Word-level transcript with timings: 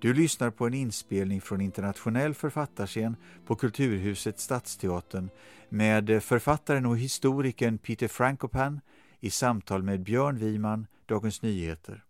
Du 0.00 0.14
lyssnar 0.14 0.50
på 0.50 0.66
en 0.66 0.74
inspelning 0.74 1.40
från 1.40 1.60
internationell 1.60 2.34
författarscen 2.34 3.16
på 3.46 3.56
Kulturhuset 3.56 4.40
Stadsteatern 4.40 5.30
med 5.68 6.22
författaren 6.22 6.86
och 6.86 6.98
historikern 6.98 7.78
Peter 7.78 8.08
Frankopan 8.08 8.80
i 9.20 9.30
samtal 9.30 9.82
med 9.82 10.02
Björn 10.02 10.38
Wiman, 10.38 10.86
Dagens 11.06 11.42
Nyheter. 11.42 12.04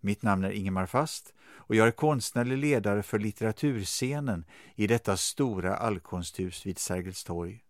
Mitt 0.00 0.22
namn 0.22 0.44
är 0.44 0.50
Ingemar 0.50 0.86
Fast 0.86 1.34
och 1.52 1.74
jag 1.74 1.86
är 1.86 1.90
konstnärlig 1.92 2.58
ledare 2.58 3.02
för 3.02 3.18
litteraturscenen 3.18 4.44
i 4.74 4.86
detta 4.86 5.16
stora 5.16 5.76
allkonsthus 5.76 6.66
vid 6.66 6.78
Sergels 6.78 7.24
torg. 7.24 7.60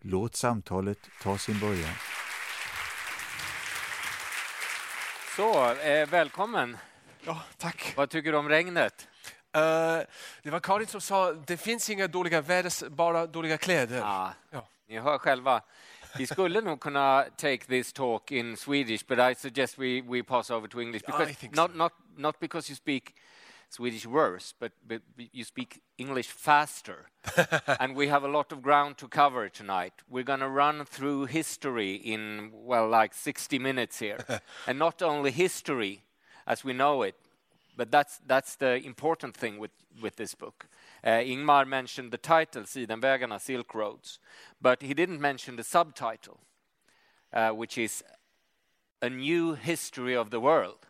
Låt 0.00 0.36
samtalet 0.36 0.98
ta 1.22 1.38
sin 1.38 1.60
början. 1.60 1.94
Så, 5.36 5.72
eh, 5.72 6.08
välkommen. 6.08 6.76
Ja, 7.30 7.42
tack. 7.58 7.92
Vad 7.96 8.10
tycker 8.10 8.32
du 8.32 8.38
om 8.38 8.48
regnet? 8.48 9.08
Uh, 9.56 9.62
det 10.42 10.50
var 10.50 10.60
Karin 10.60 10.86
som 10.86 11.00
sa 11.00 11.32
det 11.32 11.56
finns 11.56 11.90
inga 11.90 12.08
dåliga 12.08 12.40
väder, 12.40 12.88
bara 12.88 13.26
dåliga 13.26 13.58
kläder. 13.58 13.98
Ja, 13.98 14.32
ja. 14.50 14.68
Ni 14.88 14.98
hör 14.98 15.18
själva. 15.18 15.62
Vi 16.18 16.26
skulle 16.26 16.60
nog 16.60 16.80
kunna 16.80 17.24
take 17.36 17.64
this 17.64 17.92
talk 17.92 18.32
in 18.32 18.56
Swedish, 18.56 19.06
but 19.06 19.18
I 19.18 19.34
suggest 19.34 19.78
we, 19.78 20.02
we 20.02 20.22
pass 20.22 20.50
over 20.50 20.68
to 20.68 20.80
English. 20.80 21.06
Because 21.06 21.46
not, 21.52 21.70
so. 21.70 21.76
not, 21.76 21.92
not 22.16 22.40
because 22.40 22.72
you 22.72 22.76
speak 22.76 23.14
Swedish 23.68 24.06
worse, 24.06 24.54
but, 24.60 24.72
but 24.88 25.02
you 25.32 25.44
speak 25.44 25.80
English 25.98 26.26
faster. 26.26 27.06
and 27.80 27.96
we 27.96 28.08
have 28.08 28.24
a 28.24 28.28
lot 28.28 28.52
of 28.52 28.62
ground 28.62 28.96
to 28.98 29.08
cover 29.08 29.48
tonight. 29.48 29.92
We're 30.08 30.24
going 30.24 30.40
to 30.40 30.48
run 30.48 30.84
through 30.84 31.26
history 31.26 31.94
in, 31.94 32.50
well, 32.52 32.88
like 32.88 33.14
60 33.14 33.58
minutes 33.60 34.00
here. 34.00 34.18
and 34.66 34.78
not 34.78 35.02
only 35.02 35.30
history 35.30 36.02
as 36.50 36.64
we 36.64 36.72
know 36.72 37.02
it, 37.02 37.14
but 37.76 37.92
that's, 37.92 38.18
that's 38.26 38.56
the 38.56 38.84
important 38.84 39.36
thing 39.36 39.56
with, 39.56 39.70
with 40.02 40.16
this 40.16 40.34
book. 40.34 40.66
Uh, 41.04 41.10
Ingmar 41.10 41.64
mentioned 41.64 42.10
the 42.10 42.18
title, 42.18 42.64
Sidenvägarna, 42.64 43.40
Silk 43.40 43.72
Roads, 43.72 44.18
but 44.60 44.82
he 44.82 44.92
didn't 44.92 45.20
mention 45.20 45.54
the 45.54 45.62
subtitle, 45.62 46.40
uh, 47.32 47.50
which 47.50 47.78
is 47.78 48.02
A 49.00 49.08
New 49.08 49.54
History 49.54 50.16
of 50.16 50.30
the 50.30 50.40
World. 50.40 50.88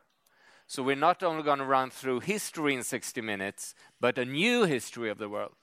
So 0.66 0.82
we're 0.82 0.96
not 0.96 1.22
only 1.22 1.42
going 1.42 1.58
to 1.58 1.66
run 1.66 1.90
through 1.90 2.20
history 2.20 2.74
in 2.74 2.82
60 2.82 3.20
minutes, 3.20 3.74
but 4.00 4.16
a 4.16 4.24
new 4.24 4.64
history 4.64 5.10
of 5.10 5.18
the 5.18 5.28
world. 5.28 5.56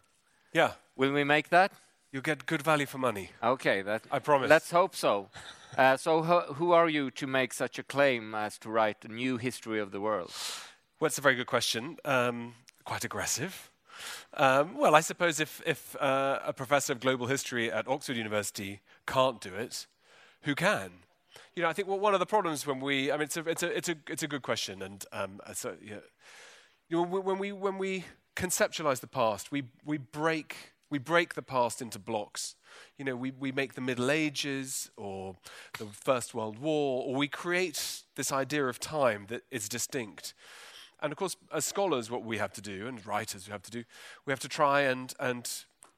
Yeah. 0.53 0.73
Will 0.95 1.11
we 1.11 1.23
make 1.23 1.49
that? 1.49 1.71
You 2.11 2.21
get 2.21 2.45
good 2.45 2.61
value 2.61 2.85
for 2.85 2.97
money. 2.97 3.31
Okay, 3.43 3.81
that 3.81 4.03
I 4.11 4.19
promise. 4.19 4.49
Let's 4.49 4.71
hope 4.71 4.95
so. 4.95 5.29
uh, 5.77 5.97
so, 5.97 6.21
who 6.21 6.71
are 6.71 6.89
you 6.89 7.11
to 7.11 7.27
make 7.27 7.53
such 7.53 7.77
a 7.79 7.83
claim 7.83 8.33
as 8.33 8.57
to 8.59 8.69
write 8.69 9.03
a 9.03 9.09
new 9.09 9.37
history 9.37 9.79
of 9.79 9.91
the 9.91 9.99
world? 9.99 10.31
Well, 10.99 11.07
it's 11.07 11.17
a 11.17 11.21
very 11.21 11.35
good 11.35 11.47
question. 11.47 11.97
Um, 12.05 12.55
quite 12.85 13.03
aggressive. 13.03 13.71
Um, 14.33 14.77
well, 14.77 14.95
I 14.95 15.01
suppose 15.01 15.39
if, 15.39 15.61
if 15.65 15.95
uh, 15.99 16.39
a 16.45 16.53
professor 16.53 16.93
of 16.93 16.99
global 16.99 17.27
history 17.27 17.71
at 17.71 17.87
Oxford 17.87 18.15
University 18.15 18.81
can't 19.05 19.41
do 19.41 19.53
it, 19.55 19.87
who 20.43 20.55
can? 20.55 20.91
you 21.57 21.63
know, 21.63 21.69
I 21.69 21.73
think 21.73 21.87
well, 21.87 21.99
one 21.99 22.13
of 22.13 22.19
the 22.19 22.25
problems 22.27 22.67
when 22.67 22.79
we, 22.79 23.11
I 23.11 23.17
mean, 23.17 23.23
it's 23.23 23.35
a, 23.35 23.49
it's 23.49 23.63
a, 23.63 23.75
it's 23.75 23.89
a, 23.89 23.95
it's 24.07 24.23
a 24.23 24.27
good 24.27 24.43
question, 24.43 24.83
and 24.83 25.03
um, 25.11 25.41
so 25.55 25.75
yeah, 25.83 25.95
you 26.87 26.97
know, 26.97 27.03
when 27.03 27.39
we 27.39 27.51
when 27.51 27.79
we 27.79 28.05
conceptualize 28.35 28.99
the 28.99 29.07
past, 29.07 29.51
we 29.51 29.63
we 29.83 29.97
break 29.97 30.55
we 30.89 30.97
break 30.97 31.33
the 31.33 31.41
past 31.41 31.81
into 31.81 31.99
blocks. 31.99 32.55
You 32.97 33.05
know, 33.05 33.15
we, 33.15 33.31
we 33.31 33.51
make 33.51 33.73
the 33.73 33.81
Middle 33.81 34.11
Ages 34.11 34.89
or 34.95 35.35
the 35.77 35.85
First 35.85 36.33
World 36.33 36.59
War, 36.59 37.03
or 37.05 37.15
we 37.15 37.27
create 37.27 38.03
this 38.15 38.31
idea 38.31 38.65
of 38.67 38.79
time 38.79 39.25
that 39.29 39.43
is 39.51 39.67
distinct. 39.67 40.33
And 41.01 41.11
of 41.11 41.17
course, 41.17 41.35
as 41.53 41.65
scholars, 41.65 42.09
what 42.09 42.23
we 42.23 42.37
have 42.37 42.53
to 42.53 42.61
do, 42.61 42.87
and 42.87 43.05
writers, 43.05 43.47
we 43.47 43.51
have 43.51 43.61
to 43.63 43.71
do, 43.71 43.83
we 44.25 44.31
have 44.31 44.39
to 44.39 44.49
try 44.49 44.81
and, 44.81 45.13
and 45.19 45.49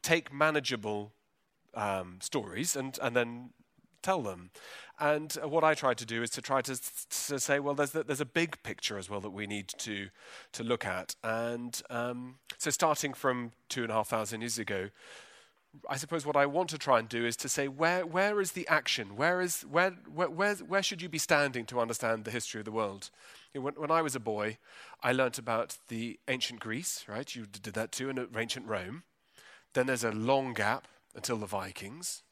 take 0.01 0.33
manageable 0.33 1.13
um, 1.73 2.17
stories 2.22 2.75
and, 2.75 2.97
and 3.01 3.16
then 3.16 3.51
tell 4.01 4.21
them. 4.21 4.51
And 4.99 5.35
uh, 5.41 5.47
what 5.47 5.63
I 5.63 5.73
try 5.73 5.93
to 5.93 6.05
do 6.05 6.21
is 6.21 6.29
to 6.31 6.41
try 6.41 6.61
to, 6.61 6.75
to 6.75 7.39
say, 7.39 7.59
well, 7.59 7.73
there's, 7.73 7.91
the, 7.91 8.03
there's 8.03 8.21
a 8.21 8.25
big 8.25 8.61
picture 8.63 8.97
as 8.97 9.09
well 9.09 9.21
that 9.21 9.29
we 9.29 9.47
need 9.47 9.69
to, 9.79 10.09
to 10.53 10.63
look 10.63 10.85
at. 10.85 11.15
And 11.23 11.81
um, 11.89 12.35
so, 12.57 12.69
starting 12.69 13.13
from 13.13 13.51
two 13.69 13.83
and 13.83 13.91
a 13.91 13.95
half 13.95 14.09
thousand 14.09 14.41
years 14.41 14.59
ago, 14.59 14.89
I 15.87 15.97
suppose 15.97 16.25
what 16.25 16.35
I 16.35 16.45
want 16.47 16.69
to 16.71 16.77
try 16.77 16.99
and 16.99 17.07
do 17.07 17.25
is 17.25 17.37
to 17.37 17.49
say, 17.49 17.67
where, 17.67 18.05
where 18.05 18.41
is 18.41 18.53
the 18.53 18.67
action? 18.67 19.15
Where, 19.15 19.39
is, 19.39 19.61
where, 19.61 19.91
where, 20.13 20.29
where, 20.29 20.55
where 20.55 20.83
should 20.83 21.01
you 21.01 21.09
be 21.09 21.19
standing 21.19 21.66
to 21.67 21.79
understand 21.79 22.25
the 22.25 22.31
history 22.31 22.59
of 22.59 22.66
the 22.66 22.71
world? 22.71 23.11
You 23.53 23.61
know, 23.61 23.66
when, 23.66 23.73
when 23.75 23.91
I 23.91 24.01
was 24.01 24.16
a 24.16 24.19
boy, 24.19 24.57
I 25.03 25.11
learnt 25.11 25.37
about 25.37 25.77
the 25.87 26.19
ancient 26.27 26.59
Greece, 26.59 27.05
right? 27.07 27.33
You 27.35 27.45
did 27.45 27.73
that 27.75 27.91
too, 27.91 28.09
and 28.09 28.27
ancient 28.35 28.67
Rome. 28.67 29.03
Then 29.73 29.85
there's 29.85 30.03
a 30.03 30.11
long 30.11 30.53
gap 30.53 30.87
until 31.16 31.37
the 31.37 31.45
Vikings. 31.45 32.23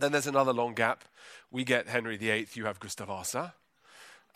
Then 0.00 0.12
there's 0.12 0.26
another 0.26 0.52
long 0.52 0.74
gap. 0.74 1.04
We 1.50 1.64
get 1.64 1.88
Henry 1.88 2.16
VIII, 2.16 2.48
you 2.54 2.64
have 2.64 2.80
Gustav 2.80 3.08
Vasa. 3.08 3.54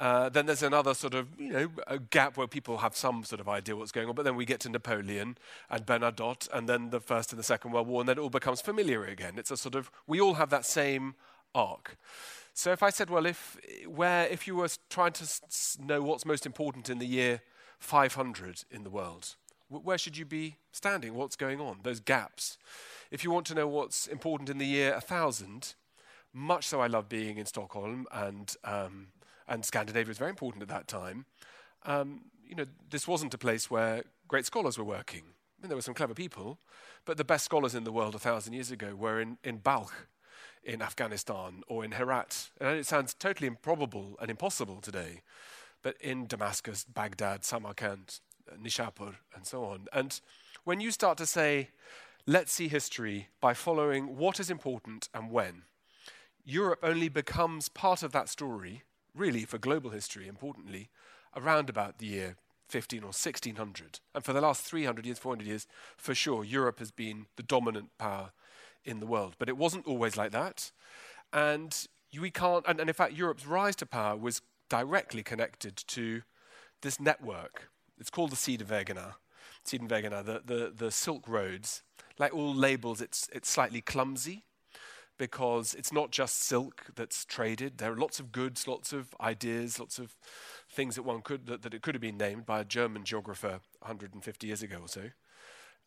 Uh, 0.01 0.29
then 0.29 0.47
there's 0.47 0.63
another 0.63 0.93
sort 0.93 1.15
of 1.15 1.29
you 1.39 1.53
know 1.53 1.71
a 1.87 1.99
gap 1.99 2.37
where 2.37 2.49
people 2.49 2.79
have 2.79 2.97
some 2.97 3.23
sort 3.23 3.41
of 3.41 3.49
idea 3.49 3.77
what's 3.77 3.93
going 3.93 4.09
on, 4.09 4.15
but 4.15 4.25
then 4.25 4.35
we 4.35 4.45
get 4.45 4.61
to 4.61 4.69
Napoleon 4.69 5.39
and 5.71 5.87
Bernadotte, 5.87 6.49
and 6.53 6.69
then 6.69 6.91
the 6.91 7.01
First 7.01 7.33
and 7.33 7.39
the 7.39 7.45
Second 7.45 7.71
World 7.71 7.87
War, 7.87 8.01
and 8.01 8.09
then 8.09 8.19
it 8.19 8.21
all 8.21 8.31
becomes 8.31 8.61
familiar 8.61 9.05
again. 9.05 9.35
It's 9.37 9.53
a 9.53 9.57
sort 9.57 9.77
of 9.77 9.91
we 10.07 10.21
all 10.21 10.35
have 10.35 10.51
that 10.51 10.67
same 10.67 11.15
arc. 11.55 11.97
So 12.55 12.73
if 12.73 12.83
I 12.83 12.91
said, 12.91 13.09
well, 13.09 13.25
if 13.25 13.57
where 13.87 14.27
if 14.27 14.47
you 14.47 14.57
were 14.57 14.69
trying 14.91 15.13
to 15.13 15.27
know 15.81 16.03
what's 16.03 16.27
most 16.27 16.45
important 16.45 16.91
in 16.91 16.99
the 16.99 17.07
year 17.07 17.43
500 17.79 18.65
in 18.71 18.83
the 18.83 18.91
world, 18.91 19.37
where 19.69 19.99
should 19.99 20.17
you 20.17 20.25
be 20.25 20.57
standing? 20.73 21.15
What's 21.15 21.37
going 21.37 21.61
on? 21.61 21.81
Those 21.83 22.01
gaps. 22.01 22.59
If 23.11 23.25
you 23.25 23.31
want 23.31 23.47
to 23.47 23.55
know 23.55 23.67
what's 23.67 24.07
important 24.07 24.51
in 24.51 24.59
the 24.59 24.67
year 24.67 24.93
1000, 24.93 25.75
much 26.33 26.67
so 26.67 26.81
I 26.81 26.87
love 26.87 27.09
being 27.09 27.39
in 27.39 27.47
Stockholm 27.47 28.07
and, 28.13 28.55
um, 28.65 29.09
and 29.49 29.65
Scandinavia 29.65 30.09
was 30.09 30.19
very 30.19 30.31
important 30.31 30.63
at 30.63 30.69
that 30.69 30.89
time. 30.89 31.27
Um, 31.87 32.23
you 32.47 32.57
know, 32.57 32.67
this 32.91 33.07
wasn't 33.07 33.35
a 33.35 33.39
place 33.39 33.71
where 33.71 34.05
great 34.29 34.47
scholars 34.47 34.79
were 34.79 34.85
working. 34.85 35.23
I 35.23 35.63
mean, 35.63 35.69
there 35.69 35.77
were 35.77 35.83
some 35.83 35.95
clever 35.95 36.15
people, 36.15 36.59
but 37.05 37.17
the 37.17 37.25
best 37.25 37.45
scholars 37.45 37.75
in 37.75 37.85
the 37.85 37.93
world 37.93 38.15
a 38.15 38.19
thousand 38.19 38.53
years 38.53 38.71
ago 38.71 38.95
were 38.95 39.21
in, 39.21 39.39
in 39.45 39.59
Balkh, 39.59 40.09
in 40.63 40.83
Afghanistan, 40.83 41.63
or 41.69 41.85
in 41.85 41.93
Herat. 41.93 42.51
And 42.61 42.77
it 42.79 42.87
sounds 42.87 43.15
totally 43.15 43.47
improbable 43.47 44.17
and 44.21 44.31
impossible 44.31 44.81
today, 44.81 45.23
but 45.83 45.97
in 46.01 46.27
Damascus, 46.27 46.85
Baghdad, 46.85 47.45
Samarkand, 47.45 48.21
Nishapur, 48.63 49.15
and 49.35 49.47
so 49.47 49.65
on. 49.65 49.87
And 49.93 50.21
when 50.65 50.81
you 50.81 50.91
start 50.91 51.19
to 51.19 51.27
say, 51.27 51.71
Let's 52.27 52.53
see 52.53 52.69
history 52.69 53.29
by 53.39 53.53
following 53.53 54.17
what 54.17 54.41
is 54.41 54.49
important 54.49 55.11
and 55.13 55.31
when. 55.31 55.65
Europe 56.43 56.79
only 56.83 57.11
becomes 57.11 57.69
part 57.69 58.03
of 58.03 58.13
that 58.13 58.31
story, 58.31 58.83
really 59.15 59.45
for 59.45 59.59
global 59.59 59.91
history, 59.91 60.27
importantly, 60.27 60.89
around 61.37 61.69
about 61.69 61.99
the 61.99 62.07
year 62.07 62.37
15 62.71 63.01
or 63.01 63.13
1600. 63.13 64.01
And 64.15 64.25
for 64.25 64.33
the 64.33 64.41
last 64.41 64.63
300 64.63 65.05
years, 65.05 65.19
400 65.19 65.47
years, 65.47 65.67
for 65.99 66.15
sure, 66.15 66.45
Europe 66.45 66.79
has 66.79 66.91
been 66.91 67.27
the 67.37 67.43
dominant 67.43 67.91
power 67.99 68.33
in 68.87 69.01
the 69.01 69.07
world. 69.07 69.35
But 69.39 69.51
it 69.51 69.59
wasn't 69.59 69.87
always 69.87 70.17
like 70.17 70.33
that. 70.33 70.73
And 71.31 71.77
we 72.19 72.31
can't, 72.31 72.65
and, 72.67 72.81
and 72.81 72.89
in 72.89 72.95
fact, 72.95 73.13
Europe's 73.13 73.47
rise 73.47 73.77
to 73.77 73.87
power 73.87 74.17
was 74.17 74.41
directly 74.71 75.23
connected 75.23 75.77
to 75.89 76.23
this 76.81 76.99
network. 76.99 77.69
It's 78.05 78.11
called 78.11 78.33
the 78.33 78.37
Sidenvägarna, 78.37 79.15
Sidenvägarna, 79.67 80.23
the, 80.23 80.43
the, 80.45 80.73
the 80.77 80.91
Silk 80.91 81.27
Roads 81.27 81.83
like 82.19 82.35
all 82.35 82.55
labels, 82.55 83.01
it's, 83.01 83.31
it's 83.33 83.49
slightly 83.49 83.81
clumsy 83.81 84.45
because 85.17 85.73
it's 85.73 85.91
not 85.91 86.11
just 86.11 86.43
silk 86.43 86.85
that's 86.97 87.25
traded. 87.25 87.79
There 87.79 87.93
are 87.93 87.97
lots 87.97 88.21
of 88.21 88.31
goods, 88.31 88.69
lots 88.69 88.93
of 88.93 89.15
ideas, 89.23 89.81
lots 89.81 89.99
of 89.99 90.15
things 90.71 90.97
that 90.97 91.03
one 91.03 91.23
could 91.23 91.47
that, 91.47 91.63
that 91.63 91.73
it 91.73 91.81
could 91.81 91.95
have 91.95 92.03
been 92.03 92.19
named 92.19 92.45
by 92.45 92.61
a 92.61 92.65
German 92.65 93.05
geographer 93.05 93.61
150 93.81 94.47
years 94.47 94.63
ago 94.63 94.81
or 94.83 94.89
so. 94.89 95.05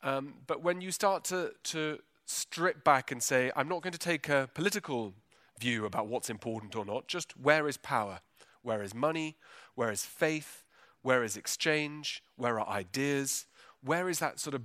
Um, 0.02 0.36
but 0.48 0.64
when 0.64 0.82
you 0.82 0.92
start 0.92 1.24
to, 1.26 1.52
to 1.66 2.00
strip 2.26 2.84
back 2.84 3.12
and 3.12 3.22
say, 3.22 3.52
I'm 3.56 3.68
not 3.68 3.84
going 3.84 3.94
to 3.94 4.00
take 4.00 4.28
a 4.28 4.50
political 4.56 5.14
view 5.60 5.86
about 5.86 6.08
what's 6.08 6.32
important 6.32 6.76
or 6.76 6.84
not, 6.84 7.08
just 7.08 7.38
where 7.38 7.68
is 7.68 7.78
power? 7.78 8.22
Where 8.64 8.82
is 8.82 8.96
money? 8.96 9.38
Where 9.76 9.92
is 9.92 10.04
faith? 10.04 10.64
Where 11.02 11.24
is 11.24 11.38
exchange? 11.38 12.24
Where 12.36 12.60
are 12.60 12.68
ideas? 12.68 13.46
Where 13.82 14.10
is 14.10 14.20
that 14.20 14.40
sort 14.40 14.56
of 14.56 14.64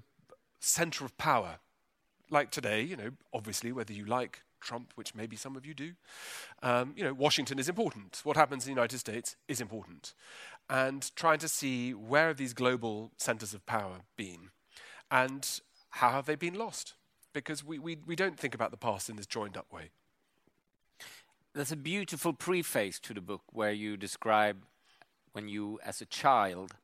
center 0.63 1.05
of 1.05 1.17
power. 1.19 1.59
Like 2.31 2.51
today, 2.51 2.83
you 2.83 2.97
know, 2.97 3.11
obviously, 3.35 3.73
whether 3.73 3.93
you 3.93 4.07
like 4.07 4.43
Trump, 4.61 4.93
which 4.95 5.15
maybe 5.15 5.37
some 5.37 5.57
of 5.57 5.67
you 5.67 5.75
do, 5.75 5.93
um, 6.63 6.95
you 6.97 7.05
know, 7.05 7.13
Washington 7.13 7.59
is 7.59 7.69
important. 7.69 8.21
What 8.25 8.37
happens 8.37 8.65
in 8.65 8.71
the 8.71 8.81
United 8.81 8.99
States 8.99 9.37
is 9.49 9.61
important. 9.61 10.15
And 10.71 11.11
trying 11.17 11.41
to 11.41 11.49
see 11.49 11.93
where 11.93 12.29
have 12.29 12.39
these 12.39 12.55
global 12.55 13.11
centers 13.19 13.53
of 13.53 13.67
power 13.67 14.03
been 14.17 14.51
and 15.11 15.61
how 15.91 16.11
have 16.11 16.25
they 16.25 16.37
been 16.37 16.55
lost? 16.55 16.95
Because 17.35 17.65
we, 17.65 17.79
we, 17.79 17.99
we 18.07 18.17
don't 18.17 18.39
think 18.39 18.55
about 18.55 18.71
the 18.71 18.77
past 18.77 19.11
in 19.11 19.17
this 19.17 19.27
joined 19.27 19.57
up 19.57 19.71
way. 19.73 19.91
There's 21.55 21.73
a 21.73 21.77
beautiful 21.77 22.33
preface 22.33 22.99
to 23.01 23.13
the 23.13 23.21
book 23.21 23.43
where 23.51 23.73
you 23.73 23.99
describe 23.99 24.65
when 25.33 25.49
you, 25.49 25.79
as 25.85 26.01
a 26.01 26.07
child, 26.07 26.75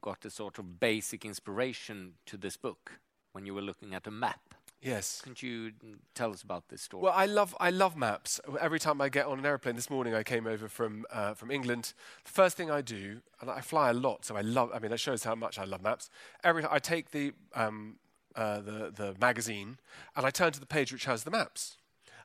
got 0.00 0.24
a 0.24 0.30
sort 0.30 0.58
of 0.58 0.80
basic 0.80 1.24
inspiration 1.24 2.14
to 2.26 2.36
this 2.36 2.56
book 2.56 3.00
when 3.32 3.46
you 3.46 3.54
were 3.54 3.62
looking 3.62 3.94
at 3.94 4.06
a 4.06 4.10
map. 4.10 4.54
Yes. 4.80 5.20
Can 5.22 5.34
you 5.38 5.72
tell 6.14 6.30
us 6.30 6.42
about 6.42 6.68
this 6.68 6.82
story? 6.82 7.02
Well, 7.02 7.12
I 7.14 7.26
love 7.26 7.56
I 7.58 7.70
love 7.70 7.96
maps. 7.96 8.40
Every 8.60 8.78
time 8.78 9.00
I 9.00 9.08
get 9.08 9.26
on 9.26 9.38
an 9.38 9.46
airplane, 9.46 9.74
this 9.74 9.90
morning 9.90 10.14
I 10.14 10.22
came 10.22 10.46
over 10.46 10.68
from 10.68 11.04
uh, 11.10 11.34
from 11.34 11.50
England. 11.50 11.94
The 12.24 12.30
first 12.30 12.56
thing 12.56 12.70
I 12.70 12.80
do, 12.80 13.20
and 13.40 13.50
I 13.50 13.60
fly 13.60 13.90
a 13.90 13.92
lot, 13.92 14.24
so 14.24 14.36
I 14.36 14.42
love. 14.42 14.70
I 14.72 14.78
mean, 14.78 14.92
that 14.92 15.00
shows 15.00 15.24
how 15.24 15.34
much 15.34 15.58
I 15.58 15.64
love 15.64 15.82
maps. 15.82 16.10
Every 16.44 16.64
I 16.70 16.78
take 16.78 17.10
the 17.10 17.32
um, 17.54 17.96
uh, 18.36 18.60
the 18.60 18.92
the 18.94 19.16
magazine 19.20 19.78
and 20.14 20.24
I 20.24 20.30
turn 20.30 20.52
to 20.52 20.60
the 20.60 20.66
page 20.66 20.92
which 20.92 21.06
has 21.06 21.24
the 21.24 21.32
maps, 21.32 21.76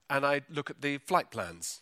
and 0.07 0.23
I 0.23 0.41
look 0.47 0.69
at 0.69 0.81
the 0.81 0.99
flight 0.99 1.31
plans, 1.31 1.81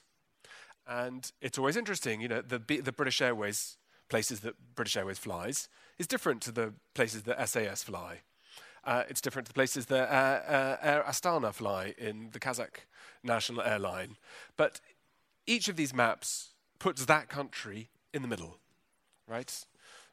and 0.88 1.32
it's 1.42 1.58
always 1.58 1.78
interesting. 1.78 2.22
You 2.22 2.28
know, 2.28 2.42
the 2.42 2.60
the 2.60 2.92
British 2.92 3.22
Airways 3.22 3.78
places 4.10 4.42
that 4.42 4.56
British 4.76 4.98
Airways 4.98 5.18
flies 5.18 5.70
is 5.98 6.08
different 6.08 6.42
to 6.42 6.52
the 6.52 6.74
places 6.94 7.24
that 7.24 7.50
SAS 7.50 7.84
fly. 7.84 8.22
Uh, 8.84 9.04
it's 9.08 9.22
different 9.22 9.46
to 9.46 9.52
the 9.52 9.54
places 9.54 9.86
that 9.88 10.10
uh, 10.10 10.52
uh, 10.52 10.78
Air 10.82 11.04
Astana 11.08 11.54
fly 11.54 11.94
in 11.98 12.30
the 12.32 12.40
Kazakh 12.40 12.86
national 13.24 13.62
airline. 13.62 14.18
But 14.58 14.82
each 15.46 15.68
of 15.68 15.76
these 15.76 15.94
maps 15.94 16.50
puts 16.80 17.06
that 17.06 17.30
country 17.30 17.90
in 18.14 18.22
the 18.24 18.28
middle, 18.28 18.58
right? 19.28 19.66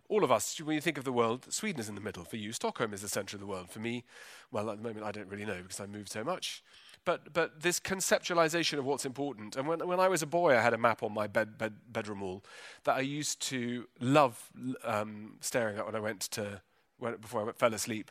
All 0.08 0.22
of 0.22 0.30
us, 0.30 0.60
when 0.60 0.74
you 0.74 0.80
think 0.80 0.98
of 0.98 1.04
the 1.04 1.12
world, 1.12 1.52
Sweden 1.52 1.80
is 1.80 1.88
in 1.88 1.94
the 1.94 2.00
middle. 2.00 2.24
For 2.24 2.36
you, 2.36 2.52
Stockholm 2.52 2.94
is 2.94 3.02
the 3.02 3.08
center 3.08 3.36
of 3.36 3.40
the 3.40 3.46
world. 3.46 3.70
For 3.70 3.78
me, 3.78 4.04
well, 4.50 4.70
at 4.70 4.78
the 4.78 4.82
moment, 4.82 5.04
I 5.04 5.12
don't 5.12 5.28
really 5.28 5.44
know 5.44 5.62
because 5.62 5.80
I 5.80 5.86
move 5.86 6.08
so 6.08 6.22
much. 6.22 6.62
But, 7.04 7.32
but 7.32 7.62
this 7.62 7.80
conceptualization 7.80 8.78
of 8.78 8.84
what's 8.84 9.06
important. 9.06 9.56
And 9.56 9.66
when, 9.66 9.86
when 9.86 10.00
I 10.00 10.08
was 10.08 10.22
a 10.22 10.26
boy, 10.26 10.56
I 10.56 10.60
had 10.60 10.74
a 10.74 10.78
map 10.78 11.02
on 11.02 11.12
my 11.12 11.26
bed, 11.26 11.56
bed, 11.56 11.74
bedroom 11.90 12.20
wall 12.20 12.44
that 12.84 12.96
I 12.96 13.00
used 13.00 13.40
to 13.48 13.86
love 14.00 14.50
um, 14.84 15.36
staring 15.40 15.78
at 15.78 15.86
when 15.86 15.94
I 15.94 16.00
went 16.00 16.20
to, 16.22 16.60
when, 16.98 17.16
before 17.16 17.40
I 17.40 17.44
went, 17.44 17.58
fell 17.58 17.72
asleep. 17.72 18.10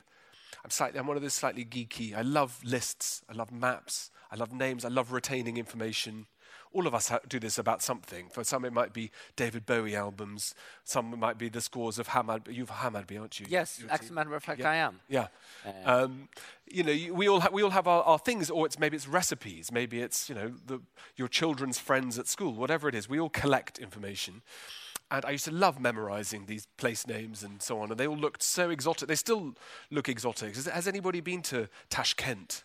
I'm, 0.63 0.71
slightly, 0.71 0.99
I'm 0.99 1.07
one 1.07 1.17
of 1.17 1.23
those 1.23 1.33
slightly 1.33 1.65
geeky. 1.65 2.15
I 2.15 2.21
love 2.21 2.59
lists. 2.63 3.21
I 3.29 3.33
love 3.33 3.51
maps. 3.51 4.11
I 4.31 4.35
love 4.35 4.51
names. 4.51 4.83
I 4.83 4.89
love 4.89 5.11
retaining 5.11 5.57
information. 5.57 6.25
All 6.73 6.87
of 6.87 6.93
us 6.93 7.11
do 7.27 7.39
this 7.39 7.57
about 7.57 7.81
something. 7.81 8.29
For 8.29 8.43
some, 8.43 8.65
it 8.65 8.73
might 8.73 8.93
be 8.93 9.11
David 9.35 9.65
Bowie 9.65 9.95
albums. 9.95 10.53
Some 10.83 11.17
might 11.19 11.37
be 11.37 11.49
the 11.49 11.61
scores 11.61 11.99
of 11.99 12.09
Hammarby. 12.09 12.53
You've 12.53 12.69
Hammarby, 12.69 13.19
aren't 13.19 13.39
you? 13.39 13.47
Yes, 13.49 13.83
as 13.89 14.09
a 14.09 14.13
matter 14.13 14.35
of 14.35 14.43
fact, 14.43 14.59
yeah. 14.59 14.69
I 14.69 14.75
am. 14.75 14.99
Yeah. 15.07 15.27
Uh, 15.65 16.03
um, 16.03 16.29
you 16.69 16.83
know, 16.83 16.91
you, 16.91 17.13
we 17.13 17.27
all 17.27 17.39
ha- 17.41 17.49
we 17.51 17.63
all 17.63 17.71
have 17.71 17.87
our, 17.87 18.03
our, 18.03 18.19
things, 18.19 18.49
or 18.49 18.65
it's 18.65 18.77
maybe 18.77 18.95
it's 18.95 19.07
recipes. 19.07 19.71
Maybe 19.71 20.01
it's 20.01 20.29
you 20.29 20.35
know 20.35 20.53
the, 20.65 20.81
your 21.15 21.27
children's 21.27 21.79
friends 21.79 22.19
at 22.19 22.27
school. 22.27 22.53
Whatever 22.53 22.89
it 22.89 22.95
is, 22.95 23.07
we 23.09 23.19
all 23.19 23.29
collect 23.29 23.79
information. 23.79 24.41
And 25.09 25.23
I 25.23 25.31
used 25.31 25.45
to 25.45 25.51
love 25.51 25.79
memorizing 25.79 26.47
these 26.47 26.67
place 26.77 27.07
names 27.07 27.41
and 27.41 27.61
so 27.61 27.79
on. 27.79 27.91
And 27.91 27.99
they 27.99 28.07
all 28.07 28.17
looked 28.17 28.43
so 28.43 28.69
exotic. 28.69 29.07
They 29.07 29.15
still 29.15 29.55
look 29.89 30.09
exotic. 30.09 30.55
Has, 30.55 30.65
has 30.65 30.85
anybody 30.85 31.21
been 31.21 31.41
to 31.43 31.69
Tashkent? 31.89 32.63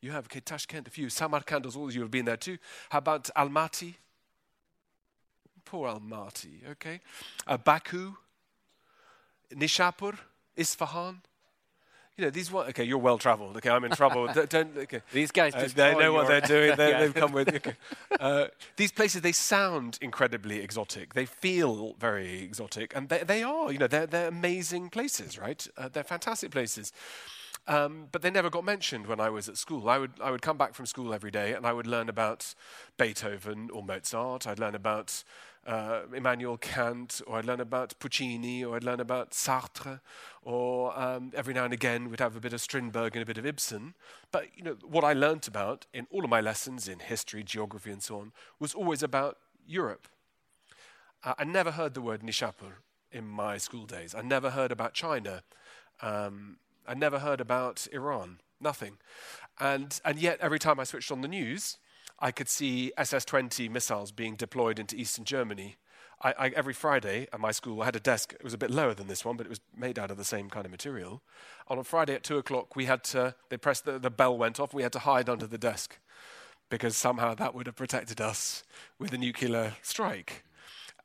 You 0.00 0.12
have, 0.12 0.26
okay, 0.26 0.40
Tashkent, 0.40 0.86
a 0.86 0.90
few. 0.90 1.08
Samarkand, 1.08 1.66
all 1.74 1.88
of 1.88 1.94
you 1.94 2.02
have 2.02 2.10
been 2.10 2.24
there 2.24 2.36
too. 2.36 2.58
How 2.90 2.98
about 2.98 3.30
Almaty? 3.36 3.94
Poor 5.64 5.88
Almaty, 5.88 6.68
okay. 6.70 7.00
Uh, 7.46 7.56
Baku, 7.56 8.14
Nishapur, 9.54 10.16
Isfahan 10.56 11.20
you 12.18 12.24
know, 12.24 12.30
these 12.30 12.50
one, 12.50 12.68
okay, 12.70 12.82
you're 12.82 12.98
well 12.98 13.16
traveled. 13.16 13.56
Okay, 13.58 13.70
I'm 13.70 13.84
in 13.84 13.92
trouble. 13.92 14.26
don't, 14.48 14.76
okay. 14.76 15.02
These 15.12 15.30
guys 15.30 15.54
uh, 15.54 15.68
they 15.72 15.94
know 15.94 16.12
what 16.12 16.26
they're 16.26 16.40
doing. 16.40 16.76
They, 16.76 16.92
have 17.04 17.14
come 17.14 17.30
with. 17.30 17.48
Okay. 17.48 17.74
Uh, 18.18 18.48
these 18.76 18.90
places, 18.90 19.22
they 19.22 19.30
sound 19.30 19.98
incredibly 20.02 20.58
exotic. 20.58 21.14
They 21.14 21.26
feel 21.26 21.94
very 22.00 22.42
exotic, 22.42 22.94
and 22.96 23.08
they, 23.08 23.22
they 23.22 23.44
are. 23.44 23.70
You 23.70 23.78
know, 23.78 23.86
they're 23.86 24.06
they're 24.06 24.26
amazing 24.26 24.90
places, 24.90 25.38
right? 25.38 25.64
Uh, 25.76 25.88
they're 25.92 26.02
fantastic 26.02 26.50
places. 26.50 26.92
Um, 27.68 28.08
but 28.10 28.22
they 28.22 28.30
never 28.30 28.48
got 28.48 28.64
mentioned 28.64 29.06
when 29.06 29.20
I 29.20 29.28
was 29.28 29.46
at 29.46 29.58
school. 29.58 29.90
I 29.90 29.98
would, 29.98 30.12
I 30.22 30.30
would 30.30 30.40
come 30.40 30.56
back 30.56 30.72
from 30.72 30.86
school 30.86 31.12
every 31.12 31.30
day 31.30 31.52
and 31.52 31.66
I 31.66 31.72
would 31.74 31.86
learn 31.86 32.08
about 32.08 32.54
Beethoven 32.96 33.68
or 33.70 33.82
Mozart. 33.82 34.46
I'd 34.46 34.58
learn 34.58 34.74
about 34.74 35.22
uh, 35.66 36.00
Immanuel 36.16 36.56
Kant, 36.56 37.20
or 37.26 37.36
I'd 37.38 37.44
learn 37.44 37.60
about 37.60 37.92
Puccini, 37.98 38.64
or 38.64 38.76
I'd 38.76 38.84
learn 38.84 39.00
about 39.00 39.32
Sartre, 39.32 40.00
or 40.42 40.98
um, 40.98 41.30
every 41.34 41.52
now 41.52 41.64
and 41.64 41.74
again 41.74 42.08
we'd 42.08 42.20
have 42.20 42.36
a 42.36 42.40
bit 42.40 42.54
of 42.54 42.62
Strindberg 42.62 43.14
and 43.14 43.22
a 43.22 43.26
bit 43.26 43.36
of 43.36 43.44
Ibsen. 43.44 43.94
But 44.32 44.46
you 44.56 44.64
know 44.64 44.76
what 44.82 45.04
I 45.04 45.12
learnt 45.12 45.46
about 45.46 45.84
in 45.92 46.06
all 46.10 46.24
of 46.24 46.30
my 46.30 46.40
lessons 46.40 46.88
in 46.88 47.00
history, 47.00 47.42
geography, 47.42 47.90
and 47.90 48.02
so 48.02 48.18
on 48.18 48.32
was 48.58 48.72
always 48.72 49.02
about 49.02 49.36
Europe. 49.66 50.08
Uh, 51.22 51.34
I 51.38 51.44
never 51.44 51.72
heard 51.72 51.92
the 51.92 52.00
word 52.00 52.22
Nishapur 52.22 52.76
in 53.12 53.26
my 53.26 53.58
school 53.58 53.84
days. 53.84 54.14
I 54.14 54.22
never 54.22 54.50
heard 54.50 54.72
about 54.72 54.94
China. 54.94 55.42
Um, 56.00 56.56
I 56.88 56.94
never 56.94 57.18
heard 57.18 57.40
about 57.40 57.86
Iran. 57.92 58.40
Nothing. 58.60 58.96
And, 59.60 60.00
and 60.04 60.18
yet, 60.18 60.38
every 60.40 60.58
time 60.58 60.80
I 60.80 60.84
switched 60.84 61.12
on 61.12 61.20
the 61.20 61.28
news, 61.28 61.76
I 62.18 62.32
could 62.32 62.48
see 62.48 62.92
SS 62.96 63.24
20 63.26 63.68
missiles 63.68 64.10
being 64.10 64.34
deployed 64.34 64.78
into 64.78 64.96
eastern 64.96 65.24
Germany. 65.24 65.76
I, 66.22 66.34
I, 66.38 66.48
every 66.48 66.72
Friday 66.72 67.28
at 67.32 67.38
my 67.38 67.52
school, 67.52 67.82
I 67.82 67.84
had 67.84 67.94
a 67.94 68.00
desk. 68.00 68.32
It 68.32 68.42
was 68.42 68.54
a 68.54 68.58
bit 68.58 68.70
lower 68.70 68.94
than 68.94 69.06
this 69.06 69.24
one, 69.24 69.36
but 69.36 69.46
it 69.46 69.50
was 69.50 69.60
made 69.76 69.98
out 69.98 70.10
of 70.10 70.16
the 70.16 70.24
same 70.24 70.48
kind 70.48 70.64
of 70.64 70.72
material. 70.72 71.22
On 71.68 71.78
a 71.78 71.84
Friday 71.84 72.14
at 72.14 72.24
two 72.24 72.38
o'clock, 72.38 72.74
we 72.74 72.86
had 72.86 73.04
to, 73.04 73.34
they 73.50 73.56
pressed 73.58 73.84
the, 73.84 73.98
the 73.98 74.10
bell 74.10 74.36
went 74.36 74.58
off, 74.58 74.74
we 74.74 74.82
had 74.82 74.92
to 74.92 75.00
hide 75.00 75.28
under 75.28 75.46
the 75.46 75.58
desk 75.58 75.98
because 76.70 76.96
somehow 76.96 77.34
that 77.34 77.54
would 77.54 77.66
have 77.66 77.76
protected 77.76 78.20
us 78.20 78.64
with 78.98 79.12
a 79.12 79.18
nuclear 79.18 79.74
strike. 79.82 80.42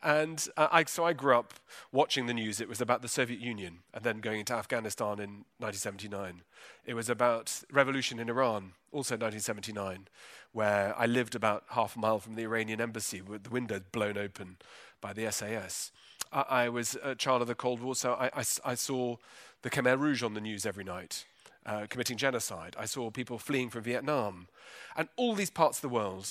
And 0.03 0.45
uh, 0.57 0.67
I, 0.69 0.83
so 0.83 1.05
I 1.05 1.13
grew 1.13 1.38
up 1.38 1.53
watching 1.94 2.25
the 2.25 2.33
news. 2.33 2.59
It 2.59 2.67
was 2.67 2.81
about 2.81 3.01
the 3.01 3.07
Soviet 3.07 3.39
Union 3.39 3.79
and 3.94 4.03
then 4.03 4.19
going 4.19 4.41
into 4.41 4.53
Afghanistan 4.53 5.13
in 5.13 5.45
1979. 5.59 6.41
It 6.85 6.94
was 6.94 7.09
about 7.09 7.63
revolution 7.71 8.19
in 8.19 8.29
Iran, 8.29 8.73
also 8.91 9.15
1979, 9.15 10.09
where 10.51 10.94
I 10.97 11.05
lived 11.05 11.35
about 11.35 11.63
half 11.69 11.95
a 11.95 12.00
mile 12.00 12.19
from 12.19 12.35
the 12.35 12.44
Iranian 12.44 12.81
embassy 12.81 13.21
with 13.21 13.44
the 13.44 13.50
windows 13.50 13.83
blown 13.94 14.17
open 14.17 14.57
by 15.00 15.13
the 15.13 15.31
SAS. 15.31 15.94
I, 16.33 16.41
I 16.41 16.69
was 16.69 16.97
a 17.01 17.15
child 17.15 17.41
of 17.41 17.47
the 17.47 17.55
Cold 17.55 17.79
War, 17.81 17.95
so 17.95 18.13
I, 18.13 18.25
I, 18.25 18.44
I 18.65 18.75
saw 18.75 19.15
the 19.61 19.69
Khmer 19.69 19.97
Rouge 19.97 20.21
on 20.21 20.33
the 20.33 20.41
news 20.41 20.65
every 20.65 20.83
night. 20.83 21.25
Uh, 21.65 21.85
committing 21.89 22.17
genocide. 22.17 22.75
I 22.77 22.83
saw 22.83 23.09
people 23.09 23.38
fleeing 23.38 23.69
from 23.69 23.83
Vietnam. 23.83 24.50
And 24.97 25.07
all 25.15 25.33
these 25.33 25.50
parts 25.50 25.77
of 25.77 25.83
the 25.83 25.95
world 25.95 26.29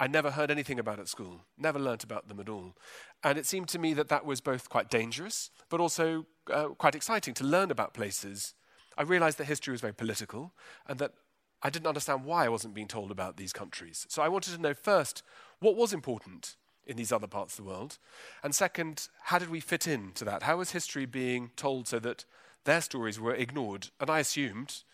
I 0.00 0.06
never 0.06 0.30
heard 0.30 0.50
anything 0.50 0.78
about 0.78 1.00
at 1.00 1.08
school, 1.08 1.40
never 1.56 1.78
learnt 1.78 2.04
about 2.04 2.28
them 2.28 2.38
at 2.38 2.48
all. 2.48 2.76
And 3.24 3.36
it 3.36 3.46
seemed 3.46 3.68
to 3.68 3.78
me 3.78 3.94
that 3.94 4.08
that 4.08 4.24
was 4.24 4.40
both 4.40 4.68
quite 4.68 4.90
dangerous, 4.90 5.50
but 5.68 5.80
also 5.80 6.26
uh, 6.52 6.68
quite 6.68 6.94
exciting 6.94 7.34
to 7.34 7.44
learn 7.44 7.70
about 7.70 7.94
places. 7.94 8.54
I 8.96 9.02
realized 9.02 9.38
that 9.38 9.44
history 9.44 9.72
was 9.72 9.80
very 9.80 9.94
political 9.94 10.52
and 10.86 10.98
that 11.00 11.14
I 11.62 11.70
didn't 11.70 11.88
understand 11.88 12.24
why 12.24 12.44
I 12.44 12.48
wasn't 12.48 12.74
being 12.74 12.86
told 12.86 13.10
about 13.10 13.36
these 13.36 13.52
countries. 13.52 14.06
So 14.08 14.22
I 14.22 14.28
wanted 14.28 14.54
to 14.54 14.60
know 14.60 14.74
first 14.74 15.22
what 15.58 15.76
was 15.76 15.92
important 15.92 16.56
in 16.86 16.96
these 16.96 17.12
other 17.12 17.26
parts 17.26 17.58
of 17.58 17.64
the 17.64 17.70
world, 17.70 17.98
and 18.42 18.54
second, 18.54 19.08
how 19.24 19.38
did 19.38 19.50
we 19.50 19.60
fit 19.60 19.86
into 19.86 20.24
that? 20.24 20.44
How 20.44 20.56
was 20.56 20.70
history 20.70 21.04
being 21.04 21.50
told 21.54 21.86
so 21.86 21.98
that 21.98 22.24
their 22.64 22.80
stories 22.80 23.20
were 23.20 23.34
ignored? 23.34 23.88
And 24.00 24.08
I 24.08 24.20
assumed 24.20 24.84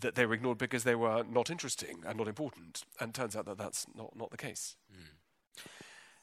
that 0.00 0.14
they 0.14 0.26
were 0.26 0.34
ignored 0.34 0.58
because 0.58 0.84
they 0.84 0.94
were 0.94 1.24
not 1.28 1.50
interesting 1.50 2.02
and 2.06 2.18
not 2.18 2.28
important. 2.28 2.84
And 3.00 3.14
turns 3.14 3.36
out 3.36 3.46
that 3.46 3.58
that's 3.58 3.86
not, 3.94 4.16
not 4.16 4.30
the 4.30 4.36
case. 4.36 4.76
Mm. 4.92 5.18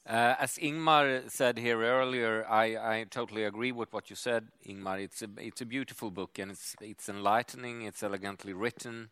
Uh, 0.07 0.35
as 0.39 0.57
Ingmar 0.57 1.29
said 1.31 1.57
here 1.57 1.81
earlier, 1.81 2.45
I, 2.47 2.77
I, 2.77 3.05
totally 3.09 3.43
agree 3.43 3.71
with 3.71 3.91
what 3.91 4.11
you 4.11 4.15
said, 4.15 4.49
Ingmar. 4.67 5.01
It's 5.01 5.23
a, 5.23 5.29
it's 5.37 5.61
a 5.61 5.65
beautiful 5.65 6.11
book 6.11 6.37
and 6.37 6.51
it's, 6.51 6.75
it's 6.79 7.09
enlightening, 7.09 7.81
it's 7.81 8.03
elegantly 8.03 8.53
written. 8.53 9.09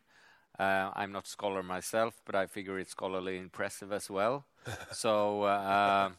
Uh, 0.56 0.90
I'm 0.94 1.10
not 1.10 1.26
a 1.26 1.28
scholar 1.28 1.64
myself, 1.64 2.22
but 2.24 2.36
I 2.36 2.46
figure 2.46 2.78
it's 2.78 2.92
scholarly 2.92 3.38
impressive 3.38 3.92
as 3.92 4.08
well. 4.08 4.46
so, 4.92 5.42
uh, 5.42 6.10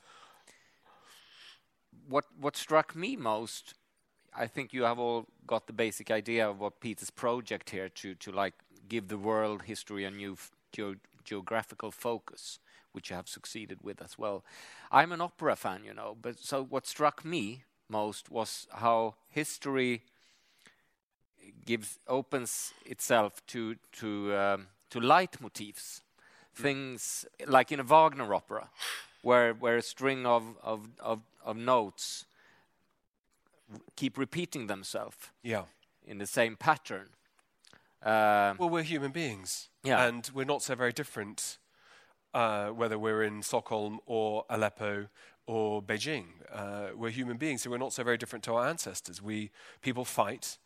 what, 2.09 2.25
what 2.37 2.57
struck 2.57 2.97
me 2.97 3.15
most 3.15 3.75
I 4.37 4.47
think 4.47 4.73
you 4.73 4.83
have 4.83 4.99
all 4.99 5.27
got 5.47 5.67
the 5.67 5.73
basic 5.73 6.11
idea 6.11 6.49
of 6.49 6.59
what 6.59 6.79
Peter's 6.79 7.09
project 7.09 7.69
here 7.69 7.89
to 7.89 8.15
to 8.15 8.31
like 8.31 8.53
give 8.89 9.07
the 9.07 9.17
world 9.17 9.63
history 9.63 10.05
a 10.05 10.11
new 10.11 10.37
ge 10.71 10.97
geographical 11.23 11.91
focus, 11.91 12.59
which 12.91 13.09
you 13.09 13.15
have 13.15 13.27
succeeded 13.27 13.79
with 13.81 14.01
as 14.01 14.17
well. 14.17 14.43
I'm 14.91 15.11
an 15.11 15.21
opera 15.21 15.55
fan, 15.55 15.83
you 15.83 15.93
know, 15.93 16.15
but 16.21 16.37
so 16.37 16.63
what 16.63 16.85
struck 16.85 17.25
me 17.25 17.63
most 17.89 18.29
was 18.29 18.67
how 18.71 19.15
history 19.29 20.01
gives 21.65 21.99
opens 22.07 22.73
itself 22.85 23.45
to 23.47 23.75
to 23.99 24.35
um, 24.35 24.67
to 24.89 24.99
leitmotifs, 24.99 26.01
mm. 26.01 26.01
things 26.53 27.25
like 27.47 27.71
in 27.71 27.79
a 27.79 27.83
Wagner 27.83 28.33
opera, 28.33 28.69
where 29.21 29.53
where 29.53 29.77
a 29.77 29.81
string 29.81 30.25
of 30.25 30.43
of 30.61 30.89
of, 30.99 31.21
of 31.43 31.55
notes 31.55 32.25
keep 33.95 34.17
repeating 34.17 34.67
themselves 34.67 35.17
yeah. 35.43 35.63
in 36.05 36.17
the 36.17 36.27
same 36.27 36.55
pattern. 36.55 37.09
Uh, 38.03 38.53
well, 38.59 38.69
we're 38.69 38.83
human 38.83 39.11
beings, 39.11 39.69
yeah. 39.83 40.05
and 40.05 40.29
we're 40.33 40.45
not 40.45 40.61
so 40.61 40.75
very 40.75 40.93
different. 40.93 41.57
Uh, 42.33 42.67
whether 42.67 42.99
we're 42.99 43.23
in 43.23 43.41
Stockholm 43.41 43.97
or 44.05 44.43
Aleppo, 44.49 45.07
or 45.47 45.81
Beijing. 45.81 46.25
Uh, 46.51 46.87
we're 46.95 47.09
human 47.09 47.37
beings, 47.37 47.61
so 47.61 47.69
we're 47.69 47.77
not 47.77 47.93
so 47.93 48.03
very 48.03 48.17
different 48.17 48.43
to 48.45 48.53
our 48.55 48.67
ancestors. 48.67 49.21
We 49.21 49.51
people 49.81 50.05
fight 50.05 50.57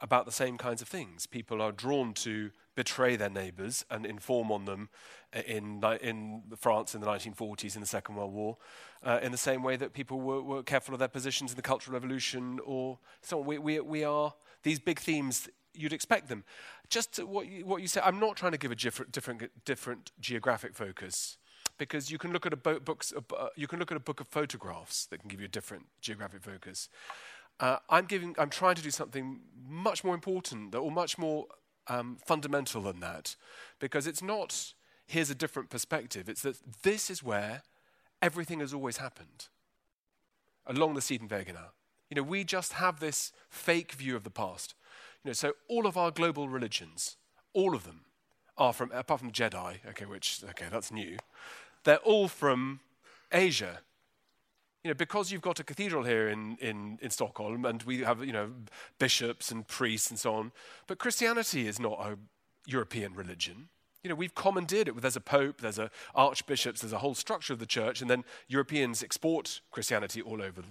about 0.00 0.26
the 0.26 0.32
same 0.32 0.56
kinds 0.58 0.80
of 0.80 0.88
things. 0.88 1.26
People 1.26 1.60
are 1.60 1.72
drawn 1.72 2.14
to 2.14 2.50
betray 2.74 3.16
their 3.16 3.30
neighbours 3.30 3.84
and 3.90 4.06
inform 4.06 4.52
on 4.52 4.64
them 4.64 4.88
in, 5.32 5.84
in 6.00 6.42
France 6.56 6.94
in 6.94 7.00
the 7.00 7.06
1940s, 7.06 7.74
in 7.74 7.80
the 7.80 7.86
Second 7.86 8.14
World 8.14 8.32
War, 8.32 8.56
uh, 9.02 9.18
in 9.22 9.32
the 9.32 9.38
same 9.38 9.62
way 9.62 9.76
that 9.76 9.92
people 9.92 10.20
were, 10.20 10.40
were, 10.40 10.62
careful 10.62 10.94
of 10.94 11.00
their 11.00 11.08
positions 11.08 11.50
in 11.50 11.56
the 11.56 11.62
Cultural 11.62 11.94
Revolution 11.94 12.60
or 12.64 12.98
so 13.20 13.40
on. 13.40 13.46
We, 13.46 13.58
we, 13.58 13.80
we 13.80 14.04
are 14.04 14.32
these 14.62 14.78
big 14.78 15.00
themes, 15.00 15.48
you'd 15.74 15.92
expect 15.92 16.28
them. 16.28 16.44
Just 16.88 17.22
what 17.24 17.48
you, 17.48 17.66
what 17.66 17.82
you 17.82 17.88
said, 17.88 18.04
I'm 18.06 18.20
not 18.20 18.36
trying 18.36 18.52
to 18.52 18.58
give 18.58 18.70
a 18.70 18.76
different, 18.76 19.10
different, 19.10 19.64
different 19.64 20.12
geographic 20.20 20.74
focus 20.74 21.38
because 21.78 22.10
you 22.10 22.18
can 22.18 22.32
look 22.32 22.44
at 22.44 22.52
a 22.52 22.56
bo- 22.56 22.80
books, 22.80 23.12
uh, 23.16 23.48
you 23.56 23.66
can 23.66 23.78
look 23.78 23.90
at 23.90 23.96
a 23.96 24.00
book 24.00 24.20
of 24.20 24.28
photographs 24.28 25.06
that 25.06 25.20
can 25.20 25.28
give 25.28 25.40
you 25.40 25.46
a 25.46 25.50
different 25.50 25.86
geographic 26.00 26.42
focus. 26.42 26.88
Uh, 27.60 27.78
I'm 27.88 28.06
giving, 28.06 28.34
I'm 28.38 28.50
trying 28.50 28.76
to 28.76 28.82
do 28.82 28.90
something 28.90 29.40
much 29.68 30.04
more 30.04 30.14
important 30.14 30.74
or 30.74 30.90
much 30.90 31.18
more 31.18 31.46
um, 31.88 32.18
fundamental 32.24 32.82
than 32.82 33.00
that, 33.00 33.36
because 33.80 34.06
it's 34.06 34.22
not 34.22 34.74
here's 35.08 35.30
a 35.30 35.34
different 35.34 35.70
perspective. 35.70 36.28
It's 36.28 36.42
that 36.42 36.58
this 36.82 37.10
is 37.10 37.22
where 37.22 37.62
everything 38.22 38.60
has 38.60 38.72
always 38.72 38.98
happened 38.98 39.48
along 40.66 40.94
the 40.94 41.00
Sidenvägarna. 41.00 41.70
You 42.10 42.16
know, 42.16 42.22
we 42.22 42.44
just 42.44 42.74
have 42.74 43.00
this 43.00 43.32
fake 43.48 43.92
view 43.92 44.14
of 44.14 44.22
the 44.22 44.30
past. 44.30 44.74
You 45.24 45.30
know, 45.30 45.32
so 45.32 45.54
all 45.68 45.86
of 45.86 45.96
our 45.96 46.10
global 46.10 46.48
religions, 46.48 47.16
all 47.54 47.74
of 47.74 47.84
them, 47.84 48.02
are 48.56 48.72
from 48.72 48.92
apart 48.92 49.20
from 49.20 49.32
Jedi. 49.32 49.78
Okay, 49.88 50.04
which 50.04 50.42
okay, 50.50 50.66
that's 50.70 50.92
new. 50.92 51.16
They're 51.84 51.96
all 51.98 52.28
from 52.28 52.80
Asia. 53.32 53.80
You 54.88 54.94
know, 54.94 54.96
because 54.96 55.30
you've 55.30 55.42
got 55.42 55.60
a 55.60 55.64
cathedral 55.64 56.04
here 56.04 56.30
in, 56.30 56.56
in, 56.62 56.98
in 57.02 57.10
Stockholm 57.10 57.66
and 57.66 57.82
we 57.82 57.98
have, 58.04 58.24
you 58.24 58.32
know, 58.32 58.52
bishops 58.98 59.50
and 59.50 59.68
priests 59.68 60.08
and 60.08 60.18
so 60.18 60.32
on, 60.32 60.50
but 60.86 60.96
Christianity 60.96 61.68
is 61.68 61.78
not 61.78 62.00
a 62.00 62.16
European 62.64 63.12
religion. 63.14 63.68
You 64.02 64.08
know, 64.08 64.14
we've 64.14 64.34
commandeered 64.34 64.88
it. 64.88 64.98
There's 64.98 65.14
a 65.14 65.20
pope, 65.20 65.60
there's 65.60 65.78
a 65.78 65.90
archbishops, 66.14 66.80
there's 66.80 66.94
a 66.94 67.00
whole 67.00 67.14
structure 67.14 67.52
of 67.52 67.58
the 67.58 67.66
church, 67.66 68.00
and 68.00 68.08
then 68.08 68.24
Europeans 68.46 69.02
export 69.02 69.60
Christianity 69.70 70.22
all 70.22 70.40
over 70.40 70.62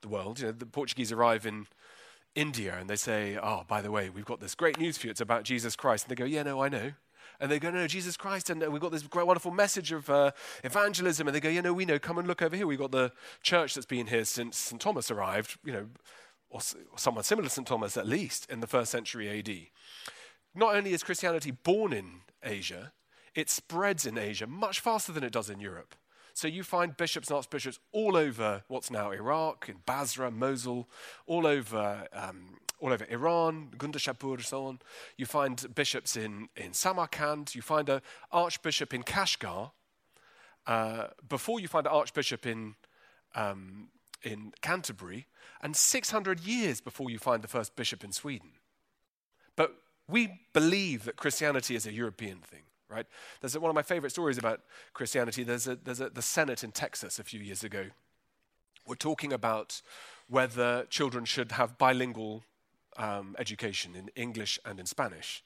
the 0.00 0.08
world. 0.08 0.40
You 0.40 0.46
know, 0.46 0.52
the 0.52 0.64
Portuguese 0.64 1.12
arrive 1.12 1.44
in 1.44 1.66
India 2.34 2.74
and 2.80 2.88
they 2.88 2.96
say, 2.96 3.36
"Oh, 3.36 3.64
by 3.68 3.82
the 3.82 3.90
way, 3.90 4.08
we've 4.08 4.24
got 4.24 4.40
this 4.40 4.54
great 4.54 4.78
news 4.78 4.96
for 4.96 5.08
you. 5.08 5.10
It's 5.10 5.20
about 5.20 5.44
Jesus 5.44 5.76
Christ." 5.76 6.06
And 6.06 6.10
they 6.10 6.18
go, 6.18 6.24
"Yeah, 6.24 6.42
no, 6.42 6.62
I 6.62 6.70
know." 6.70 6.92
And 7.40 7.50
they 7.50 7.58
go, 7.58 7.70
no, 7.70 7.86
Jesus 7.86 8.16
Christ. 8.16 8.50
And 8.50 8.66
we've 8.72 8.80
got 8.80 8.92
this 8.92 9.02
great, 9.02 9.26
wonderful 9.26 9.52
message 9.52 9.92
of 9.92 10.10
uh, 10.10 10.32
evangelism. 10.64 11.28
And 11.28 11.34
they 11.34 11.40
go, 11.40 11.48
you 11.48 11.62
know, 11.62 11.72
we 11.72 11.84
know, 11.84 11.98
come 11.98 12.18
and 12.18 12.26
look 12.26 12.42
over 12.42 12.56
here. 12.56 12.66
We've 12.66 12.78
got 12.78 12.90
the 12.90 13.12
church 13.42 13.74
that's 13.74 13.86
been 13.86 14.08
here 14.08 14.24
since 14.24 14.56
St. 14.56 14.80
Thomas 14.80 15.10
arrived, 15.10 15.58
you 15.64 15.72
know, 15.72 15.86
or, 16.50 16.60
or 16.90 16.98
someone 16.98 17.24
similar 17.24 17.48
to 17.48 17.54
St. 17.54 17.66
Thomas 17.66 17.96
at 17.96 18.06
least 18.06 18.50
in 18.50 18.60
the 18.60 18.66
first 18.66 18.90
century 18.90 19.38
AD. 19.38 19.50
Not 20.54 20.74
only 20.74 20.92
is 20.92 21.02
Christianity 21.02 21.52
born 21.52 21.92
in 21.92 22.22
Asia, 22.42 22.92
it 23.34 23.50
spreads 23.50 24.06
in 24.06 24.18
Asia 24.18 24.46
much 24.46 24.80
faster 24.80 25.12
than 25.12 25.22
it 25.22 25.32
does 25.32 25.50
in 25.50 25.60
Europe. 25.60 25.94
So 26.34 26.48
you 26.48 26.62
find 26.62 26.96
bishops 26.96 27.28
and 27.28 27.36
archbishops 27.36 27.80
all 27.92 28.16
over 28.16 28.62
what's 28.68 28.90
now 28.90 29.10
Iraq, 29.10 29.68
in 29.68 29.76
Basra, 29.86 30.30
Mosul, 30.30 30.88
all 31.26 31.46
over 31.46 32.06
um, 32.12 32.58
all 32.80 32.92
over 32.92 33.06
Iran, 33.10 33.70
Gundashapur, 33.76 34.42
so 34.44 34.66
on. 34.66 34.78
You 35.16 35.26
find 35.26 35.74
bishops 35.74 36.16
in, 36.16 36.48
in 36.56 36.72
Samarkand. 36.72 37.54
You 37.54 37.62
find 37.62 37.88
an 37.88 38.00
archbishop 38.30 38.94
in 38.94 39.02
Kashgar. 39.02 39.70
Uh, 40.66 41.08
before 41.28 41.60
you 41.60 41.68
find 41.68 41.86
an 41.86 41.92
archbishop 41.92 42.46
in, 42.46 42.74
um, 43.34 43.88
in 44.22 44.52
Canterbury, 44.60 45.26
and 45.62 45.74
600 45.74 46.40
years 46.40 46.80
before 46.80 47.10
you 47.10 47.18
find 47.18 47.42
the 47.42 47.48
first 47.48 47.74
bishop 47.74 48.04
in 48.04 48.12
Sweden. 48.12 48.50
But 49.56 49.74
we 50.06 50.40
believe 50.52 51.04
that 51.04 51.16
Christianity 51.16 51.74
is 51.74 51.86
a 51.86 51.92
European 51.92 52.38
thing, 52.38 52.62
right? 52.88 53.06
There's 53.40 53.54
a, 53.54 53.60
one 53.60 53.70
of 53.70 53.74
my 53.74 53.82
favorite 53.82 54.10
stories 54.10 54.38
about 54.38 54.60
Christianity. 54.92 55.42
There's, 55.42 55.66
a, 55.66 55.76
there's 55.76 56.00
a, 56.00 56.10
the 56.10 56.22
Senate 56.22 56.62
in 56.62 56.70
Texas 56.70 57.18
a 57.18 57.24
few 57.24 57.40
years 57.40 57.64
ago. 57.64 57.86
We're 58.86 58.94
talking 58.94 59.32
about 59.32 59.82
whether 60.28 60.84
children 60.90 61.24
should 61.24 61.52
have 61.52 61.78
bilingual 61.78 62.44
um, 62.98 63.34
education 63.38 63.94
in 63.94 64.10
English 64.14 64.58
and 64.64 64.78
in 64.78 64.86
Spanish 64.86 65.42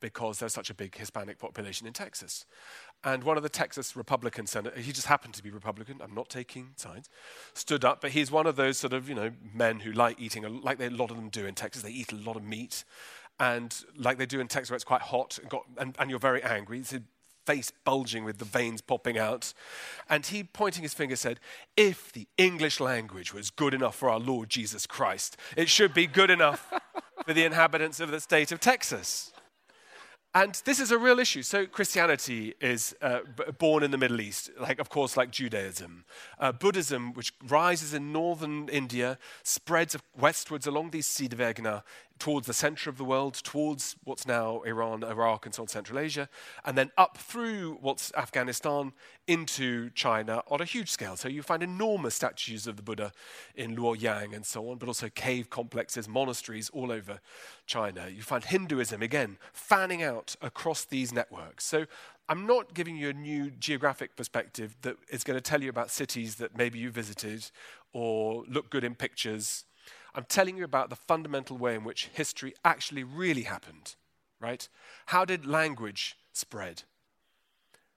because 0.00 0.38
there's 0.38 0.54
such 0.54 0.70
a 0.70 0.74
big 0.74 0.96
Hispanic 0.96 1.38
population 1.38 1.86
in 1.86 1.92
Texas. 1.92 2.46
And 3.04 3.22
one 3.24 3.36
of 3.36 3.42
the 3.42 3.48
Texas 3.48 3.96
Republican 3.96 4.46
senators, 4.46 4.84
he 4.84 4.92
just 4.92 5.06
happened 5.06 5.34
to 5.34 5.42
be 5.42 5.50
Republican, 5.50 6.00
I'm 6.02 6.14
not 6.14 6.28
taking 6.28 6.70
sides, 6.76 7.08
stood 7.54 7.84
up, 7.84 8.00
but 8.00 8.10
he's 8.10 8.30
one 8.30 8.46
of 8.46 8.56
those 8.56 8.78
sort 8.78 8.92
of, 8.92 9.08
you 9.08 9.14
know, 9.14 9.30
men 9.54 9.80
who 9.80 9.92
like 9.92 10.20
eating, 10.20 10.62
like 10.62 10.78
they, 10.78 10.86
a 10.86 10.90
lot 10.90 11.10
of 11.10 11.16
them 11.16 11.28
do 11.28 11.46
in 11.46 11.54
Texas, 11.54 11.82
they 11.82 11.90
eat 11.90 12.12
a 12.12 12.16
lot 12.16 12.36
of 12.36 12.42
meat. 12.42 12.84
And 13.38 13.74
like 13.96 14.18
they 14.18 14.26
do 14.26 14.40
in 14.40 14.48
Texas 14.48 14.70
where 14.70 14.76
it's 14.76 14.84
quite 14.84 15.02
hot 15.02 15.38
and, 15.40 15.50
got, 15.50 15.62
and, 15.78 15.96
and 15.98 16.10
you're 16.10 16.18
very 16.18 16.42
angry, 16.42 16.80
a 16.80 17.02
face 17.50 17.72
bulging 17.84 18.24
with 18.24 18.38
the 18.38 18.44
veins 18.44 18.80
popping 18.80 19.18
out. 19.18 19.52
And 20.08 20.24
he, 20.24 20.44
pointing 20.44 20.84
his 20.84 20.94
finger, 20.94 21.16
said, 21.16 21.40
If 21.76 22.12
the 22.12 22.28
English 22.38 22.78
language 22.78 23.34
was 23.34 23.50
good 23.50 23.74
enough 23.74 23.96
for 23.96 24.08
our 24.08 24.20
Lord 24.20 24.48
Jesus 24.48 24.86
Christ, 24.86 25.36
it 25.56 25.68
should 25.68 25.92
be 25.92 26.06
good 26.06 26.30
enough 26.30 26.72
for 27.26 27.34
the 27.34 27.44
inhabitants 27.44 27.98
of 27.98 28.12
the 28.12 28.20
state 28.20 28.52
of 28.52 28.60
Texas. 28.60 29.32
And 30.32 30.62
this 30.64 30.78
is 30.78 30.92
a 30.92 30.98
real 30.98 31.18
issue. 31.18 31.42
So, 31.42 31.66
Christianity 31.66 32.54
is 32.60 32.94
uh, 33.02 33.20
b- 33.36 33.50
born 33.58 33.82
in 33.82 33.90
the 33.90 33.98
Middle 33.98 34.20
East, 34.20 34.48
like, 34.60 34.78
of 34.78 34.88
course, 34.88 35.16
like 35.16 35.32
Judaism. 35.32 36.04
Uh, 36.38 36.52
Buddhism, 36.52 37.14
which 37.14 37.32
rises 37.48 37.94
in 37.94 38.12
northern 38.12 38.68
India, 38.68 39.18
spreads 39.42 39.96
westwards 40.16 40.68
along 40.68 40.90
these 40.90 41.08
Sidenvägarna 41.08 41.82
towards 42.20 42.46
the 42.46 42.54
center 42.54 42.88
of 42.90 42.98
the 42.98 43.04
world, 43.04 43.34
towards 43.34 43.96
what's 44.04 44.26
now 44.26 44.60
Iran, 44.60 45.02
Iraq, 45.02 45.46
and 45.46 45.54
so 45.54 45.62
on, 45.62 45.68
Central 45.68 45.98
Asia, 45.98 46.28
and 46.64 46.78
then 46.78 46.92
up 46.96 47.16
through 47.16 47.78
what's 47.80 48.12
Afghanistan 48.14 48.92
into 49.26 49.90
China 49.90 50.42
on 50.48 50.60
a 50.60 50.64
huge 50.64 50.90
scale. 50.90 51.16
So 51.16 51.28
you 51.28 51.42
find 51.42 51.62
enormous 51.62 52.14
statues 52.14 52.66
of 52.66 52.76
the 52.76 52.82
Buddha 52.82 53.12
in 53.56 53.74
Luoyang 53.74 54.34
and 54.34 54.44
so 54.44 54.70
on, 54.70 54.76
but 54.76 54.86
also 54.86 55.08
cave 55.08 55.50
complexes, 55.50 56.06
monasteries 56.06 56.70
all 56.70 56.92
over 56.92 57.20
China. 57.66 58.08
You 58.08 58.22
find 58.22 58.44
Hinduism, 58.44 59.02
again, 59.02 59.38
fanning 59.52 60.02
out 60.02 60.36
across 60.42 60.84
these 60.84 61.12
networks. 61.12 61.64
So 61.64 61.86
I'm 62.28 62.46
not 62.46 62.74
giving 62.74 62.96
you 62.96 63.08
a 63.08 63.12
new 63.12 63.50
geographic 63.50 64.14
perspective 64.14 64.76
that 64.82 64.96
is 65.08 65.24
going 65.24 65.36
to 65.36 65.40
tell 65.40 65.62
you 65.62 65.70
about 65.70 65.90
cities 65.90 66.36
that 66.36 66.56
maybe 66.56 66.78
you 66.78 66.90
visited 66.90 67.50
or 67.92 68.44
look 68.48 68.70
good 68.70 68.84
in 68.84 68.94
pictures 68.94 69.64
I'm 70.14 70.24
telling 70.24 70.56
you 70.56 70.64
about 70.64 70.90
the 70.90 70.96
fundamental 70.96 71.56
way 71.56 71.74
in 71.74 71.84
which 71.84 72.10
history 72.12 72.54
actually 72.64 73.04
really 73.04 73.42
happened, 73.42 73.94
right? 74.40 74.68
How 75.06 75.24
did 75.24 75.46
language 75.46 76.16
spread? 76.32 76.82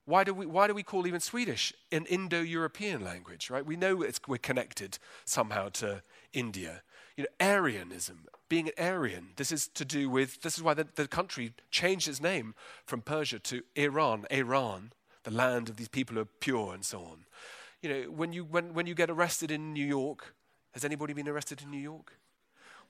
Why 0.05 0.23
do 0.23 0.33
we, 0.33 0.45
why 0.45 0.67
do 0.67 0.73
we 0.73 0.83
call 0.83 1.07
even 1.07 1.21
Swedish 1.21 1.73
an 1.91 2.05
Indo 2.05 2.41
European 2.41 3.03
language, 3.03 3.49
right? 3.49 3.65
We 3.65 3.77
know 3.77 4.03
we're 4.27 4.37
connected 4.37 4.97
somehow 5.23 5.69
to 5.69 6.03
India. 6.33 6.83
You 7.15 7.23
know, 7.23 7.45
Aryanism, 7.45 8.25
being 8.49 8.67
an 8.67 8.73
Aryan, 8.77 9.29
this 9.37 9.51
is 9.51 9.67
to 9.69 9.85
do 9.85 10.09
with, 10.09 10.41
this 10.41 10.57
is 10.57 10.63
why 10.63 10.73
the, 10.73 10.87
the 10.95 11.07
country 11.07 11.53
changed 11.71 12.07
its 12.09 12.21
name 12.21 12.53
from 12.85 13.01
Persia 13.01 13.39
to 13.39 13.63
Iran, 13.75 14.25
Iran, 14.29 14.91
the 15.23 15.31
land 15.31 15.69
of 15.69 15.77
these 15.77 15.87
people 15.87 16.15
who 16.15 16.21
are 16.21 16.25
pure 16.25 16.73
and 16.73 16.83
so 16.83 16.99
on. 16.99 17.25
You 17.81 17.89
know, 17.89 18.01
when 18.11 18.33
you, 18.33 18.43
when, 18.43 18.73
when 18.73 18.87
you 18.87 18.95
get 18.95 19.09
arrested 19.09 19.51
in 19.51 19.73
New 19.73 19.85
York, 19.85 20.33
has 20.73 20.83
anybody 20.83 21.13
been 21.13 21.27
arrested 21.27 21.61
in 21.61 21.71
New 21.71 21.79
York? 21.79 22.17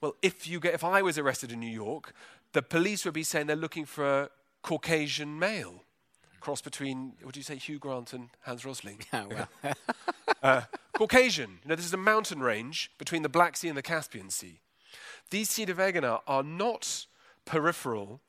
Well, 0.00 0.16
if, 0.22 0.46
you 0.46 0.60
get, 0.60 0.74
if 0.74 0.84
I 0.84 1.02
was 1.02 1.18
arrested 1.18 1.52
in 1.52 1.60
New 1.60 1.66
York, 1.66 2.12
the 2.52 2.62
police 2.62 3.04
would 3.04 3.14
be 3.14 3.22
saying 3.22 3.46
they're 3.46 3.56
looking 3.56 3.84
for 3.84 4.04
a 4.04 4.30
Caucasian 4.62 5.38
male. 5.38 5.82
Cross 6.40 6.62
between, 6.62 7.12
what 7.22 7.32
do 7.32 7.40
you 7.40 7.44
say, 7.44 7.56
Hugh 7.56 7.78
Grant 7.78 8.12
and 8.12 8.28
Hans 8.42 8.64
Rosling? 8.64 8.98
Yeah, 9.12 9.24
well. 9.62 9.74
uh, 10.42 10.60
Caucasian. 10.92 11.58
You 11.62 11.70
know, 11.70 11.74
this 11.74 11.86
is 11.86 11.94
a 11.94 11.98
mountain 11.98 12.40
range 12.40 12.90
between 12.98 13.22
the 13.22 13.28
Black 13.28 13.56
Sea 13.56 13.68
and 13.68 13.78
the 13.78 13.82
Caspian 13.82 14.30
Sea. 14.30 14.60
These 15.30 15.50
Sidenvägarna 15.50 16.20
are 16.26 16.42
not 16.42 17.06
peripheral 17.44 18.20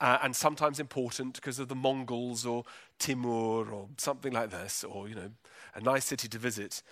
uh, 0.00 0.18
and 0.22 0.36
sometimes 0.36 0.78
important 0.78 1.34
because 1.34 1.58
of 1.58 1.68
the 1.68 1.74
Mongols 1.74 2.44
or 2.46 2.64
Timur 2.98 3.70
or 3.70 3.88
something 3.98 4.32
like 4.32 4.50
this, 4.50 4.84
or, 4.84 5.08
you 5.08 5.14
know, 5.14 5.30
a 5.74 5.80
nice 5.80 6.04
city 6.04 6.28
to 6.28 6.38
visit. 6.38 6.82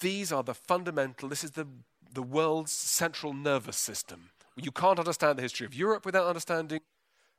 These 0.00 0.32
are 0.32 0.42
the 0.42 0.54
fundamental, 0.54 1.28
this 1.28 1.44
is 1.44 1.52
the, 1.52 1.66
the 2.12 2.22
world's 2.22 2.72
central 2.72 3.32
nervous 3.32 3.76
system. 3.76 4.30
You 4.56 4.70
can't 4.70 4.98
understand 4.98 5.38
the 5.38 5.42
history 5.42 5.66
of 5.66 5.74
Europe 5.74 6.06
without 6.06 6.26
understanding 6.26 6.80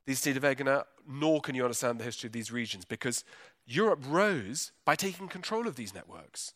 these 0.06 0.20
Sidenvägarna, 0.20 0.84
nor 1.08 1.40
can 1.40 1.54
you 1.54 1.64
understand 1.64 1.98
the 1.98 2.04
history 2.04 2.28
of 2.28 2.32
these 2.32 2.52
regions, 2.52 2.84
because 2.84 3.24
Europe 3.66 4.04
rose 4.06 4.72
by 4.84 4.94
taking 4.94 5.28
control 5.28 5.66
of 5.66 5.76
these 5.76 5.94
networks. 5.94 6.54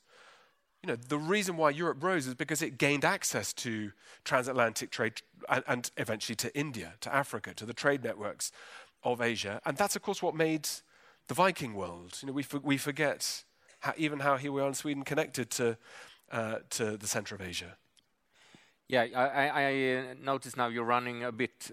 You 0.82 0.88
know, 0.88 0.96
the 0.96 1.18
reason 1.18 1.56
why 1.56 1.70
Europe 1.70 2.02
rose 2.02 2.26
is 2.26 2.34
because 2.34 2.62
it 2.62 2.78
gained 2.78 3.04
access 3.04 3.52
to 3.54 3.92
transatlantic 4.24 4.90
trade 4.90 5.20
and, 5.48 5.64
and 5.66 5.90
eventually 5.96 6.36
to 6.36 6.56
India, 6.56 6.94
to 7.00 7.14
Africa, 7.14 7.52
to 7.54 7.66
the 7.66 7.74
trade 7.74 8.02
networks 8.02 8.50
of 9.02 9.20
Asia. 9.20 9.60
And 9.66 9.76
that's, 9.76 9.96
of 9.96 10.02
course, 10.02 10.22
what 10.22 10.34
made 10.34 10.68
the 11.30 11.34
Viking 11.34 11.74
world. 11.74 12.18
You 12.20 12.26
know, 12.26 12.32
we, 12.32 12.42
for, 12.42 12.58
we 12.58 12.76
forget 12.76 13.44
how, 13.78 13.92
even 13.96 14.18
how 14.18 14.36
here 14.36 14.50
we 14.52 14.60
are 14.60 14.66
in 14.68 14.74
Sweden 14.74 15.04
connected 15.04 15.48
to 15.58 15.76
uh, 16.32 16.56
to 16.70 16.96
the 16.96 17.06
center 17.06 17.34
of 17.36 17.40
Asia. 17.40 17.76
Yeah, 18.88 19.06
I, 19.14 19.48
I 19.64 19.64
uh, 19.96 20.14
notice 20.32 20.56
now 20.56 20.66
you're 20.68 20.90
running 20.96 21.22
a 21.24 21.32
bit 21.32 21.70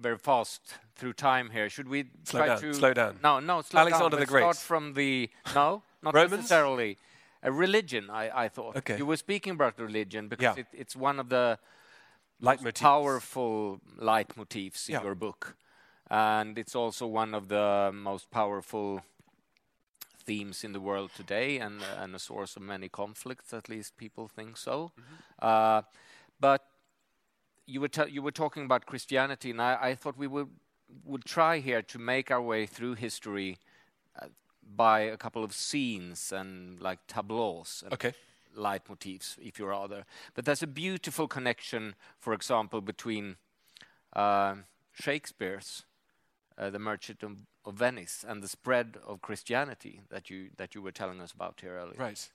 very 0.00 0.18
fast 0.18 0.60
through 0.96 1.12
time 1.12 1.50
here. 1.50 1.68
Should 1.70 1.88
we 1.88 1.98
slow 2.24 2.40
try 2.40 2.46
down, 2.48 2.60
to 2.60 2.74
slow 2.74 2.92
down? 2.92 3.18
No, 3.22 3.40
no, 3.40 3.62
slow 3.62 3.80
Alexander 3.82 4.16
down. 4.16 4.20
the 4.20 4.26
Great. 4.26 4.42
Start 4.42 4.56
from 4.56 4.94
the 4.94 5.30
no, 5.54 5.82
not 6.02 6.14
Romans? 6.20 6.32
necessarily. 6.32 6.98
A 7.44 7.50
religion, 7.50 8.04
I, 8.10 8.44
I 8.44 8.48
thought. 8.48 8.76
Okay. 8.76 8.98
You 8.98 9.06
were 9.06 9.16
speaking 9.16 9.52
about 9.54 9.78
religion 9.78 10.28
because 10.28 10.56
Yeah. 10.56 10.62
it, 10.62 10.66
it's 10.82 10.94
one 10.96 11.20
of 11.20 11.28
the 11.28 11.58
Leitmotifs. 12.40 12.80
powerful 12.80 13.80
leitmotifs 14.00 14.88
in 14.88 14.94
Yeah. 14.94 15.02
your 15.04 15.14
book, 15.16 15.56
and 16.12 16.58
it's 16.58 16.76
also 16.76 17.06
one 17.06 17.34
of 17.34 17.48
the 17.48 17.90
most 17.94 18.30
powerful 18.30 19.02
themes 20.26 20.62
in 20.62 20.72
the 20.72 20.80
world 20.80 21.10
today, 21.16 21.58
and 21.58 21.82
and 21.82 22.14
a 22.14 22.18
source 22.18 22.56
of 22.56 22.62
many 22.62 22.88
conflicts. 22.88 23.52
At 23.54 23.68
least 23.68 23.96
people 23.96 24.28
think 24.28 24.56
so. 24.56 24.92
Uh, 25.40 25.82
but 26.38 26.62
you 27.66 27.80
were 27.80 27.88
ta- 27.88 28.10
you 28.10 28.22
were 28.22 28.32
talking 28.32 28.64
about 28.64 28.84
Christianity, 28.86 29.50
and 29.50 29.60
I, 29.62 29.78
I 29.80 29.94
thought 29.94 30.18
we 30.18 30.26
would 30.26 30.48
would 31.04 31.24
try 31.24 31.58
here 31.60 31.82
to 31.82 31.98
make 31.98 32.30
our 32.30 32.42
way 32.42 32.66
through 32.66 32.94
history 32.94 33.58
uh, 34.20 34.26
by 34.76 35.00
a 35.00 35.16
couple 35.16 35.42
of 35.42 35.54
scenes 35.54 36.32
and 36.32 36.78
like 36.80 36.98
tableaus 37.08 37.82
and 37.82 37.92
Okay. 37.94 38.12
leitmotifs, 38.54 39.38
if 39.40 39.58
you 39.58 39.66
rather. 39.66 40.04
But 40.34 40.44
there's 40.44 40.62
a 40.62 40.66
beautiful 40.66 41.26
connection, 41.26 41.94
for 42.18 42.34
example, 42.34 42.82
between 42.82 43.36
uh, 44.14 44.56
Shakespeare's 44.92 45.84
uh, 46.58 46.70
The 46.70 46.78
Merchant 46.78 47.22
of, 47.22 47.38
of 47.64 47.74
Venice 47.74 48.24
and 48.26 48.42
the 48.42 48.48
spread 48.48 48.96
of 49.06 49.22
Christianity 49.22 50.00
that 50.10 50.30
you 50.30 50.50
that 50.56 50.74
you 50.74 50.82
were 50.82 50.92
telling 50.92 51.20
us 51.20 51.32
about 51.32 51.60
here 51.60 51.76
earlier. 51.76 51.96
Right. 51.98 52.30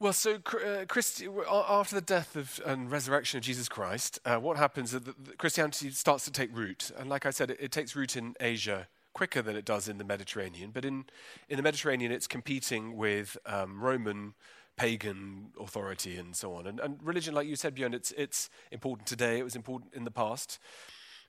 Well, 0.00 0.12
so 0.12 0.34
uh, 0.34 0.84
Christi- 0.86 1.28
after 1.48 1.94
the 1.94 2.00
death 2.00 2.34
of, 2.36 2.60
and 2.66 2.90
resurrection 2.90 3.38
of 3.38 3.44
Jesus 3.44 3.68
Christ, 3.68 4.18
uh, 4.24 4.36
what 4.36 4.56
happens 4.56 4.92
is 4.92 5.02
that 5.02 5.38
Christianity 5.38 5.90
starts 5.90 6.24
to 6.24 6.32
take 6.32 6.54
root. 6.54 6.90
And 6.98 7.08
like 7.08 7.26
I 7.26 7.30
said, 7.30 7.50
it, 7.50 7.58
it 7.60 7.72
takes 7.72 7.94
root 7.94 8.16
in 8.16 8.34
Asia 8.40 8.88
quicker 9.12 9.40
than 9.40 9.54
it 9.54 9.64
does 9.64 9.88
in 9.88 9.98
the 9.98 10.04
Mediterranean. 10.04 10.72
But 10.72 10.84
in, 10.84 11.04
in 11.48 11.56
the 11.56 11.62
Mediterranean, 11.62 12.10
it's 12.10 12.26
competing 12.26 12.96
with 12.96 13.38
um, 13.46 13.80
Roman 13.80 14.34
pagan 14.76 15.52
authority 15.60 16.16
and 16.16 16.34
so 16.34 16.54
on. 16.54 16.66
And, 16.66 16.80
and 16.80 16.98
religion, 17.00 17.32
like 17.32 17.46
you 17.46 17.54
said, 17.54 17.76
Björn, 17.76 17.94
it's, 17.94 18.10
it's 18.18 18.50
important 18.72 19.06
today. 19.06 19.38
It 19.38 19.44
was 19.44 19.54
important 19.54 19.94
in 19.94 20.02
the 20.02 20.10
past. 20.10 20.58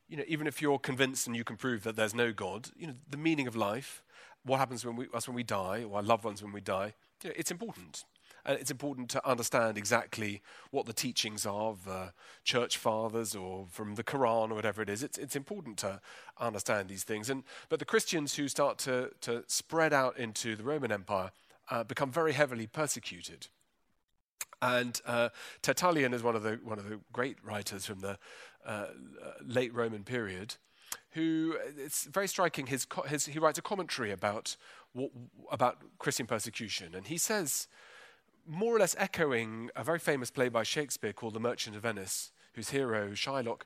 You 0.07 0.17
know, 0.17 0.23
even 0.27 0.47
if 0.47 0.61
you're 0.61 0.79
convinced 0.79 1.27
and 1.27 1.35
you 1.35 1.43
can 1.43 1.55
prove 1.55 1.83
that 1.83 1.95
there's 1.95 2.13
no 2.13 2.31
God, 2.31 2.69
you 2.77 2.87
know, 2.87 2.93
the 3.09 3.17
meaning 3.17 3.47
of 3.47 3.55
life, 3.55 4.03
what 4.43 4.59
happens 4.59 4.85
when 4.85 4.95
we, 4.95 5.07
us 5.13 5.27
when 5.27 5.35
we 5.35 5.43
die, 5.43 5.83
or 5.83 5.97
our 5.97 6.03
loved 6.03 6.23
ones 6.23 6.43
when 6.43 6.53
we 6.53 6.61
die, 6.61 6.93
you 7.23 7.29
know, 7.29 7.35
it's 7.37 7.51
important. 7.51 8.05
And 8.47 8.59
it's 8.59 8.69
important 8.69 9.09
to 9.09 9.27
understand 9.27 9.75
exactly 9.75 10.43
what 10.69 10.85
the 10.85 10.93
teachings 10.93 11.47
are 11.47 11.69
of 11.71 11.87
uh, 11.87 12.07
church 12.43 12.77
fathers 12.77 13.35
or 13.35 13.65
from 13.71 13.95
the 13.95 14.03
Quran 14.03 14.51
or 14.51 14.53
whatever 14.53 14.83
it 14.83 14.89
is. 14.89 15.01
It's, 15.01 15.17
it's 15.17 15.35
important 15.35 15.77
to 15.79 15.99
understand 16.39 16.87
these 16.87 17.03
things. 17.03 17.31
And, 17.31 17.43
but 17.69 17.79
the 17.79 17.85
Christians 17.85 18.35
who 18.35 18.47
start 18.47 18.77
to, 18.79 19.09
to 19.21 19.43
spread 19.47 19.93
out 19.93 20.19
into 20.19 20.55
the 20.55 20.63
Roman 20.63 20.91
Empire 20.91 21.31
uh, 21.71 21.83
become 21.83 22.11
very 22.11 22.33
heavily 22.33 22.67
persecuted. 22.67 23.47
And 24.61 25.01
uh, 25.05 25.29
Tertullian 25.61 26.13
is 26.13 26.23
one 26.23 26.35
of 26.35 26.43
the 26.43 26.59
one 26.63 26.79
of 26.79 26.87
the 26.87 26.99
great 27.11 27.37
writers 27.43 27.85
from 27.85 27.99
the 27.99 28.17
uh, 28.65 28.87
late 29.45 29.73
Roman 29.73 30.03
period, 30.03 30.55
who 31.11 31.57
it's 31.77 32.05
very 32.05 32.27
striking. 32.27 32.67
His, 32.67 32.87
his 33.07 33.25
he 33.25 33.39
writes 33.39 33.59
a 33.59 33.61
commentary 33.61 34.11
about 34.11 34.57
what, 34.93 35.11
about 35.51 35.77
Christian 35.99 36.25
persecution, 36.25 36.95
and 36.95 37.07
he 37.07 37.17
says, 37.17 37.67
more 38.47 38.75
or 38.75 38.79
less 38.79 38.95
echoing 38.99 39.69
a 39.75 39.83
very 39.83 39.99
famous 39.99 40.29
play 40.31 40.49
by 40.49 40.63
Shakespeare 40.63 41.13
called 41.13 41.33
*The 41.33 41.39
Merchant 41.39 41.75
of 41.75 41.81
Venice*, 41.81 42.31
whose 42.53 42.69
hero 42.69 43.11
Shylock. 43.11 43.61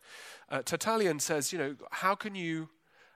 Uh, 0.50 0.62
Tertullian 0.62 1.20
says, 1.20 1.52
you 1.52 1.60
know, 1.60 1.76
how 1.92 2.16
can 2.16 2.36
you 2.36 2.70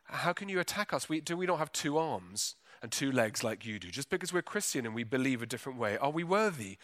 how 0.06 0.34
can 0.34 0.50
you 0.50 0.60
attack 0.60 0.94
us? 0.94 1.08
We, 1.08 1.22
do 1.22 1.38
we 1.38 1.46
not 1.46 1.60
have 1.60 1.72
two 1.72 1.98
arms 1.98 2.56
and 2.82 2.92
two 2.92 3.12
legs 3.12 3.44
like 3.44 3.66
you 3.66 3.80
do? 3.80 3.90
Just 3.90 4.10
because 4.10 4.34
we're 4.34 4.42
Christian 4.42 4.86
and 4.86 4.94
we 4.94 5.04
believe 5.04 5.42
a 5.42 5.46
different 5.46 5.80
way, 5.80 5.98
are 5.98 6.12
we 6.12 6.24
worthy 6.24 6.78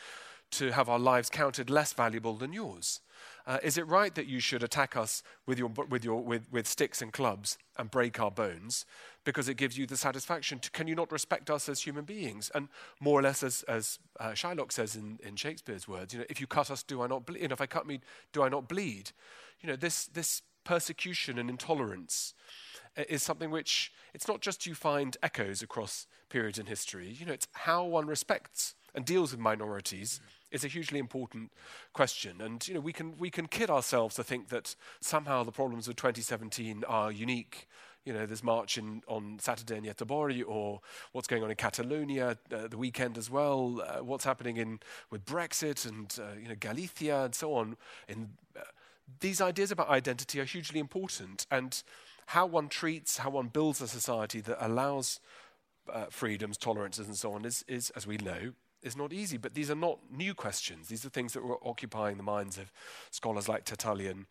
to 0.51 0.71
have 0.71 0.89
our 0.89 0.99
lives 0.99 1.29
counted 1.29 1.69
less 1.69 1.93
valuable 1.93 2.35
than 2.35 2.53
yours? 2.53 3.01
Uh, 3.49 3.57
is 3.63 3.79
it 3.79 3.87
right 3.87 4.13
that 4.13 4.27
you 4.27 4.39
should 4.39 4.61
attack 4.61 4.95
us 4.95 5.23
with, 5.47 5.57
your, 5.57 5.69
with, 5.89 6.05
your, 6.05 6.21
with, 6.23 6.43
with 6.51 6.67
sticks 6.67 7.01
and 7.01 7.11
clubs 7.11 7.57
and 7.79 7.89
break 7.89 8.19
our 8.19 8.29
bones 8.29 8.85
because 9.23 9.49
it 9.49 9.57
gives 9.57 9.75
you 9.75 9.87
the 9.87 9.97
satisfaction? 9.97 10.59
To, 10.59 10.69
can 10.69 10.87
you 10.87 10.93
not 10.93 11.11
respect 11.11 11.49
us 11.49 11.67
as 11.67 11.81
human 11.81 12.05
beings? 12.05 12.51
And 12.53 12.67
more 12.99 13.19
or 13.19 13.23
less, 13.23 13.41
as, 13.41 13.63
as 13.63 13.97
uh, 14.19 14.33
Shylock 14.33 14.71
says 14.71 14.95
in, 14.95 15.17
in 15.23 15.35
Shakespeare's 15.35 15.87
words, 15.87 16.13
you 16.13 16.19
know, 16.19 16.27
if 16.29 16.39
you 16.39 16.45
cut 16.45 16.69
us, 16.69 16.83
do 16.83 17.01
I 17.01 17.07
not 17.07 17.25
bleed? 17.25 17.51
if 17.51 17.59
I 17.59 17.65
cut 17.65 17.87
me, 17.87 18.01
do 18.33 18.43
I 18.43 18.49
not 18.49 18.69
bleed? 18.69 19.13
You 19.61 19.69
know, 19.69 19.75
this, 19.75 20.05
this 20.05 20.43
persecution 20.63 21.39
and 21.39 21.49
intolerance 21.49 22.35
uh, 22.99 23.03
is 23.09 23.23
something 23.23 23.49
which 23.49 23.91
it's 24.13 24.27
not 24.27 24.41
just 24.41 24.67
you 24.67 24.75
find 24.75 25.17
echoes 25.23 25.63
across 25.63 26.05
periods 26.29 26.59
in 26.59 26.67
history. 26.67 27.15
You 27.19 27.25
know, 27.25 27.33
it's 27.33 27.47
how 27.53 27.83
one 27.83 28.05
respects 28.05 28.75
and 28.93 29.05
deals 29.05 29.31
with 29.31 29.39
minorities 29.39 30.21
is 30.51 30.63
a 30.63 30.67
hugely 30.67 30.99
important 30.99 31.51
question. 31.93 32.41
And 32.41 32.65
you 32.67 32.73
know, 32.73 32.79
we 32.79 32.93
can 32.93 33.17
we 33.17 33.29
can 33.29 33.47
kid 33.47 33.69
ourselves 33.69 34.15
to 34.15 34.23
think 34.23 34.49
that 34.49 34.75
somehow 35.01 35.43
the 35.43 35.51
problems 35.51 35.87
of 35.87 35.95
2017 35.95 36.83
are 36.87 37.11
unique. 37.11 37.67
You 38.05 38.13
know, 38.13 38.25
there's 38.25 38.43
march 38.43 38.77
in, 38.77 39.03
on 39.07 39.37
Saturday 39.39 39.77
in 39.77 39.83
Göteborg, 39.83 40.43
or 40.47 40.79
what's 41.11 41.27
going 41.27 41.43
on 41.43 41.51
in 41.51 41.57
Catalonia 41.57 42.37
uh, 42.51 42.67
the 42.67 42.77
weekend 42.77 43.17
as 43.17 43.29
well. 43.29 43.81
Uh, 43.85 44.03
what's 44.03 44.23
happening 44.23 44.57
in 44.57 44.79
with 45.11 45.25
Brexit 45.25 45.87
and 45.87 46.17
uh, 46.19 46.39
you 46.41 46.47
know 46.47 46.55
Galicia 46.59 47.25
and 47.25 47.35
so 47.35 47.53
on. 47.53 47.77
In 48.07 48.29
uh, 48.55 48.61
these 49.19 49.41
ideas 49.41 49.71
about 49.71 49.89
identity 49.89 50.39
are 50.39 50.45
hugely 50.45 50.79
important, 50.79 51.45
and 51.51 51.83
how 52.27 52.45
one 52.45 52.69
treats, 52.69 53.17
how 53.17 53.31
one 53.31 53.47
builds 53.47 53.81
a 53.81 53.87
society 53.87 54.39
that 54.41 54.63
allows 54.63 55.19
uh, 55.91 56.05
freedoms, 56.09 56.57
tolerances, 56.57 57.07
and 57.07 57.15
so 57.15 57.33
on 57.33 57.43
is, 57.45 57.65
is, 57.67 57.89
as 57.91 58.05
we 58.05 58.17
know, 58.17 58.53
is 58.83 58.95
not 58.95 59.13
easy. 59.13 59.37
But 59.37 59.53
these 59.53 59.69
are 59.69 59.75
not 59.75 59.99
new 60.11 60.33
questions. 60.33 60.87
These 60.87 61.05
are 61.05 61.09
things 61.09 61.33
that 61.33 61.43
were 61.43 61.59
occupying 61.65 62.17
the 62.17 62.23
minds 62.23 62.57
of 62.57 62.71
scholars 63.11 63.47
like 63.47 63.65
Tertullian 63.65 64.25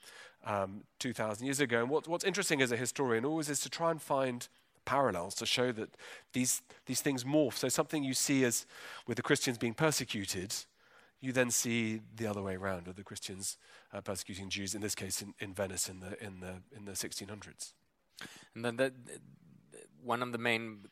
um, 0.45 0.85
2,000 0.99 1.45
years 1.45 1.61
ago. 1.61 1.81
And 1.81 1.91
what, 1.91 2.09
what's 2.09 2.25
interesting 2.25 2.63
as 2.63 2.73
a 2.73 2.77
historian 2.77 3.25
always 3.25 3.49
is 3.49 3.61
to 3.61 3.71
try 3.71 3.91
and 3.91 4.01
find 4.01 4.49
parallels 4.85 5.35
to 5.35 5.45
show 5.45 5.71
that 5.73 5.91
these, 6.33 6.63
these 6.87 7.03
things 7.03 7.25
morph. 7.25 7.55
So 7.55 7.69
something 7.69 8.03
you 8.03 8.15
see 8.15 8.45
as 8.45 8.65
with 9.07 9.17
the 9.17 9.23
Christians 9.23 9.59
being 9.59 9.75
persecuted, 9.75 10.55
you 11.21 11.33
then 11.33 11.51
see 11.51 12.01
the 12.17 12.27
other 12.27 12.43
way 12.43 12.55
around 12.55 12.87
with 12.87 12.97
the 12.97 13.03
Christians 13.03 13.59
uh, 13.93 14.01
persecuting 14.01 14.49
Jews, 14.49 14.75
in 14.75 14.81
this 14.81 14.95
case 14.95 15.21
in, 15.21 15.35
in 15.41 15.53
Venice 15.53 15.89
in 15.89 16.01
the, 16.01 16.25
in, 16.25 16.41
the, 16.41 16.63
in 16.75 16.85
the 16.85 16.93
1600s. 16.93 17.73
And 18.55 18.65
then 18.65 18.77
the, 18.77 18.93
one 20.03 20.23
of 20.23 20.33
the 20.33 20.39
main 20.39 20.87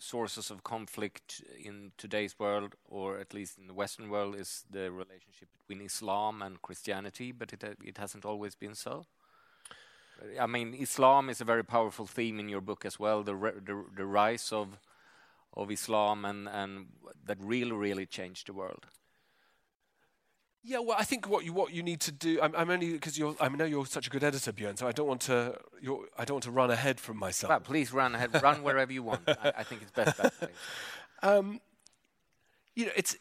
sources 0.00 0.50
of 0.50 0.64
conflict 0.64 1.42
in 1.62 1.92
today's 1.96 2.38
world, 2.38 2.74
or 2.88 3.18
at 3.18 3.34
least 3.34 3.58
in 3.58 3.66
the 3.66 3.74
Western 3.74 4.08
world, 4.08 4.34
is 4.34 4.64
the 4.70 4.90
relationship 4.90 5.48
between 5.58 5.84
Islam 5.84 6.42
and 6.42 6.60
Christianity, 6.62 7.32
but 7.32 7.52
it, 7.52 7.62
it 7.84 7.98
hasn't 7.98 8.24
always 8.24 8.54
been 8.54 8.74
so. 8.74 9.06
I 10.38 10.46
mean, 10.46 10.74
Islam 10.74 11.30
is 11.30 11.40
a 11.40 11.44
very 11.44 11.64
powerful 11.64 12.06
theme 12.06 12.40
in 12.40 12.48
your 12.48 12.60
book 12.60 12.84
as 12.84 12.98
well. 12.98 13.22
The 13.22 13.34
the, 13.34 13.84
the 13.96 14.06
rise 14.06 14.52
of 14.52 14.78
of 15.54 15.70
Islam 15.70 16.24
and 16.24 16.48
and 16.48 16.86
that 17.26 17.38
really 17.40 17.72
really 17.72 18.06
changed 18.06 18.46
the 18.46 18.52
world. 18.52 18.86
Yeah, 20.62 20.80
well, 20.80 20.96
I 20.98 21.04
think 21.04 21.26
what 21.28 21.44
you 21.44 21.54
what 21.54 21.72
you 21.72 21.82
need 21.82 22.00
to 22.00 22.12
do. 22.12 22.38
I'm, 22.42 22.54
I'm 22.54 22.68
only 22.68 22.92
because 22.92 23.18
you're. 23.18 23.34
I 23.40 23.48
know 23.48 23.64
you're 23.64 23.86
such 23.86 24.06
a 24.06 24.10
good 24.10 24.22
editor, 24.22 24.52
Björn. 24.52 24.78
So 24.78 24.86
I 24.86 24.92
don't 24.92 25.06
want 25.06 25.22
to. 25.22 25.58
You're, 25.80 26.06
I 26.18 26.24
don't 26.24 26.36
want 26.36 26.44
to 26.44 26.50
run 26.50 26.70
ahead 26.70 27.00
from 27.00 27.16
myself. 27.16 27.48
Well, 27.48 27.60
please 27.60 27.92
run 27.92 28.14
ahead. 28.14 28.42
run 28.42 28.62
wherever 28.62 28.92
you 28.92 29.02
want. 29.02 29.22
I, 29.26 29.52
I 29.58 29.62
think 29.62 29.82
it's 29.82 29.90
best 29.90 30.16
that 30.18 30.40
way. 30.40 30.48
Um, 31.22 31.60
you 32.74 32.86
know, 32.86 32.92
it's 32.96 33.14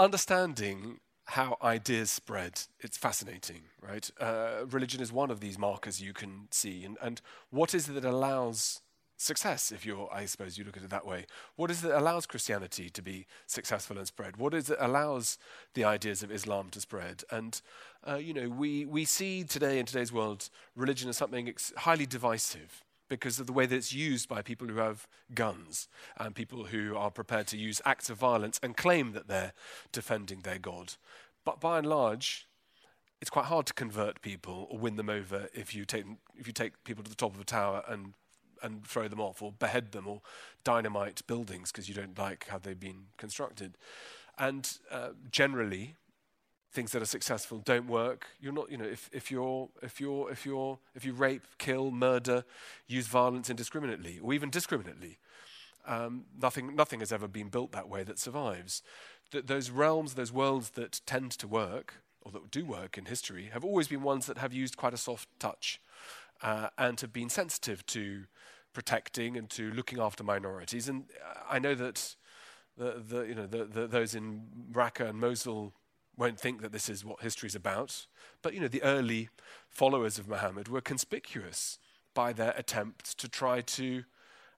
understanding 0.00 0.98
how 1.26 1.56
ideas 1.62 2.10
spread. 2.10 2.62
It's 2.80 2.96
fascinating, 2.96 3.62
right? 3.80 4.10
Uh, 4.20 4.66
religion 4.68 5.00
is 5.00 5.12
one 5.12 5.30
of 5.30 5.38
these 5.38 5.56
markers 5.56 6.00
you 6.00 6.12
can 6.12 6.48
see, 6.50 6.84
and 6.84 6.96
and 7.00 7.20
what 7.50 7.72
is 7.72 7.88
it 7.88 7.92
that 7.92 8.04
allows 8.04 8.80
success 9.16 9.72
if 9.72 9.86
you're 9.86 10.08
i 10.12 10.26
suppose 10.26 10.58
you 10.58 10.64
look 10.64 10.76
at 10.76 10.82
it 10.82 10.90
that 10.90 11.06
way. 11.06 11.26
What 11.56 11.70
is 11.70 11.82
it 11.82 11.88
that 11.88 11.98
allows 11.98 12.26
christianity 12.26 12.90
to 12.90 13.02
be 13.02 13.26
successful 13.46 13.98
and 13.98 14.06
spread? 14.06 14.36
What 14.36 14.54
is 14.54 14.70
it 14.70 14.78
allows 14.80 15.38
the 15.74 15.84
ideas 15.84 16.22
of 16.22 16.30
islam 16.30 16.68
to 16.70 16.80
spread? 16.80 17.24
And 17.30 17.60
uh, 18.06 18.16
you 18.16 18.34
know 18.34 18.48
we 18.48 18.84
we 18.84 19.04
see 19.04 19.44
today 19.44 19.78
in 19.78 19.86
today's 19.86 20.12
world 20.12 20.50
religion 20.74 21.08
as 21.08 21.16
something 21.16 21.48
ex- 21.48 21.72
highly 21.78 22.06
divisive 22.06 22.84
because 23.08 23.38
of 23.38 23.46
the 23.46 23.52
way 23.52 23.66
that 23.66 23.76
it's 23.76 23.92
used 23.92 24.28
by 24.28 24.42
people 24.42 24.66
who 24.66 24.78
have 24.78 25.06
guns 25.34 25.88
and 26.18 26.34
people 26.34 26.64
who 26.64 26.96
are 26.96 27.10
prepared 27.10 27.46
to 27.46 27.56
use 27.56 27.80
acts 27.84 28.10
of 28.10 28.18
violence 28.18 28.58
and 28.62 28.76
claim 28.76 29.12
that 29.12 29.28
they're 29.28 29.52
defending 29.92 30.40
their 30.40 30.58
god. 30.58 30.94
But 31.44 31.60
by 31.60 31.78
and 31.78 31.86
large 31.86 32.48
it's 33.20 33.30
quite 33.30 33.46
hard 33.46 33.66
to 33.66 33.72
convert 33.72 34.20
people 34.20 34.66
or 34.70 34.78
win 34.78 34.96
them 34.96 35.08
over 35.08 35.48
if 35.54 35.74
you 35.74 35.84
take 35.84 36.04
if 36.36 36.46
you 36.46 36.52
take 36.52 36.84
people 36.84 37.02
to 37.02 37.10
the 37.10 37.16
top 37.16 37.34
of 37.34 37.40
a 37.40 37.44
tower 37.44 37.82
and 37.88 38.12
and 38.62 38.86
throw 38.86 39.08
them 39.08 39.20
off 39.20 39.42
or 39.42 39.52
behead 39.52 39.92
them 39.92 40.06
or 40.06 40.20
dynamite 40.64 41.22
buildings 41.26 41.70
because 41.70 41.88
you 41.88 41.94
don't 41.94 42.18
like 42.18 42.46
how 42.48 42.58
they've 42.58 42.78
been 42.78 43.06
constructed. 43.16 43.76
And 44.38 44.78
uh, 44.90 45.10
generally, 45.30 45.94
things 46.72 46.92
that 46.92 47.00
are 47.00 47.06
successful 47.06 47.58
don't 47.58 47.86
work. 47.86 48.26
You're 48.38 48.52
not, 48.52 48.70
you 48.70 48.76
know, 48.76 48.84
if, 48.84 49.08
if 49.12 49.30
you're 49.30 49.68
if 49.82 50.00
you're 50.00 50.30
if 50.30 50.44
you're 50.44 50.78
if 50.94 51.04
you 51.04 51.14
rape, 51.14 51.46
kill, 51.58 51.90
murder, 51.90 52.44
use 52.86 53.06
violence 53.06 53.48
indiscriminately, 53.48 54.20
or 54.22 54.34
even 54.34 54.50
discriminately, 54.50 55.18
um, 55.86 56.26
nothing 56.40 56.76
nothing 56.76 57.00
has 57.00 57.12
ever 57.12 57.28
been 57.28 57.48
built 57.48 57.72
that 57.72 57.88
way 57.88 58.04
that 58.04 58.18
survives. 58.18 58.82
Th- 59.32 59.46
those 59.46 59.70
realms, 59.70 60.14
those 60.14 60.32
worlds 60.32 60.70
that 60.70 61.00
tend 61.06 61.32
to 61.32 61.48
work 61.48 61.94
or 62.20 62.30
that 62.32 62.50
do 62.50 62.64
work 62.64 62.98
in 62.98 63.06
history, 63.06 63.50
have 63.52 63.64
always 63.64 63.88
been 63.88 64.02
ones 64.02 64.26
that 64.26 64.38
have 64.38 64.52
used 64.52 64.76
quite 64.76 64.92
a 64.92 64.98
soft 64.98 65.28
touch 65.38 65.80
uh, 66.42 66.68
and 66.76 67.00
have 67.00 67.12
been 67.12 67.30
sensitive 67.30 67.86
to 67.86 68.24
protecting 68.76 69.38
and 69.38 69.48
to 69.48 69.70
looking 69.70 69.98
after 69.98 70.22
minorities. 70.22 70.86
And 70.86 71.04
I 71.48 71.58
know 71.58 71.74
that 71.74 72.14
the, 72.76 73.02
the, 73.08 73.22
you 73.22 73.34
know, 73.34 73.46
the, 73.46 73.86
those 73.86 74.14
in 74.14 74.42
Raqqa 74.70 75.08
and 75.08 75.18
Mosul 75.18 75.72
won't 76.18 76.38
think 76.38 76.60
that 76.60 76.72
this 76.72 76.90
is 76.90 77.02
what 77.02 77.22
history 77.22 77.46
is 77.46 77.54
about. 77.54 78.06
But 78.42 78.52
you 78.52 78.60
know, 78.60 78.68
the 78.68 78.82
early 78.82 79.30
followers 79.70 80.18
of 80.18 80.28
Muhammad 80.28 80.68
were 80.68 80.82
conspicuous 80.82 81.78
by 82.12 82.34
their 82.34 82.52
attempts 82.58 83.14
to 83.14 83.30
try 83.30 83.62
to, 83.62 84.04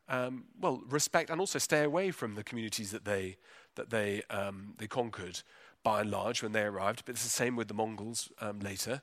um, 0.09 0.47
well, 0.61 0.83
respect 0.89 1.31
and 1.31 1.39
also 1.39 1.61
stay 1.61 1.85
away 1.85 2.11
from 2.11 2.35
the 2.35 2.43
communities 2.43 2.91
that 2.91 3.05
they 3.05 3.37
that 3.77 3.91
they 3.91 4.23
um, 4.31 4.75
they 4.79 4.89
conquered 4.89 5.43
by 5.85 6.01
and 6.01 6.11
large 6.11 6.43
when 6.43 6.51
they 6.51 6.63
arrived. 6.63 7.05
But 7.05 7.15
it's 7.15 7.23
the 7.23 7.31
same 7.31 7.55
with 7.55 7.69
the 7.69 7.75
Mongols 7.75 8.33
um, 8.41 8.59
later. 8.59 9.01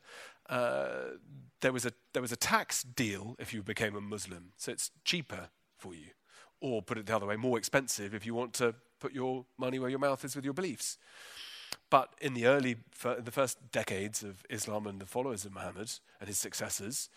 Uh, 0.50 1.18
there 1.62 1.74
was 1.74 1.86
a 1.86 1.92
there 2.14 2.22
was 2.22 2.32
a 2.32 2.38
tax 2.38 2.84
deal 2.84 3.36
if 3.40 3.54
you 3.54 3.64
became 3.64 3.96
a 3.96 4.02
Muslim, 4.02 4.52
so 4.58 4.72
it's 4.72 4.92
cheaper 5.04 5.50
for 5.78 5.94
you, 5.94 6.10
or 6.62 6.82
put 6.82 6.98
it 6.98 7.06
the 7.06 7.16
other 7.16 7.26
way, 7.26 7.36
more 7.36 7.58
expensive 7.58 8.14
if 8.14 8.26
you 8.26 8.36
want 8.36 8.54
to 8.54 8.76
put 9.00 9.14
your 9.14 9.46
money 9.58 9.80
where 9.80 9.90
your 9.90 10.00
mouth 10.00 10.24
is 10.24 10.36
with 10.36 10.46
your 10.46 10.54
beliefs. 10.54 10.98
But 11.90 12.10
in 12.22 12.34
the 12.34 12.48
early, 12.48 12.78
the 13.04 13.32
first 13.32 13.72
decades 13.72 14.24
of 14.24 14.44
Islam 14.50 14.88
and 14.88 15.00
the 15.00 15.06
followers 15.06 15.46
of 15.46 15.54
Muhammad 15.54 15.92
and 16.20 16.28
his 16.28 16.40
successors, 16.40 17.10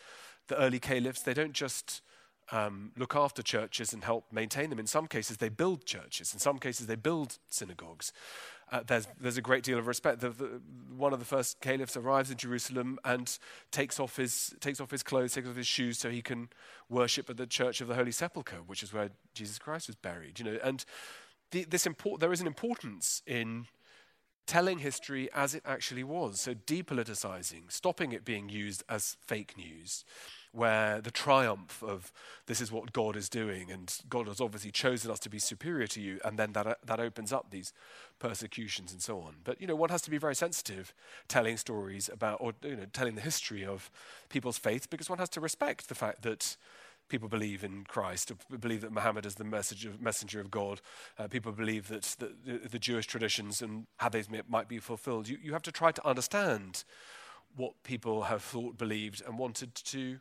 the 0.49 0.57
early 0.57 0.79
caliphs, 0.79 1.23
they 1.23 1.35
don't 1.35 1.53
just 1.53 2.03
um, 2.53 2.93
look 2.97 3.15
after 3.15 3.43
churches 3.43 3.93
and 3.93 4.05
help 4.05 4.25
maintain 4.33 4.71
them. 4.71 4.79
In 4.79 4.87
some 4.87 5.07
cases, 5.07 5.37
they 5.37 5.49
build 5.49 5.85
churches. 5.85 6.33
In 6.33 6.41
some 6.41 6.59
cases, 6.59 6.87
they 6.87 6.97
build 6.97 7.39
synagogues. 7.49 8.13
Uh, 8.71 8.83
there's, 8.87 9.09
there's 9.19 9.37
a 9.37 9.43
great 9.43 9.63
deal 9.65 9.79
of 9.79 9.87
respect. 9.87 10.21
The, 10.21 10.31
the, 10.31 10.61
one 10.97 11.13
of 11.13 11.19
the 11.19 11.25
first 11.25 11.61
caliphs 11.61 11.97
arrives 11.97 12.31
in 12.31 12.37
Jerusalem 12.37 12.99
and 13.05 13.39
takes 13.71 13.99
off, 13.99 14.17
his, 14.17 14.55
takes 14.61 14.81
off 14.81 14.91
his 14.91 15.03
clothes, 15.03 15.33
takes 15.33 15.49
off 15.49 15.57
his 15.57 15.67
shoes 15.67 15.99
so 15.99 16.11
he 16.11 16.23
can 16.23 16.51
worship 16.89 17.31
at 17.31 17.37
the 17.37 17.47
Church 17.47 17.81
of 17.81 17.89
the 17.89 17.95
Holy 17.95 18.13
Sepulchre, 18.13 18.61
which 18.67 18.83
is 18.83 18.93
where 18.93 19.11
Jesus 19.35 19.59
Christ 19.59 19.87
was 19.87 19.97
buried. 19.97 20.39
You 20.39 20.45
know, 20.45 20.59
and 20.63 20.85
the, 21.51 21.65
this 21.65 21.87
import, 21.87 22.21
there 22.21 22.33
is 22.33 22.41
an 22.41 22.47
importance 22.47 23.23
in 23.27 23.67
telling 24.47 24.79
history 24.79 25.29
as 25.35 25.55
it 25.55 25.63
actually 25.65 26.05
was. 26.05 26.41
So 26.41 26.55
depoliticizing, 26.55 27.71
stopping 27.71 28.13
it 28.13 28.25
being 28.25 28.49
used 28.49 28.83
as 28.89 29.17
fake 29.27 29.57
news, 29.57 30.05
where 30.59 31.01
the 31.01 31.11
triumph 31.11 31.83
of 31.83 32.13
this 32.47 32.61
is 32.61 32.73
what 32.73 32.93
God 32.93 33.17
is 33.17 33.29
doing, 33.29 33.71
and 33.71 33.97
God 34.09 34.27
has 34.27 34.41
obviously 34.41 34.71
chosen 34.71 35.11
us 35.11 35.21
to 35.21 35.31
be 35.31 35.39
superior 35.39 35.87
to 35.87 36.01
you, 36.01 36.21
and 36.25 36.39
then 36.39 36.53
that, 36.53 36.67
uh, 36.67 36.75
that 36.85 37.01
opens 37.01 37.33
up 37.33 37.51
these 37.51 37.73
persecutions 38.19 38.93
and 38.93 39.01
so 39.01 39.21
on. 39.21 39.37
But 39.45 39.61
you 39.61 39.67
know, 39.67 39.77
one 39.77 39.91
has 39.91 40.03
to 40.03 40.11
be 40.11 40.19
very 40.19 40.35
sensitive 40.35 40.93
telling 41.29 41.57
stories 41.57 42.11
about, 42.13 42.39
or 42.41 42.53
you 42.63 42.77
know, 42.77 42.87
telling 42.93 43.15
the 43.15 43.21
history 43.21 43.65
of 43.65 43.91
people's 44.29 44.59
faith, 44.59 44.91
because 44.91 45.09
one 45.09 45.21
has 45.21 45.31
to 45.31 45.41
respect 45.41 45.89
the 45.89 45.95
fact 45.95 46.23
that 46.23 46.57
people 47.09 47.29
believe 47.29 47.65
in 47.65 47.85
Christ, 47.85 48.33
believe 48.61 48.83
that 48.83 48.93
Muhammad 48.93 49.25
is 49.27 49.37
the 49.37 49.45
of, 49.45 50.01
messenger 50.01 50.41
of 50.41 50.51
God. 50.51 50.81
Uh, 51.19 51.29
people 51.29 51.53
believe 51.53 51.89
that 51.89 52.17
the, 52.19 52.59
the, 52.69 52.79
Jewish 52.79 53.07
traditions 53.07 53.63
and 53.63 53.87
how 53.97 54.09
they 54.09 54.23
might 54.49 54.69
be 54.69 54.79
fulfilled. 54.79 55.29
You, 55.29 55.39
you 55.43 55.53
have 55.53 55.63
to 55.63 55.73
try 55.73 55.91
to 55.93 56.07
understand 56.07 56.85
what 57.57 57.83
people 57.83 58.25
have 58.25 58.43
thought, 58.43 58.77
believed, 58.77 59.23
and 59.27 59.39
wanted 59.39 59.75
to, 59.75 60.19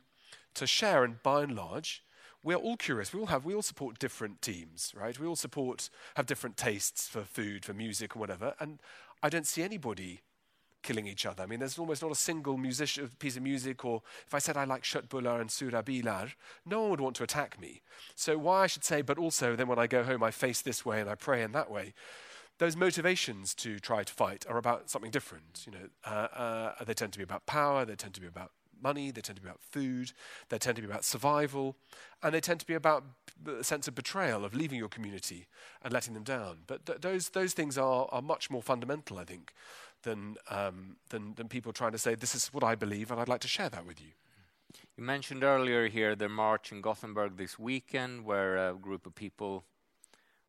to 0.58 0.66
share. 0.66 1.04
And 1.04 1.22
by 1.22 1.42
and 1.42 1.56
large, 1.56 2.04
we're 2.42 2.56
all 2.56 2.76
curious. 2.76 3.12
We 3.12 3.20
all 3.20 3.26
have, 3.26 3.44
we 3.44 3.54
all 3.54 3.62
support 3.62 3.98
different 3.98 4.42
teams, 4.42 4.92
right? 4.96 5.18
We 5.18 5.26
all 5.26 5.36
support, 5.36 5.90
have 6.16 6.26
different 6.26 6.56
tastes 6.56 7.08
for 7.08 7.22
food, 7.22 7.64
for 7.64 7.74
music, 7.74 8.16
or 8.16 8.20
whatever. 8.20 8.54
And 8.60 8.78
I 9.22 9.28
don't 9.28 9.46
see 9.46 9.62
anybody 9.62 10.20
killing 10.82 11.06
each 11.06 11.26
other. 11.26 11.42
I 11.42 11.46
mean, 11.46 11.58
there's 11.58 11.78
almost 11.78 12.02
not 12.02 12.12
a 12.12 12.16
single 12.16 12.56
music, 12.56 13.18
piece 13.18 13.36
of 13.36 13.42
music, 13.42 13.84
or 13.84 14.02
if 14.26 14.34
I 14.34 14.38
said 14.38 14.56
I 14.56 14.64
like 14.64 14.84
Shutbullah 14.84 15.40
and 15.40 15.50
Surabilar, 15.50 16.32
no 16.64 16.82
one 16.82 16.90
would 16.90 17.00
want 17.00 17.16
to 17.16 17.24
attack 17.24 17.60
me. 17.60 17.82
So 18.14 18.38
why 18.38 18.62
I 18.62 18.66
should 18.68 18.84
say, 18.84 19.02
but 19.02 19.18
also 19.18 19.56
then 19.56 19.68
when 19.68 19.78
I 19.78 19.86
go 19.86 20.04
home, 20.04 20.22
I 20.22 20.30
face 20.30 20.62
this 20.62 20.84
way 20.86 21.00
and 21.00 21.10
I 21.10 21.14
pray 21.16 21.42
in 21.42 21.52
that 21.52 21.70
way. 21.70 21.94
Those 22.58 22.76
motivations 22.76 23.54
to 23.56 23.78
try 23.78 24.02
to 24.02 24.12
fight 24.12 24.44
are 24.48 24.58
about 24.58 24.90
something 24.90 25.10
different. 25.10 25.64
You 25.66 25.72
know, 25.72 25.88
uh, 26.04 26.72
uh, 26.78 26.84
they 26.84 26.94
tend 26.94 27.12
to 27.12 27.18
be 27.18 27.24
about 27.24 27.46
power. 27.46 27.84
They 27.84 27.94
tend 27.94 28.14
to 28.14 28.20
be 28.20 28.26
about 28.26 28.52
money. 28.82 29.10
They 29.10 29.20
tend 29.20 29.36
to 29.36 29.42
be 29.42 29.48
about 29.48 29.60
food. 29.60 30.12
They 30.48 30.58
tend 30.58 30.76
to 30.76 30.82
be 30.82 30.88
about 30.88 31.04
survival, 31.04 31.76
and 32.22 32.34
they 32.34 32.40
tend 32.40 32.60
to 32.60 32.66
be 32.66 32.74
about 32.74 33.04
a 33.46 33.64
sense 33.64 33.88
of 33.88 33.94
betrayal 33.94 34.44
of 34.44 34.54
leaving 34.54 34.78
your 34.78 34.88
community 34.88 35.46
and 35.82 35.92
letting 35.92 36.14
them 36.14 36.24
down. 36.24 36.58
But 36.66 36.86
th- 36.86 37.00
those 37.00 37.30
those 37.30 37.54
things 37.54 37.78
are 37.78 38.08
are 38.10 38.22
much 38.22 38.50
more 38.50 38.62
fundamental, 38.62 39.18
I 39.18 39.24
think, 39.24 39.52
than, 40.02 40.36
um, 40.50 40.96
than, 41.10 41.34
than 41.34 41.48
people 41.48 41.72
trying 41.72 41.92
to 41.92 41.98
say, 41.98 42.14
this 42.14 42.34
is 42.34 42.48
what 42.52 42.64
I 42.64 42.74
believe 42.74 43.10
and 43.10 43.20
I'd 43.20 43.28
like 43.28 43.40
to 43.42 43.48
share 43.48 43.68
that 43.68 43.86
with 43.86 44.00
you. 44.00 44.12
You 44.96 45.04
mentioned 45.04 45.44
earlier 45.44 45.88
here 45.88 46.14
the 46.14 46.28
march 46.28 46.72
in 46.72 46.80
Gothenburg 46.80 47.36
this 47.36 47.58
weekend, 47.58 48.24
where 48.24 48.56
a 48.56 48.74
group 48.74 49.06
of 49.06 49.14
people, 49.14 49.64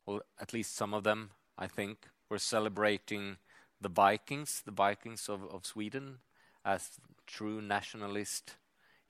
well, 0.05 0.21
at 0.39 0.53
least 0.53 0.75
some 0.75 0.93
of 0.93 1.03
them, 1.03 1.31
I 1.57 1.67
think, 1.67 2.07
were 2.29 2.39
celebrating 2.39 3.37
the 3.79 3.89
Vikings, 3.89 4.61
the 4.65 4.71
Vikings 4.71 5.29
of, 5.29 5.43
of 5.45 5.65
Sweden, 5.65 6.19
as 6.65 6.99
true 7.29 7.61
nationalist 7.61 8.55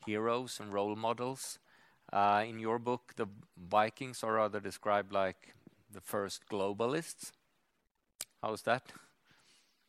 heroes 0.05 0.59
and 0.59 0.73
role 0.73 0.95
models. 0.95 1.59
Uh, 2.11 2.43
in 2.47 2.59
your 2.59 2.79
book, 2.79 3.13
the 3.15 3.27
Vikings 3.57 4.23
are 4.23 4.33
rather 4.33 4.59
described 4.59 5.11
like 5.13 5.53
the 5.91 6.01
first 6.01 6.47
globalists. 6.51 7.31
How's 8.41 8.63
that? 8.63 8.83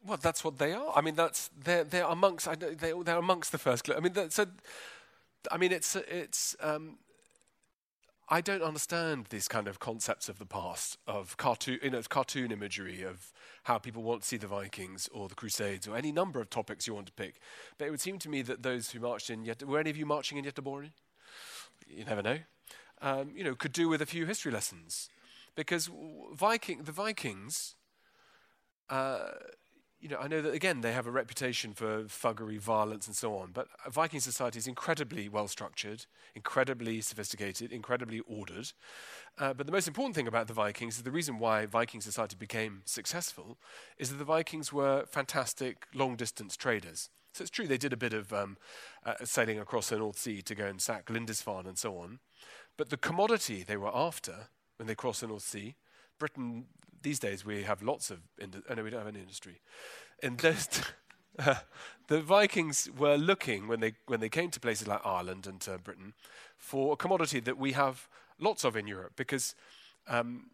Well, 0.05 0.19
that's 0.19 0.45
what 0.45 0.59
they 0.59 0.73
are. 0.73 0.93
I 0.95 1.01
mean, 1.03 1.15
that's 1.15 1.51
they're 1.65 1.85
they're 1.85 2.05
amongst 2.05 2.49
I 2.49 2.55
know, 2.55 2.75
they 2.75 2.93
they're 3.05 3.19
amongst 3.19 3.53
the 3.53 3.59
first. 3.59 3.91
I 3.91 4.01
mean, 4.01 4.15
so 4.31 4.47
I 5.51 5.57
mean, 5.57 5.73
it's 5.73 5.97
it's. 5.97 6.57
Um, 6.61 6.99
I 8.33 8.41
don't 8.41 8.63
understand 8.63 9.27
these 9.31 9.49
kind 9.49 9.67
of 9.67 9.81
concepts 9.81 10.29
of 10.29 10.39
the 10.39 10.47
past, 10.47 10.99
of 11.05 11.37
cartoon, 11.37 11.81
you 11.83 11.91
know, 11.91 12.01
cartoon 12.09 12.53
imagery, 12.53 13.03
of 13.03 13.33
how 13.65 13.79
people 13.79 14.05
want 14.05 14.23
to 14.23 14.29
see 14.29 14.37
the 14.37 14.47
Vikings 14.47 15.09
or 15.13 15.29
the 15.29 15.35
Crusades 15.35 15.89
or 15.89 15.97
any 15.97 16.13
number 16.13 16.41
of 16.41 16.49
topics 16.49 16.87
you 16.87 16.95
want 16.95 17.09
to 17.09 17.13
pick. 17.13 17.41
But 17.77 17.87
it 17.87 17.91
would 17.91 18.01
seem 18.01 18.21
to 18.21 18.29
me 18.29 18.43
that 18.43 18.63
those 18.63 18.93
who 18.93 19.01
marched 19.01 19.31
in, 19.31 19.45
Yet- 19.45 19.65
were 19.65 19.81
any 19.81 19.91
of 19.91 19.97
you 19.97 20.07
marching 20.07 20.39
in 20.39 20.45
Göteborg? 20.45 20.93
You 21.89 22.05
never 22.05 22.23
know. 22.23 22.39
Um, 23.03 23.33
you 23.35 23.43
know, 23.43 23.57
could 23.57 23.73
do 23.73 23.89
with 23.89 24.01
a 24.01 24.07
few 24.07 24.27
history 24.27 24.53
lessons, 24.53 25.09
because 25.57 25.91
Viking, 26.33 26.85
the 26.85 26.93
Vikings. 26.93 27.75
Uh, 28.89 29.31
you 30.01 30.09
know, 30.09 30.17
I 30.19 30.29
know 30.29 30.41
that 30.41 30.55
again 30.55 30.81
they 30.81 30.93
have 30.93 31.07
a 31.07 31.11
reputation 31.11 31.75
for 31.75 32.05
thuggery, 32.05 32.59
violence, 32.59 33.07
and 33.07 33.15
so 33.15 33.37
on. 33.37 33.51
But 33.53 33.69
Viking 33.89 34.21
society 34.21 34.59
is 34.59 34.67
incredibly 34.67 35.29
well 35.29 35.47
structured, 35.47 36.07
incredibly 36.35 37.01
sophisticated, 37.03 37.71
incredibly 37.71 38.21
ordered. 38.21 38.73
Uh, 39.39 39.53
but 39.53 39.67
the 39.67 39.73
most 39.73 39.87
important 39.87 40.15
thing 40.15 40.27
about 40.27 40.47
the 40.47 40.55
Vikings 40.55 40.97
is 40.97 41.03
the 41.03 41.11
reason 41.11 41.39
why 41.39 41.67
Viking 41.67 42.01
society 42.01 42.37
became 42.39 42.83
successful 42.87 43.59
is 43.99 44.11
that 44.11 44.17
the 44.17 44.25
Vikings 44.25 44.73
were 44.73 45.05
fantastic 45.07 45.87
long 45.95 46.17
distance 46.17 46.57
traders. 46.57 47.11
So 47.35 47.43
it's 47.43 47.51
true 47.51 47.67
they 47.67 47.79
did 47.79 47.93
a 47.93 47.99
bit 47.99 48.15
of 48.15 48.33
um, 48.33 48.57
uh, 49.05 49.15
sailing 49.25 49.61
across 49.61 49.91
the 49.91 49.99
North 49.99 50.19
Sea 50.19 50.43
to 50.43 50.55
go 50.55 50.67
and 50.67 50.81
sack 50.81 51.11
Lindisfarne 51.11 51.67
and 51.67 51.79
so 51.79 51.97
on. 51.99 52.21
But 52.77 52.89
the 52.89 52.97
commodity 52.97 53.63
they 53.63 53.77
were 53.77 53.95
after 53.95 54.49
when 54.79 54.87
they 54.87 54.95
crossed 54.95 55.21
the 55.21 55.27
North 55.27 55.43
Sea, 55.43 55.77
Britain 56.21 56.67
these 57.03 57.19
days 57.19 57.45
we 57.45 57.65
have 57.65 57.83
lots 57.83 58.11
of. 58.11 58.19
Ind- 58.39 58.63
oh, 58.69 58.75
no, 58.75 58.85
we 58.85 58.91
don't 58.91 59.01
have 59.01 59.09
any 59.09 59.21
industry. 59.21 59.61
In 60.23 60.37
those, 60.37 60.69
uh, 61.39 61.57
the 62.07 62.21
Vikings 62.21 62.89
were 62.97 63.17
looking 63.17 63.67
when 63.67 63.81
they 63.81 63.95
when 64.07 64.21
they 64.21 64.29
came 64.29 64.51
to 64.51 64.61
places 64.61 64.87
like 64.87 65.01
Ireland 65.05 65.47
and 65.49 65.67
uh, 65.69 65.79
Britain 65.79 66.13
for 66.57 66.93
a 66.93 66.97
commodity 66.97 67.41
that 67.41 67.59
we 67.59 67.73
have 67.73 68.09
lots 68.39 68.65
of 68.65 68.77
in 68.77 68.87
Europe 68.87 69.15
because 69.17 69.55
um, 70.07 70.51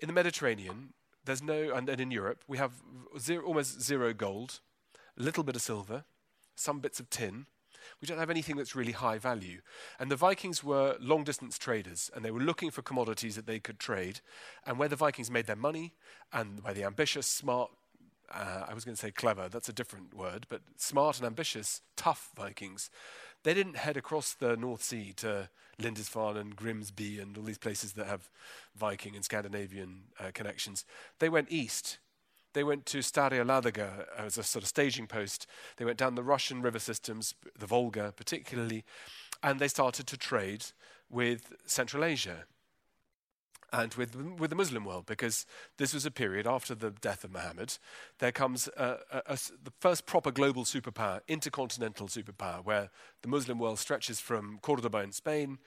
in 0.00 0.08
the 0.08 0.12
Mediterranean 0.12 0.94
there's 1.24 1.42
no 1.42 1.72
and, 1.74 1.88
and 1.88 2.00
in 2.00 2.10
Europe 2.10 2.42
we 2.48 2.58
have 2.58 2.72
zero, 3.18 3.44
almost 3.44 3.80
zero 3.80 4.12
gold, 4.12 4.60
a 5.18 5.22
little 5.22 5.44
bit 5.44 5.54
of 5.54 5.62
silver, 5.62 6.04
some 6.56 6.80
bits 6.80 6.98
of 6.98 7.08
tin, 7.10 7.46
we 8.00 8.06
don't 8.06 8.18
have 8.18 8.30
anything 8.30 8.56
that's 8.56 8.76
really 8.76 8.92
high 8.92 9.18
value. 9.18 9.60
And 9.98 10.10
the 10.10 10.16
Vikings 10.16 10.62
were 10.62 10.96
long 11.00 11.24
distance 11.24 11.58
traders, 11.58 12.10
and 12.14 12.24
they 12.24 12.30
were 12.30 12.40
looking 12.40 12.70
for 12.70 12.82
commodities 12.82 13.36
that 13.36 13.46
they 13.46 13.58
could 13.58 13.78
trade. 13.78 14.20
And 14.66 14.78
where 14.78 14.88
the 14.88 14.96
Vikings 14.96 15.30
made 15.30 15.46
their 15.46 15.56
money, 15.56 15.94
and 16.32 16.62
where 16.62 16.74
the 16.74 16.84
ambitious, 16.84 17.26
smart, 17.26 17.70
uh, 18.32 18.64
I 18.68 18.74
was 18.74 18.84
going 18.84 18.94
to 18.94 19.00
say 19.00 19.10
clever, 19.10 19.48
that's 19.48 19.68
a 19.68 19.72
different 19.72 20.14
word, 20.14 20.46
but 20.48 20.62
smart 20.76 21.18
and 21.18 21.26
ambitious, 21.26 21.82
tough 21.96 22.30
Vikings, 22.36 22.90
they 23.42 23.54
didn't 23.54 23.76
head 23.76 23.96
across 23.96 24.34
the 24.34 24.56
North 24.56 24.82
Sea 24.82 25.12
to 25.16 25.48
Lindisfarne 25.78 26.36
and 26.36 26.54
Grimsby 26.54 27.18
and 27.18 27.36
all 27.36 27.44
these 27.44 27.58
places 27.58 27.92
that 27.94 28.06
have 28.06 28.28
Viking 28.76 29.14
and 29.14 29.24
Scandinavian 29.24 30.02
uh, 30.18 30.30
connections. 30.34 30.84
They 31.18 31.28
went 31.28 31.50
east 31.50 31.98
they 32.52 32.64
went 32.64 32.86
to 32.86 32.98
Staraya 32.98 33.44
Ladoga 33.44 34.06
as 34.16 34.38
a 34.38 34.42
sort 34.42 34.62
of 34.62 34.68
staging 34.68 35.06
post. 35.06 35.46
They 35.76 35.84
went 35.84 35.98
down 35.98 36.14
the 36.14 36.22
Russian 36.22 36.62
river 36.62 36.78
systems, 36.78 37.34
the 37.58 37.66
Volga 37.66 38.12
particularly, 38.16 38.84
and 39.42 39.58
they 39.58 39.68
started 39.68 40.06
to 40.08 40.16
trade 40.16 40.66
with 41.08 41.52
Central 41.66 42.04
Asia 42.04 42.44
and 43.72 43.94
with, 43.94 44.16
with 44.16 44.50
the 44.50 44.56
Muslim 44.56 44.84
world, 44.84 45.06
because 45.06 45.46
this 45.76 45.94
was 45.94 46.04
a 46.04 46.10
period 46.10 46.46
after 46.46 46.74
the 46.74 46.90
death 46.90 47.22
of 47.22 47.32
Muhammad. 47.32 47.78
There 48.18 48.32
comes 48.32 48.68
a, 48.76 48.98
a, 49.12 49.22
a, 49.26 49.38
the 49.62 49.72
first 49.78 50.06
proper 50.06 50.32
global 50.32 50.64
superpower, 50.64 51.20
intercontinental 51.28 52.08
superpower, 52.08 52.64
where 52.64 52.90
the 53.22 53.28
Muslim 53.28 53.58
world 53.58 53.78
stretches 53.78 54.18
from 54.18 54.58
Cordoba 54.60 54.98
in 54.98 55.12
Spain, 55.12 55.58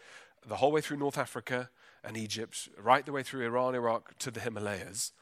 the 0.46 0.58
whole 0.58 0.74
way 0.74 0.82
through 0.82 0.98
North 0.98 1.18
Africa 1.18 1.70
and 2.04 2.18
Egypt, 2.18 2.68
right 2.78 3.06
the 3.06 3.14
way 3.14 3.24
through 3.24 3.46
Iran, 3.46 3.76
Iraq 3.76 4.18
to 4.20 4.32
the 4.32 4.42
Himalayas. 4.42 5.14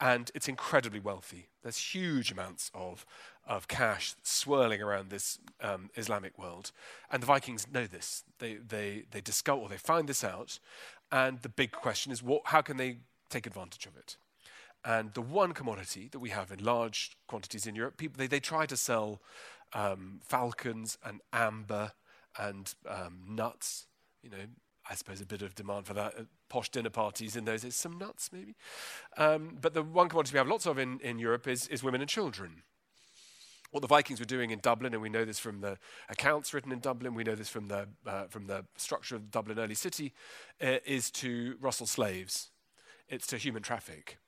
And 0.00 0.30
it's 0.34 0.48
incredibly 0.48 0.98
wealthy. 1.00 1.48
There's 1.62 1.76
huge 1.76 2.32
amounts 2.32 2.70
of, 2.74 3.04
of 3.46 3.68
cash 3.68 4.14
swirling 4.22 4.80
around 4.80 5.10
this 5.10 5.38
um, 5.60 5.90
Islamic 5.94 6.38
world. 6.38 6.72
And 7.10 7.22
the 7.22 7.26
Vikings 7.26 7.66
know 7.70 7.86
this. 7.86 8.24
They, 8.38 8.54
they, 8.54 9.04
they 9.10 9.20
discover, 9.20 9.60
or 9.60 9.68
they 9.68 9.76
find 9.76 10.08
this 10.08 10.24
out, 10.24 10.58
and 11.12 11.42
the 11.42 11.48
big 11.48 11.72
question 11.72 12.12
is, 12.12 12.22
what, 12.22 12.42
how 12.46 12.62
can 12.62 12.76
they 12.76 12.98
take 13.28 13.46
advantage 13.46 13.84
of 13.86 13.96
it? 13.96 14.16
And 14.84 15.12
the 15.12 15.20
one 15.20 15.52
commodity 15.52 16.08
that 16.12 16.20
we 16.20 16.30
have 16.30 16.50
in 16.50 16.64
large 16.64 17.16
quantities 17.26 17.66
in 17.66 17.74
Europe, 17.74 17.96
people, 17.98 18.16
they, 18.18 18.26
they 18.26 18.40
try 18.40 18.64
to 18.66 18.76
sell 18.76 19.20
um, 19.74 20.20
falcons 20.24 20.96
and 21.04 21.20
amber 21.32 21.92
and 22.38 22.74
um, 22.88 23.18
nuts. 23.28 23.86
You 24.22 24.30
know, 24.30 24.36
I 24.88 24.94
suppose 24.94 25.20
a 25.20 25.26
bit 25.26 25.42
of 25.42 25.54
demand 25.54 25.86
for 25.86 25.94
that 25.94 26.14
at 26.16 26.26
posh 26.50 26.68
dinner 26.68 26.90
parties 26.90 27.34
in 27.36 27.46
those 27.46 27.62
days. 27.62 27.74
Some 27.74 27.96
nuts, 27.96 28.28
maybe. 28.32 28.54
Um, 29.16 29.56
but 29.58 29.72
the 29.72 29.82
one 29.82 30.10
commodity 30.10 30.34
we 30.34 30.38
have 30.38 30.48
lots 30.48 30.66
of 30.66 30.78
in, 30.78 31.00
in 31.00 31.18
Europe 31.18 31.48
is, 31.48 31.66
is 31.68 31.82
women 31.82 32.02
and 32.02 32.10
children 32.10 32.62
what 33.70 33.82
the 33.82 33.86
Vikings 33.86 34.18
were 34.18 34.26
doing 34.26 34.50
in 34.50 34.58
Dublin, 34.58 34.92
and 34.92 35.02
we 35.02 35.08
know 35.08 35.24
this 35.24 35.38
from 35.38 35.60
the 35.60 35.78
accounts 36.08 36.52
written 36.52 36.72
in 36.72 36.80
Dublin, 36.80 37.14
we 37.14 37.24
know 37.24 37.34
this 37.34 37.48
from 37.48 37.68
the, 37.68 37.86
uh, 38.06 38.24
from 38.24 38.46
the 38.46 38.64
structure 38.76 39.14
of 39.14 39.30
Dublin 39.30 39.58
early 39.58 39.74
city, 39.74 40.12
uh, 40.60 40.78
is 40.84 41.10
to 41.12 41.56
rustle 41.60 41.86
slaves. 41.86 42.50
It's 43.08 43.26
to 43.28 43.36
human 43.36 43.62
traffic. 43.62 44.18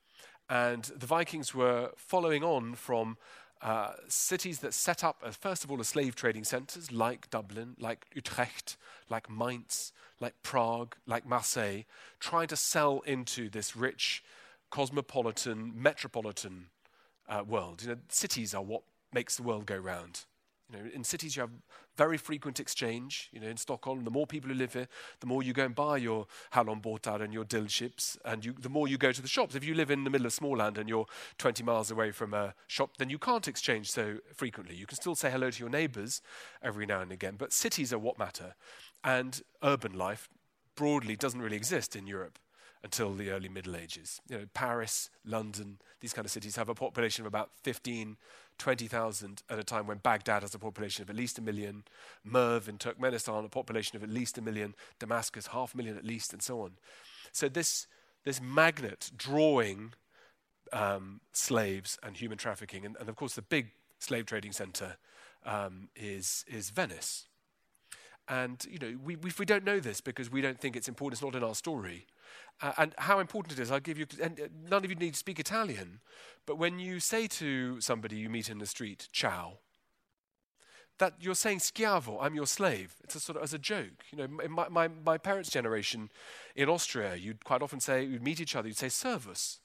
And 0.49 0.83
the 0.95 1.05
Vikings 1.05 1.53
were 1.53 1.91
following 1.95 2.43
on 2.43 2.75
from 2.75 3.17
uh, 3.63 3.93
cities 4.09 4.59
that 4.59 4.73
set 4.73 5.03
up, 5.05 5.23
as, 5.25 5.37
first 5.37 5.63
of 5.63 5.71
all, 5.71 5.81
slave 5.83 6.15
trading 6.15 6.43
centers 6.43 6.91
like 6.91 7.29
Dublin, 7.29 7.75
like 7.79 8.05
Utrecht, 8.13 8.75
like 9.09 9.29
Mainz, 9.29 9.93
like 10.19 10.33
Prague, 10.43 10.95
like 11.07 11.25
Marseille, 11.25 11.83
trying 12.19 12.47
to 12.47 12.57
sell 12.57 12.99
into 13.05 13.49
this 13.49 13.75
rich, 13.75 14.21
cosmopolitan, 14.69 15.71
metropolitan 15.75 16.65
uh, 17.29 17.43
world. 17.47 17.81
You 17.81 17.89
know, 17.89 17.97
cities 18.09 18.53
are 18.53 18.61
what 18.61 18.83
makes 19.13 19.37
the 19.37 19.43
world 19.43 19.65
go 19.65 19.77
round. 19.77 20.25
Know, 20.73 20.89
in 20.93 21.03
cities, 21.03 21.35
you 21.35 21.41
have 21.41 21.51
very 21.97 22.17
frequent 22.17 22.59
exchange. 22.59 23.29
You 23.31 23.39
know, 23.39 23.47
in 23.47 23.57
Stockholm, 23.57 24.03
the 24.03 24.11
more 24.11 24.25
people 24.25 24.49
who 24.49 24.55
live 24.55 24.73
here, 24.73 24.87
the 25.19 25.27
more 25.27 25.43
you 25.43 25.53
go 25.53 25.65
and 25.65 25.75
buy 25.75 25.97
your 25.97 26.27
hallonbåtar 26.53 27.21
and 27.21 27.33
your 27.33 27.43
dill 27.43 27.67
and 28.25 28.43
you, 28.43 28.53
the 28.59 28.69
more 28.69 28.87
you 28.87 28.97
go 28.97 29.11
to 29.11 29.21
the 29.21 29.27
shops. 29.27 29.55
If 29.55 29.63
you 29.63 29.75
live 29.75 29.91
in 29.91 30.03
the 30.03 30.09
middle 30.09 30.25
of 30.25 30.33
Småland 30.33 30.77
and 30.77 30.89
you're 30.89 31.05
20 31.37 31.63
miles 31.63 31.91
away 31.91 32.11
from 32.11 32.33
a 32.33 32.53
shop, 32.67 32.97
then 32.97 33.09
you 33.09 33.17
can't 33.17 33.47
exchange 33.47 33.91
so 33.91 34.17
frequently. 34.33 34.75
You 34.75 34.85
can 34.85 34.97
still 34.97 35.15
say 35.15 35.31
hello 35.31 35.51
to 35.51 35.59
your 35.59 35.69
neighbours 35.69 36.21
every 36.61 36.85
now 36.85 37.01
and 37.01 37.11
again, 37.11 37.35
but 37.37 37.53
cities 37.53 37.93
are 37.93 37.99
what 37.99 38.17
matter. 38.17 38.55
And 39.03 39.41
urban 39.61 39.93
life 39.93 40.29
broadly 40.75 41.15
doesn't 41.15 41.41
really 41.41 41.57
exist 41.57 41.95
in 41.95 42.07
Europe 42.07 42.39
until 42.83 43.13
the 43.13 43.29
early 43.29 43.47
Middle 43.47 43.75
Ages. 43.75 44.19
You 44.27 44.39
know, 44.39 44.45
Paris, 44.53 45.09
London, 45.23 45.79
these 46.01 46.13
kind 46.13 46.25
of 46.25 46.31
cities 46.31 46.57
have 46.57 46.67
a 46.69 46.75
population 46.75 47.23
of 47.23 47.27
about 47.27 47.51
15 47.63 48.17
20,000 48.57 49.43
at 49.49 49.59
a 49.59 49.63
time 49.63 49.87
when 49.87 49.97
Baghdad 49.97 50.41
has 50.41 50.55
a 50.55 50.59
population 50.59 51.03
of 51.03 51.09
at 51.09 51.15
least 51.15 51.37
a 51.37 51.41
million, 51.41 51.83
Merv 52.23 52.69
in 52.69 52.77
Turkmenistan, 52.77 53.45
a 53.45 53.49
population 53.49 53.95
of 53.95 54.03
at 54.03 54.09
least 54.09 54.37
a 54.37 54.41
million, 54.41 54.75
Damascus, 54.99 55.47
half 55.47 55.73
a 55.73 55.77
million 55.77 55.97
at 55.97 56.05
least, 56.05 56.33
and 56.33 56.41
so 56.41 56.61
on. 56.61 56.71
So, 57.31 57.49
this, 57.49 57.87
this 58.23 58.41
magnet 58.41 59.11
drawing 59.15 59.93
um, 60.71 61.21
slaves 61.31 61.97
and 62.03 62.15
human 62.15 62.37
trafficking, 62.37 62.85
and, 62.85 62.95
and, 62.99 63.09
of 63.09 63.15
course, 63.15 63.35
the 63.35 63.41
big 63.41 63.71
slave 63.99 64.25
trading 64.25 64.51
center 64.51 64.97
um, 65.45 65.89
is, 65.95 66.45
is 66.47 66.69
Venice. 66.69 67.27
And, 68.27 68.65
you 68.69 68.79
know, 68.79 68.97
we, 69.03 69.15
we, 69.17 69.31
we 69.37 69.45
don't 69.45 69.65
know 69.65 69.79
this 69.79 69.99
because 69.99 70.31
we 70.31 70.41
don't 70.41 70.59
think 70.59 70.75
it's 70.75 70.87
important, 70.87 71.15
it's 71.15 71.23
not 71.23 71.35
in 71.35 71.43
our 71.43 71.55
story. 71.55 72.07
Uh, 72.61 72.71
and 72.77 72.93
how 72.97 73.19
important 73.19 73.57
it 73.57 73.61
is, 73.61 73.71
I'll 73.71 73.79
give 73.79 73.97
you, 73.97 74.05
and 74.21 74.39
uh, 74.39 74.43
none 74.69 74.85
of 74.85 74.89
you 74.89 74.95
need 74.95 75.13
to 75.13 75.19
speak 75.19 75.39
Italian, 75.39 75.99
but 76.45 76.57
when 76.57 76.79
you 76.79 76.99
say 76.99 77.27
to 77.27 77.81
somebody 77.81 78.15
you 78.15 78.29
meet 78.29 78.49
in 78.49 78.59
the 78.59 78.65
street, 78.65 79.09
ciao, 79.11 79.57
that 80.99 81.15
you're 81.19 81.35
saying 81.35 81.59
schiavo, 81.59 82.17
I'm 82.21 82.35
your 82.35 82.45
slave. 82.45 82.95
It's 83.03 83.15
a 83.15 83.19
sort 83.19 83.37
of 83.37 83.43
as 83.43 83.53
a 83.53 83.57
joke. 83.57 84.05
You 84.11 84.19
know, 84.19 84.27
in 84.43 84.51
my, 84.51 84.69
my, 84.69 84.87
my 84.87 85.17
parents' 85.17 85.49
generation 85.49 86.09
in 86.55 86.69
Austria, 86.69 87.15
you'd 87.15 87.43
quite 87.43 87.61
often 87.61 87.79
say, 87.79 88.03
you'd 88.03 88.23
meet 88.23 88.39
each 88.39 88.55
other, 88.55 88.67
you'd 88.67 88.77
say 88.77 88.89
servus. 88.89 89.59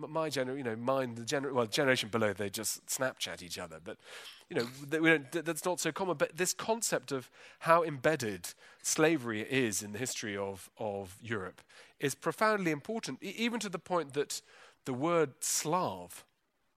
Mm. 0.00 0.08
My 0.08 0.28
generation, 0.28 0.58
you 0.58 0.64
know, 0.64 0.76
mine, 0.76 1.14
the 1.14 1.22
gener- 1.22 1.52
well, 1.52 1.66
generation 1.66 2.08
below, 2.08 2.32
they 2.32 2.50
just 2.50 2.84
Snapchat 2.86 3.42
each 3.42 3.58
other. 3.58 3.78
But, 3.82 3.98
you 4.50 4.56
know, 4.56 4.66
we 5.00 5.08
don't, 5.08 5.30
that's 5.30 5.64
not 5.64 5.78
so 5.78 5.92
common. 5.92 6.16
But 6.16 6.36
this 6.36 6.52
concept 6.52 7.12
of 7.12 7.30
how 7.60 7.84
embedded 7.84 8.48
slavery 8.82 9.42
is 9.42 9.82
in 9.82 9.92
the 9.92 9.98
history 9.98 10.36
of, 10.36 10.68
of 10.78 11.16
Europe 11.22 11.62
is 12.02 12.14
profoundly 12.14 12.72
important, 12.72 13.22
even 13.22 13.60
to 13.60 13.68
the 13.68 13.78
point 13.78 14.12
that 14.12 14.42
the 14.84 14.92
word 14.92 15.30
Slav, 15.40 16.24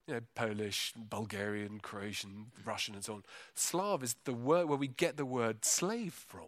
you 0.07 0.13
know, 0.13 0.21
Polish, 0.35 0.93
Bulgarian, 0.95 1.79
Croatian, 1.79 2.51
Russian, 2.63 2.93
and 2.93 3.03
so 3.03 3.15
on, 3.15 3.23
Slav 3.55 4.03
is 4.03 4.15
the 4.23 4.33
word 4.33 4.69
where 4.69 4.77
we 4.77 4.87
get 4.87 5.17
the 5.17 5.25
word 5.25 5.65
slave 5.65 6.13
from. 6.13 6.47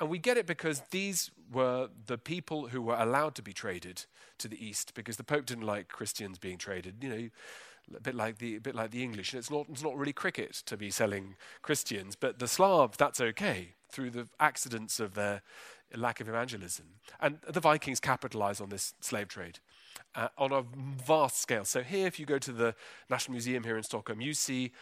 And 0.00 0.08
we 0.08 0.18
get 0.18 0.38
it 0.38 0.46
because 0.46 0.80
these 0.90 1.30
were 1.52 1.90
the 2.06 2.16
people 2.16 2.68
who 2.68 2.80
were 2.80 2.96
allowed 2.96 3.34
to 3.34 3.42
be 3.42 3.52
traded 3.52 4.06
to 4.38 4.48
the 4.48 4.64
East 4.64 4.94
because 4.94 5.18
the 5.18 5.24
Pope 5.24 5.44
didn't 5.44 5.66
like 5.66 5.88
Christians 5.88 6.38
being 6.38 6.56
traded. 6.56 6.96
You 7.02 7.08
know, 7.10 7.28
a 7.94 8.00
bit 8.00 8.14
like 8.14 8.38
the, 8.38 8.56
a 8.56 8.60
bit 8.60 8.74
like 8.74 8.92
the 8.92 9.02
English. 9.02 9.34
And 9.34 9.38
it's 9.38 9.50
not, 9.50 9.66
it's 9.68 9.82
not 9.82 9.98
really 9.98 10.14
cricket 10.14 10.62
to 10.64 10.78
be 10.78 10.90
selling 10.90 11.36
Christians, 11.60 12.16
but 12.16 12.38
the 12.38 12.48
Slav, 12.48 12.96
that's 12.96 13.20
okay 13.20 13.74
through 13.90 14.10
the 14.10 14.28
accidents 14.38 15.00
of 15.00 15.12
their 15.14 15.42
lack 15.96 16.20
of 16.20 16.28
evangelism. 16.28 16.86
And 17.20 17.38
the 17.48 17.60
Vikings 17.60 18.00
capitalize 18.00 18.60
on 18.60 18.68
this 18.68 18.94
slave 19.00 19.28
trade 19.28 19.58
uh, 20.14 20.28
on 20.38 20.52
a 20.52 20.62
vast 21.04 21.40
scale. 21.40 21.64
So, 21.64 21.82
here, 21.82 22.06
if 22.06 22.18
you 22.18 22.26
go 22.26 22.38
to 22.38 22.52
the 22.52 22.74
National 23.08 23.32
Museum 23.32 23.64
here 23.64 23.76
in 23.76 23.82
Stockholm, 23.82 24.20
you 24.20 24.34
see 24.34 24.72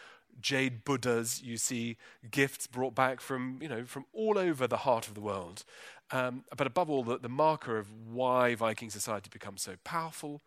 jade 0.41 0.83
Buddhas, 0.85 1.41
you 1.41 1.57
see 1.57 1.97
gifts 2.29 2.67
brought 2.67 2.95
back 2.95 3.19
from, 3.19 3.59
you 3.61 3.67
know, 3.67 3.83
from 3.85 4.05
all 4.13 4.37
over 4.37 4.67
the 4.67 4.77
heart 4.77 5.07
of 5.07 5.13
the 5.13 5.21
world. 5.21 5.63
Um, 6.11 6.43
but 6.55 6.65
above 6.65 6.89
all, 6.89 7.03
the, 7.03 7.17
the, 7.17 7.29
marker 7.29 7.77
of 7.77 7.87
why 7.91 8.55
Viking 8.55 8.89
society 8.89 9.29
becomes 9.31 9.61
so 9.61 9.75
powerful 9.83 10.41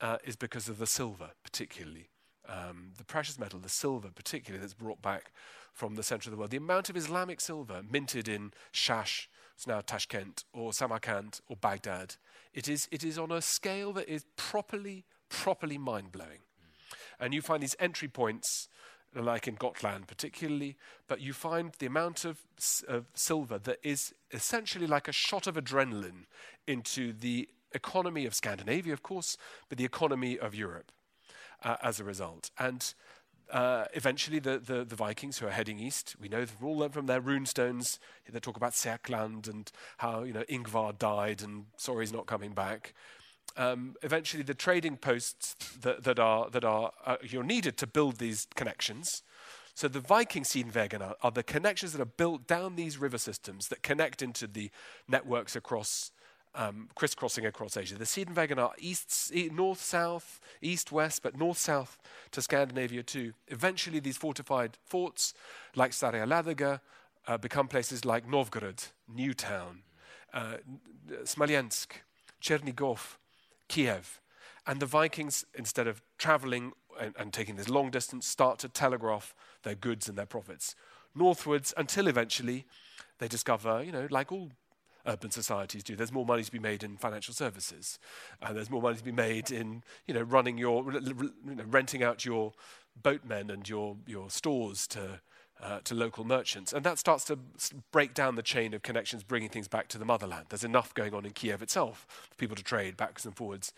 uh, 0.00 0.18
is 0.24 0.36
because 0.36 0.68
of 0.68 0.78
the 0.78 0.86
silver, 0.86 1.30
particularly. 1.42 2.08
Um, 2.48 2.92
the 2.96 3.04
precious 3.04 3.38
metal, 3.38 3.58
the 3.58 3.68
silver, 3.68 4.08
particularly, 4.14 4.60
that's 4.60 4.74
brought 4.74 5.02
back 5.02 5.32
from 5.72 5.96
the 5.96 6.02
center 6.02 6.28
of 6.28 6.32
the 6.32 6.38
world. 6.38 6.50
The 6.50 6.56
amount 6.56 6.88
of 6.88 6.96
Islamic 6.96 7.40
silver 7.40 7.82
minted 7.88 8.28
in 8.28 8.52
Shash 8.72 9.28
it's 9.54 9.66
now 9.66 9.80
Tashkent 9.80 10.44
or 10.52 10.72
Samarkand 10.72 11.40
or 11.48 11.56
Baghdad. 11.56 12.16
It 12.52 12.68
is, 12.68 12.88
it 12.90 13.04
is 13.04 13.18
on 13.18 13.30
a 13.30 13.40
scale 13.40 13.92
that 13.94 14.08
is 14.08 14.24
properly, 14.36 15.04
properly 15.28 15.78
mind 15.78 16.12
blowing. 16.12 16.40
And 17.20 17.32
you 17.32 17.42
find 17.42 17.62
these 17.62 17.76
entry 17.78 18.08
points, 18.08 18.68
like 19.14 19.46
in 19.46 19.54
Gotland 19.54 20.08
particularly, 20.08 20.76
but 21.06 21.20
you 21.20 21.32
find 21.32 21.72
the 21.78 21.86
amount 21.86 22.24
of, 22.24 22.38
of 22.88 23.06
silver 23.14 23.58
that 23.58 23.78
is 23.82 24.12
essentially 24.32 24.86
like 24.86 25.08
a 25.08 25.12
shot 25.12 25.46
of 25.46 25.54
adrenaline 25.54 26.26
into 26.66 27.12
the 27.12 27.48
economy 27.72 28.26
of 28.26 28.34
Scandinavia, 28.34 28.92
of 28.92 29.02
course, 29.02 29.36
but 29.68 29.78
the 29.78 29.84
economy 29.84 30.38
of 30.38 30.54
Europe 30.54 30.92
uh, 31.62 31.76
as 31.82 32.00
a 32.00 32.04
result. 32.04 32.50
And 32.58 32.94
uh, 33.54 33.84
eventually 33.92 34.40
the, 34.40 34.58
the, 34.58 34.84
the, 34.84 34.96
Vikings 34.96 35.38
who 35.38 35.46
are 35.46 35.52
heading 35.52 35.78
east, 35.78 36.16
we 36.20 36.28
know 36.28 36.44
all 36.60 36.88
from 36.88 37.06
their 37.06 37.22
runestones, 37.22 38.00
they 38.28 38.40
talk 38.40 38.56
about 38.56 38.72
Serkland 38.72 39.48
and 39.48 39.70
how 39.98 40.24
you 40.24 40.32
know 40.32 40.42
Ingvar 40.50 40.98
died 40.98 41.40
and 41.40 41.66
sorry 41.76 42.04
he's 42.04 42.12
not 42.12 42.26
coming 42.26 42.52
back. 42.52 42.94
Um, 43.56 43.94
eventually, 44.02 44.42
the 44.42 44.54
trading 44.54 44.96
posts 44.96 45.54
that, 45.80 46.02
that 46.02 46.18
are 46.18 46.50
that 46.50 46.64
are 46.64 46.90
uh, 47.06 47.16
you're 47.22 47.44
needed 47.44 47.76
to 47.76 47.86
build 47.86 48.16
these 48.16 48.48
connections. 48.56 49.22
So 49.76 49.86
the 49.86 50.00
Viking 50.00 50.42
Sidenvägarna 50.42 51.14
are 51.22 51.30
the 51.30 51.42
connections 51.44 51.92
that 51.92 52.00
are 52.00 52.16
built 52.16 52.48
down 52.48 52.74
these 52.74 52.98
river 52.98 53.18
systems 53.18 53.68
that 53.68 53.84
connect 53.84 54.20
into 54.20 54.48
the 54.48 54.70
networks 55.08 55.54
across 55.54 56.10
um, 56.54 56.88
crisscrossing 56.94 57.46
across 57.46 57.76
Asia. 57.76 57.96
The 57.96 58.04
Sidenvägarna 58.04 58.58
are 58.58 58.74
east, 58.78 59.32
north, 59.52 59.80
south, 59.82 60.40
east, 60.62 60.92
west, 60.92 61.22
but 61.22 61.36
north, 61.36 61.58
south 61.58 61.98
to 62.30 62.40
Scandinavia 62.40 63.02
too. 63.02 63.32
Eventually, 63.48 64.00
these 64.00 64.16
fortified 64.16 64.78
forts, 64.84 65.34
like 65.74 65.92
Staraya 65.92 66.80
uh, 67.26 67.38
become 67.38 67.68
places 67.68 68.04
like 68.04 68.28
Novgorod, 68.28 68.84
Newtown, 69.08 69.82
uh, 70.32 70.58
Smolensk, 71.24 72.02
Chernigov, 72.42 73.16
Kiev. 73.68 74.20
And 74.66 74.80
the 74.80 74.86
Vikings, 74.86 75.44
instead 75.54 75.86
of 75.86 76.02
traveling 76.18 76.72
and, 77.00 77.14
and 77.18 77.32
taking 77.32 77.56
this 77.56 77.68
long 77.68 77.90
distance, 77.90 78.26
start 78.26 78.58
to 78.60 78.68
telegraph 78.68 79.34
their 79.62 79.74
goods 79.74 80.08
and 80.08 80.16
their 80.16 80.26
profits 80.26 80.74
northwards 81.14 81.72
until 81.76 82.08
eventually 82.08 82.66
they 83.18 83.28
discover, 83.28 83.82
you 83.82 83.92
know, 83.92 84.08
like 84.10 84.32
all 84.32 84.50
urban 85.06 85.30
societies 85.30 85.82
do. 85.82 85.96
There's 85.96 86.12
more 86.12 86.26
money 86.26 86.42
to 86.42 86.52
be 86.52 86.58
made 86.58 86.82
in 86.82 86.96
financial 86.96 87.34
services. 87.34 87.98
uh, 88.42 88.52
there's 88.52 88.70
more 88.70 88.82
money 88.82 88.96
to 88.96 89.04
be 89.04 89.12
made 89.12 89.50
in, 89.50 89.82
you 90.06 90.14
know, 90.14 90.22
running 90.22 90.58
your, 90.58 90.92
you 90.92 91.32
know, 91.44 91.64
renting 91.68 92.02
out 92.02 92.24
your 92.24 92.52
boatmen 93.02 93.50
and 93.50 93.68
your, 93.68 93.96
your 94.06 94.30
stores 94.30 94.86
to, 94.88 95.20
uh, 95.62 95.80
to 95.84 95.94
local 95.94 96.24
merchants. 96.24 96.72
And 96.72 96.84
that 96.84 96.98
starts 96.98 97.24
to 97.26 97.38
break 97.92 98.14
down 98.14 98.34
the 98.34 98.42
chain 98.42 98.74
of 98.74 98.82
connections, 98.82 99.22
bringing 99.22 99.48
things 99.48 99.68
back 99.68 99.88
to 99.88 99.98
the 99.98 100.04
motherland. 100.04 100.46
There's 100.48 100.64
enough 100.64 100.92
going 100.94 101.14
on 101.14 101.24
in 101.24 101.32
Kiev 101.32 101.62
itself 101.62 102.06
for 102.30 102.36
people 102.36 102.56
to 102.56 102.62
trade 102.62 102.96
backwards 102.96 103.24
and 103.24 103.36
forwards. 103.36 103.72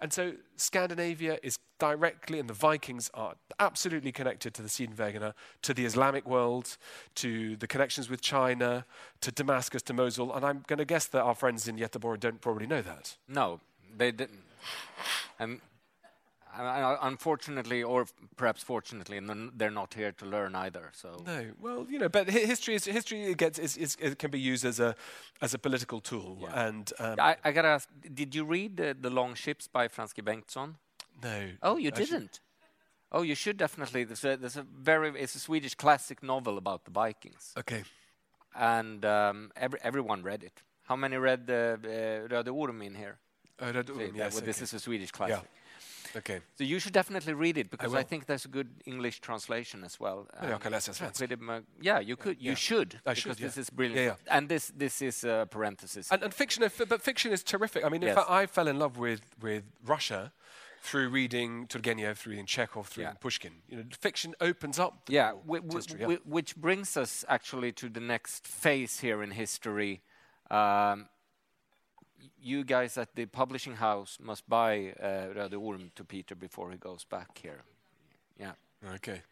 And 0.00 0.12
so 0.12 0.32
Scandinavia 0.56 1.38
is 1.42 1.58
directly, 1.78 2.38
and 2.40 2.48
the 2.48 2.54
Vikings 2.54 3.10
are 3.14 3.34
absolutely 3.58 4.10
connected 4.12 4.54
to 4.54 4.62
the 4.62 4.68
Sidenvägarna, 4.68 5.34
to 5.62 5.74
the 5.74 5.84
Islamic 5.84 6.26
world, 6.26 6.76
to 7.16 7.56
the 7.56 7.66
connections 7.66 8.08
with 8.08 8.20
China, 8.20 8.84
to 9.20 9.30
Damascus, 9.30 9.82
to 9.82 9.92
Mosul. 9.92 10.32
And 10.32 10.44
I'm 10.44 10.64
going 10.66 10.78
to 10.78 10.84
guess 10.84 11.06
that 11.06 11.22
our 11.22 11.34
friends 11.34 11.68
in 11.68 11.76
Göteborg 11.76 12.20
don't 12.20 12.40
probably 12.40 12.66
know 12.66 12.82
that. 12.82 13.16
No, 13.28 13.60
they 13.96 14.10
didn't. 14.10 14.42
And 15.38 15.60
unfortunately, 16.58 17.82
or 17.82 18.06
perhaps 18.36 18.62
fortunately, 18.62 19.16
and 19.16 19.52
they're 19.56 19.70
not 19.70 19.94
here 19.94 20.12
to 20.12 20.26
learn 20.26 20.54
either. 20.54 20.90
So 20.92 21.22
no, 21.26 21.46
well, 21.60 21.86
you 21.88 21.98
know, 21.98 22.08
but 22.08 22.28
history 22.28 22.74
is 22.74 22.84
history 22.84 23.34
gets 23.34 23.58
is, 23.58 23.76
is, 23.76 23.96
it 24.00 24.18
can 24.18 24.30
be 24.30 24.40
used 24.40 24.64
as 24.64 24.80
a 24.80 24.94
as 25.40 25.54
a 25.54 25.58
political 25.58 26.00
tool. 26.00 26.38
Yeah. 26.40 26.66
And 26.66 26.92
um, 26.98 27.16
I, 27.18 27.36
I, 27.44 27.52
gotta 27.52 27.68
ask, 27.68 27.88
did 28.14 28.34
you 28.34 28.44
read 28.44 28.76
the, 28.76 28.96
the 28.98 29.10
Long 29.10 29.34
Ships 29.34 29.66
by 29.66 29.88
Frans 29.88 30.12
G. 30.12 30.22
Bengtsson? 30.22 30.74
No. 31.22 31.48
Oh, 31.62 31.76
you 31.76 31.90
didn't. 31.90 32.40
Oh, 33.10 33.22
you 33.22 33.34
should 33.34 33.56
definitely. 33.56 34.04
There's 34.04 34.24
a, 34.24 34.36
there's 34.36 34.56
a 34.56 34.62
very 34.62 35.10
it's 35.20 35.34
a 35.34 35.38
Swedish 35.38 35.74
classic 35.74 36.22
novel 36.22 36.58
about 36.58 36.84
the 36.84 36.90
Vikings. 36.90 37.52
Okay. 37.58 37.84
And 38.54 39.04
um, 39.04 39.50
every, 39.56 39.78
everyone 39.82 40.22
read 40.22 40.42
it. 40.42 40.62
How 40.84 40.96
many 40.96 41.16
read 41.16 41.46
the 41.46 41.78
uh, 41.82 42.34
Röde 42.34 42.54
Orm 42.54 42.82
in 42.82 42.94
here? 42.94 43.18
Uh, 43.58 43.72
Röde 43.72 43.90
Orm, 43.90 44.00
yes. 44.14 44.34
Well, 44.34 44.38
okay. 44.38 44.46
This 44.46 44.62
is 44.62 44.74
a 44.74 44.78
Swedish 44.78 45.10
classic. 45.10 45.36
Yeah. 45.42 45.61
Okay. 46.16 46.40
So 46.58 46.64
you 46.64 46.78
should 46.78 46.92
definitely 46.92 47.34
read 47.34 47.58
it 47.58 47.70
because 47.70 47.94
I, 47.94 48.00
I 48.00 48.02
think 48.02 48.26
there's 48.26 48.44
a 48.44 48.48
good 48.48 48.68
English 48.86 49.20
translation 49.20 49.84
as 49.84 49.98
well. 49.98 50.26
Um, 50.38 50.50
okay, 50.52 50.70
läsa 50.70 50.92
svenska. 50.92 51.62
Yeah, 51.80 52.00
you 52.00 52.16
could. 52.16 52.36
Yeah. 52.40 52.50
You 52.50 52.56
should. 52.56 53.00
I 53.06 53.14
because 53.14 53.22
should, 53.22 53.36
this 53.38 53.56
is 53.56 53.70
brilliant. 53.70 54.00
Yeah, 54.00 54.16
yeah. 54.26 54.36
And 54.36 54.48
this 54.48 54.72
this 54.76 55.02
is 55.02 55.24
a 55.24 55.46
parenthesis. 55.50 56.10
And, 56.10 56.22
and 56.22 56.34
fiction, 56.34 56.64
but 56.88 57.02
fiction 57.02 57.32
is 57.32 57.42
terrific. 57.42 57.84
I 57.84 57.88
mean, 57.88 58.02
yes. 58.02 58.18
I, 58.28 58.42
I 58.42 58.46
fell 58.46 58.68
in 58.68 58.78
love 58.78 58.98
with 58.98 59.22
with 59.40 59.64
Russia 59.84 60.32
through 60.82 61.08
reading 61.10 61.66
Turgenev, 61.68 62.16
through 62.16 62.32
reading 62.32 62.46
Chekhov, 62.46 62.88
through 62.88 63.04
yeah. 63.04 63.12
Pushkin. 63.12 63.52
You 63.68 63.76
know, 63.76 63.84
fiction 63.98 64.34
opens 64.40 64.78
up. 64.78 65.08
yeah, 65.08 65.32
history, 65.70 66.00
yeah. 66.00 66.16
which 66.24 66.56
brings 66.56 66.96
us 66.96 67.24
actually 67.28 67.72
to 67.72 67.88
the 67.88 68.00
next 68.00 68.46
phase 68.46 69.00
here 69.00 69.22
in 69.22 69.30
history. 69.30 70.02
Um, 70.50 71.08
you 72.40 72.64
guys 72.64 72.98
at 72.98 73.14
the 73.14 73.26
publishing 73.26 73.76
house 73.76 74.18
must 74.20 74.48
buy 74.48 74.94
uh, 75.00 75.34
Röde 75.34 75.60
Orm 75.60 75.90
to 75.94 76.04
Peter 76.04 76.34
before 76.34 76.70
he 76.70 76.76
goes 76.76 77.04
back 77.04 77.38
here. 77.38 77.62
Yeah. 78.38 78.52
Okay. 78.94 79.22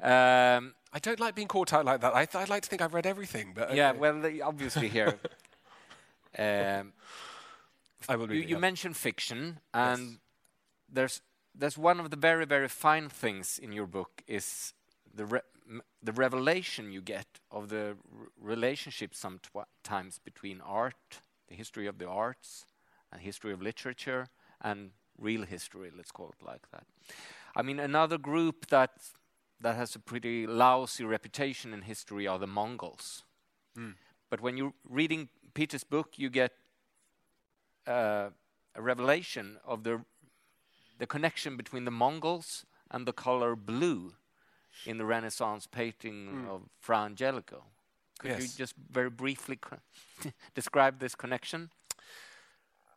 Um, 0.00 0.74
I 0.92 0.98
don't 1.00 1.20
like 1.20 1.34
being 1.34 1.48
caught 1.48 1.72
out 1.72 1.84
like 1.84 2.00
that. 2.00 2.14
I 2.14 2.26
would 2.34 2.48
like 2.48 2.62
to 2.62 2.68
think 2.68 2.82
I've 2.82 2.94
read 2.94 3.06
everything, 3.06 3.52
but 3.54 3.68
okay. 3.68 3.76
yeah. 3.76 3.92
Well, 3.92 4.22
obviously 4.42 4.88
here. 4.88 5.18
um, 6.38 6.92
I 8.08 8.16
will 8.16 8.32
you, 8.32 8.42
you 8.42 8.58
mentioned 8.58 8.96
fiction, 8.96 9.60
and 9.72 10.00
yes. 10.00 10.18
there's 10.92 11.20
there's 11.54 11.78
one 11.78 12.00
of 12.00 12.10
the 12.10 12.16
very 12.16 12.46
very 12.46 12.68
fine 12.68 13.08
things 13.08 13.58
in 13.58 13.72
your 13.72 13.86
book 13.86 14.22
is 14.26 14.74
the 15.14 15.24
re 15.24 15.40
the 16.02 16.12
revelation 16.12 16.90
you 16.90 17.00
get 17.00 17.26
of 17.50 17.68
the 17.68 17.96
relationship 18.40 19.14
sometimes 19.14 20.18
between 20.18 20.60
art 20.60 21.20
the 21.52 21.58
history 21.58 21.86
of 21.86 21.98
the 21.98 22.08
arts, 22.08 22.64
and 23.12 23.20
history 23.20 23.52
of 23.52 23.60
literature, 23.60 24.26
and 24.62 24.90
real 25.18 25.44
history, 25.44 25.90
let's 25.96 26.10
call 26.10 26.30
it 26.30 26.44
like 26.44 26.70
that. 26.70 26.84
I 27.54 27.62
mean, 27.62 27.78
another 27.78 28.18
group 28.18 28.66
that 28.68 28.90
that 29.60 29.76
has 29.76 29.94
a 29.94 29.98
pretty 29.98 30.46
lousy 30.46 31.04
reputation 31.04 31.72
in 31.72 31.82
history 31.82 32.26
are 32.26 32.38
the 32.38 32.48
Mongols. 32.48 33.22
Mm. 33.78 33.94
But 34.28 34.40
when 34.40 34.56
you're 34.56 34.72
reading 34.88 35.28
Peter's 35.54 35.84
book, 35.84 36.08
you 36.16 36.30
get 36.30 36.52
uh, 37.86 38.30
a 38.74 38.82
revelation 38.82 39.58
of 39.64 39.84
the 39.84 40.00
the 40.98 41.06
connection 41.06 41.56
between 41.56 41.84
the 41.84 41.90
Mongols 41.90 42.64
and 42.90 43.06
the 43.06 43.12
color 43.12 43.56
blue 43.56 44.14
in 44.86 44.98
the 44.98 45.04
Renaissance 45.04 45.68
painting 45.68 46.18
mm. 46.28 46.48
of 46.48 46.62
Fra 46.80 47.04
Angelico. 47.04 47.64
Could 48.22 48.30
yes. 48.30 48.42
you 48.42 48.48
just 48.56 48.74
very 48.90 49.10
briefly 49.10 49.58
describe 50.54 51.00
this 51.00 51.16
connection? 51.16 51.70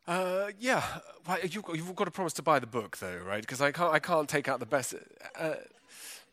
Uh, 0.08 0.52
yeah, 0.60 0.84
well, 1.28 1.40
you've, 1.42 1.64
got, 1.64 1.76
you've, 1.76 1.96
got, 1.96 2.06
to 2.06 2.12
promise 2.12 2.34
to 2.34 2.44
buy 2.44 2.60
the 2.60 2.68
book, 2.68 2.98
though, 2.98 3.18
right? 3.26 3.42
Because 3.42 3.60
I 3.60 3.72
can't, 3.72 3.92
I 3.92 3.98
can't 3.98 4.30
take 4.30 4.48
out 4.48 4.60
the 4.60 4.68
best. 4.68 4.94
Uh, 5.38 5.56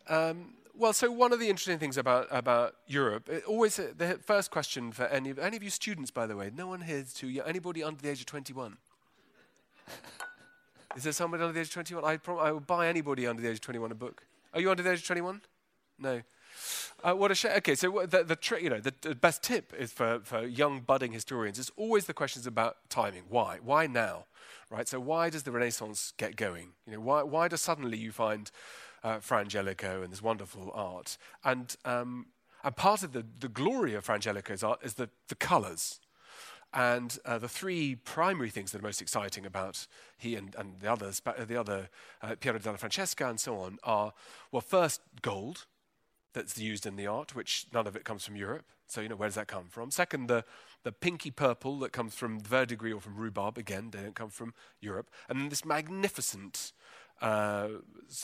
um, 0.09 0.53
well, 0.77 0.93
so 0.93 1.11
one 1.11 1.33
of 1.33 1.41
the 1.41 1.49
interesting 1.49 1.79
things 1.79 1.97
about 1.97 2.27
about 2.31 2.75
Europe, 2.87 3.31
always 3.47 3.79
uh, 3.79 3.93
the 3.97 4.19
first 4.23 4.51
question 4.51 4.93
for 4.93 5.05
any 5.05 5.33
any 5.41 5.57
of 5.57 5.63
you 5.63 5.71
students, 5.71 6.11
by 6.11 6.27
the 6.27 6.37
way, 6.37 6.51
no 6.55 6.67
one 6.67 6.83
here 6.83 6.99
is 6.99 7.15
too 7.15 7.29
young. 7.29 7.47
Anybody 7.47 7.83
under 7.83 8.01
the 8.01 8.11
age 8.11 8.21
of 8.21 8.27
twenty-one? 8.27 8.77
is 10.97 11.05
there 11.05 11.13
somebody 11.13 11.43
under 11.43 11.55
the 11.55 11.61
age 11.61 11.69
of 11.69 11.73
twenty-one? 11.73 12.05
I, 12.05 12.19
prom- 12.19 12.41
I 12.41 12.53
will 12.53 12.61
buy 12.61 12.89
anybody 12.89 13.27
under 13.27 13.41
the 13.41 13.49
age 13.49 13.57
of 13.57 13.61
twenty-one 13.63 13.91
a 13.91 13.95
book. 13.95 14.27
Are 14.53 14.61
you 14.61 14.71
under 14.71 14.83
the 14.83 14.93
age 14.93 15.01
of 15.01 15.07
twenty-one? 15.07 15.41
No. 15.99 16.23
Uh, 17.03 17.15
what 17.15 17.31
a 17.31 17.35
shame. 17.35 17.53
Okay, 17.57 17.75
so 17.75 18.07
the, 18.07 18.23
the, 18.23 18.37
tri- 18.37 18.59
you 18.59 18.71
know, 18.71 18.81
the, 18.81 18.95
the, 19.01 19.15
best 19.15 19.43
tip 19.43 19.73
is 19.77 19.93
for, 19.93 20.21
for 20.23 20.47
young 20.47 20.81
budding 20.81 21.13
historians 21.13 21.59
is 21.59 21.71
always 21.77 22.07
the 22.07 22.15
questions 22.15 22.47
about 22.47 22.77
timing. 22.89 23.25
Why? 23.29 23.59
Why 23.63 23.87
now? 23.87 24.27
Right. 24.71 24.89
So 24.89 25.01
why 25.01 25.29
does 25.29 25.43
the 25.43 25.53
Renaissance 25.53 26.15
get 26.17 26.37
going? 26.37 26.69
You 26.87 26.95
know, 26.95 27.01
why 27.01 27.23
why 27.23 27.49
does 27.49 27.61
suddenly 27.61 27.99
you 27.99 28.11
find 28.11 28.51
uh, 29.05 29.19
Fra 29.19 29.41
Angelico 29.41 30.03
and 30.03 30.11
this 30.11 30.23
wonderful 30.23 30.71
art? 30.73 31.19
And 31.45 31.77
um, 31.85 32.27
and 32.65 32.75
part 32.75 33.03
of 33.03 33.13
the, 33.13 33.27
the 33.39 33.49
glory 33.49 33.95
of 33.95 34.05
Fra 34.05 34.15
Angelico's 34.15 34.63
art 34.63 34.81
is 34.83 34.95
the 34.95 35.11
the 35.29 35.35
colours. 35.35 36.01
And 36.75 37.19
uh, 37.27 37.37
the 37.37 37.49
three 37.49 37.97
primary 37.97 38.49
things 38.49 38.73
that 38.73 38.79
are 38.79 38.85
most 38.85 39.03
exciting 39.03 39.45
about 39.45 39.87
he 40.17 40.37
and, 40.37 40.55
and 40.57 40.81
the 40.81 40.91
others, 40.91 41.21
the 41.47 41.61
other 41.61 41.91
uh, 42.23 42.35
Piero 42.41 42.59
della 42.59 42.79
Francesca 42.79 43.29
and 43.29 43.39
so 43.39 43.57
on, 43.57 43.79
are 43.85 44.15
well, 44.51 44.63
first 44.63 45.03
gold, 45.21 45.67
that's 46.33 46.59
used 46.59 46.87
in 46.87 46.97
the 46.97 47.07
art, 47.07 47.35
which 47.35 47.67
none 47.73 47.87
of 47.87 47.97
it 47.97 48.05
comes 48.05 48.25
from 48.25 48.37
Europe. 48.37 48.65
So, 48.87 49.01
you 49.01 49.09
know, 49.09 49.17
where 49.17 49.29
does 49.29 49.37
that 49.37 49.49
come 49.49 49.67
from? 49.69 49.91
Second, 49.91 50.29
the, 50.29 50.45
the 50.83 50.93
pinky 50.93 51.31
purple 51.31 51.79
that 51.81 51.93
comes 51.93 52.15
from 52.15 52.41
verdigris 52.41 52.95
or 52.95 53.01
from 53.01 53.17
rhubarb, 53.17 53.59
again, 53.59 53.91
they 53.91 54.01
don't 54.01 54.15
come 54.15 54.31
from 54.31 54.55
Europe. 54.81 55.11
And 55.29 55.41
then 55.41 55.49
this 55.49 55.65
magnificent, 55.65 56.73
uh, 57.21 57.69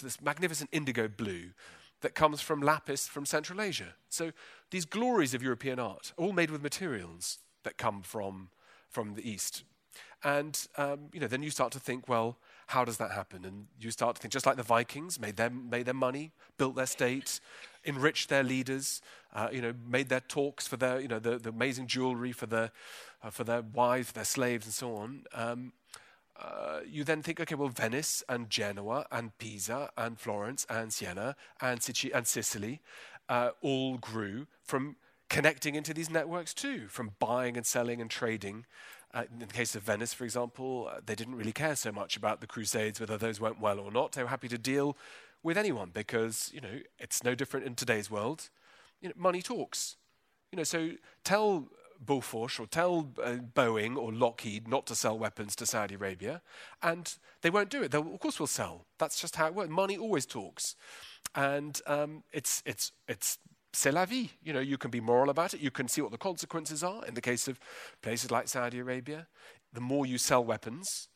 this 0.03 0.21
magnificent 0.21 0.71
indigo 0.73 1.09
blue 1.09 1.51
that 2.01 2.15
comes 2.15 2.41
from 2.41 2.61
lapis 2.61 3.09
from 3.09 3.27
Central 3.27 3.61
Asia. 3.61 3.95
So 4.09 4.33
these 4.71 4.85
glories 4.85 5.35
of 5.35 5.43
European 5.43 5.79
art, 5.79 6.13
all 6.17 6.33
made 6.33 6.51
with 6.51 6.63
materials 6.63 7.39
that 7.65 7.77
come 7.77 8.03
from, 8.03 8.51
from 8.89 9.15
the 9.15 9.29
East. 9.29 9.65
And, 10.25 10.67
um, 10.77 11.09
you 11.13 11.21
know, 11.21 11.29
then 11.29 11.43
you 11.43 11.51
start 11.51 11.73
to 11.73 11.81
think, 11.81 12.09
well, 12.09 12.39
how 12.69 12.85
does 12.85 12.99
that 12.99 13.13
happen? 13.13 13.45
And 13.45 13.67
you 13.81 13.91
start 13.91 14.17
to 14.17 14.23
think, 14.23 14.33
just 14.33 14.47
like 14.47 14.57
the 14.57 14.63
Vikings 14.63 15.19
made 15.19 15.37
their, 15.37 15.51
made 15.51 15.87
their 15.87 15.95
money, 15.95 16.33
built 16.57 16.77
their 16.77 16.87
state, 16.87 17.41
enriched 17.89 18.29
their 18.29 18.45
leaders, 18.45 19.03
uh, 19.35 19.49
you 19.51 19.61
know, 19.61 19.73
made 19.89 20.09
their 20.09 20.21
torcs 20.21 20.69
for 20.69 20.77
their, 20.77 21.01
you 21.01 21.09
know, 21.09 21.19
the, 21.19 21.39
the 21.39 21.49
amazing 21.49 21.87
jewelry 21.87 22.33
for 22.33 22.47
their, 22.47 22.71
uh, 23.23 23.31
for 23.31 23.45
their 23.45 23.63
wives, 23.63 24.13
their 24.13 24.25
slaves, 24.25 24.67
and 24.67 24.75
so 24.75 24.95
on. 24.95 25.25
Um, 25.33 25.73
uh, 26.41 26.81
you 26.87 27.03
then 27.03 27.23
think, 27.23 27.41
okay, 27.41 27.57
well, 27.57 27.69
Venice 27.69 28.23
and 28.29 28.49
Genoa 28.49 29.07
and 29.11 29.37
Pisa 29.39 29.91
and 29.97 30.21
Florence 30.21 30.67
and 30.71 30.93
Siena 30.93 31.35
and, 31.61 31.81
and 32.15 32.27
Sicily 32.27 32.81
uh, 33.29 33.51
all 33.61 33.99
grew 33.99 34.47
from 34.63 34.97
connecting 35.29 35.75
into 35.75 35.93
these 35.93 36.09
networks 36.09 36.55
too, 36.55 36.87
from 36.89 37.13
buying 37.19 37.57
and 37.57 37.67
selling 37.67 38.01
and 38.01 38.11
trading. 38.11 38.67
Uh, 39.13 39.25
in 39.33 39.39
the 39.41 39.47
case 39.47 39.75
of 39.75 39.83
Venice, 39.83 40.13
for 40.13 40.25
example, 40.25 40.91
uh, 40.93 41.01
they 41.05 41.15
didn't 41.15 41.35
really 41.35 41.53
care 41.53 41.75
so 41.75 41.91
much 41.91 42.17
about 42.17 42.41
the 42.41 42.47
Crusades, 42.47 43.01
whether 43.01 43.17
those 43.17 43.41
went 43.41 43.61
well 43.61 43.81
or 43.81 43.91
not. 43.91 44.13
They 44.13 44.23
were 44.23 44.29
happy 44.29 44.49
to 44.49 44.59
deal 44.59 44.97
with 45.43 45.57
anyone 45.57 45.91
because, 45.93 46.51
you 46.53 46.61
know, 46.61 46.81
it's 46.99 47.23
no 47.23 47.35
different 47.35 47.67
in 47.67 47.75
today's 47.75 48.11
world. 48.11 48.51
You 49.01 49.09
know, 49.09 49.15
money 49.17 49.43
talks. 49.43 49.97
You 50.53 50.57
know, 50.57 50.65
so 50.65 50.93
tell 51.25 51.69
Bofors 52.05 52.59
or 52.61 52.67
tell 52.67 53.11
uh, 53.23 53.37
Boeing 53.55 53.97
or 53.97 54.13
Lockheed 54.13 54.69
not 54.69 54.87
to 54.87 54.95
sell 54.95 55.19
weapons 55.19 55.57
to 55.57 55.67
Saudi 55.67 55.95
Arabia, 55.95 56.43
and 56.83 57.15
they 57.43 57.51
won't 57.51 57.71
do 57.71 57.83
it. 57.83 57.91
They'll, 57.91 58.13
of 58.15 58.21
course, 58.21 58.39
we'll 58.39 58.47
sell. 58.47 58.87
That's 58.99 59.21
just 59.21 59.37
how 59.37 59.47
it 59.47 59.55
works. 59.55 59.71
Money 59.71 59.99
always 59.99 60.27
talks, 60.27 60.77
and 61.35 61.81
um, 61.87 62.23
it's 62.33 62.63
it's 62.65 62.93
it's 63.09 63.39
c'est 63.73 63.93
la 63.93 64.05
vie. 64.05 64.31
You 64.43 64.53
know, 64.53 64.61
you 64.61 64.79
can 64.79 64.91
be 64.91 65.01
moral 65.01 65.31
about 65.31 65.55
it. 65.55 65.61
You 65.61 65.71
can 65.71 65.89
see 65.89 66.01
what 66.01 66.13
the 66.13 66.19
consequences 66.19 66.83
are. 66.83 67.05
In 67.05 67.15
the 67.15 67.21
case 67.21 67.49
of 67.49 67.59
places 68.01 68.31
like 68.31 68.49
Saudi 68.49 68.79
Arabia, 68.79 69.27
the 69.73 69.81
more 69.81 70.07
you 70.07 70.19
sell 70.19 70.45
weapons, 70.45 71.09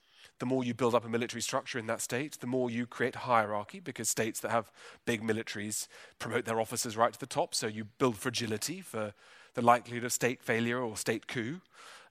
the 0.43 0.47
more 0.47 0.65
you 0.65 0.75
build 0.75 0.93
up 0.93 1.05
a 1.05 1.09
military 1.09 1.41
structure 1.41 1.79
in 1.79 1.87
that 1.87 2.01
state, 2.01 2.41
the 2.41 2.49
more 2.49 2.69
you 2.69 2.85
create 2.85 3.15
hierarchy 3.15 3.79
because 3.79 4.09
states 4.09 4.41
that 4.41 4.51
have 4.51 4.73
big 5.07 5.23
militaries 5.23 5.87
promote 6.19 6.47
their 6.47 6.61
officers 6.61 6.97
right 6.97 7.13
to 7.13 7.21
the 7.21 7.27
top. 7.27 7.55
So 7.55 7.69
you 7.69 7.85
build 7.85 8.17
fragility 8.17 8.81
for 8.81 9.15
the 9.55 9.63
likelihood 9.63 10.03
of 10.03 10.13
state 10.13 10.43
failure 10.43 10.83
or 10.83 10.97
state 10.97 11.29
coup. 11.29 11.61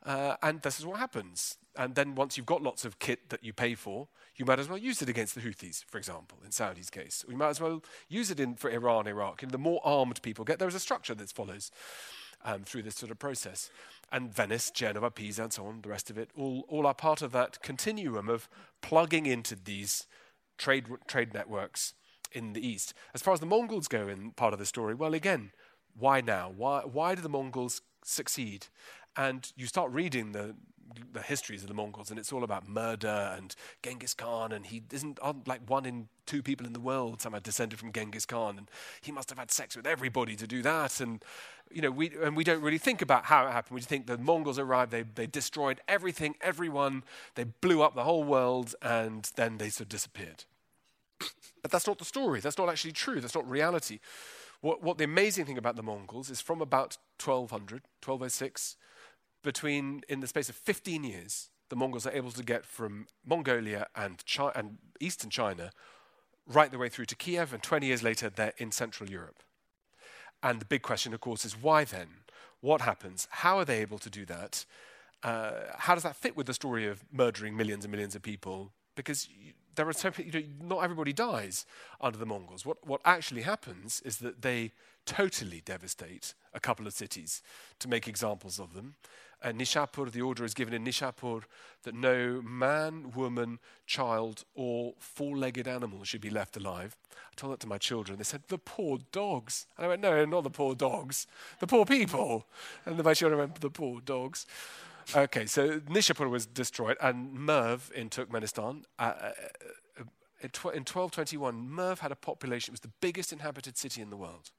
Uh, 0.06 0.38
and 0.42 0.62
this 0.62 0.80
is 0.80 0.86
what 0.86 0.98
happens. 0.98 1.58
And 1.76 1.96
then 1.96 2.16
once 2.16 2.38
you've 2.38 2.46
got 2.46 2.64
lots 2.64 2.86
of 2.86 3.00
kit 3.00 3.32
that 3.32 3.44
you 3.44 3.52
pay 3.52 3.76
for, 3.76 4.08
you 4.38 4.46
might 4.46 4.60
as 4.60 4.70
well 4.70 4.78
use 4.78 5.02
it 5.02 5.10
against 5.10 5.36
the 5.36 5.42
Houthis, 5.42 5.84
for 5.84 5.98
example, 5.98 6.38
in 6.46 6.52
Saudi's 6.52 6.90
case. 6.90 7.26
We 7.28 7.36
might 7.36 7.50
as 7.50 7.60
well 7.60 7.84
use 8.08 8.32
it 8.32 8.40
in, 8.40 8.56
for 8.56 8.70
Iran, 8.72 9.08
Iraq. 9.08 9.44
And 9.44 9.52
the 9.52 9.58
more 9.58 9.82
armed 9.84 10.22
people 10.22 10.46
get, 10.46 10.58
there 10.58 10.70
is 10.70 10.76
a 10.76 10.80
structure 10.80 11.16
that 11.16 11.32
follows 11.32 11.70
um, 12.46 12.64
through 12.64 12.84
this 12.84 12.96
sort 12.96 13.12
of 13.12 13.20
process 13.20 13.70
and 14.12 14.34
Venice, 14.34 14.70
Genoa, 14.72 15.10
Pisa, 15.10 15.44
and 15.44 15.54
so 15.54 15.66
on, 15.66 15.82
the 15.82 15.90
rest 15.90 16.10
of 16.10 16.18
it, 16.18 16.30
all, 16.38 16.66
all 16.68 16.86
are 16.86 16.94
part 16.94 17.22
of 17.22 17.32
that 17.32 17.62
continuum 17.62 18.28
of 18.28 18.50
plugging 18.82 19.26
into 19.26 19.56
these 19.56 20.06
trade, 20.58 20.88
trade 21.08 21.34
networks 21.34 21.94
in 22.32 22.54
the 22.54 22.66
East. 22.66 22.94
As 23.14 23.22
far 23.22 23.34
as 23.34 23.40
the 23.40 23.46
Mongols 23.46 23.88
go 23.88 24.08
in 24.08 24.32
part 24.32 24.54
of 24.54 24.60
the 24.60 24.66
story, 24.66 24.94
well, 24.94 25.14
again, 25.14 25.52
why 25.98 26.22
now? 26.22 26.52
Why, 26.56 26.82
why 26.82 27.16
do 27.16 27.22
the 27.22 27.30
Mongols 27.30 27.82
succeed? 28.04 28.68
And 29.16 29.52
you 29.56 29.66
start 29.66 29.92
reading 29.92 30.34
the, 30.34 30.56
the 31.14 31.22
histories 31.22 31.62
of 31.62 31.68
the 31.68 31.74
Mongols, 31.74 32.10
and 32.10 32.20
it's 32.20 32.32
all 32.32 32.44
about 32.44 32.68
murder 32.68 33.34
and 33.36 33.56
Genghis 33.84 34.14
Khan, 34.14 34.52
and 34.52 34.66
he 34.66 34.84
isn't 34.92 35.20
like 35.48 35.62
one 35.70 35.86
in 35.86 36.08
two 36.26 36.42
people 36.42 36.66
in 36.66 36.74
the 36.74 36.80
world 36.80 37.22
somehow 37.22 37.40
descended 37.40 37.80
from 37.80 37.92
Genghis 37.92 38.26
Khan, 38.26 38.58
and 38.58 38.72
he 39.02 39.12
must 39.12 39.30
have 39.30 39.40
had 39.40 39.52
sex 39.52 39.76
with 39.76 39.88
everybody 39.88 40.36
to 40.36 40.48
do 40.48 40.62
that, 40.62 41.00
and 41.00 41.24
you 41.70 41.82
know, 41.82 41.92
we 41.92 42.12
and 42.22 42.36
we 42.36 42.44
don't 42.44 42.62
really 42.62 42.78
think 42.78 43.02
about 43.02 43.26
how 43.26 43.48
it 43.48 43.52
happened. 43.52 43.76
We 43.76 43.82
think 43.82 44.08
the 44.08 44.18
Mongols 44.18 44.60
arrived, 44.60 44.92
they 44.92 45.04
they 45.04 45.28
destroyed 45.28 45.82
everything, 45.88 46.36
everyone, 46.42 47.04
they 47.36 47.46
blew 47.46 47.82
up 47.82 47.96
the 47.96 48.04
whole 48.04 48.24
world, 48.24 48.76
and 48.82 49.30
then 49.36 49.58
they 49.58 49.70
sort 49.70 49.86
of 49.86 49.90
disappeared. 49.90 50.46
But 51.62 51.72
that's 51.72 51.88
not 51.88 52.00
the 52.00 52.06
story. 52.06 52.40
That's 52.40 52.58
not 52.58 52.70
actually 52.70 52.94
true. 52.94 53.22
That's 53.22 53.36
not 53.36 53.50
reality. 53.50 54.00
What, 54.62 54.84
what 54.84 54.98
the 54.98 55.04
amazing 55.04 55.46
thing 55.46 55.58
about 55.58 55.76
the 55.76 55.84
Mongols 55.84 56.30
is 56.30 56.42
from 56.42 56.62
about 56.62 56.98
1200, 57.24 57.84
1206 58.04 58.78
between, 59.44 60.02
in 60.08 60.20
the 60.20 60.28
space 60.28 60.50
of 60.50 60.56
15 60.56 61.04
years, 61.04 61.50
the 61.70 61.76
Mongols 61.76 62.06
are 62.06 62.12
able 62.12 62.32
to 62.32 62.44
get 62.44 62.66
from 62.66 63.08
Mongolia 63.26 63.88
and, 63.96 64.24
Chi- 64.26 64.52
and 64.56 64.78
eastern 65.00 65.30
China 65.30 65.72
right 66.46 66.72
the 66.72 66.78
way 66.78 66.90
through 66.90 67.06
to 67.06 67.16
Kiev, 67.16 67.54
and 67.54 67.64
20 67.64 67.88
years 67.88 68.04
later, 68.04 68.30
they're 68.30 68.54
in 68.58 68.72
Central 68.72 69.10
Europe. 69.10 69.44
And 70.44 70.60
the 70.60 70.66
big 70.66 70.82
question, 70.82 71.14
of 71.14 71.22
course, 71.22 71.46
is 71.46 71.54
why 71.54 71.84
then? 71.84 72.08
What 72.62 72.82
happens? 72.82 73.28
How 73.32 73.58
are 73.58 73.66
they 73.66 73.82
able 73.82 74.00
to 74.00 74.10
do 74.10 74.26
that? 74.26 74.66
Uh, 75.24 75.52
how 75.78 75.94
does 75.94 76.04
that 76.04 76.16
fit 76.16 76.36
with 76.36 76.48
the 76.48 76.54
story 76.54 76.88
of 76.88 77.04
murdering 77.12 77.56
millions 77.56 77.86
and 77.86 77.92
millions 77.92 78.16
of 78.16 78.22
people? 78.22 78.72
Because 78.96 79.30
there 79.76 79.88
are 79.88 79.94
you 80.18 80.32
know, 80.32 80.44
not 80.62 80.84
everybody 80.84 81.14
dies 81.14 81.66
under 82.02 82.18
the 82.18 82.26
Mongols. 82.26 82.66
What, 82.66 82.86
what 82.86 83.02
actually 83.06 83.44
happens 83.44 84.02
is 84.04 84.18
that 84.18 84.42
they 84.42 84.72
totally 85.06 85.62
devastate 85.64 86.34
a 86.54 86.60
couple 86.60 86.86
of 86.86 86.94
cities 86.94 87.42
to 87.80 87.88
make 87.88 88.08
examples 88.08 88.60
of 88.60 88.74
them 88.74 88.96
Nishapur, 89.44 90.12
the 90.12 90.22
order 90.22 90.46
is 90.46 90.54
given 90.54 90.74
in 90.74 90.84
Nishapur 90.84 91.44
that 91.84 91.96
no 91.96 92.42
man, 92.42 93.12
woman, 93.12 93.60
child, 93.88 94.44
or 94.54 94.94
four 95.00 95.36
legged 95.36 95.68
animal 95.68 96.04
should 96.04 96.22
be 96.22 96.30
left 96.30 96.56
alive. 96.56 96.96
I 97.12 97.36
told 97.36 97.54
that 97.54 97.60
to 97.62 97.68
my 97.68 97.78
children. 97.78 98.18
They 98.18 98.24
said, 98.24 98.44
The 98.48 98.60
poor 98.60 99.00
dogs. 99.12 99.66
And 99.78 99.86
I 99.86 99.90
went, 99.90 100.02
No, 100.02 100.24
not 100.26 100.44
the 100.44 100.50
poor 100.50 100.76
dogs, 100.76 101.26
the 101.60 101.68
poor 101.68 101.86
people. 101.86 102.46
And 102.86 102.98
then 102.98 103.06
my 103.06 103.14
children 103.14 103.40
went, 103.40 103.62
The 103.62 103.72
poor 103.72 104.00
dogs. 104.02 104.46
Okay, 105.16 105.48
so 105.48 105.80
Nishapur 105.80 106.30
was 106.30 106.46
destroyed, 106.46 106.98
and 107.02 107.34
Merv 107.34 107.92
in 107.96 108.10
Turkmenistan. 108.10 108.84
Uh, 109.00 109.02
uh, 109.02 109.32
uh 110.00 110.04
in 110.44 110.50
1221, 110.86 111.70
Merv 111.70 112.00
had 112.00 112.12
a 112.12 112.16
population, 112.16 112.72
it 112.72 112.74
was 112.74 112.80
the 112.80 112.92
biggest 113.00 113.32
inhabited 113.32 113.78
city 113.78 114.02
in 114.02 114.10
the 114.10 114.18
world. 114.18 114.52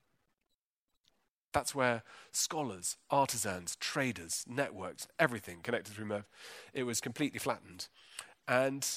That's 1.53 1.75
where 1.75 2.03
scholars, 2.31 2.97
artisans, 3.11 3.77
traders, 3.77 4.45
networks, 4.49 5.07
everything 5.19 5.59
connected 5.63 5.95
through 5.95 6.07
Merv, 6.07 6.25
it 6.73 6.85
was 6.85 7.01
completely 7.01 7.39
flattened. 7.39 7.89
And 8.49 8.89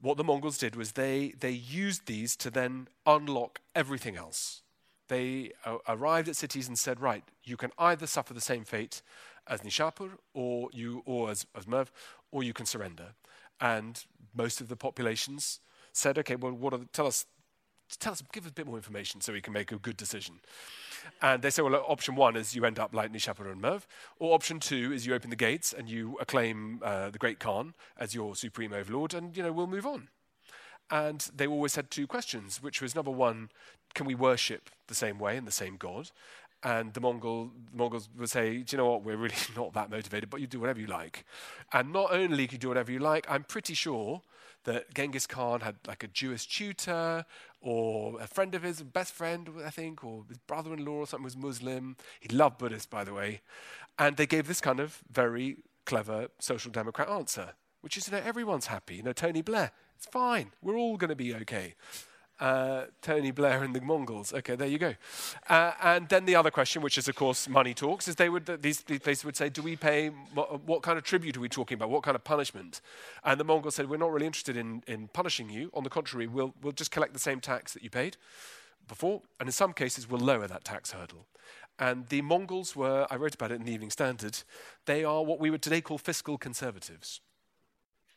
what 0.00 0.16
the 0.16 0.24
Mongols 0.24 0.58
did 0.58 0.76
was 0.76 0.92
they, 0.92 1.34
they 1.38 1.50
used 1.50 2.06
these 2.06 2.36
to 2.36 2.50
then 2.50 2.88
unlock 3.06 3.60
everything 3.74 4.16
else. 4.16 4.62
They 5.08 5.52
uh, 5.64 5.78
arrived 5.88 6.28
at 6.28 6.36
cities 6.36 6.68
and 6.68 6.78
said, 6.78 7.00
right, 7.00 7.24
you 7.42 7.56
can 7.56 7.70
either 7.78 8.06
suffer 8.06 8.34
the 8.34 8.40
same 8.40 8.64
fate 8.64 9.02
as 9.46 9.62
Nishapur 9.62 10.10
or, 10.34 10.68
you, 10.72 11.02
or 11.06 11.30
as, 11.30 11.46
as 11.56 11.66
Merv, 11.66 11.90
or 12.30 12.42
you 12.42 12.52
can 12.52 12.66
surrender. 12.66 13.14
And 13.60 14.04
most 14.34 14.60
of 14.60 14.68
the 14.68 14.76
populations 14.76 15.60
said, 15.92 16.18
okay, 16.18 16.36
well, 16.36 16.52
what 16.52 16.72
are 16.74 16.78
the, 16.78 16.84
tell 16.86 17.06
us, 17.06 17.24
tell 17.98 18.12
us, 18.12 18.22
give 18.32 18.44
us 18.44 18.50
a 18.50 18.54
bit 18.54 18.66
more 18.66 18.76
information 18.76 19.20
so 19.20 19.32
we 19.32 19.40
can 19.40 19.52
make 19.52 19.72
a 19.72 19.78
good 19.78 19.96
decision. 19.96 20.40
And 21.20 21.42
they 21.42 21.50
say, 21.50 21.62
well, 21.62 21.74
option 21.86 22.14
one 22.14 22.36
is 22.36 22.54
you 22.54 22.64
end 22.64 22.78
up 22.78 22.94
like 22.94 23.10
and 23.12 23.60
Merv, 23.60 23.86
or 24.18 24.34
option 24.34 24.60
two 24.60 24.92
is 24.92 25.06
you 25.06 25.14
open 25.14 25.30
the 25.30 25.36
gates 25.36 25.72
and 25.72 25.88
you 25.88 26.16
acclaim 26.20 26.80
uh, 26.82 27.10
the 27.10 27.18
great 27.18 27.38
Khan 27.38 27.74
as 27.98 28.14
your 28.14 28.36
supreme 28.36 28.72
overlord, 28.72 29.14
and 29.14 29.36
you 29.36 29.42
know 29.42 29.52
we'll 29.52 29.66
move 29.66 29.86
on. 29.86 30.08
And 30.90 31.28
they 31.34 31.46
always 31.46 31.76
had 31.76 31.90
two 31.90 32.06
questions, 32.06 32.62
which 32.62 32.80
was 32.80 32.94
number 32.94 33.10
one, 33.10 33.50
can 33.94 34.06
we 34.06 34.14
worship 34.14 34.70
the 34.86 34.94
same 34.94 35.18
way 35.18 35.36
and 35.36 35.46
the 35.46 35.52
same 35.52 35.76
God? 35.76 36.10
And 36.62 36.92
the, 36.94 37.00
Mongol, 37.00 37.52
the 37.70 37.76
Mongols 37.76 38.08
would 38.18 38.30
say, 38.30 38.58
do 38.58 38.74
you 38.74 38.78
know 38.78 38.90
what, 38.90 39.04
we're 39.04 39.16
really 39.16 39.34
not 39.56 39.74
that 39.74 39.90
motivated, 39.90 40.30
but 40.30 40.40
you 40.40 40.46
do 40.46 40.60
whatever 40.60 40.80
you 40.80 40.86
like. 40.86 41.24
And 41.72 41.92
not 41.92 42.12
only 42.12 42.46
can 42.46 42.56
you 42.56 42.58
do 42.58 42.68
whatever 42.68 42.90
you 42.90 42.98
like, 42.98 43.26
I'm 43.30 43.44
pretty 43.44 43.74
sure 43.74 44.22
that 44.64 44.92
Genghis 44.94 45.26
Khan 45.26 45.60
had 45.60 45.76
like 45.86 46.02
a 46.02 46.08
Jewish 46.08 46.46
tutor 46.46 47.24
or 47.60 48.20
a 48.20 48.26
friend 48.26 48.54
of 48.54 48.62
his, 48.62 48.82
best 48.82 49.12
friend, 49.12 49.48
I 49.64 49.70
think, 49.70 50.04
or 50.04 50.24
his 50.28 50.38
brother 50.38 50.72
in 50.72 50.84
law 50.84 50.98
or 50.98 51.06
something 51.06 51.24
was 51.24 51.36
Muslim. 51.36 51.96
He 52.20 52.28
loved 52.34 52.58
Buddhists, 52.58 52.86
by 52.86 53.04
the 53.04 53.12
way. 53.12 53.40
And 53.98 54.16
they 54.16 54.26
gave 54.26 54.46
this 54.46 54.60
kind 54.60 54.80
of 54.80 55.02
very 55.10 55.58
clever 55.84 56.28
social 56.38 56.70
democrat 56.70 57.08
answer, 57.08 57.54
which 57.80 57.96
is, 57.96 58.08
you 58.08 58.12
know, 58.12 58.22
everyone's 58.24 58.66
happy. 58.66 58.96
You 58.96 59.02
know, 59.02 59.12
Tony 59.12 59.42
Blair, 59.42 59.72
it's 59.96 60.06
fine. 60.06 60.52
We're 60.62 60.76
all 60.76 60.96
going 60.96 61.10
to 61.10 61.16
be 61.16 61.34
okay 61.34 61.74
uh, 62.40 62.84
Tony 63.02 63.30
Blair 63.30 63.62
and 63.62 63.74
the 63.74 63.80
Mongols. 63.80 64.32
Okay, 64.32 64.54
there 64.56 64.68
you 64.68 64.78
go. 64.78 64.94
Uh, 65.48 65.72
and 65.82 66.08
then 66.08 66.24
the 66.24 66.34
other 66.34 66.50
question, 66.50 66.82
which 66.82 66.98
is 66.98 67.08
of 67.08 67.14
course 67.14 67.48
money 67.48 67.74
talks, 67.74 68.08
is 68.08 68.14
they 68.14 68.28
would 68.28 68.46
these, 68.62 68.82
these 68.82 69.00
places 69.00 69.24
would 69.24 69.36
say, 69.36 69.48
do 69.48 69.62
we 69.62 69.76
pay 69.76 70.08
what, 70.34 70.62
what, 70.62 70.82
kind 70.82 70.98
of 70.98 71.04
tribute 71.04 71.36
are 71.36 71.40
we 71.40 71.48
talking 71.48 71.76
about? 71.76 71.90
What 71.90 72.02
kind 72.02 72.14
of 72.14 72.24
punishment? 72.24 72.80
And 73.24 73.40
the 73.40 73.44
Mongols 73.44 73.74
said, 73.74 73.88
we're 73.88 73.96
not 73.96 74.12
really 74.12 74.26
interested 74.26 74.56
in, 74.56 74.82
in 74.86 75.08
punishing 75.08 75.50
you. 75.50 75.70
On 75.74 75.84
the 75.84 75.90
contrary, 75.90 76.26
we'll 76.26 76.54
we'll 76.62 76.72
just 76.72 76.90
collect 76.90 77.12
the 77.12 77.18
same 77.18 77.40
tax 77.40 77.72
that 77.74 77.82
you 77.82 77.90
paid 77.90 78.16
before, 78.86 79.22
and 79.38 79.48
in 79.48 79.52
some 79.52 79.72
cases 79.72 80.08
we'll 80.08 80.20
lower 80.20 80.46
that 80.46 80.64
tax 80.64 80.92
hurdle. 80.92 81.26
And 81.78 82.08
the 82.08 82.22
Mongols 82.22 82.74
were, 82.74 83.06
I 83.08 83.16
wrote 83.16 83.34
about 83.34 83.52
it 83.52 83.56
in 83.56 83.64
the 83.64 83.72
Evening 83.72 83.90
Standard, 83.90 84.38
they 84.86 85.04
are 85.04 85.22
what 85.22 85.38
we 85.38 85.50
would 85.50 85.62
today 85.62 85.80
call 85.80 85.98
fiscal 85.98 86.36
conservatives. 86.36 87.20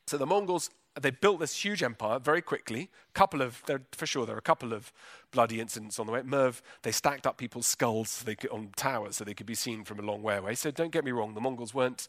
So 0.08 0.18
the 0.18 0.26
Mongols 0.26 0.72
they 1.00 1.12
built 1.12 1.40
this 1.40 1.64
huge 1.64 1.84
empire 1.84 2.20
very 2.20 2.42
quickly. 2.42 2.90
Couple 3.14 3.42
of, 3.42 3.64
for 3.92 4.06
sure, 4.06 4.26
there 4.26 4.36
are 4.36 4.40
a 4.40 4.42
couple 4.42 4.74
of 4.74 4.92
bloody 5.32 5.62
incidents 5.62 6.00
on 6.00 6.06
the 6.06 6.12
way. 6.12 6.22
Merv, 6.22 6.62
they 6.82 6.92
stacked 6.92 7.26
up 7.26 7.38
people's 7.38 7.68
skulls 7.68 8.10
so 8.10 8.36
could, 8.36 8.50
on 8.50 8.72
towers 8.76 9.18
so 9.18 9.24
they 9.24 9.34
could 9.34 9.46
be 9.46 9.56
seen 9.56 9.86
from 9.86 10.00
a 10.00 10.02
long 10.02 10.22
way 10.22 10.36
away. 10.36 10.56
So 10.56 10.70
don't 10.70 10.92
get 10.92 11.06
me 11.06 11.12
wrong, 11.12 11.34
the 11.34 11.42
Mongols 11.42 11.74
weren't 11.74 12.08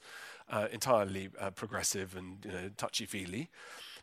uh, 0.50 0.66
entirely 0.72 1.30
uh, 1.40 1.50
progressive 1.50 2.16
and 2.16 2.44
you 2.44 2.50
know, 2.50 2.70
touchy-feely. 2.76 3.50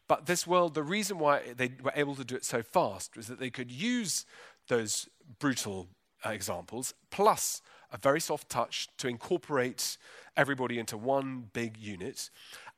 But 0.08 0.26
this 0.26 0.48
world, 0.48 0.74
the 0.74 0.84
reason 0.84 1.20
why 1.20 1.54
they 1.56 1.72
were 1.84 1.94
able 1.96 2.16
to 2.16 2.24
do 2.24 2.36
it 2.36 2.46
so 2.46 2.64
fast 2.64 3.16
was 3.18 3.28
that 3.28 3.40
they 3.40 3.50
could 3.50 3.72
use 3.72 4.26
those 4.70 5.10
brutal 5.40 5.88
uh, 6.26 6.30
examples 6.30 6.94
plus 7.12 7.62
a 7.92 7.98
very 7.98 8.20
soft 8.20 8.50
touch 8.50 8.88
to 8.98 9.08
incorporate 9.08 9.98
everybody 10.38 10.80
into 10.80 10.98
one 10.98 11.50
big 11.54 11.78
unit 11.78 12.30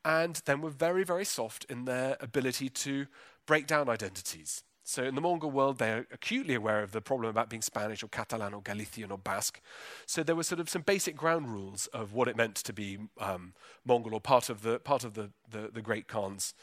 and 0.03 0.41
then 0.45 0.61
were 0.61 0.69
very, 0.69 1.03
very 1.03 1.25
soft 1.25 1.65
in 1.69 1.85
their 1.85 2.17
ability 2.19 2.69
to 2.69 3.07
break 3.45 3.67
down 3.67 3.89
identities. 3.89 4.63
So 4.83 5.03
in 5.03 5.15
the 5.15 5.21
Mongol 5.21 5.51
world, 5.51 5.77
they're 5.77 6.07
acutely 6.11 6.55
aware 6.55 6.81
of 6.81 6.91
the 6.91 7.01
problem 7.01 7.29
about 7.29 7.49
being 7.49 7.61
Spanish 7.61 8.03
or 8.03 8.07
Catalan 8.07 8.53
or 8.53 8.61
Galician 8.61 9.11
or 9.11 9.17
Basque. 9.17 9.61
So 10.05 10.23
there 10.23 10.35
were 10.35 10.43
sort 10.43 10.59
of 10.59 10.69
some 10.69 10.81
basic 10.81 11.15
ground 11.15 11.49
rules 11.49 11.87
of 11.87 12.13
what 12.13 12.27
it 12.27 12.35
meant 12.35 12.55
to 12.55 12.73
be 12.73 12.97
um, 13.19 13.53
Mongol 13.85 14.15
or 14.15 14.21
part 14.21 14.49
of 14.49 14.63
the, 14.63 14.79
part 14.79 15.03
of 15.03 15.13
the, 15.13 15.29
the, 15.49 15.69
the 15.71 15.81
great 15.81 16.07
Khan's 16.07 16.53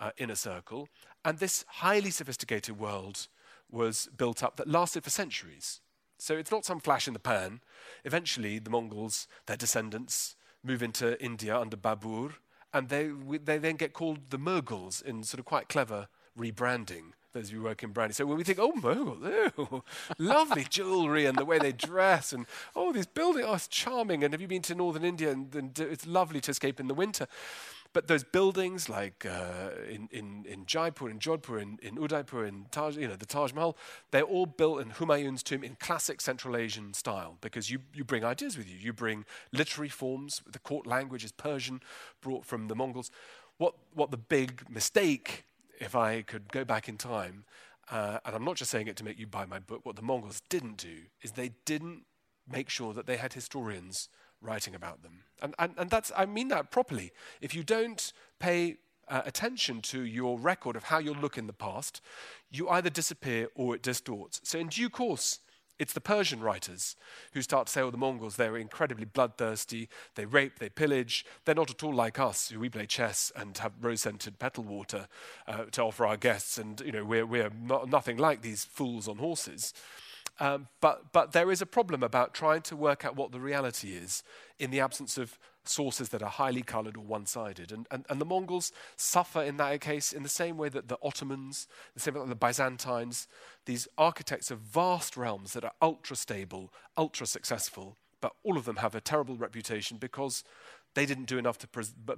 uh, 0.00 0.10
inner 0.18 0.34
circle. 0.34 0.88
And 1.24 1.38
this 1.38 1.64
highly 1.68 2.10
sophisticated 2.10 2.78
world 2.78 3.28
was 3.70 4.08
built 4.16 4.42
up 4.42 4.56
that 4.56 4.68
lasted 4.68 5.04
for 5.04 5.10
centuries. 5.10 5.80
So 6.18 6.36
it's 6.36 6.50
not 6.50 6.64
some 6.64 6.80
flash 6.80 7.06
in 7.06 7.14
the 7.14 7.20
pan. 7.20 7.60
Eventually, 8.04 8.58
the 8.58 8.70
Mongols, 8.70 9.28
their 9.46 9.56
descendants, 9.56 10.34
move 10.64 10.82
into 10.82 11.22
India 11.22 11.58
under 11.58 11.76
Babur, 11.76 12.34
and 12.72 12.88
they, 12.88 13.10
they 13.44 13.58
then 13.58 13.76
get 13.76 13.92
called 13.92 14.30
the 14.30 14.38
Mughals 14.38 15.02
in 15.02 15.22
sort 15.22 15.38
of 15.38 15.44
quite 15.44 15.68
clever 15.68 16.08
rebranding. 16.38 17.12
Those 17.34 17.50
who 17.50 17.62
work 17.62 17.82
in 17.82 17.90
branding. 17.90 18.14
So 18.14 18.24
when 18.24 18.38
we 18.38 18.44
think, 18.44 18.58
oh, 18.58 18.72
Mughal, 18.72 19.82
lovely 20.18 20.64
jewelry 20.64 21.26
and 21.26 21.36
the 21.36 21.44
way 21.44 21.58
they 21.58 21.72
dress, 21.72 22.32
and 22.32 22.46
oh, 22.74 22.90
these 22.90 23.06
buildings, 23.06 23.44
oh, 23.46 23.54
it's 23.54 23.68
charming. 23.68 24.24
And 24.24 24.32
have 24.32 24.40
you 24.40 24.48
been 24.48 24.62
to 24.62 24.74
northern 24.74 25.04
India? 25.04 25.30
And, 25.30 25.54
and 25.54 25.78
it's 25.78 26.06
lovely 26.06 26.40
to 26.40 26.50
escape 26.50 26.80
in 26.80 26.88
the 26.88 26.94
winter. 26.94 27.26
But 27.94 28.06
those 28.06 28.22
buildings, 28.22 28.88
like 28.88 29.24
uh, 29.24 29.70
in, 29.88 30.08
in, 30.12 30.44
in 30.46 30.66
Jaipur, 30.66 31.08
in 31.08 31.18
Jodhpur, 31.18 31.60
in, 31.60 31.78
in 31.82 31.96
Udaipur, 31.96 32.44
in 32.44 32.66
Taj, 32.70 32.96
you 32.96 33.08
know, 33.08 33.16
the 33.16 33.26
Taj 33.26 33.52
Mahal, 33.54 33.76
they're 34.10 34.22
all 34.22 34.46
built 34.46 34.80
in 34.80 34.90
Humayun's 34.90 35.42
tomb 35.42 35.64
in 35.64 35.76
classic 35.80 36.20
Central 36.20 36.54
Asian 36.54 36.92
style 36.92 37.38
because 37.40 37.70
you, 37.70 37.80
you 37.94 38.04
bring 38.04 38.24
ideas 38.24 38.58
with 38.58 38.68
you. 38.68 38.76
You 38.76 38.92
bring 38.92 39.24
literary 39.52 39.88
forms. 39.88 40.42
The 40.46 40.58
court 40.58 40.86
language 40.86 41.24
is 41.24 41.32
Persian, 41.32 41.80
brought 42.20 42.44
from 42.44 42.68
the 42.68 42.76
Mongols. 42.76 43.10
What, 43.56 43.74
what 43.94 44.10
the 44.10 44.18
big 44.18 44.68
mistake, 44.68 45.44
if 45.80 45.96
I 45.96 46.22
could 46.22 46.52
go 46.52 46.64
back 46.64 46.88
in 46.88 46.98
time, 46.98 47.44
uh, 47.90 48.18
and 48.26 48.36
I'm 48.36 48.44
not 48.44 48.56
just 48.56 48.70
saying 48.70 48.86
it 48.88 48.96
to 48.96 49.04
make 49.04 49.18
you 49.18 49.26
buy 49.26 49.46
my 49.46 49.60
book, 49.60 49.86
what 49.86 49.96
the 49.96 50.02
Mongols 50.02 50.42
didn't 50.50 50.76
do 50.76 51.04
is 51.22 51.32
they 51.32 51.52
didn't 51.64 52.02
make 52.50 52.68
sure 52.68 52.92
that 52.92 53.06
they 53.06 53.16
had 53.16 53.32
historians 53.32 54.08
writing 54.40 54.74
about 54.74 55.02
them. 55.02 55.24
And, 55.42 55.54
and, 55.58 55.74
and 55.76 55.90
that's, 55.90 56.12
I 56.16 56.26
mean 56.26 56.48
that 56.48 56.70
properly. 56.70 57.12
If 57.40 57.54
you 57.54 57.62
don't 57.62 58.12
pay 58.38 58.78
uh, 59.08 59.22
attention 59.24 59.80
to 59.82 60.02
your 60.02 60.38
record 60.38 60.76
of 60.76 60.84
how 60.84 60.98
you'll 60.98 61.16
look 61.16 61.38
in 61.38 61.46
the 61.46 61.52
past, 61.52 62.00
you 62.50 62.68
either 62.68 62.90
disappear 62.90 63.48
or 63.54 63.74
it 63.74 63.82
distorts. 63.82 64.40
So, 64.44 64.58
in 64.58 64.68
due 64.68 64.90
course, 64.90 65.40
it's 65.78 65.92
the 65.92 66.00
Persian 66.00 66.40
writers 66.40 66.96
who 67.32 67.42
start 67.42 67.68
to 67.68 67.72
say, 67.72 67.80
oh, 67.80 67.90
the 67.90 67.96
Mongols, 67.96 68.34
they're 68.34 68.56
incredibly 68.56 69.04
bloodthirsty, 69.04 69.88
they 70.16 70.26
rape, 70.26 70.58
they 70.58 70.68
pillage. 70.68 71.24
They're 71.44 71.54
not 71.54 71.70
at 71.70 71.84
all 71.84 71.94
like 71.94 72.18
us, 72.18 72.48
who 72.48 72.58
we 72.58 72.68
play 72.68 72.86
chess 72.86 73.30
and 73.36 73.56
have 73.58 73.72
rose 73.80 74.00
scented 74.00 74.40
petal 74.40 74.64
water 74.64 75.06
uh, 75.46 75.66
to 75.72 75.82
offer 75.82 76.04
our 76.04 76.16
guests, 76.16 76.58
and 76.58 76.80
you 76.80 76.90
know, 76.90 77.04
we're, 77.04 77.26
we're 77.26 77.50
not, 77.62 77.88
nothing 77.88 78.16
like 78.16 78.42
these 78.42 78.64
fools 78.64 79.06
on 79.06 79.18
horses. 79.18 79.72
Um, 80.40 80.68
but, 80.80 81.12
but 81.12 81.32
there 81.32 81.50
is 81.50 81.60
a 81.60 81.66
problem 81.66 82.02
about 82.02 82.32
trying 82.32 82.62
to 82.62 82.76
work 82.76 83.04
out 83.04 83.16
what 83.16 83.32
the 83.32 83.40
reality 83.40 83.92
is 83.92 84.22
in 84.58 84.70
the 84.70 84.80
absence 84.80 85.18
of 85.18 85.38
sources 85.64 86.08
that 86.10 86.22
are 86.22 86.30
highly 86.30 86.62
coloured 86.62 86.96
or 86.96 87.04
one 87.04 87.26
sided. 87.26 87.72
And, 87.72 87.86
and, 87.90 88.04
and, 88.08 88.20
the 88.20 88.24
Mongols 88.24 88.72
suffer 88.96 89.42
in 89.42 89.56
that 89.58 89.80
case 89.80 90.12
in 90.12 90.22
the 90.22 90.28
same 90.28 90.56
way 90.56 90.68
that 90.70 90.88
the 90.88 90.98
Ottomans, 91.02 91.66
the 91.94 92.00
same 92.00 92.14
way 92.14 92.20
that 92.20 92.28
the 92.28 92.34
Byzantines, 92.34 93.26
these 93.66 93.88
architects 93.98 94.50
of 94.50 94.60
vast 94.60 95.16
realms 95.16 95.52
that 95.52 95.64
are 95.64 95.72
ultra 95.82 96.16
stable, 96.16 96.72
ultra 96.96 97.26
successful, 97.26 97.96
but 98.20 98.32
all 98.42 98.56
of 98.56 98.64
them 98.64 98.76
have 98.76 98.94
a 98.94 99.00
terrible 99.00 99.36
reputation 99.36 99.98
because 99.98 100.42
they 100.98 101.06
didn't 101.06 101.26
do 101.26 101.38
enough 101.38 101.58
to 101.58 101.68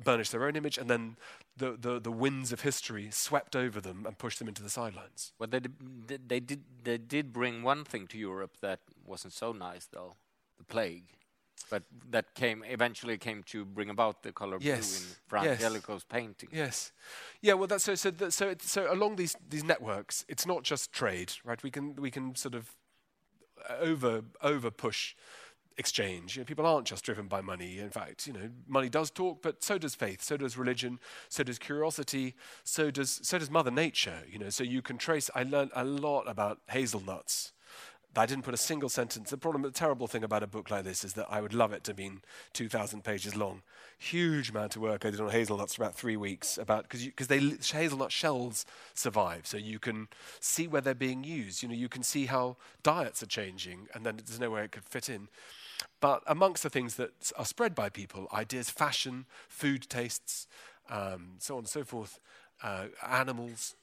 burnish 0.03 0.31
their 0.31 0.45
own 0.47 0.57
image, 0.57 0.79
and 0.79 0.89
then 0.89 1.17
the, 1.57 1.77
the, 1.79 2.01
the 2.01 2.11
winds 2.11 2.51
of 2.51 2.63
history 2.63 3.09
swept 3.11 3.55
over 3.55 3.79
them 3.79 4.07
and 4.07 4.17
pushed 4.17 4.39
them 4.39 4.49
into 4.49 4.63
the 4.63 4.71
sidelines. 4.71 5.33
Well, 5.39 5.51
they 5.51 5.61
did, 5.61 6.29
they, 6.29 6.41
did, 6.41 6.63
they 6.83 6.97
did 6.97 7.31
bring 7.31 7.63
one 7.63 7.85
thing 7.85 8.07
to 8.07 8.19
Europe 8.19 8.57
that 8.63 8.81
wasn't 9.05 9.35
so 9.35 9.53
nice, 9.53 9.87
though 9.87 10.15
the 10.57 10.65
plague. 10.65 11.05
But 11.69 11.83
that 12.11 12.35
came 12.35 12.65
eventually 12.67 13.19
came 13.19 13.43
to 13.45 13.67
bring 13.67 13.91
about 13.91 14.23
the 14.23 14.33
color 14.33 14.57
yes. 14.61 14.79
blue 14.79 15.09
in 15.09 15.15
Fra 15.29 15.45
yes. 15.45 16.05
Painting. 16.09 16.49
Yes, 16.51 16.93
yeah. 17.43 17.53
Well, 17.53 17.67
that's 17.67 17.85
so. 17.85 17.95
So, 17.95 18.11
that, 18.11 18.33
so, 18.33 18.49
it, 18.49 18.63
so 18.63 18.91
along 18.91 19.17
these 19.17 19.37
these 19.47 19.63
networks, 19.63 20.25
it's 20.27 20.47
not 20.47 20.63
just 20.63 20.91
trade, 20.91 21.35
right? 21.45 21.63
We 21.63 21.71
can 21.71 21.97
we 21.97 22.11
can 22.11 22.35
sort 22.35 22.55
of 22.55 22.75
over 23.79 24.23
over 24.41 24.71
push 24.71 25.15
exchange. 25.81 26.37
You 26.37 26.43
know, 26.43 26.45
people 26.45 26.67
aren't 26.67 26.87
just 26.87 27.05
driven 27.05 27.27
by 27.27 27.41
money. 27.41 27.79
In 27.79 27.91
fact, 27.91 28.27
you 28.27 28.33
know, 28.33 28.51
money 28.69 28.89
does 28.89 29.11
talk, 29.11 29.43
but 29.43 29.65
so 29.65 29.79
does 29.79 29.95
faith, 29.95 30.23
so 30.23 30.37
does 30.37 30.57
religion, 30.57 31.01
so 31.29 31.43
does 31.43 31.59
curiosity, 31.59 32.37
so 32.63 32.91
does 32.91 33.19
so 33.23 33.39
does 33.39 33.51
Mother 33.51 33.71
Nature. 33.71 34.21
You 34.31 34.39
know, 34.39 34.51
so 34.51 34.63
you 34.63 34.83
can 34.83 34.99
trace. 34.99 35.31
I 35.35 35.43
learned 35.43 35.73
a 35.75 35.85
lot 35.85 36.25
about 36.29 36.61
hazelnuts 36.69 37.53
I 38.17 38.27
didn't 38.27 38.45
put 38.45 38.55
a 38.55 38.59
single 38.59 38.89
sentence. 38.89 39.31
The 39.31 39.39
problem, 39.39 39.63
the 39.63 39.71
terrible 39.71 40.09
thing 40.09 40.25
about 40.25 40.43
a 40.43 40.49
book 40.49 40.71
like 40.71 40.83
this 40.83 41.05
is 41.05 41.13
that 41.13 41.27
I 41.31 41.41
would 41.41 41.55
love 41.55 41.73
it 41.73 41.85
to 41.85 41.95
be 41.95 42.11
2,000 42.55 43.05
pages 43.05 43.37
long. 43.37 43.63
Huge 43.99 44.51
amount 44.51 44.75
of 44.75 44.83
work 44.83 45.05
I 45.07 45.11
did 45.11 45.21
on 45.21 45.31
hazelnuts 45.31 45.75
for 45.75 45.83
about 45.85 45.95
three 45.95 46.17
weeks 46.17 46.59
about 46.59 46.89
because 46.89 47.29
they 47.29 47.39
hazelnut 47.39 48.11
shells 48.11 48.67
survive, 48.95 49.47
so 49.47 49.57
you 49.57 49.79
can 49.79 50.09
see 50.41 50.67
where 50.67 50.81
they're 50.81 50.95
being 50.95 51.23
used. 51.23 51.63
You 51.63 51.69
know, 51.69 51.75
you 51.75 51.89
can 51.89 52.03
see 52.03 52.27
how 52.27 52.57
diets 52.83 53.23
are 53.23 53.27
changing, 53.27 53.89
and 53.95 54.05
then 54.05 54.17
there's 54.17 54.41
nowhere 54.41 54.65
it 54.65 54.73
could 54.73 54.85
fit 54.85 55.09
in. 55.09 55.29
But 56.01 56.23
amongst 56.27 56.63
the 56.63 56.71
things 56.71 56.97
that 56.97 57.33
are 57.37 57.45
spread 57.45 57.75
by 57.75 57.89
people, 57.89 58.29
ideas, 58.33 58.71
fashion, 58.71 59.27
food 59.49 59.89
tastes, 59.89 60.47
um, 60.89 61.35
so 61.39 61.55
on 61.55 61.61
and 61.61 61.69
so 61.69 61.85
forth, 61.85 62.19
uh, 62.63 62.87
animals, 63.07 63.77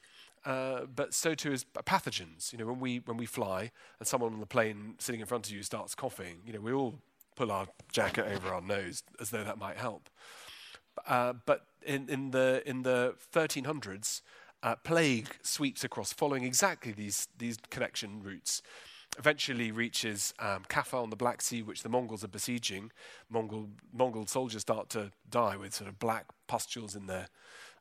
uh, 0.45 0.85
but 0.85 1.13
so 1.13 1.33
too 1.33 1.51
is 1.51 1.65
pathogens. 1.65 2.51
You 2.53 2.59
know, 2.59 2.65
when 2.67 2.79
we 2.79 2.99
when 2.99 3.17
we 3.17 3.25
fly 3.25 3.71
and 3.99 4.07
someone 4.07 4.33
on 4.33 4.39
the 4.39 4.45
plane 4.45 4.95
sitting 4.97 5.19
in 5.21 5.27
front 5.27 5.47
of 5.47 5.53
you 5.53 5.61
starts 5.63 5.93
coughing, 5.93 6.37
you 6.45 6.53
know, 6.53 6.61
we 6.61 6.71
all 6.71 6.95
pull 7.35 7.51
our 7.51 7.67
jacket 7.91 8.25
over 8.33 8.53
our 8.53 8.61
nose 8.61 9.03
as 9.19 9.29
though 9.29 9.43
that 9.43 9.57
might 9.57 9.77
help. 9.77 10.09
Uh, 11.07 11.33
but 11.45 11.65
in, 11.85 12.09
in 12.09 12.31
the 12.31 12.63
in 12.65 12.83
the 12.83 13.15
1300s, 13.33 14.21
uh, 14.63 14.75
plague 14.77 15.29
sweeps 15.41 15.83
across, 15.83 16.13
following 16.13 16.43
exactly 16.43 16.91
these 16.91 17.27
these 17.37 17.57
connection 17.69 18.21
routes. 18.23 18.61
Eventually 19.17 19.71
reaches 19.71 20.33
um, 20.39 20.63
Kaffa 20.69 21.01
on 21.01 21.09
the 21.09 21.15
Black 21.15 21.41
Sea, 21.41 21.63
which 21.63 21.81
the 21.81 21.89
Mongols 21.89 22.23
are 22.23 22.27
besieging. 22.29 22.91
Mongol 23.29 23.69
Mongol 23.91 24.27
soldiers 24.27 24.61
start 24.61 24.89
to 24.89 25.11
die 25.29 25.57
with 25.57 25.73
sort 25.73 25.89
of 25.89 25.97
black 25.97 26.25
pustules 26.47 26.95
in 26.95 27.07
their 27.07 27.27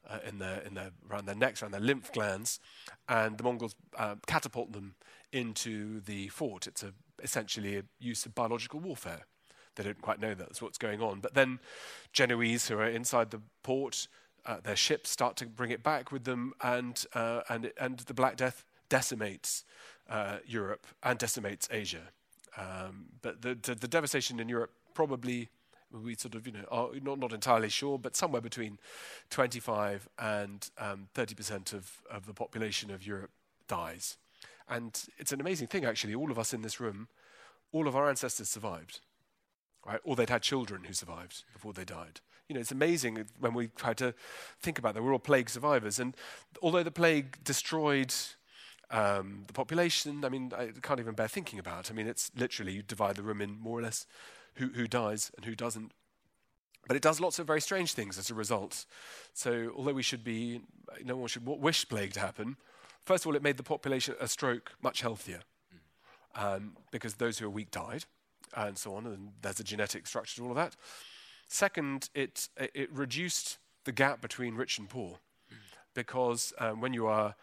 uh, 0.08 0.18
in 0.26 0.38
their, 0.38 0.60
in 0.60 0.74
their, 0.74 0.90
around 1.10 1.26
their 1.26 1.34
necks, 1.34 1.62
around 1.62 1.72
their 1.72 1.80
lymph 1.80 2.12
glands, 2.12 2.60
and 3.08 3.38
the 3.38 3.44
Mongols 3.44 3.74
uh, 3.98 4.14
catapult 4.26 4.72
them 4.72 4.94
into 5.32 6.00
the 6.00 6.28
fort. 6.28 6.66
It's 6.66 6.82
a, 6.82 6.92
essentially 7.22 7.76
a 7.76 7.82
use 7.98 8.24
of 8.26 8.34
biological 8.34 8.80
warfare. 8.80 9.26
They 9.74 9.84
don't 9.84 10.00
quite 10.00 10.20
know 10.20 10.34
that's 10.34 10.62
what's 10.62 10.78
going 10.78 11.02
on. 11.02 11.20
But 11.20 11.34
then 11.34 11.58
Genoese 12.12 12.68
who 12.68 12.78
are 12.78 12.88
inside 12.88 13.30
the 13.30 13.42
port, 13.62 14.08
uh, 14.46 14.58
their 14.62 14.76
ships 14.76 15.10
start 15.10 15.36
to 15.36 15.46
bring 15.46 15.70
it 15.70 15.82
back 15.82 16.12
with 16.12 16.24
them, 16.24 16.54
and, 16.62 17.04
uh, 17.14 17.40
and, 17.48 17.72
and 17.78 17.98
the 17.98 18.14
Black 18.14 18.36
Death 18.36 18.64
decimates 18.88 19.64
uh, 20.08 20.38
Europe 20.46 20.86
and 21.02 21.18
decimates 21.18 21.68
Asia. 21.70 22.12
Um, 22.56 23.06
but 23.22 23.42
the, 23.42 23.54
the, 23.54 23.74
the 23.74 23.88
devastation 23.88 24.40
in 24.40 24.48
Europe 24.48 24.72
probably 24.94 25.50
we 25.92 26.14
sort 26.14 26.34
of, 26.34 26.46
you 26.46 26.52
know, 26.52 26.64
are 26.70 26.90
not, 27.02 27.18
not 27.18 27.32
entirely 27.32 27.68
sure, 27.68 27.98
but 27.98 28.16
somewhere 28.16 28.40
between 28.40 28.78
25 29.30 30.08
and 30.18 30.68
um, 30.78 31.08
30% 31.14 31.72
of, 31.72 32.02
of 32.10 32.26
the 32.26 32.34
population 32.34 32.90
of 32.90 33.06
Europe 33.06 33.30
dies. 33.68 34.16
And 34.68 35.00
it's 35.18 35.32
an 35.32 35.40
amazing 35.40 35.68
thing, 35.68 35.84
actually. 35.84 36.14
All 36.14 36.30
of 36.30 36.38
us 36.38 36.52
in 36.52 36.62
this 36.62 36.80
room, 36.80 37.08
all 37.72 37.86
of 37.86 37.94
our 37.94 38.08
ancestors 38.08 38.48
survived, 38.48 39.00
right? 39.86 40.00
Or 40.04 40.16
they'd 40.16 40.30
had 40.30 40.42
children 40.42 40.84
who 40.84 40.92
survived 40.92 41.44
before 41.52 41.72
they 41.72 41.84
died. 41.84 42.20
You 42.48 42.54
know, 42.54 42.60
it's 42.60 42.72
amazing 42.72 43.24
when 43.38 43.54
we 43.54 43.68
try 43.68 43.92
to 43.94 44.14
think 44.60 44.78
about 44.78 44.94
that. 44.94 45.02
We're 45.02 45.12
all 45.12 45.18
plague 45.18 45.50
survivors. 45.50 45.98
And 45.98 46.16
although 46.62 46.82
the 46.82 46.90
plague 46.90 47.42
destroyed 47.44 48.14
um, 48.90 49.44
the 49.46 49.52
population, 49.52 50.24
I 50.24 50.28
mean, 50.28 50.52
I 50.56 50.70
can't 50.82 51.00
even 51.00 51.14
bear 51.14 51.28
thinking 51.28 51.58
about. 51.58 51.90
I 51.90 51.94
mean, 51.94 52.06
it's 52.06 52.30
literally 52.36 52.72
you 52.72 52.82
divide 52.82 53.16
the 53.16 53.22
room 53.22 53.40
in 53.40 53.58
more 53.58 53.78
or 53.78 53.82
less 53.82 54.06
who, 54.54 54.68
who 54.68 54.86
dies 54.86 55.30
and 55.36 55.44
who 55.44 55.54
doesn't. 55.54 55.92
But 56.86 56.96
it 56.96 57.02
does 57.02 57.20
lots 57.20 57.38
of 57.38 57.46
very 57.46 57.60
strange 57.60 57.94
things 57.94 58.16
as 58.16 58.30
a 58.30 58.34
result. 58.34 58.86
So, 59.34 59.72
although 59.76 59.92
we 59.92 60.04
should 60.04 60.22
be, 60.22 60.60
no 61.04 61.16
one 61.16 61.28
should 61.28 61.44
wish 61.44 61.88
plague 61.88 62.12
to 62.12 62.20
happen, 62.20 62.56
first 63.04 63.24
of 63.24 63.28
all, 63.28 63.36
it 63.36 63.42
made 63.42 63.56
the 63.56 63.64
population 63.64 64.14
a 64.20 64.28
stroke 64.28 64.72
much 64.82 65.00
healthier 65.00 65.40
um, 66.36 66.76
because 66.92 67.14
those 67.14 67.38
who 67.38 67.46
are 67.46 67.50
weak 67.50 67.72
died 67.72 68.04
and 68.56 68.78
so 68.78 68.94
on, 68.94 69.06
and 69.06 69.32
there's 69.42 69.58
a 69.58 69.64
genetic 69.64 70.06
structure 70.06 70.36
to 70.36 70.44
all 70.44 70.50
of 70.50 70.56
that. 70.56 70.76
Second, 71.48 72.08
it, 72.14 72.48
it 72.56 72.92
reduced 72.92 73.58
the 73.84 73.92
gap 73.92 74.20
between 74.20 74.54
rich 74.54 74.78
and 74.78 74.88
poor 74.88 75.18
because 75.94 76.52
um, 76.58 76.80
when 76.80 76.92
you 76.92 77.06
are 77.06 77.34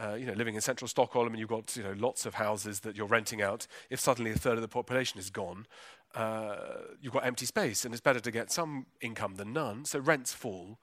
uh, 0.00 0.14
you 0.14 0.26
know, 0.26 0.32
living 0.34 0.54
in 0.54 0.60
central 0.60 0.88
Stockholm 0.88 1.28
and 1.28 1.38
you've 1.38 1.48
got 1.48 1.76
you 1.76 1.82
know, 1.82 1.94
lots 1.96 2.26
of 2.26 2.34
houses 2.34 2.80
that 2.80 2.96
you're 2.96 3.06
renting 3.06 3.42
out, 3.42 3.66
if 3.90 4.00
suddenly 4.00 4.30
a 4.30 4.34
third 4.34 4.54
of 4.54 4.62
the 4.62 4.68
population 4.68 5.18
is 5.18 5.30
gone, 5.30 5.66
uh, 6.14 6.56
you've 7.00 7.12
got 7.12 7.24
empty 7.24 7.46
space, 7.46 7.84
and 7.84 7.92
it's 7.92 8.00
better 8.00 8.20
to 8.20 8.30
get 8.30 8.50
some 8.50 8.86
income 9.00 9.36
than 9.36 9.52
none. 9.52 9.84
So 9.84 9.98
rents 9.98 10.32
fall, 10.32 10.78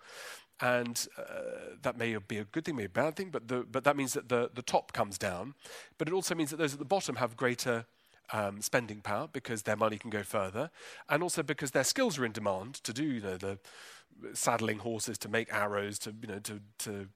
and 0.61 1.07
uh, 1.17 1.75
that 1.81 1.97
may 1.97 2.15
be 2.17 2.37
a 2.37 2.43
good 2.43 2.65
thing, 2.65 2.75
may 2.75 2.83
be 2.83 2.85
a 2.85 2.89
bad 2.89 3.15
thing, 3.15 3.29
but, 3.31 3.47
the, 3.47 3.65
but 3.69 3.83
that 3.83 3.97
means 3.97 4.13
that 4.13 4.29
the, 4.29 4.51
the 4.53 4.61
top 4.61 4.93
comes 4.93 5.17
down. 5.17 5.55
But 5.97 6.07
it 6.07 6.13
also 6.13 6.35
means 6.35 6.51
that 6.51 6.57
those 6.57 6.73
at 6.73 6.79
the 6.79 6.85
bottom 6.85 7.15
have 7.15 7.35
greater 7.35 7.85
um, 8.31 8.61
spending 8.61 9.01
power 9.01 9.27
because 9.31 9.63
their 9.63 9.75
money 9.75 9.97
can 9.97 10.09
go 10.09 10.23
further, 10.23 10.69
and 11.09 11.23
also 11.23 11.43
because 11.43 11.71
their 11.71 11.83
skills 11.83 12.17
are 12.19 12.25
in 12.25 12.31
demand 12.31 12.75
to 12.75 12.93
do 12.93 13.03
you 13.03 13.21
know, 13.21 13.37
the 13.37 13.57
saddling 14.33 14.79
horses, 14.79 15.17
to 15.19 15.29
make 15.29 15.51
arrows, 15.51 15.99
to 15.99 16.13
you 16.21 16.27
know 16.27 16.39
to 16.39 16.61
to 16.79 17.07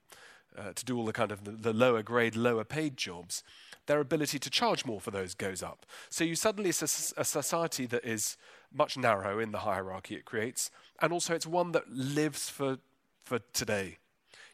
uh, 0.55 0.73
to 0.73 0.85
do 0.85 0.97
all 0.97 1.05
the 1.05 1.13
kind 1.13 1.31
of 1.31 1.43
the, 1.43 1.51
the 1.51 1.73
lower 1.73 2.03
grade, 2.03 2.35
lower 2.35 2.63
paid 2.63 2.97
jobs 2.97 3.43
their 3.87 3.99
ability 3.99 4.37
to 4.37 4.49
charge 4.49 4.85
more 4.85 5.01
for 5.01 5.11
those 5.11 5.33
goes 5.33 5.63
up. 5.63 5.85
So 6.09 6.23
you 6.23 6.35
suddenly 6.35 6.69
it's 6.69 6.81
a, 6.81 7.21
a 7.21 7.25
society 7.25 7.85
that 7.87 8.05
is 8.05 8.37
much 8.71 8.97
narrow 8.97 9.39
in 9.39 9.51
the 9.51 9.59
hierarchy 9.59 10.15
it 10.15 10.25
creates, 10.25 10.69
and 11.01 11.11
also 11.11 11.33
it's 11.33 11.47
one 11.47 11.71
that 11.71 11.89
lives 11.89 12.49
for 12.49 12.77
for 13.23 13.39
today. 13.53 13.97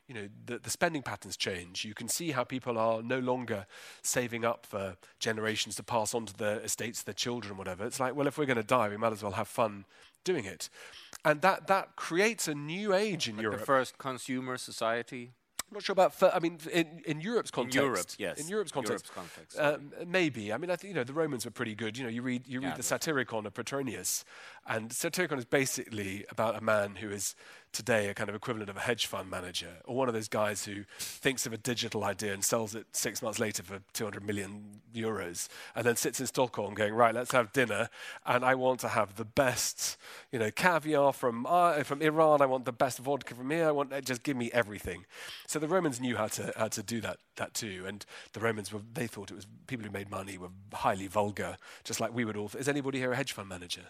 You 0.08 0.16
know, 0.16 0.30
the, 0.46 0.60
the 0.60 0.70
spending 0.70 1.02
patterns 1.02 1.38
change. 1.38 1.86
You 1.86 1.94
can 1.94 2.10
see 2.10 2.32
how 2.32 2.44
people 2.44 2.78
are 2.78 3.02
no 3.02 3.20
longer 3.20 3.66
saving 4.02 4.44
up 4.44 4.66
for 4.66 4.98
generations 5.20 5.76
to 5.76 5.84
pass 5.84 6.14
on 6.14 6.26
to 6.26 6.34
their 6.36 6.60
estates, 6.60 7.04
their 7.04 7.14
children, 7.14 7.58
whatever. 7.58 7.86
It's 7.86 8.02
like, 8.02 8.14
well, 8.14 8.28
if 8.28 8.38
we're 8.38 8.46
going 8.46 8.58
to 8.58 8.64
die, 8.64 8.89
we 8.89 8.98
might 8.98 9.14
as 9.14 9.24
well 9.24 9.32
have 9.32 9.48
fun 9.48 9.86
doing 10.26 10.44
it. 10.44 10.70
and 11.24 11.41
that, 11.41 11.68
that 11.68 11.96
creates 11.96 12.50
a 12.50 12.54
new 12.54 12.94
age 12.94 13.30
in 13.30 13.38
like 13.38 13.44
Europe. 13.44 13.60
The 13.62 13.66
first 13.66 13.98
consumer 13.98 14.58
society. 14.58 15.32
I'm 15.74 15.78
not 15.78 15.84
sure 15.84 15.93
about. 15.93 16.36
I 16.36 16.38
mean, 16.38 16.59
in, 16.71 17.01
in 17.07 17.19
Europe's 17.19 17.49
context. 17.49 17.78
In 17.78 17.84
Europe, 17.84 18.05
yes. 18.19 18.39
In 18.39 18.47
Europe's 18.47 18.71
context. 18.71 19.09
Europe's 19.15 19.55
context 19.55 19.59
um, 19.59 19.91
maybe. 20.07 20.53
I 20.53 20.57
mean, 20.57 20.69
I 20.69 20.76
think 20.76 20.89
you 20.89 20.95
know 20.95 21.03
the 21.03 21.13
Romans 21.13 21.45
were 21.45 21.51
pretty 21.51 21.74
good. 21.74 21.97
You 21.97 22.03
know, 22.03 22.11
you 22.11 22.21
read 22.21 22.47
you 22.47 22.61
read 22.61 22.67
yeah, 22.67 22.76
the 22.76 22.84
Satyricon 22.84 23.47
of 23.47 23.55
Petronius, 23.55 24.24
and 24.67 24.91
Satyricon 24.91 25.39
is 25.39 25.45
basically 25.45 26.26
about 26.30 26.55
a 26.55 26.61
man 26.61 26.97
who 26.97 27.09
is 27.09 27.36
today 27.74 28.07
a 28.07 28.13
kind 28.13 28.30
of 28.30 28.36
equivalent 28.36 28.69
of 28.69 28.78
a 28.78 28.82
hedge 28.82 29.07
fund 29.07 29.30
manager 29.30 29.78
or 29.86 29.95
one 29.95 30.07
of 30.07 30.13
those 30.13 30.28
guys 30.28 30.65
who 30.65 30.84
thinks 30.97 31.45
of 31.45 31.51
a 31.51 31.57
digital 31.57 32.03
idea 32.03 32.34
and 32.34 32.45
sells 32.45 32.76
it 32.76 32.86
six 32.93 33.21
months 33.21 33.39
later 33.39 33.63
for 33.63 33.82
200 33.93 34.24
million 34.24 34.82
euros 34.95 35.47
and 35.76 35.86
then 35.86 35.95
sits 35.95 36.19
in 36.19 36.28
Stockholm 36.28 36.74
going, 36.74 36.93
right, 36.93 37.13
let's 37.13 37.32
have 37.32 37.51
dinner. 37.51 37.89
And 38.26 38.45
I 38.45 38.55
want 38.55 38.80
to 38.82 38.89
have 38.89 39.15
the 39.15 39.26
best, 39.26 39.97
you 40.32 40.39
know, 40.39 40.51
caviar 40.51 41.11
from, 41.11 41.45
uh, 41.47 41.84
from 41.84 42.01
Iran. 42.01 42.41
I 42.41 42.45
want 42.45 42.65
the 42.65 42.71
best 42.71 42.99
vodka 42.99 43.34
from 43.36 43.49
here. 43.49 43.67
I 43.67 43.71
want, 43.71 43.91
uh, 43.91 44.01
just 44.01 44.24
give 44.24 44.38
me 44.38 44.51
everything. 44.53 45.05
So 45.47 45.59
the 45.59 45.67
Romans 45.67 45.99
knew 45.99 46.15
how 46.15 46.28
to, 46.28 46.53
how 46.55 46.67
to 46.69 46.84
do 46.84 47.01
that, 47.01 47.17
that 47.38 47.53
too. 47.53 47.86
And 47.88 48.05
the 48.34 48.39
Romans, 48.39 48.71
were, 48.71 48.82
they 48.93 49.07
thought 49.07 49.32
it 49.32 49.36
was 49.36 49.47
people 49.67 49.86
who 49.86 49.91
made 49.91 50.11
money 50.11 50.38
were 50.38 50.49
highly 50.74 51.07
vulgar, 51.07 51.57
just 51.84 51.99
like 51.99 52.13
we 52.13 52.24
would 52.24 52.38
all. 52.38 52.51
Is 52.57 52.67
anybody 52.67 52.99
here 52.99 53.11
a 53.11 53.15
hedge 53.15 53.32
fund 53.34 53.49
manager? 53.49 53.88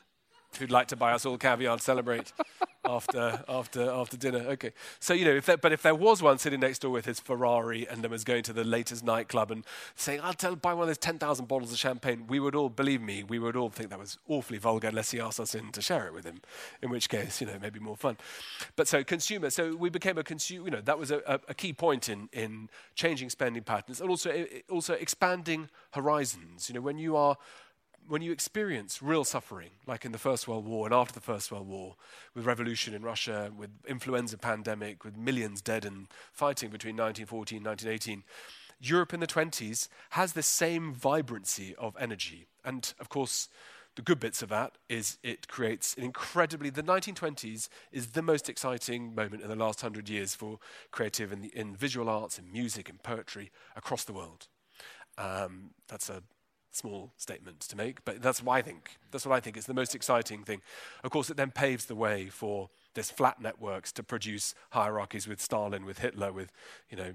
Who'd 0.58 0.72
like 0.72 0.88
to 0.90 0.96
buy 0.96 1.14
us 1.14 1.26
all 1.26 1.38
caviar 1.38 1.74
and 1.74 1.82
celebrate 1.82 2.34
after 2.86 3.44
after 3.48 3.90
after 3.90 4.18
dinner. 4.18 4.40
Okay, 4.40 4.72
so 5.00 5.14
you 5.14 5.26
know, 5.26 5.32
if 5.32 5.46
there, 5.46 5.58
but 5.58 5.72
if 5.72 5.82
there 5.82 5.96
was 5.96 6.22
one 6.22 6.38
sitting 6.38 6.60
next 6.60 6.80
door 6.80 6.92
with 6.92 7.06
his 7.06 7.20
Ferrari 7.20 7.88
and 7.88 8.04
then 8.04 8.12
was 8.12 8.24
going 8.24 8.44
to 8.44 8.54
the 8.54 8.64
latest 8.64 9.04
nightclub 9.04 9.52
and 9.52 9.66
saying, 9.96 10.20
"I'll 10.22 10.34
tell, 10.34 10.56
buy 10.56 10.74
one 10.74 10.84
of 10.84 10.88
those 10.88 10.98
ten 10.98 11.18
thousand 11.18 11.48
bottles 11.48 11.72
of 11.72 11.78
champagne," 11.78 12.26
we 12.28 12.40
would 12.40 12.56
all 12.56 12.70
believe 12.70 13.02
me. 13.02 13.24
We 13.24 13.40
would 13.40 13.56
all 13.56 13.70
think 13.70 13.90
that 13.90 14.00
was 14.00 14.18
awfully 14.28 14.58
vulgar 14.58 14.90
unless 14.90 15.12
he 15.12 15.20
asked 15.20 15.40
us 15.40 15.56
in 15.56 15.72
to 15.72 15.82
share 15.82 16.08
it 16.08 16.14
with 16.14 16.26
him. 16.26 16.42
In 16.82 16.90
which 16.90 17.10
case, 17.10 17.40
you 17.40 17.48
know, 17.48 17.58
maybe 17.62 17.80
more 17.80 17.98
fun. 17.98 18.18
But 18.76 18.88
so 18.88 19.04
consumer, 19.04 19.50
so 19.50 19.76
we 19.76 19.90
became 19.90 20.18
a 20.18 20.24
consumer. 20.24 20.66
You 20.66 20.72
know, 20.72 20.82
that 20.82 21.00
was 21.00 21.12
a, 21.12 21.22
a, 21.26 21.40
a 21.50 21.54
key 21.54 21.74
point 21.74 22.10
in 22.10 22.30
in 22.34 22.70
changing 22.96 23.30
spending 23.30 23.64
patterns 23.64 24.02
and 24.02 24.10
also 24.10 24.46
also 24.70 24.94
expanding 24.94 25.70
horizons. 25.92 26.70
You 26.70 26.76
know, 26.76 26.82
when 26.82 26.98
you 26.98 27.16
are 27.16 27.38
when 28.08 28.22
you 28.22 28.32
experience 28.32 29.02
real 29.02 29.24
suffering, 29.24 29.72
like 29.88 30.06
in 30.06 30.12
the 30.12 30.18
First 30.18 30.48
World 30.48 30.66
War 30.66 30.86
and 30.86 30.94
after 30.94 31.14
the 31.14 31.20
First 31.22 31.52
World 31.52 31.68
War, 31.68 31.96
with 32.36 32.46
revolution 32.46 32.94
in 32.94 33.02
Russia, 33.02 33.52
with 33.56 33.70
influenza 33.88 34.38
pandemic, 34.38 35.04
with 35.04 35.18
millions 35.18 35.62
dead 35.62 35.86
and 35.86 36.08
fighting 36.32 36.70
between 36.70 36.96
1914 36.96 37.58
and 37.58 37.66
1918, 37.66 38.24
Europe 38.80 39.14
in 39.14 39.20
the 39.20 39.28
20s 39.28 39.88
has 40.12 40.34
this 40.34 40.48
same 40.48 40.94
vibrancy 40.94 41.74
of 41.76 41.96
energy. 42.00 42.48
And 42.66 42.94
of 43.00 43.10
course, 43.10 43.50
the 43.96 44.02
good 44.02 44.20
bits 44.20 44.42
of 44.42 44.50
that 44.50 44.74
is 44.90 45.18
it 45.24 45.48
creates 45.48 45.96
an 45.96 46.04
incredibly, 46.04 46.70
the 46.70 46.84
1920s 46.84 47.70
is 47.92 48.08
the 48.08 48.22
most 48.22 48.50
exciting 48.50 49.14
moment 49.14 49.44
in 49.44 49.50
the 49.50 49.56
last 49.56 49.82
hundred 49.82 50.10
years 50.10 50.34
for 50.34 50.60
creative 50.92 51.32
in, 51.32 51.42
the, 51.42 51.56
in 51.56 51.76
visual 51.76 52.10
arts, 52.10 52.40
in 52.40 52.52
music, 52.52 52.90
in 52.90 52.98
poetry 52.98 53.52
across 53.76 54.04
the 54.04 54.14
world. 54.14 54.48
Um, 55.18 55.72
that's 55.88 56.10
a 56.10 56.24
small 56.76 57.12
statement 57.18 57.62
to 57.62 57.76
make, 57.76 58.04
but 58.06 58.22
that's 58.22 58.42
what 58.42 58.54
I 58.54 58.62
think. 58.62 58.98
That's 59.12 59.26
what 59.26 59.36
I 59.36 59.40
think 59.40 59.58
is 59.58 59.66
the 59.66 59.74
most 59.74 59.96
exciting 59.96 60.44
thing. 60.44 60.62
Of 61.04 61.12
course, 61.12 61.30
it 61.30 61.38
then 61.38 61.52
paves 61.52 61.86
the 61.86 61.96
way 61.96 62.28
for 62.30 62.70
this 62.94 63.12
flat 63.12 63.42
networks 63.42 63.92
to 63.94 64.04
produce 64.04 64.56
hierarchies 64.72 65.28
with 65.28 65.42
Stalin, 65.42 65.86
with 65.86 66.00
Hitler, 66.00 66.32
with 66.32 66.52
you 66.90 66.98
know 66.98 67.14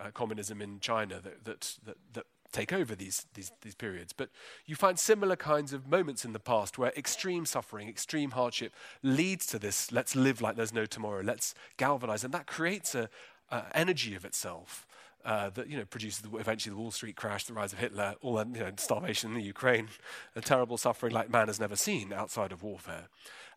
uh, 0.00 0.10
communism 0.12 0.62
in 0.62 0.80
China 0.80 1.20
that, 1.20 1.44
that 1.44 1.78
that, 1.84 1.96
that 2.12 2.26
take 2.52 2.72
over 2.72 2.94
these, 2.94 3.26
these 3.34 3.52
these 3.62 3.74
periods. 3.74 4.12
But 4.12 4.30
you 4.66 4.76
find 4.76 4.98
similar 4.98 5.36
kinds 5.36 5.72
of 5.72 5.88
moments 5.88 6.24
in 6.24 6.32
the 6.32 6.40
past 6.40 6.78
where 6.78 6.92
extreme 6.96 7.46
suffering, 7.46 7.88
extreme 7.88 8.32
hardship 8.32 8.72
leads 9.02 9.46
to 9.46 9.58
this. 9.58 9.90
Let's 9.92 10.14
live 10.14 10.40
like 10.40 10.56
there's 10.56 10.74
no 10.74 10.86
tomorrow. 10.86 11.22
Let's 11.22 11.54
galvanize, 11.76 12.24
and 12.24 12.34
that 12.34 12.46
creates 12.46 12.94
a 12.94 13.08
energy 13.74 14.14
of 14.14 14.24
itself 14.24 14.86
uh, 15.24 15.50
that 15.50 15.68
you 15.68 15.76
know 15.76 15.84
produces 15.84 16.20
the, 16.20 16.36
eventually 16.36 16.74
the 16.74 16.80
Wall 16.80 16.90
Street 16.90 17.16
crash, 17.16 17.44
the 17.44 17.52
rise 17.52 17.72
of 17.72 17.78
Hitler, 17.78 18.14
all 18.22 18.34
that 18.34 18.48
you 18.48 18.60
know, 18.60 18.72
starvation 18.76 19.30
in 19.30 19.36
the 19.36 19.42
Ukraine, 19.42 19.88
a 20.34 20.40
terrible 20.40 20.76
suffering 20.76 21.12
like 21.12 21.30
man 21.30 21.48
has 21.48 21.60
never 21.60 21.76
seen 21.76 22.12
outside 22.12 22.52
of 22.52 22.62
warfare. 22.62 23.08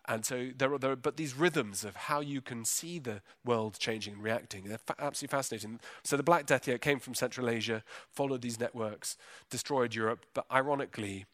And 0.06 0.26
so 0.26 0.50
there 0.58 0.74
are, 0.74 0.78
there 0.78 0.92
are, 0.92 0.96
but 0.98 1.16
these 1.16 1.34
rhythms 1.34 1.86
of 1.86 1.96
how 1.96 2.20
you 2.20 2.42
can 2.42 2.66
see 2.66 3.00
the 3.00 3.22
world 3.46 3.80
changing 3.80 4.16
and 4.16 4.24
reacting, 4.24 4.66
they're 4.66 4.78
fa- 4.78 4.96
absolutely 5.00 5.38
fascinating. 5.38 5.80
So 6.04 6.18
the 6.18 6.24
Black 6.24 6.46
Death, 6.46 6.68
yeah, 6.68 6.78
came 6.78 7.00
from 7.00 7.14
Central 7.14 7.50
Asia, 7.50 7.84
followed 8.12 8.42
these 8.42 8.60
networks, 8.60 9.16
destroyed 9.50 9.96
Europe, 9.96 10.26
but 10.34 10.46
ironically, 10.52 11.26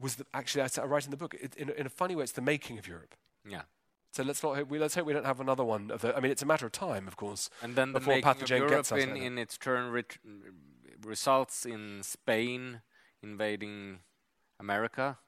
was 0.00 0.14
the, 0.14 0.26
actually, 0.32 0.62
I 0.62 0.84
write 0.84 1.04
in 1.04 1.10
the 1.10 1.16
book, 1.18 1.34
it, 1.38 1.54
in, 1.56 1.68
in 1.70 1.84
a 1.84 1.90
funny 1.90 2.14
way, 2.14 2.22
it's 2.22 2.32
the 2.32 2.40
making 2.40 2.78
of 2.78 2.86
Europe. 2.86 3.14
Yeah. 3.46 3.62
So 4.12 4.22
let's 4.22 4.42
not 4.42 4.56
hope 4.56 4.68
we, 4.68 4.78
let's 4.78 4.94
hope 4.94 5.06
we 5.06 5.12
don't 5.12 5.26
have 5.26 5.40
another 5.40 5.64
one 5.64 5.90
of 5.90 6.00
the. 6.00 6.16
I 6.16 6.20
mean, 6.20 6.32
it's 6.32 6.42
a 6.42 6.46
matter 6.46 6.66
of 6.66 6.72
time, 6.72 7.06
of 7.06 7.16
course. 7.16 7.50
And 7.62 7.76
then 7.76 7.92
the 7.92 8.00
before 8.00 8.14
making 8.14 8.42
of 8.42 8.50
Europe 8.50 8.92
in, 8.92 9.16
in, 9.16 9.38
its 9.38 9.58
turn 9.58 9.92
ret- 9.92 10.18
results 11.04 11.66
in 11.66 12.02
Spain 12.02 12.80
invading 13.22 14.00
America, 14.58 15.18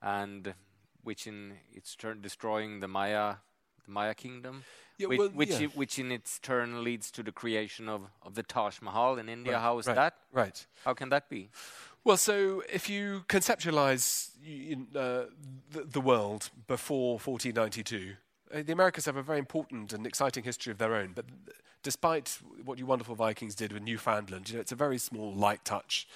and 0.00 0.54
which 1.02 1.26
in 1.26 1.54
its 1.72 1.94
turn 1.96 2.20
destroying 2.20 2.80
the 2.80 2.88
Maya, 2.88 3.36
the 3.84 3.90
Maya 3.90 4.14
kingdom. 4.14 4.64
Yeah, 4.96 5.08
which, 5.08 5.18
well, 5.18 5.28
which, 5.30 5.50
yeah. 5.50 5.66
which, 5.74 5.98
in 5.98 6.12
its 6.12 6.38
turn 6.38 6.84
leads 6.84 7.10
to 7.10 7.22
the 7.24 7.32
creation 7.32 7.88
of, 7.88 8.02
of 8.22 8.36
the 8.36 8.44
Taj 8.44 8.80
Mahal 8.80 9.18
in 9.18 9.28
India. 9.28 9.54
Right, 9.54 9.60
How 9.60 9.78
is 9.78 9.88
right, 9.88 9.96
that? 9.96 10.14
Right. 10.32 10.66
How 10.84 10.94
can 10.94 11.08
that 11.08 11.28
be? 11.28 11.50
Well, 12.04 12.18
so 12.18 12.62
if 12.70 12.90
you 12.90 13.24
conceptualize 13.28 14.28
uh, 14.94 15.24
the, 15.70 15.84
the, 15.84 16.02
world 16.02 16.50
before 16.66 17.12
1492, 17.12 18.16
uh, 18.52 18.62
the 18.62 18.72
Americas 18.74 19.06
have 19.06 19.16
a 19.16 19.22
very 19.22 19.38
important 19.38 19.94
and 19.94 20.06
exciting 20.06 20.44
history 20.44 20.70
of 20.70 20.76
their 20.76 20.94
own. 20.94 21.12
But 21.14 21.24
despite 21.82 22.40
what 22.62 22.78
you 22.78 22.84
wonderful 22.84 23.14
Vikings 23.14 23.54
did 23.54 23.72
with 23.72 23.82
Newfoundland, 23.82 24.50
you 24.50 24.56
know, 24.56 24.60
it's 24.60 24.70
a 24.70 24.76
very 24.76 24.98
small, 24.98 25.32
light 25.32 25.64
touch. 25.64 26.06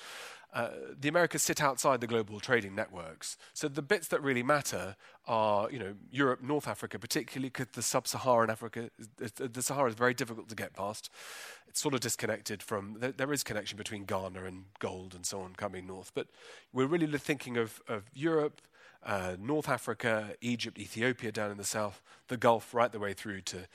Uh, 0.52 0.70
the 0.98 1.08
Americas 1.08 1.42
sit 1.42 1.60
outside 1.60 2.00
the 2.00 2.06
global 2.06 2.40
trading 2.40 2.74
networks. 2.74 3.36
So 3.52 3.68
the 3.68 3.82
bits 3.82 4.08
that 4.08 4.22
really 4.22 4.42
matter 4.42 4.96
are, 5.26 5.70
you 5.70 5.78
know, 5.78 5.94
Europe, 6.10 6.42
North 6.42 6.66
Africa, 6.66 6.98
particularly 6.98 7.50
because 7.50 7.66
the 7.74 7.82
sub-Saharan 7.82 8.48
Africa, 8.48 8.90
the 9.36 9.62
Sahara 9.62 9.90
is 9.90 9.94
very 9.94 10.14
difficult 10.14 10.48
to 10.48 10.54
get 10.54 10.72
past. 10.72 11.10
It's 11.68 11.80
sort 11.80 11.92
of 11.92 12.00
disconnected 12.00 12.62
from. 12.62 12.96
There, 12.98 13.12
there 13.12 13.32
is 13.32 13.44
connection 13.44 13.76
between 13.76 14.04
Ghana 14.04 14.44
and 14.44 14.64
gold 14.78 15.14
and 15.14 15.26
so 15.26 15.40
on 15.40 15.54
coming 15.54 15.86
north, 15.86 16.12
but 16.14 16.28
we're 16.72 16.86
really 16.86 17.06
thinking 17.18 17.58
of, 17.58 17.82
of 17.86 18.04
Europe, 18.14 18.62
uh, 19.04 19.36
North 19.38 19.68
Africa, 19.68 20.34
Egypt, 20.40 20.78
Ethiopia 20.78 21.30
down 21.30 21.50
in 21.50 21.58
the 21.58 21.64
south, 21.64 22.00
the 22.28 22.38
Gulf 22.38 22.72
right 22.72 22.90
the 22.90 22.98
way 22.98 23.12
through 23.12 23.42
to 23.42 23.68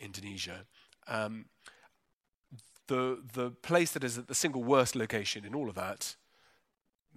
Indonesia. 0.00 0.66
Um, 1.06 1.46
the, 2.88 3.22
the 3.32 3.50
place 3.50 3.92
that 3.92 4.04
is 4.04 4.18
at 4.18 4.28
the 4.28 4.34
single 4.34 4.62
worst 4.62 4.96
location 4.96 5.44
in 5.44 5.54
all 5.54 5.68
of 5.68 5.74
that, 5.74 6.16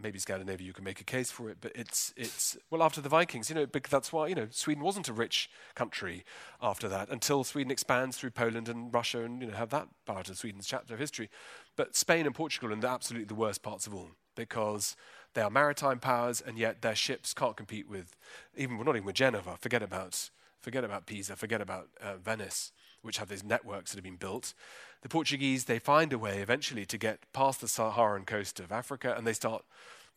maybe 0.02 0.20
Scandinavia, 0.20 0.66
you 0.66 0.74
can 0.74 0.84
make 0.84 1.02
a 1.02 1.04
case 1.04 1.30
for 1.30 1.50
it, 1.50 1.58
but 1.60 1.72
it's, 1.76 2.14
it's 2.16 2.58
well, 2.70 2.82
after 2.82 3.02
the 3.02 3.10
Vikings, 3.10 3.50
you 3.50 3.56
know, 3.56 3.66
that's 3.90 4.14
why, 4.14 4.28
you 4.28 4.36
know, 4.36 4.48
Sweden 4.50 4.84
wasn't 4.84 5.10
a 5.10 5.14
rich 5.14 5.50
country 5.76 6.24
after 6.62 6.88
that 6.88 7.10
until 7.10 7.44
Sweden 7.44 7.72
expands 7.72 8.18
through 8.18 8.32
Poland 8.32 8.70
and 8.70 8.94
Russia 8.94 9.24
and, 9.24 9.42
you 9.42 9.48
know, 9.48 9.56
have 9.56 9.70
that 9.70 9.88
part 10.06 10.30
of 10.30 10.38
Sweden's 10.38 10.68
chapter 10.68 10.94
of 10.94 11.00
history. 11.00 11.30
But 11.76 11.96
Spain 11.96 12.26
and 12.26 12.36
Portugal 12.36 12.72
are 12.72 12.88
absolutely 12.88 13.26
the 13.26 13.36
worst 13.36 13.62
parts 13.62 13.88
of 13.88 13.94
all 13.94 14.12
because 14.36 14.96
they 15.34 15.42
are 15.42 15.50
maritime 15.50 16.00
powers 16.00 16.42
and 16.42 16.58
yet 16.58 16.82
their 16.82 16.96
ships 16.96 17.34
can't 17.34 17.58
compete 17.58 17.90
with, 17.90 18.16
even, 18.56 18.78
well, 18.78 18.86
not 18.86 18.96
even 18.96 19.06
with 19.06 19.16
Genova, 19.16 19.58
forget 19.60 19.84
about, 19.84 20.30
forget 20.62 20.84
about 20.84 21.06
Pisa, 21.06 21.36
forget 21.36 21.62
about 21.62 21.90
uh, 22.02 22.16
Venice, 22.16 22.72
which 23.02 23.18
have 23.18 23.30
these 23.30 23.44
networks 23.44 23.92
that 23.92 23.98
have 23.98 24.04
been 24.04 24.16
built 24.16 24.54
the 25.02 25.10
Portuguese, 25.10 25.66
they 25.66 25.80
find 25.80 26.12
a 26.12 26.18
way 26.18 26.40
eventually 26.40 26.86
to 26.86 26.98
get 26.98 27.32
past 27.34 27.62
the 27.62 27.68
Saharan 27.68 28.26
coast 28.26 28.60
of 28.60 28.72
Africa 28.72 29.14
and 29.18 29.26
they 29.26 29.34
start, 29.34 29.64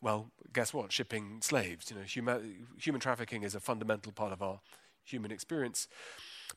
well, 0.01 0.31
guess 0.51 0.73
what? 0.73 0.91
Shipping 0.91 1.39
slaves. 1.41 1.89
You 1.89 1.97
know, 1.97 2.03
human, 2.03 2.67
human 2.79 2.99
trafficking 2.99 3.43
is 3.43 3.55
a 3.55 3.59
fundamental 3.59 4.11
part 4.11 4.33
of 4.33 4.41
our 4.41 4.59
human 5.03 5.31
experience. 5.31 5.87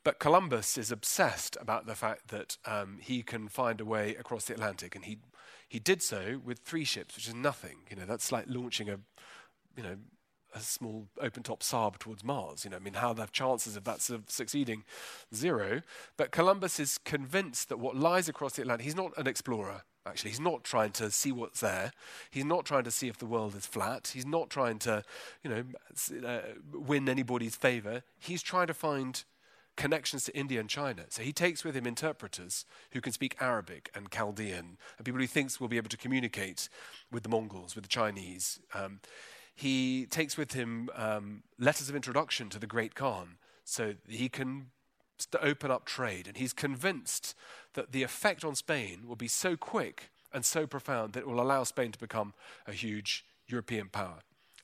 But 0.05 0.19
Columbus 0.19 0.77
is 0.79 0.91
obsessed 0.91 1.57
about 1.61 1.87
the 1.87 1.95
fact 1.95 2.29
that 2.29 2.59
um, 2.65 2.99
he 3.01 3.23
can 3.23 3.49
find 3.49 3.81
a 3.81 3.85
way 3.85 4.15
across 4.17 4.45
the 4.45 4.55
Atlantic, 4.55 4.95
and 4.95 5.05
he 5.05 5.19
he 5.69 5.81
did 5.81 6.01
so 6.01 6.41
with 6.45 6.61
three 6.61 6.85
ships, 6.85 7.17
which 7.17 7.27
is 7.27 7.35
nothing. 7.35 7.79
You 7.91 7.97
know, 7.97 8.07
that's 8.07 8.31
like 8.31 8.45
launching 8.47 8.89
a 8.89 8.99
you 9.77 9.83
know 9.83 9.97
a 10.57 10.61
small 10.61 11.07
open 11.21 11.43
top 11.43 11.63
Saab 11.63 11.99
towards 11.99 12.25
Mars. 12.25 12.65
You 12.65 12.71
know, 12.71 12.79
I 12.79 12.81
mean, 12.81 12.95
how 12.95 13.13
the 13.13 13.27
chances 13.27 13.77
of 13.77 13.85
that 13.85 14.01
succeeding? 14.01 14.85
Zero. 15.35 15.83
But 16.17 16.33
Columbus 16.33 16.81
is 16.81 16.99
convinced 16.99 17.69
that 17.69 17.79
what 17.79 17.95
lies 17.95 18.29
across 18.29 18.55
the 18.55 18.63
Atlantic, 18.63 18.87
he's 18.87 18.97
not 18.97 19.13
an 19.19 19.27
explorer, 19.27 19.83
actually. 20.07 20.31
He's 20.31 20.41
not 20.41 20.65
trying 20.65 20.93
to 20.93 21.11
see 21.11 21.31
what's 21.31 21.61
there. 21.61 21.93
He's 22.31 22.45
not 22.45 22.65
trying 22.65 22.85
to 22.85 22.91
see 22.91 23.09
if 23.09 23.19
the 23.19 23.27
world 23.27 23.55
is 23.55 23.67
flat. 23.67 24.13
He's 24.15 24.27
not 24.27 24.49
trying 24.49 24.79
to, 24.81 25.05
you 25.45 25.51
know, 25.51 25.65
uh, 26.27 26.41
win 26.73 27.09
anybody's 27.09 27.57
favor. 27.57 28.03
He's 28.19 28.43
trying 28.43 28.69
to 28.69 28.75
find 28.75 29.23
connections 29.77 30.25
to 30.25 30.35
India 30.35 30.59
and 30.59 30.71
China. 30.71 31.05
So 31.11 31.23
he 31.23 31.35
takes 31.35 31.63
with 31.63 31.77
him 31.77 31.87
interpreters 31.87 32.65
who 32.93 33.03
can 33.03 33.13
speak 33.13 33.37
Arabic 33.41 33.91
and 33.95 34.11
Chaldean, 34.11 34.79
and 34.97 35.05
people 35.05 35.21
he 35.21 35.27
thinks 35.27 35.61
will 35.61 35.69
be 35.69 35.77
able 35.77 35.91
to 35.91 35.99
communicate 35.99 36.71
with 37.13 37.25
the 37.25 37.29
Mongols, 37.29 37.75
with 37.75 37.85
the 37.85 37.89
Chinese. 37.89 38.59
Um, 38.73 39.01
he 39.57 40.07
takes 40.07 40.37
with 40.37 40.53
him 40.53 40.91
um, 40.95 41.43
letters 41.59 41.89
of 41.89 41.97
introduction 41.97 42.49
to 42.51 42.59
the 42.59 42.67
great 42.67 42.95
Khan. 42.95 43.39
so 43.65 43.95
he 44.07 44.29
can 44.29 44.67
open 45.41 45.71
up 45.71 45.87
trade. 45.87 46.29
And 46.29 46.37
he's 46.37 46.53
convinced 46.53 47.35
that 47.73 47.93
the 47.93 48.03
effect 48.03 48.45
on 48.45 48.55
Spain 48.55 49.05
will 49.07 49.17
be 49.17 49.29
so 49.29 49.57
quick 49.57 50.11
and 50.33 50.45
so 50.45 50.67
profound 50.67 51.15
that 51.15 51.21
it 51.21 51.27
will 51.27 51.41
allow 51.41 51.65
Spain 51.65 51.91
to 51.93 51.99
become 51.99 52.35
a 52.67 52.73
huge 52.73 53.25
European 53.49 53.89
power. 53.89 54.19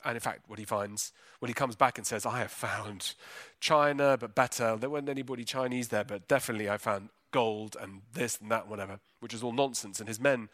And 0.04 0.14
in 0.14 0.20
fact, 0.20 0.42
what 0.46 0.58
he 0.58 0.64
finds 0.64 1.12
when 1.38 1.48
he 1.48 1.54
comes 1.54 1.74
back 1.74 1.96
and 1.96 2.06
says, 2.06 2.26
I 2.26 2.38
have 2.38 2.50
found 2.50 3.14
China, 3.60 4.18
but 4.18 4.34
better. 4.34 4.76
There 4.76 4.90
weren't 4.90 5.08
anybody 5.08 5.44
Chinese 5.44 5.88
there, 5.88 6.04
but 6.04 6.28
definitely 6.28 6.68
I 6.68 6.76
found 6.76 7.08
gold 7.30 7.76
and 7.80 8.02
this 8.12 8.38
and 8.40 8.50
that, 8.50 8.68
whatever, 8.68 9.00
which 9.20 9.32
is 9.32 9.42
all 9.42 9.52
nonsense. 9.52 10.00
And 10.00 10.08
his 10.08 10.20
men 10.20 10.50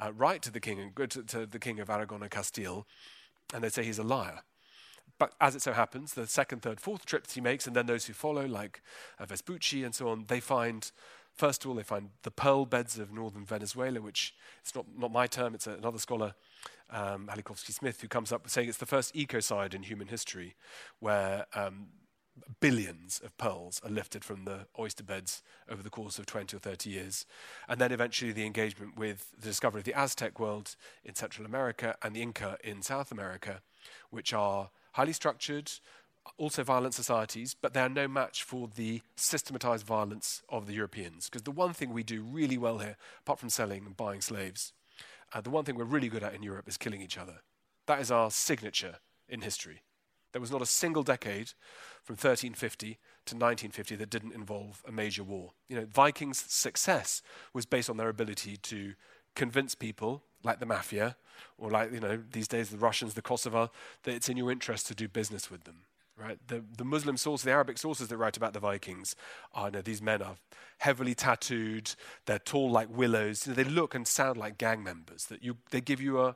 uh, 0.00 0.12
write 0.12 0.42
to 0.42 0.50
the 0.50 0.60
king 0.60 0.78
and 0.78 0.94
go 0.94 1.06
to, 1.06 1.22
to 1.22 1.46
the 1.46 1.58
king 1.58 1.80
of 1.80 1.88
Aragon 1.88 2.22
and 2.22 2.30
Castile, 2.30 2.86
and 3.54 3.62
they 3.62 3.68
say 3.68 3.84
he's 3.84 3.98
a 3.98 4.04
liar. 4.04 4.40
But 5.18 5.34
as 5.40 5.56
it 5.56 5.62
so 5.62 5.72
happens, 5.72 6.14
the 6.14 6.26
second, 6.26 6.62
third, 6.62 6.80
fourth 6.80 7.04
trips 7.04 7.34
he 7.34 7.40
makes, 7.40 7.66
and 7.66 7.74
then 7.74 7.86
those 7.86 8.06
who 8.06 8.12
follow, 8.12 8.46
like 8.46 8.82
uh, 9.18 9.26
Vespucci 9.26 9.82
and 9.82 9.94
so 9.94 10.08
on, 10.08 10.26
they 10.28 10.38
find, 10.38 10.90
first 11.34 11.64
of 11.64 11.70
all, 11.70 11.76
they 11.76 11.82
find 11.82 12.10
the 12.22 12.30
pearl 12.30 12.66
beds 12.66 12.98
of 12.98 13.12
northern 13.12 13.44
Venezuela, 13.44 14.00
which 14.00 14.34
it's 14.60 14.74
not, 14.74 14.86
not 14.96 15.10
my 15.10 15.26
term, 15.26 15.54
it's 15.54 15.66
another 15.66 15.98
scholar, 15.98 16.34
um, 16.90 17.28
Halikowski 17.32 17.72
Smith, 17.72 18.00
who 18.00 18.08
comes 18.08 18.30
up 18.30 18.48
saying 18.48 18.68
it's 18.68 18.78
the 18.78 18.86
first 18.86 19.14
ecocide 19.14 19.74
in 19.74 19.82
human 19.82 20.06
history 20.06 20.54
where 21.00 21.46
um, 21.54 21.88
billions 22.60 23.20
of 23.24 23.36
pearls 23.38 23.80
are 23.84 23.90
lifted 23.90 24.24
from 24.24 24.44
the 24.44 24.66
oyster 24.78 25.04
beds 25.04 25.42
over 25.70 25.82
the 25.82 25.90
course 25.90 26.18
of 26.18 26.26
20 26.26 26.56
or 26.56 26.60
30 26.60 26.90
years. 26.90 27.26
And 27.68 27.80
then 27.80 27.92
eventually 27.92 28.32
the 28.32 28.46
engagement 28.46 28.96
with 28.96 29.32
the 29.38 29.46
discovery 29.46 29.80
of 29.80 29.84
the 29.84 29.98
Aztec 29.98 30.38
world 30.38 30.76
in 31.04 31.14
Central 31.14 31.46
America 31.46 31.96
and 32.02 32.14
the 32.14 32.22
Inca 32.22 32.58
in 32.62 32.82
South 32.82 33.12
America, 33.12 33.62
which 34.10 34.32
are 34.32 34.70
highly 34.92 35.12
structured, 35.12 35.70
also 36.36 36.62
violent 36.62 36.94
societies, 36.94 37.54
but 37.54 37.72
they 37.72 37.80
are 37.80 37.88
no 37.88 38.06
match 38.06 38.42
for 38.42 38.68
the 38.74 39.00
systematized 39.16 39.86
violence 39.86 40.42
of 40.48 40.66
the 40.66 40.74
Europeans. 40.74 41.28
Because 41.28 41.42
the 41.42 41.50
one 41.50 41.72
thing 41.72 41.92
we 41.92 42.02
do 42.02 42.22
really 42.22 42.58
well 42.58 42.78
here, 42.78 42.96
apart 43.20 43.38
from 43.38 43.50
selling 43.50 43.86
and 43.86 43.96
buying 43.96 44.20
slaves, 44.20 44.72
uh, 45.32 45.40
the 45.40 45.50
one 45.50 45.64
thing 45.64 45.76
we're 45.76 45.84
really 45.84 46.08
good 46.08 46.22
at 46.22 46.34
in 46.34 46.42
Europe 46.42 46.68
is 46.68 46.76
killing 46.76 47.02
each 47.02 47.18
other. 47.18 47.40
That 47.86 48.00
is 48.00 48.10
our 48.10 48.30
signature 48.30 48.96
in 49.28 49.40
history. 49.42 49.82
There 50.32 50.40
was 50.40 50.50
not 50.50 50.62
a 50.62 50.66
single 50.66 51.02
decade 51.02 51.52
from 52.04 52.14
1350 52.14 52.98
to 53.26 53.34
1950 53.34 53.96
that 53.96 54.10
didn't 54.10 54.34
involve 54.34 54.82
a 54.86 54.92
major 54.92 55.22
war. 55.22 55.52
You 55.68 55.76
know, 55.76 55.86
Vikings' 55.86 56.44
success 56.48 57.22
was 57.52 57.66
based 57.66 57.90
on 57.90 57.96
their 57.96 58.08
ability 58.08 58.56
to 58.56 58.94
convince 59.34 59.74
people, 59.74 60.22
like 60.42 60.60
the 60.60 60.66
mafia, 60.66 61.16
or 61.56 61.70
like 61.70 61.92
you 61.92 62.00
know 62.00 62.22
these 62.32 62.48
days 62.48 62.70
the 62.70 62.78
Russians, 62.78 63.14
the 63.14 63.22
Kosovo, 63.22 63.70
that 64.02 64.14
it's 64.14 64.28
in 64.28 64.36
your 64.36 64.50
interest 64.50 64.86
to 64.88 64.94
do 64.94 65.08
business 65.08 65.50
with 65.50 65.64
them. 65.64 65.82
Right? 66.16 66.38
The, 66.48 66.64
the 66.76 66.84
Muslim 66.84 67.16
sources, 67.16 67.44
the 67.44 67.52
Arabic 67.52 67.78
sources 67.78 68.08
that 68.08 68.16
write 68.16 68.36
about 68.36 68.52
the 68.52 68.58
Vikings 68.58 69.14
are, 69.54 69.70
know, 69.70 69.80
these 69.80 70.02
men 70.02 70.20
are 70.20 70.34
heavily 70.78 71.14
tattooed, 71.14 71.92
they're 72.26 72.40
tall 72.40 72.72
like 72.72 72.88
willows, 72.90 73.46
you 73.46 73.52
know, 73.52 73.62
they 73.62 73.70
look 73.70 73.94
and 73.94 74.04
sound 74.04 74.36
like 74.36 74.58
gang 74.58 74.82
members. 74.82 75.26
That 75.26 75.44
you, 75.44 75.58
they 75.70 75.80
give 75.80 76.00
you 76.00 76.20
a 76.20 76.34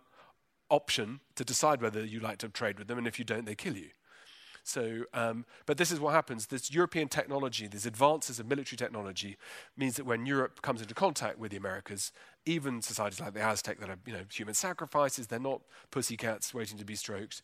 option 0.72 1.20
to 1.36 1.44
decide 1.44 1.82
whether 1.82 2.04
you 2.04 2.18
like 2.18 2.38
to 2.38 2.48
trade 2.48 2.78
with 2.78 2.88
them, 2.88 2.98
and 2.98 3.06
if 3.06 3.18
you 3.18 3.24
don't, 3.24 3.44
they 3.44 3.54
kill 3.54 3.76
you. 3.76 3.90
So, 4.64 5.04
um, 5.12 5.44
but 5.66 5.76
this 5.76 5.90
is 5.90 6.00
what 6.00 6.14
happens. 6.14 6.46
This 6.46 6.72
European 6.72 7.08
technology, 7.08 7.66
these 7.66 7.86
advances 7.86 8.38
of 8.38 8.46
military 8.48 8.76
technology, 8.76 9.36
means 9.76 9.96
that 9.96 10.06
when 10.06 10.24
Europe 10.24 10.62
comes 10.62 10.80
into 10.80 10.94
contact 10.94 11.38
with 11.38 11.50
the 11.50 11.56
Americas, 11.56 12.12
even 12.46 12.80
societies 12.80 13.20
like 13.20 13.34
the 13.34 13.42
Aztec 13.42 13.80
that 13.80 13.90
are, 13.90 13.98
you 14.06 14.12
know, 14.12 14.24
human 14.32 14.54
sacrifices, 14.54 15.26
they're 15.26 15.40
not 15.40 15.62
pussycats 15.90 16.54
waiting 16.54 16.78
to 16.78 16.84
be 16.84 16.94
stroked, 16.94 17.42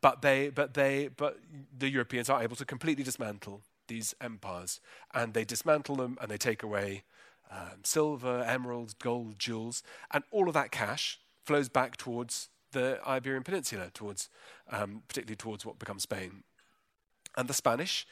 but 0.00 0.22
they, 0.22 0.50
but 0.50 0.74
they, 0.74 1.08
but 1.08 1.38
the 1.76 1.90
Europeans 1.90 2.30
are 2.30 2.42
able 2.42 2.56
to 2.56 2.64
completely 2.64 3.04
dismantle 3.04 3.62
these 3.88 4.14
empires, 4.20 4.80
and 5.12 5.34
they 5.34 5.44
dismantle 5.44 5.96
them 5.96 6.16
and 6.20 6.30
they 6.30 6.38
take 6.38 6.62
away 6.62 7.02
um, 7.50 7.80
silver, 7.82 8.42
emeralds, 8.46 8.94
gold, 8.94 9.38
jewels, 9.38 9.82
and 10.12 10.24
all 10.30 10.48
of 10.48 10.54
that 10.54 10.70
cash 10.70 11.18
flows 11.44 11.68
back 11.68 11.96
towards 11.96 12.48
the 12.72 12.98
Iberian 13.06 13.42
Peninsula, 13.42 13.90
towards, 13.92 14.28
um, 14.70 15.02
particularly 15.08 15.36
towards 15.36 15.64
what 15.64 15.78
becomes 15.78 16.02
Spain. 16.02 16.42
And 17.36 17.48
the 17.48 17.54
Spanish, 17.54 18.06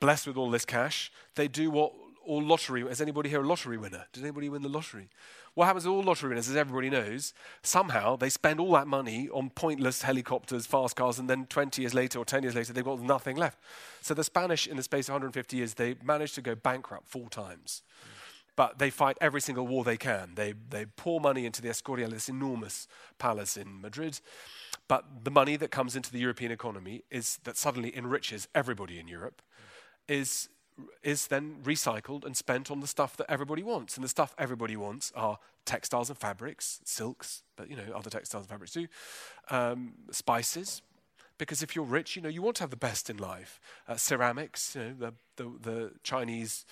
blessed 0.00 0.26
with 0.26 0.36
all 0.36 0.50
this 0.50 0.64
cash, 0.64 1.10
they 1.34 1.48
do 1.48 1.70
what 1.70 1.92
all 2.26 2.42
lottery. 2.42 2.82
Is 2.82 3.00
anybody 3.00 3.28
here 3.28 3.42
a 3.42 3.46
lottery 3.46 3.78
winner? 3.78 4.06
Did 4.12 4.24
anybody 4.24 4.48
win 4.48 4.62
the 4.62 4.68
lottery? 4.68 5.08
What 5.54 5.66
happens 5.66 5.84
to 5.84 5.90
all 5.90 6.02
lottery 6.02 6.30
winners, 6.30 6.48
as 6.50 6.56
everybody 6.56 6.90
knows, 6.90 7.32
somehow 7.62 8.16
they 8.16 8.28
spend 8.28 8.60
all 8.60 8.72
that 8.72 8.86
money 8.86 9.28
on 9.32 9.48
pointless 9.50 10.02
helicopters, 10.02 10.66
fast 10.66 10.96
cars, 10.96 11.18
and 11.18 11.30
then 11.30 11.46
20 11.46 11.80
years 11.80 11.94
later 11.94 12.18
or 12.18 12.24
10 12.24 12.42
years 12.42 12.54
later, 12.54 12.72
they've 12.72 12.84
got 12.84 13.00
nothing 13.00 13.36
left. 13.36 13.58
So 14.02 14.12
the 14.12 14.24
Spanish, 14.24 14.66
in 14.66 14.76
the 14.76 14.82
space 14.82 15.08
of 15.08 15.14
150 15.14 15.56
years, 15.56 15.74
they 15.74 15.94
managed 16.04 16.34
to 16.34 16.42
go 16.42 16.54
bankrupt 16.54 17.08
four 17.08 17.30
times. 17.30 17.82
Mm. 18.02 18.15
But 18.56 18.78
they 18.78 18.90
fight 18.90 19.18
every 19.20 19.40
single 19.40 19.66
war 19.66 19.84
they 19.84 19.98
can. 19.98 20.32
They, 20.34 20.54
they 20.70 20.86
pour 20.86 21.20
money 21.20 21.44
into 21.44 21.60
the 21.60 21.68
Escorial, 21.68 22.10
this 22.10 22.28
enormous 22.28 22.88
palace 23.18 23.56
in 23.56 23.80
Madrid. 23.80 24.20
But 24.88 25.24
the 25.24 25.30
money 25.30 25.56
that 25.56 25.70
comes 25.70 25.94
into 25.94 26.10
the 26.10 26.18
European 26.18 26.50
economy 26.50 27.02
is 27.10 27.38
that 27.44 27.56
suddenly 27.56 27.96
enriches 27.96 28.48
everybody 28.54 28.98
in 28.98 29.08
Europe, 29.08 29.42
is, 30.08 30.48
is 31.02 31.26
then 31.26 31.56
recycled 31.62 32.24
and 32.24 32.36
spent 32.36 32.70
on 32.70 32.80
the 32.80 32.86
stuff 32.86 33.16
that 33.18 33.30
everybody 33.30 33.62
wants. 33.62 33.96
And 33.96 34.04
the 34.04 34.08
stuff 34.08 34.34
everybody 34.38 34.76
wants 34.76 35.12
are 35.14 35.38
textiles 35.66 36.08
and 36.08 36.18
fabrics, 36.18 36.80
silks, 36.84 37.42
but 37.56 37.68
you 37.68 37.76
know, 37.76 37.92
other 37.94 38.10
textiles 38.10 38.44
and 38.44 38.48
fabrics 38.48 38.72
too, 38.72 38.86
um, 39.50 39.94
spices, 40.10 40.80
because 41.38 41.62
if 41.62 41.76
you're 41.76 41.84
rich, 41.84 42.16
you 42.16 42.22
know, 42.22 42.28
you 42.28 42.40
want 42.40 42.56
to 42.56 42.62
have 42.62 42.70
the 42.70 42.76
best 42.76 43.10
in 43.10 43.18
life. 43.18 43.60
Uh, 43.86 43.96
ceramics, 43.96 44.74
you 44.74 44.82
know, 44.82 44.94
the, 44.98 45.12
the, 45.36 45.70
the 45.70 45.92
Chinese 46.02 46.64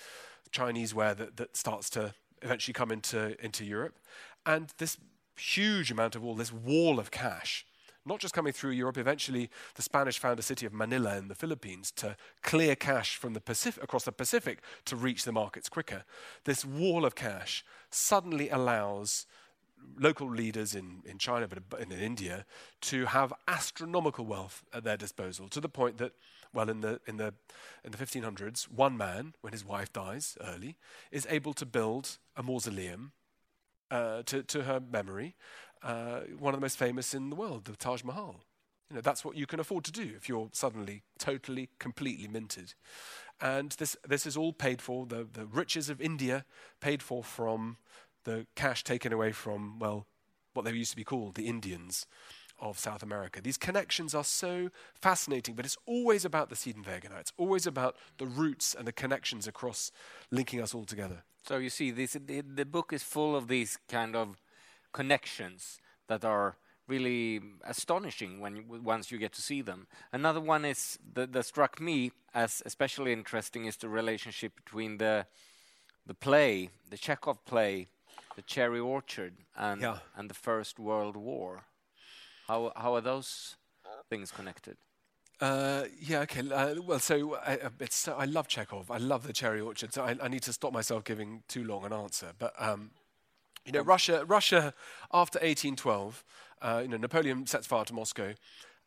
Chinese 0.55 0.95
ware 0.95 1.13
that, 1.13 1.35
that 1.35 1.57
starts 1.57 1.89
to 1.91 2.13
eventually 2.41 2.73
come 2.73 2.91
into, 2.91 3.35
into 3.43 3.65
Europe. 3.65 3.99
And 4.45 4.73
this 4.77 4.97
huge 5.37 5.91
amount 5.91 6.15
of 6.15 6.23
all 6.23 6.35
this 6.35 6.53
wall 6.53 6.97
of 6.97 7.11
cash, 7.11 7.65
not 8.05 8.19
just 8.19 8.33
coming 8.33 8.53
through 8.53 8.71
Europe. 8.71 8.97
Eventually, 8.97 9.49
the 9.73 9.81
Spanish 9.81 10.17
found 10.17 10.39
a 10.39 10.43
city 10.43 10.65
of 10.65 10.71
Manila 10.73 11.17
in 11.17 11.27
the 11.27 11.35
Philippines 11.35 11.91
to 11.97 12.15
clear 12.41 12.75
cash 12.75 13.17
from 13.17 13.33
the 13.33 13.41
Pacific, 13.41 13.83
across 13.83 14.05
the 14.05 14.11
Pacific 14.11 14.61
to 14.85 14.95
reach 14.95 15.25
the 15.25 15.31
markets 15.31 15.67
quicker. 15.67 16.05
This 16.45 16.63
wall 16.63 17.03
of 17.03 17.15
cash 17.15 17.65
suddenly 17.89 18.49
allows 18.49 19.25
local 19.99 20.29
leaders 20.29 20.73
in, 20.73 21.01
in 21.05 21.17
China, 21.17 21.47
but 21.47 21.81
in 21.81 21.91
India, 21.91 22.45
to 22.81 23.07
have 23.07 23.33
astronomical 23.47 24.25
wealth 24.25 24.63
at 24.73 24.83
their 24.83 24.97
disposal 24.97 25.49
to 25.49 25.59
the 25.59 25.69
point 25.69 25.97
that 25.97 26.13
well, 26.55 26.69
in 26.69 26.81
the, 26.81 26.99
in, 27.05 27.17
the, 27.17 27.33
in 27.83 27.91
the 27.91 27.97
1500s, 27.97 28.63
one 28.71 28.97
man, 28.97 29.35
when 29.41 29.53
his 29.53 29.65
wife 29.65 29.91
dies 29.91 30.37
early, 30.41 30.77
is 31.11 31.27
able 31.29 31.53
to 31.53 31.65
build 31.65 32.17
a 32.35 32.41
mausoleum 32.41 33.11
uh, 33.91 34.23
to, 34.23 34.41
to 34.43 34.63
her 34.63 34.79
memory, 34.79 35.35
uh, 35.83 36.21
one 36.39 36.53
of 36.53 36.59
the 36.59 36.65
most 36.65 36.77
famous 36.77 37.13
in 37.13 37.29
the 37.29 37.35
world, 37.35 37.65
the 37.65 37.75
Taj 37.75 38.03
Mahal. 38.03 38.37
You 38.89 38.95
know, 38.95 39.01
that's 39.01 39.25
what 39.25 39.35
you 39.35 39.45
can 39.45 39.59
afford 39.59 39.83
to 39.85 39.91
do 39.91 40.13
if 40.15 40.29
you're 40.29 40.49
suddenly 40.53 41.03
totally, 41.19 41.69
completely 41.77 42.27
minted. 42.27 42.73
And 43.41 43.71
this, 43.73 43.97
this 44.07 44.25
is 44.25 44.37
all 44.37 44.53
paid 44.53 44.81
for, 44.81 45.05
the, 45.05 45.27
the 45.31 45.45
riches 45.45 45.89
of 45.89 45.99
India 45.99 46.45
paid 46.79 47.03
for 47.03 47.23
from 47.23 47.77
the 48.23 48.47
cash 48.55 48.83
taken 48.83 49.11
away 49.11 49.31
from, 49.31 49.77
well, 49.79 50.07
what 50.53 50.65
they 50.65 50.71
used 50.71 50.91
to 50.91 50.97
be 50.97 51.03
called 51.03 51.35
the 51.35 51.47
Indians 51.47 52.05
of 52.59 52.79
South 52.79 53.03
America. 53.03 53.41
These 53.41 53.57
connections 53.57 54.15
are 54.15 54.23
so 54.23 54.69
fascinating, 54.93 55.55
but 55.55 55.65
it's 55.65 55.77
always 55.85 56.25
about 56.25 56.49
the 56.49 56.55
Sidenvägarna. 56.55 57.19
It's 57.19 57.33
always 57.37 57.67
about 57.67 57.95
the 58.17 58.25
roots 58.25 58.75
and 58.77 58.87
the 58.87 58.91
connections 58.93 59.47
across 59.47 59.91
linking 60.31 60.61
us 60.61 60.73
all 60.73 60.85
together. 60.85 61.23
So 61.47 61.57
you 61.57 61.69
see, 61.69 61.91
this, 61.91 62.13
the, 62.13 62.41
the 62.41 62.65
book 62.65 62.91
is 62.93 63.03
full 63.03 63.35
of 63.35 63.47
these 63.47 63.77
kind 63.87 64.15
of 64.15 64.41
connections 64.93 65.79
that 66.07 66.23
are 66.23 66.57
really 66.87 67.41
astonishing 67.63 68.39
when 68.39 68.55
you, 68.55 68.63
once 68.81 69.11
you 69.11 69.17
get 69.17 69.33
to 69.33 69.41
see 69.41 69.61
them. 69.61 69.87
Another 70.11 70.39
one 70.39 70.65
is 70.65 70.99
that, 71.13 71.33
that 71.33 71.45
struck 71.45 71.81
me 71.81 72.11
as 72.33 72.61
especially 72.65 73.13
interesting 73.13 73.65
is 73.65 73.77
the 73.77 73.89
relationship 73.89 74.55
between 74.55 74.97
the 74.97 75.25
the 76.07 76.13
play, 76.13 76.69
the 76.91 76.97
Chekhov 76.97 77.43
play, 77.45 77.87
the 78.35 78.43
Cherry 78.43 78.79
Orchard, 78.79 79.33
and 79.57 79.81
yeah. 79.81 79.97
and 80.15 80.29
the 80.29 80.35
First 80.35 80.79
World 80.79 81.17
War. 81.17 81.63
How 82.47 82.71
how 82.75 82.95
are 82.95 83.01
those 83.01 83.55
things 84.09 84.31
connected? 84.31 84.77
Uh, 85.41 85.83
yeah, 85.99 86.21
okay. 86.21 86.49
Uh, 86.49 86.75
well, 86.81 86.99
so 86.99 87.35
I, 87.35 87.57
uh, 87.57 88.15
I 88.17 88.25
love 88.25 88.47
Chekhov. 88.47 88.89
I 88.89 88.97
love 88.97 89.27
the 89.27 89.33
cherry 89.33 89.59
orchard. 89.59 89.93
So 89.93 90.03
I, 90.03 90.15
I, 90.21 90.29
need 90.29 90.43
to 90.43 90.53
stop 90.53 90.71
myself 90.71 91.03
giving 91.03 91.43
too 91.49 91.65
long 91.65 91.85
an 91.85 91.91
answer. 91.91 92.31
But 92.39 92.53
um, 92.57 92.91
you 93.65 93.73
know, 93.73 93.81
Russia, 93.81 94.23
Russia 94.25 94.73
after 95.11 95.39
1812, 95.39 96.23
uh, 96.61 96.79
you 96.83 96.87
know, 96.87 96.97
Napoleon 96.97 97.45
sets 97.47 97.67
fire 97.67 97.83
to 97.83 97.93
Moscow, 97.93 98.33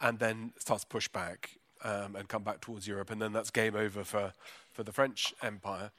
and 0.01 0.19
then 0.19 0.53
starts 0.59 0.85
to 0.85 0.89
push 0.89 1.09
back 1.09 1.59
um, 1.85 2.17
and 2.17 2.29
come 2.29 2.45
back 2.45 2.63
towards 2.63 2.89
Europe, 2.89 3.11
and 3.11 3.21
then 3.21 3.33
that's 3.33 3.51
game 3.51 3.77
over 3.77 4.03
for 4.03 4.33
for 4.73 4.83
the 4.83 4.93
French 4.93 5.35
Empire. 5.43 5.91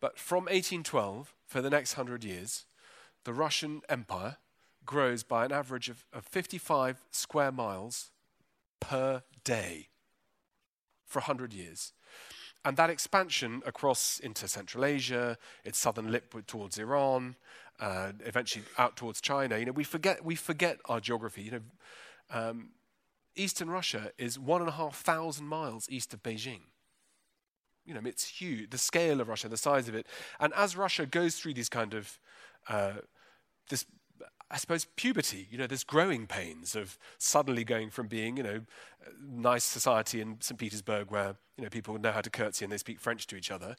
But 0.00 0.18
from 0.18 0.44
1812, 0.44 1.32
for 1.46 1.62
the 1.62 1.70
next 1.70 1.92
hundred 1.92 2.24
years, 2.24 2.64
the 3.22 3.32
Russian 3.32 3.82
Empire 3.88 4.38
grows 4.84 5.22
by 5.22 5.44
an 5.44 5.52
average 5.52 5.88
of, 5.88 6.04
of 6.12 6.24
55 6.24 7.04
square 7.10 7.52
miles 7.52 8.10
per 8.80 9.22
day 9.44 9.88
for 11.06 11.20
100 11.20 11.52
years. 11.52 11.92
and 12.64 12.76
that 12.76 12.90
expansion 12.90 13.62
across 13.66 14.20
into 14.20 14.46
Central 14.46 14.84
Asia, 14.84 15.36
its 15.64 15.78
southern 15.78 16.12
lip 16.12 16.34
towards 16.46 16.78
Iran, 16.78 17.36
uh, 17.80 18.12
eventually 18.24 18.64
out 18.78 18.96
towards 18.96 19.20
China. 19.20 19.58
You 19.58 19.66
know, 19.66 19.72
we 19.72 19.84
forget 19.84 20.24
we 20.24 20.36
forget 20.36 20.78
our 20.86 21.00
geography. 21.00 21.42
You 21.42 21.50
know, 21.50 21.60
um, 22.30 22.68
Eastern 23.34 23.68
Russia 23.68 24.12
is 24.18 24.38
one 24.38 24.60
and 24.60 24.68
a 24.68 24.72
half 24.72 25.00
thousand 25.00 25.46
miles 25.46 25.88
east 25.90 26.14
of 26.14 26.22
Beijing. 26.22 26.60
You 27.84 27.94
know, 27.94 28.00
it's 28.04 28.28
huge. 28.28 28.70
The 28.70 28.78
scale 28.78 29.20
of 29.20 29.28
Russia, 29.28 29.48
the 29.48 29.56
size 29.56 29.88
of 29.88 29.94
it, 29.96 30.06
and 30.38 30.52
as 30.54 30.76
Russia 30.76 31.04
goes 31.04 31.36
through 31.36 31.54
these 31.54 31.68
kind 31.68 31.94
of 31.94 32.18
uh, 32.68 32.92
this 33.68 33.84
I 34.52 34.58
suppose, 34.58 34.84
puberty, 34.96 35.48
you 35.50 35.56
know, 35.56 35.66
there's 35.66 35.82
growing 35.82 36.26
pains 36.26 36.76
of 36.76 36.98
suddenly 37.16 37.64
going 37.64 37.88
from 37.88 38.06
being, 38.06 38.36
you 38.36 38.42
know, 38.42 38.60
nice 39.26 39.64
society 39.64 40.20
in 40.20 40.36
St. 40.40 40.60
Petersburg 40.60 41.10
where, 41.10 41.36
you 41.56 41.64
know, 41.64 41.70
people 41.70 41.98
know 41.98 42.12
how 42.12 42.20
to 42.20 42.28
curtsy 42.28 42.64
and 42.64 42.70
they 42.70 42.76
speak 42.76 43.00
French 43.00 43.26
to 43.28 43.36
each 43.36 43.50
other, 43.50 43.76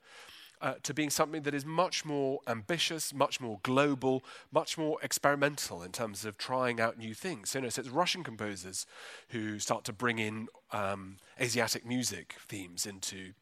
uh, 0.61 0.73
to 0.81 0.91
being 0.91 1.11
something 1.11 1.43
that 1.43 1.53
is 1.53 1.63
much 1.63 2.05
more 2.05 2.39
ambitious, 2.47 3.13
much 3.13 3.39
more 3.39 3.59
global, 3.61 4.23
much 4.51 4.75
more 4.75 4.97
experimental 5.03 5.83
in 5.83 5.91
terms 5.91 6.25
of 6.25 6.39
trying 6.39 6.81
out 6.81 6.97
new 6.97 7.13
things. 7.13 7.51
So, 7.51 7.59
you 7.59 7.63
know, 7.63 7.69
so 7.69 7.81
it's 7.81 7.89
Russian 7.89 8.23
composers 8.23 8.87
who 9.29 9.59
start 9.59 9.83
to 9.83 9.93
bring 9.93 10.17
in 10.17 10.47
um, 10.71 11.17
Asiatic 11.39 11.85
music 11.85 12.35
themes 12.47 12.87
into 12.87 13.33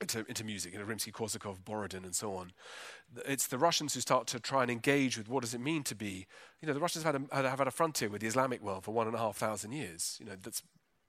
into, 0.00 0.24
into 0.28 0.44
music, 0.44 0.72
you 0.72 0.78
know, 0.78 0.84
Rimsky-Korsakov, 0.84 1.64
Borodin, 1.64 2.04
and 2.04 2.14
so 2.14 2.34
on. 2.34 2.52
It's 3.26 3.46
the 3.46 3.58
Russians 3.58 3.94
who 3.94 4.00
start 4.00 4.26
to 4.28 4.40
try 4.40 4.62
and 4.62 4.70
engage 4.70 5.18
with 5.18 5.28
what 5.28 5.42
does 5.42 5.54
it 5.54 5.60
mean 5.60 5.82
to 5.84 5.94
be. 5.94 6.26
You 6.60 6.68
know, 6.68 6.74
the 6.74 6.80
Russians 6.80 7.04
have 7.04 7.14
had 7.14 7.44
a, 7.44 7.48
have 7.48 7.58
had 7.58 7.68
a 7.68 7.72
frontier 7.72 8.08
with 8.08 8.20
the 8.20 8.26
Islamic 8.26 8.62
world 8.62 8.84
for 8.84 8.92
one 8.92 9.06
and 9.06 9.16
a 9.16 9.18
half 9.18 9.36
thousand 9.36 9.72
years. 9.72 10.16
You 10.20 10.26
know, 10.26 10.36
that's 10.42 10.62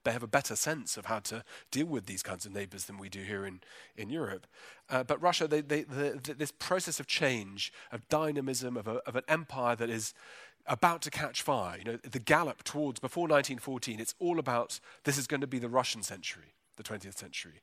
they 0.04 0.12
have 0.12 0.24
a 0.24 0.28
better 0.28 0.56
sense 0.56 0.98
of 0.98 1.06
how 1.06 1.20
to 1.20 1.44
deal 1.70 1.86
with 1.86 2.08
these 2.08 2.24
kinds 2.24 2.46
of 2.46 2.52
neighbors 2.52 2.86
than 2.86 2.98
we 2.98 3.08
do 3.08 3.22
here 3.22 3.46
in, 3.46 3.62
in 3.96 4.10
Europe. 4.10 4.48
Uh, 4.90 5.04
but 5.04 5.22
Russia, 5.22 5.48
they, 5.48 5.62
they, 5.62 5.84
the, 5.84 6.20
the, 6.24 6.34
this 6.34 6.52
process 6.52 7.00
of 7.00 7.08
change, 7.08 7.72
of 7.92 8.08
dynamism, 8.10 8.78
of, 8.78 8.88
a, 8.88 8.96
of 9.08 9.16
an 9.16 9.24
empire 9.28 9.76
that 9.76 9.90
is 9.90 10.14
about 10.68 11.02
to 11.04 11.12
catch 11.12 11.42
fire, 11.42 11.78
you 11.78 11.84
know, 11.84 11.98
the 11.98 12.20
gallop 12.20 12.64
towards 12.64 13.00
before 13.00 13.24
1914, 13.24 14.00
it's 14.00 14.16
all 14.20 14.40
about 14.40 14.80
this 15.04 15.18
is 15.18 15.28
going 15.28 15.42
to 15.42 15.48
be 15.48 15.60
the 15.60 15.70
Russian 15.70 16.04
century, 16.04 16.54
the 16.78 16.84
20th 16.84 17.18
century. 17.18 17.62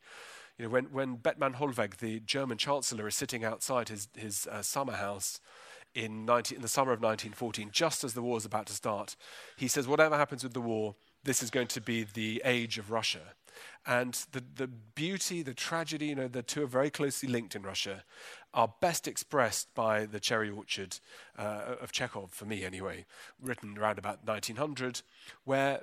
You 0.59 0.65
know, 0.65 0.71
when, 0.71 0.85
when 0.87 1.17
Bethmann 1.17 1.55
Hollweg, 1.55 1.99
the 1.99 2.19
German 2.21 2.59
chancellor, 2.59 3.07
is 3.07 3.15
sitting 3.15 3.45
outside 3.45 3.89
his, 3.89 4.09
his 4.17 4.49
uh, 4.49 4.61
summer 4.63 4.95
house 4.95 5.41
in, 5.95 6.25
19, 6.25 6.57
in 6.57 6.63
the 6.63 6.69
summer 6.69 6.93
of 6.93 7.01
1914, 7.01 7.71
just 7.73 8.03
as 8.03 8.15
the 8.15 8.23
war 8.23 8.37
is 8.37 8.45
about 8.45 8.67
to 8.67 8.73
start, 8.73 9.15
he 9.57 9.69
says, 9.69 9.87
whatever 9.87 10.17
happens 10.17 10.43
with 10.43 10.55
the 10.55 10.61
war, 10.61 10.97
this 11.23 11.43
is 11.43 11.51
going 11.51 11.69
to 11.69 11.81
be 11.81 12.03
the 12.03 12.43
age 12.45 12.77
of 12.77 12.91
Russia. 12.91 13.35
And 13.87 14.15
the, 14.33 14.43
the 14.57 14.67
beauty, 14.67 15.43
the 15.43 15.55
tragedy, 15.55 16.07
you 16.07 16.15
know, 16.15 16.29
the 16.29 16.43
two 16.43 16.65
are 16.65 16.69
very 16.69 16.91
closely 16.91 17.29
linked 17.29 17.55
in 17.55 17.63
Russia, 17.63 18.05
are 18.53 18.73
best 18.81 19.07
expressed 19.07 19.73
by 19.75 20.07
the 20.07 20.21
Cherry 20.21 20.51
Orchard 20.51 20.99
uh, 21.39 21.77
of 21.81 21.93
Chekhov, 21.93 22.33
for 22.33 22.47
me 22.47 22.65
anyway, 22.65 23.07
written 23.41 23.79
around 23.79 23.99
about 23.99 24.27
1900, 24.27 25.03
where 25.45 25.83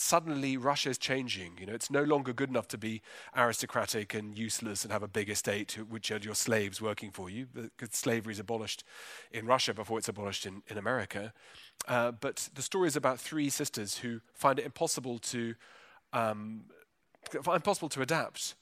suddenly 0.00 0.56
Russia 0.56 0.88
is 0.88 0.98
changing. 0.98 1.58
You 1.60 1.66
know, 1.66 1.74
it's 1.74 1.90
no 1.90 2.02
longer 2.02 2.32
good 2.32 2.48
enough 2.48 2.68
to 2.68 2.78
be 2.78 3.02
aristocratic 3.36 4.14
and 4.14 4.36
useless 4.36 4.82
and 4.82 4.92
have 4.92 5.02
a 5.02 5.08
big 5.08 5.28
estate 5.28 5.78
which 5.88 6.08
had 6.08 6.24
your 6.24 6.34
slaves 6.34 6.80
working 6.80 7.10
for 7.10 7.28
you. 7.28 7.46
Because 7.52 7.94
slavery 7.94 8.32
is 8.32 8.38
abolished 8.38 8.82
in 9.30 9.46
Russia 9.46 9.74
before 9.74 9.98
it's 9.98 10.08
abolished 10.08 10.46
in, 10.46 10.62
in 10.68 10.78
America. 10.78 11.32
Uh, 11.86 12.12
but 12.12 12.48
the 12.54 12.62
story 12.62 12.88
is 12.88 12.96
about 12.96 13.20
three 13.20 13.50
sisters 13.50 13.98
who 13.98 14.20
find 14.32 14.58
it 14.58 14.64
impossible 14.64 15.18
to 15.18 15.54
um, 16.12 16.62
impossible 17.32 17.88
to 17.90 18.02
adapt, 18.02 18.54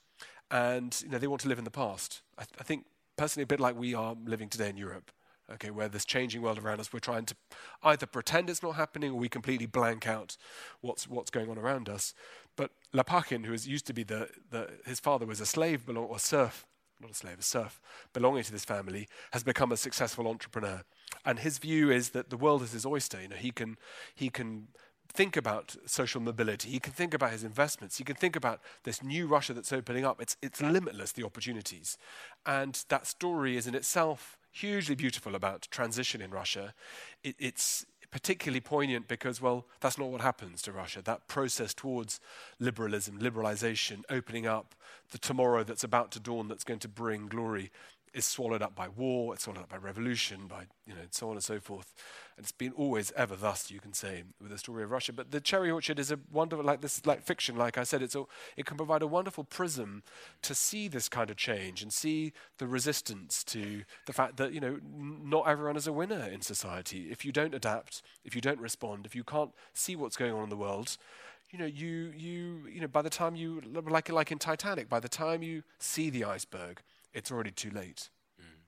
and 0.51 1.01
you 1.03 1.09
know 1.09 1.17
they 1.17 1.27
want 1.27 1.41
to 1.41 1.47
live 1.47 1.57
in 1.57 1.63
the 1.63 1.71
past. 1.71 2.21
I, 2.37 2.43
th- 2.43 2.55
I 2.59 2.63
think 2.63 2.85
personally 3.17 3.43
a 3.43 3.47
bit 3.47 3.59
like 3.59 3.77
we 3.77 3.93
are 3.93 4.15
living 4.25 4.49
today 4.49 4.69
in 4.69 4.77
Europe 4.77 5.11
okay, 5.53 5.69
where 5.69 5.89
this 5.89 6.05
changing 6.05 6.41
world 6.41 6.59
around 6.59 6.79
us, 6.79 6.93
we're 6.93 6.99
trying 6.99 7.25
to 7.25 7.35
either 7.83 8.05
pretend 8.05 8.49
it's 8.49 8.63
not 8.63 8.75
happening 8.75 9.11
or 9.11 9.19
we 9.19 9.29
completely 9.29 9.65
blank 9.65 10.07
out 10.07 10.37
what's, 10.81 11.07
what's 11.07 11.31
going 11.31 11.49
on 11.49 11.57
around 11.57 11.89
us. 11.89 12.13
But 12.55 12.71
Lopakhin, 12.93 13.45
who 13.45 13.53
is, 13.53 13.67
used 13.67 13.87
to 13.87 13.93
be 13.93 14.03
the, 14.03 14.29
the, 14.51 14.69
his 14.85 14.99
father 14.99 15.25
was 15.25 15.39
a 15.39 15.45
slave 15.45 15.85
belong, 15.85 16.05
or 16.05 16.19
serf, 16.19 16.65
not 17.01 17.11
a 17.11 17.13
slave, 17.13 17.39
a 17.39 17.43
serf, 17.43 17.79
belonging 18.13 18.43
to 18.43 18.51
this 18.51 18.65
family, 18.65 19.07
has 19.31 19.43
become 19.43 19.71
a 19.71 19.77
successful 19.77 20.27
entrepreneur. 20.27 20.83
And 21.25 21.39
his 21.39 21.57
view 21.57 21.89
is 21.89 22.09
that 22.09 22.29
the 22.29 22.37
world 22.37 22.61
is 22.61 22.73
his 22.73 22.85
oyster. 22.85 23.21
You 23.21 23.29
know, 23.29 23.35
he 23.35 23.51
can, 23.51 23.77
he 24.13 24.29
can 24.29 24.67
think 25.11 25.35
about 25.35 25.75
social 25.85 26.21
mobility. 26.21 26.69
He 26.69 26.79
can 26.79 26.93
think 26.93 27.13
about 27.13 27.31
his 27.31 27.43
investments. 27.43 27.97
He 27.97 28.03
can 28.03 28.15
think 28.15 28.35
about 28.35 28.61
this 28.83 29.01
new 29.01 29.27
Russia 29.27 29.53
that's 29.53 29.73
opening 29.73 30.05
up. 30.05 30.21
It's, 30.21 30.37
it's 30.41 30.61
limitless, 30.61 31.11
the 31.11 31.25
opportunities. 31.25 31.97
And 32.45 32.83
that 32.89 33.07
story 33.07 33.57
is 33.57 33.67
in 33.67 33.75
itself 33.75 34.37
hugely 34.51 34.95
beautiful 34.95 35.35
about 35.35 35.67
transition 35.71 36.21
in 36.21 36.31
Russia. 36.31 36.73
It, 37.23 37.35
it's 37.39 37.85
particularly 38.11 38.61
poignant 38.61 39.07
because, 39.07 39.41
well, 39.41 39.65
that's 39.81 39.97
not 39.97 40.09
what 40.09 40.21
happens 40.21 40.61
to 40.63 40.71
Russia. 40.71 41.01
That 41.01 41.27
process 41.27 41.73
towards 41.73 42.19
liberalism, 42.59 43.19
liberalization, 43.19 44.01
opening 44.09 44.47
up, 44.47 44.73
the 45.11 45.17
tomorrow 45.17 45.63
that's 45.63 45.83
about 45.83 46.11
to 46.11 46.19
dawn 46.19 46.47
that's 46.47 46.63
going 46.63 46.79
to 46.79 46.87
bring 46.87 47.27
glory 47.27 47.71
is 48.13 48.25
swallowed 48.25 48.61
up 48.61 48.75
by 48.75 48.87
war, 48.87 49.33
it's 49.33 49.43
swallowed 49.43 49.63
up 49.63 49.69
by 49.69 49.77
revolution, 49.77 50.47
by 50.47 50.65
you 50.85 50.93
know, 50.93 51.01
so 51.11 51.29
on 51.29 51.35
and 51.35 51.43
so 51.43 51.59
forth. 51.59 51.93
And 52.35 52.43
it's 52.43 52.51
been 52.51 52.71
always 52.73 53.11
ever 53.15 53.35
thus, 53.35 53.69
you 53.69 53.79
can 53.79 53.93
say, 53.93 54.23
with 54.41 54.49
the 54.51 54.57
story 54.57 54.83
of 54.83 54.91
Russia. 54.91 55.13
But 55.13 55.31
the 55.31 55.41
Cherry 55.41 55.69
Orchard 55.69 55.99
is 55.99 56.11
a 56.11 56.19
wonderful, 56.31 56.63
like 56.65 56.81
this, 56.81 57.05
like 57.05 57.21
fiction. 57.23 57.55
Like 57.55 57.77
I 57.77 57.83
said, 57.83 58.01
it's 58.01 58.15
a, 58.15 58.23
it 58.55 58.65
can 58.65 58.77
provide 58.77 59.01
a 59.01 59.07
wonderful 59.07 59.43
prism 59.43 60.03
to 60.41 60.55
see 60.55 60.87
this 60.87 61.09
kind 61.09 61.29
of 61.29 61.37
change 61.37 61.81
and 61.81 61.91
see 61.91 62.33
the 62.57 62.67
resistance 62.67 63.43
to 63.45 63.83
the 64.05 64.13
fact 64.13 64.37
that 64.37 64.53
you 64.53 64.59
know, 64.59 64.79
n- 64.81 65.21
not 65.25 65.47
everyone 65.47 65.75
is 65.75 65.87
a 65.87 65.93
winner 65.93 66.27
in 66.31 66.41
society. 66.41 67.09
If 67.11 67.25
you 67.25 67.31
don't 67.31 67.53
adapt, 67.53 68.01
if 68.23 68.35
you 68.35 68.41
don't 68.41 68.59
respond, 68.59 69.05
if 69.05 69.15
you 69.15 69.23
can't 69.23 69.51
see 69.73 69.95
what's 69.95 70.17
going 70.17 70.33
on 70.33 70.43
in 70.43 70.49
the 70.49 70.57
world, 70.57 70.97
you 71.51 71.57
know, 71.57 71.65
you, 71.65 72.13
you, 72.15 72.67
you 72.71 72.81
know, 72.81 72.87
by 72.87 73.01
the 73.01 73.09
time 73.09 73.35
you, 73.35 73.61
like, 73.73 74.09
like 74.09 74.31
in 74.31 74.37
Titanic, 74.37 74.87
by 74.87 74.99
the 74.99 75.09
time 75.09 75.41
you 75.41 75.63
see 75.79 76.09
the 76.09 76.23
iceberg, 76.23 76.81
it's 77.19 77.31
already 77.31 77.51
too 77.51 77.69
late. 77.69 78.09
Mm. 78.41 78.61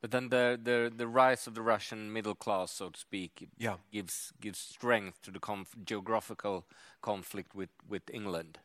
But 0.00 0.10
then 0.12 0.28
the, 0.28 0.58
the, 0.62 0.92
the 0.96 1.08
rise 1.08 1.46
of 1.46 1.54
the 1.54 1.62
Russian 1.62 2.12
middle 2.12 2.34
class, 2.34 2.70
so 2.70 2.90
to 2.90 2.98
speak, 2.98 3.48
yeah. 3.58 3.76
gives 3.92 4.32
gives 4.40 4.58
strength 4.58 5.20
to 5.22 5.30
the 5.30 5.40
conf 5.40 5.74
geographical 5.84 6.64
conflict 7.02 7.54
with, 7.54 7.70
with 7.88 8.02
England. 8.12 8.58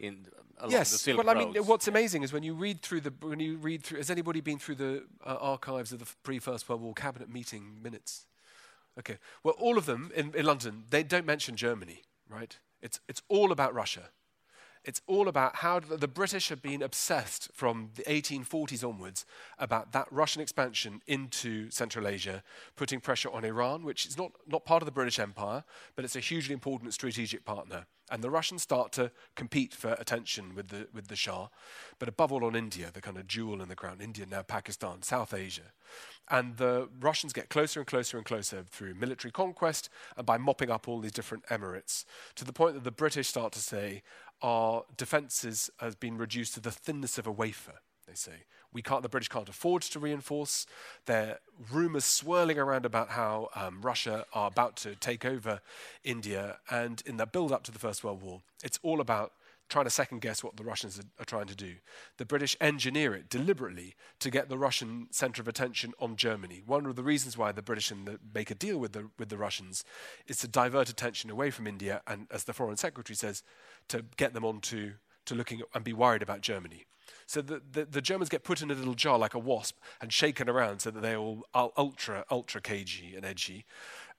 In, 0.00 0.26
yes, 0.68 1.06
well, 1.06 1.30
I 1.30 1.34
mean, 1.34 1.54
what's 1.64 1.86
amazing 1.86 2.24
is 2.24 2.32
when 2.32 2.42
you 2.42 2.54
read 2.54 2.82
through 2.82 3.02
the 3.02 3.12
when 3.20 3.38
you 3.38 3.56
read 3.56 3.84
through. 3.84 3.98
Has 3.98 4.10
anybody 4.10 4.40
been 4.40 4.58
through 4.58 4.74
the 4.74 5.04
uh, 5.24 5.36
archives 5.40 5.92
of 5.92 6.00
the 6.00 6.08
pre 6.24 6.40
First 6.40 6.68
World 6.68 6.82
War 6.82 6.92
cabinet 6.92 7.28
meeting 7.28 7.80
minutes? 7.80 8.26
Okay, 8.98 9.18
well, 9.44 9.54
all 9.58 9.78
of 9.78 9.86
them 9.86 10.10
in, 10.16 10.34
in 10.34 10.44
London 10.44 10.84
they 10.90 11.04
don't 11.04 11.26
mention 11.26 11.54
Germany, 11.54 12.02
right? 12.28 12.58
It's 12.80 12.98
it's 13.08 13.22
all 13.28 13.52
about 13.52 13.74
Russia. 13.74 14.10
It's 14.84 15.00
all 15.06 15.28
about 15.28 15.56
how 15.56 15.78
the 15.78 16.08
British 16.08 16.48
have 16.48 16.60
been 16.60 16.82
obsessed 16.82 17.50
from 17.52 17.90
the 17.94 18.02
1840s 18.02 18.86
onwards 18.86 19.24
about 19.58 19.92
that 19.92 20.08
Russian 20.10 20.42
expansion 20.42 21.02
into 21.06 21.70
Central 21.70 22.08
Asia, 22.08 22.42
putting 22.74 23.00
pressure 23.00 23.30
on 23.30 23.44
Iran, 23.44 23.84
which 23.84 24.06
is 24.06 24.18
not, 24.18 24.32
not 24.46 24.64
part 24.64 24.82
of 24.82 24.86
the 24.86 24.92
British 24.92 25.20
Empire, 25.20 25.62
but 25.94 26.04
it's 26.04 26.16
a 26.16 26.20
hugely 26.20 26.52
important 26.52 26.94
strategic 26.94 27.44
partner. 27.44 27.86
And 28.12 28.22
the 28.22 28.30
Russians 28.30 28.60
start 28.60 28.92
to 28.92 29.10
compete 29.36 29.72
for 29.72 29.96
attention 29.98 30.54
with 30.54 30.68
the, 30.68 30.86
with 30.92 31.08
the 31.08 31.16
Shah, 31.16 31.48
but 31.98 32.10
above 32.10 32.30
all 32.30 32.44
on 32.44 32.54
India, 32.54 32.90
the 32.92 33.00
kind 33.00 33.16
of 33.16 33.26
jewel 33.26 33.62
in 33.62 33.70
the 33.70 33.74
crown, 33.74 34.02
India, 34.02 34.26
now 34.26 34.42
Pakistan, 34.42 35.00
South 35.00 35.32
Asia. 35.32 35.72
And 36.30 36.58
the 36.58 36.90
Russians 37.00 37.32
get 37.32 37.48
closer 37.48 37.80
and 37.80 37.86
closer 37.86 38.18
and 38.18 38.26
closer 38.26 38.64
through 38.68 38.96
military 38.96 39.32
conquest 39.32 39.88
and 40.14 40.26
by 40.26 40.36
mopping 40.36 40.70
up 40.70 40.88
all 40.88 41.00
these 41.00 41.10
different 41.10 41.46
emirates, 41.46 42.04
to 42.34 42.44
the 42.44 42.52
point 42.52 42.74
that 42.74 42.84
the 42.84 42.90
British 42.90 43.28
start 43.28 43.50
to 43.54 43.60
say, 43.60 44.02
our 44.42 44.84
defences 44.98 45.70
has 45.78 45.94
been 45.94 46.18
reduced 46.18 46.52
to 46.52 46.60
the 46.60 46.70
thinness 46.70 47.16
of 47.16 47.26
a 47.26 47.32
wafer, 47.32 47.80
they 48.12 48.16
say. 48.16 48.44
We 48.72 48.82
can't, 48.82 49.02
the 49.02 49.08
British 49.08 49.28
can't 49.28 49.48
afford 49.48 49.82
to 49.82 49.98
reinforce. 49.98 50.66
There 51.06 51.28
are 51.28 51.38
rumours 51.70 52.04
swirling 52.04 52.58
around 52.58 52.86
about 52.86 53.10
how 53.10 53.48
um, 53.54 53.80
Russia 53.82 54.24
are 54.32 54.48
about 54.48 54.76
to 54.78 54.94
take 54.94 55.24
over 55.24 55.60
India. 56.04 56.58
And 56.70 57.02
in 57.06 57.16
the 57.16 57.26
build 57.26 57.52
up 57.52 57.64
to 57.64 57.72
the 57.72 57.78
First 57.78 58.04
World 58.04 58.22
War, 58.22 58.42
it's 58.62 58.78
all 58.82 59.00
about 59.00 59.32
trying 59.68 59.84
to 59.84 59.90
second 59.90 60.20
guess 60.20 60.44
what 60.44 60.56
the 60.56 60.64
Russians 60.64 60.98
are, 60.98 61.22
are, 61.22 61.24
trying 61.24 61.46
to 61.46 61.54
do. 61.54 61.76
The 62.18 62.26
British 62.26 62.56
engineer 62.60 63.14
it 63.14 63.30
deliberately 63.30 63.94
to 64.20 64.30
get 64.30 64.50
the 64.50 64.58
Russian 64.58 65.06
center 65.10 65.40
of 65.40 65.48
attention 65.48 65.94
on 65.98 66.16
Germany. 66.16 66.62
One 66.64 66.84
of 66.84 66.96
the 66.96 67.02
reasons 67.02 67.38
why 67.38 67.52
the 67.52 67.62
British 67.62 67.88
the, 67.88 68.18
make 68.34 68.50
a 68.50 68.54
deal 68.54 68.76
with 68.76 68.92
the, 68.92 69.08
with 69.18 69.30
the 69.30 69.38
Russians 69.38 69.82
is 70.26 70.38
to 70.38 70.48
divert 70.48 70.90
attention 70.90 71.30
away 71.30 71.50
from 71.50 71.66
India 71.66 72.02
and, 72.06 72.26
as 72.30 72.44
the 72.44 72.52
Foreign 72.52 72.76
Secretary 72.76 73.16
says, 73.16 73.42
to 73.88 74.04
get 74.18 74.34
them 74.34 74.44
on 74.44 74.60
to, 74.60 74.92
to 75.24 75.34
looking 75.34 75.62
and 75.74 75.84
be 75.84 75.94
worried 75.94 76.22
about 76.22 76.42
Germany. 76.42 76.84
So 77.26 77.42
the, 77.42 77.62
the, 77.70 77.84
the, 77.84 78.00
Germans 78.00 78.28
get 78.28 78.44
put 78.44 78.62
in 78.62 78.70
a 78.70 78.74
little 78.74 78.94
jar 78.94 79.18
like 79.18 79.34
a 79.34 79.38
wasp 79.38 79.78
and 80.00 80.12
shaken 80.12 80.48
around 80.48 80.80
so 80.80 80.90
that 80.90 81.00
they're 81.00 81.16
all 81.16 81.44
ultra, 81.54 82.24
ultra 82.30 82.60
cagey 82.60 83.14
and 83.16 83.24
edgy. 83.24 83.64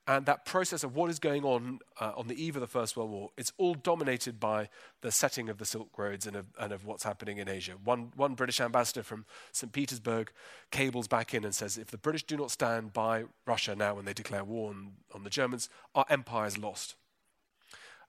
And 0.06 0.26
that 0.26 0.44
process 0.44 0.84
of 0.84 0.94
what 0.94 1.08
is 1.08 1.18
going 1.18 1.44
on 1.44 1.78
uh, 1.98 2.12
on 2.14 2.28
the 2.28 2.42
eve 2.42 2.56
of 2.56 2.60
the 2.60 2.66
First 2.66 2.94
World 2.94 3.10
War, 3.10 3.30
it's 3.38 3.52
all 3.56 3.74
dominated 3.74 4.38
by 4.38 4.68
the 5.00 5.10
setting 5.10 5.48
of 5.48 5.56
the 5.56 5.64
Silk 5.64 5.96
Roads 5.96 6.26
and 6.26 6.36
of, 6.36 6.46
and 6.60 6.72
of 6.74 6.84
what's 6.84 7.04
happening 7.04 7.38
in 7.38 7.48
Asia. 7.48 7.72
One, 7.82 8.12
one 8.14 8.34
British 8.34 8.60
ambassador 8.60 9.02
from 9.02 9.24
St. 9.52 9.72
Petersburg 9.72 10.30
cables 10.70 11.08
back 11.08 11.32
in 11.32 11.42
and 11.42 11.54
says, 11.54 11.78
if 11.78 11.90
the 11.90 11.96
British 11.96 12.24
do 12.24 12.36
not 12.36 12.50
stand 12.50 12.92
by 12.92 13.24
Russia 13.46 13.74
now 13.74 13.94
when 13.94 14.04
they 14.04 14.12
declare 14.12 14.44
war 14.44 14.70
on, 14.70 14.92
on 15.14 15.24
the 15.24 15.30
Germans, 15.30 15.70
our 15.94 16.04
empire 16.10 16.46
is 16.46 16.58
lost. 16.58 16.96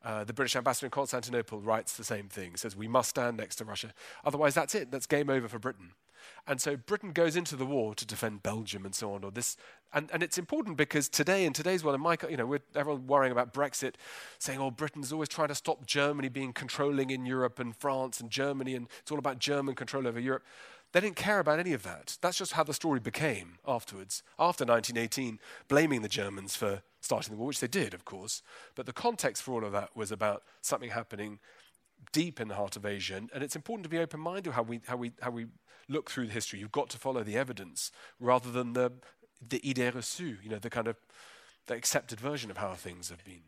Uh, 0.06 0.24
the 0.24 0.34
British 0.34 0.56
ambassador 0.56 0.86
in 0.86 0.92
Constantinople 0.92 1.60
writes 1.60 1.98
the 1.98 2.04
same 2.04 2.30
thing, 2.30 2.56
says, 2.56 2.76
we 2.76 2.88
must 2.88 3.10
stand 3.10 3.38
next 3.38 3.56
to 3.56 3.66
Russia. 3.66 3.92
Otherwise, 4.24 4.54
that's 4.54 4.76
it. 4.76 4.92
That's 4.92 5.08
game 5.08 5.32
over 5.32 5.48
for 5.48 5.58
Britain. 5.58 5.94
And 6.48 6.62
so 6.62 6.78
Britain 6.78 7.12
goes 7.12 7.36
into 7.36 7.56
the 7.56 7.66
war 7.66 7.96
to 7.96 8.06
defend 8.06 8.44
Belgium 8.44 8.86
and 8.86 8.94
so 8.94 9.14
on. 9.14 9.24
Or 9.24 9.32
this, 9.32 9.58
and, 9.94 10.10
and 10.14 10.22
it's 10.22 10.38
important 10.38 10.78
because 10.78 11.10
today, 11.10 11.44
in 11.44 11.54
today's 11.54 11.84
world, 11.84 12.00
Michael, 12.00 12.30
you 12.30 12.38
know, 12.38 12.46
we're 12.46 12.62
everyone 12.76 13.08
worrying 13.08 13.32
about 13.32 13.52
Brexit, 13.52 13.96
saying, 14.38 14.60
oh, 14.60 14.70
Britain's 14.70 15.12
always 15.12 15.30
trying 15.30 15.48
to 15.48 15.56
stop 15.56 15.88
Germany 15.88 16.30
being 16.30 16.54
controlling 16.54 17.10
in 17.10 17.26
Europe 17.26 17.60
and 17.60 17.76
France 17.76 18.20
and 18.20 18.30
Germany, 18.30 18.76
and 18.76 18.88
it's 19.00 19.12
all 19.12 19.20
about 19.20 19.40
German 19.40 19.74
control 19.74 20.08
over 20.08 20.20
Europe. 20.20 20.44
They 20.92 21.02
didn't 21.02 21.16
care 21.16 21.40
about 21.40 21.60
any 21.60 21.74
of 21.74 21.84
that. 21.84 22.18
That's 22.22 22.38
just 22.38 22.54
how 22.54 22.64
the 22.64 22.74
story 22.74 23.00
became 23.00 23.58
afterwards, 23.68 24.22
after 24.38 24.66
1918, 24.66 25.40
blaming 25.68 26.04
the 26.04 26.08
Germans 26.08 26.56
for 26.56 26.84
starting 27.06 27.34
the 27.34 27.38
war, 27.38 27.48
which 27.48 27.60
they 27.60 27.68
did, 27.68 27.94
of 27.94 28.04
course. 28.04 28.42
But 28.76 28.88
the 28.88 28.94
context 28.94 29.44
for 29.44 29.54
all 29.54 29.64
of 29.64 29.72
that 29.74 29.96
was 29.96 30.12
about 30.12 30.42
something 30.62 30.90
happening 30.90 31.40
deep 32.12 32.42
in 32.42 32.48
the 32.48 32.56
heart 32.56 32.76
of 32.76 32.86
Asia. 32.86 33.16
And 33.16 33.44
it's 33.44 33.56
important 33.56 33.84
to 33.84 33.90
be 33.90 34.00
open 34.00 34.20
minded 34.20 34.54
how 34.54 34.64
we, 34.64 34.82
how, 34.88 34.98
we, 34.98 35.12
how 35.22 35.30
we 35.30 35.46
look 35.88 36.10
through 36.10 36.28
the 36.28 36.34
history. 36.34 36.60
You've 36.60 36.72
got 36.72 36.90
to 36.90 36.98
follow 36.98 37.24
the 37.24 37.38
evidence 37.38 37.92
rather 38.20 38.52
than 38.52 38.74
the, 38.74 38.92
the 39.48 39.60
idée 39.60 39.94
reçue, 39.94 40.44
you 40.44 40.50
know, 40.50 40.58
the 40.58 40.72
kind 40.72 40.88
of 40.88 40.98
the 41.68 41.76
accepted 41.76 42.20
version 42.20 42.50
of 42.50 42.58
how 42.58 42.74
things 42.74 43.10
have 43.10 43.24
been. 43.24 43.44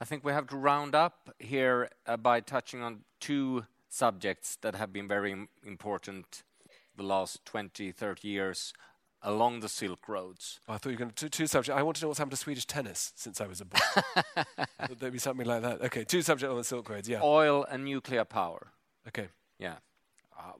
I 0.00 0.06
think 0.06 0.24
we 0.24 0.32
have 0.32 0.46
to 0.48 0.56
round 0.56 0.94
up 0.94 1.34
here 1.38 1.90
uh, 2.06 2.16
by 2.16 2.40
touching 2.40 2.80
on 2.80 3.00
two 3.20 3.66
subjects 3.90 4.56
that 4.62 4.74
have 4.74 4.92
been 4.92 5.06
very 5.06 5.48
important 5.66 6.42
the 6.96 7.02
last 7.02 7.44
20, 7.44 7.92
30 7.92 8.28
years 8.28 8.72
along 9.22 9.60
the 9.60 9.68
Silk 9.68 10.08
Roads. 10.08 10.60
Oh, 10.68 10.74
I 10.74 10.78
thought 10.78 10.90
you 10.90 10.96
were 10.96 11.00
going 11.00 11.10
to 11.10 11.14
two, 11.14 11.28
two 11.28 11.46
subjects. 11.46 11.78
I 11.78 11.82
want 11.82 11.96
to 11.96 12.04
know 12.04 12.08
what's 12.08 12.18
happened 12.18 12.32
to 12.32 12.36
Swedish 12.36 12.66
tennis 12.66 13.12
since 13.16 13.40
I 13.40 13.46
was 13.46 13.60
a 13.60 13.64
boy. 13.64 13.78
There'd 14.98 15.12
be 15.12 15.18
something 15.18 15.46
like 15.46 15.62
that. 15.62 15.82
Okay, 15.82 16.04
two 16.04 16.22
subjects 16.22 16.50
on 16.50 16.56
the 16.56 16.64
Silk 16.64 16.88
Roads. 16.88 17.08
Yeah. 17.08 17.20
Oil 17.22 17.66
and 17.70 17.84
nuclear 17.84 18.24
power. 18.24 18.68
Okay. 19.08 19.28
Yeah. 19.58 19.76
Uh, 20.38 20.52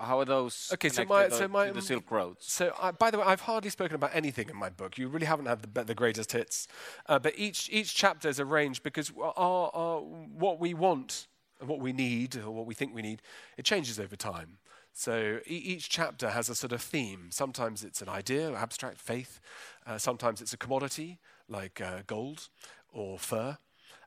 how 0.00 0.18
are 0.18 0.24
those 0.24 0.70
okay, 0.74 0.88
so 0.88 1.04
my, 1.04 1.28
so 1.28 1.46
my, 1.46 1.70
the 1.70 1.82
Silk 1.82 2.10
Roads? 2.10 2.50
So, 2.50 2.72
uh, 2.80 2.92
by 2.92 3.10
the 3.10 3.18
way, 3.18 3.24
I've 3.24 3.42
hardly 3.42 3.68
spoken 3.68 3.94
about 3.94 4.12
anything 4.14 4.48
in 4.48 4.56
my 4.56 4.70
book. 4.70 4.96
You 4.96 5.08
really 5.08 5.26
haven't 5.26 5.46
had 5.46 5.62
the, 5.62 5.84
the 5.84 5.94
greatest 5.94 6.32
hits. 6.32 6.68
Uh, 7.06 7.18
but 7.18 7.34
each, 7.36 7.68
each 7.70 7.94
chapter 7.94 8.28
is 8.28 8.40
arranged 8.40 8.82
because 8.82 9.12
our, 9.20 9.70
our, 9.74 10.00
what 10.00 10.58
we 10.58 10.72
want 10.72 11.26
and 11.60 11.68
what 11.68 11.80
we 11.80 11.92
need, 11.92 12.36
or 12.36 12.50
what 12.50 12.66
we 12.66 12.74
think 12.74 12.94
we 12.94 13.02
need, 13.02 13.20
it 13.58 13.64
changes 13.64 14.00
over 14.00 14.16
time. 14.16 14.58
So 14.98 15.40
each 15.44 15.90
chapter 15.90 16.30
has 16.30 16.48
a 16.48 16.54
sort 16.54 16.72
of 16.72 16.80
theme. 16.80 17.26
Sometimes 17.30 17.84
it's 17.84 18.00
an 18.00 18.08
idea, 18.08 18.54
abstract 18.54 18.98
faith. 18.98 19.40
Uh, 19.86 19.98
sometimes 19.98 20.40
it's 20.40 20.54
a 20.54 20.56
commodity, 20.56 21.18
like 21.50 21.82
uh, 21.82 21.98
gold 22.06 22.48
or 22.94 23.18
fur. 23.18 23.58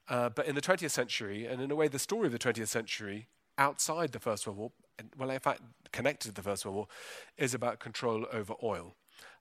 Uh, 0.10 0.30
but 0.30 0.48
in 0.48 0.56
the 0.56 0.62
20th 0.62 0.90
century, 0.90 1.46
and 1.46 1.62
in 1.62 1.70
a 1.70 1.76
way, 1.76 1.88
the 1.88 2.00
story 2.00 2.26
of 2.26 2.32
the 2.32 2.40
20th 2.40 2.70
century 2.70 3.28
outside 3.60 4.14
the 4.14 4.20
First 4.20 4.48
World 4.48 4.58
War, 4.58 4.72
well, 5.16 5.30
in 5.30 5.40
fact, 5.40 5.62
connected 5.92 6.30
to 6.30 6.34
the 6.34 6.42
First 6.42 6.66
World 6.66 6.76
War, 6.76 6.88
is 7.38 7.54
about 7.54 7.80
control 7.80 8.26
over 8.34 8.56
oil. 8.64 8.96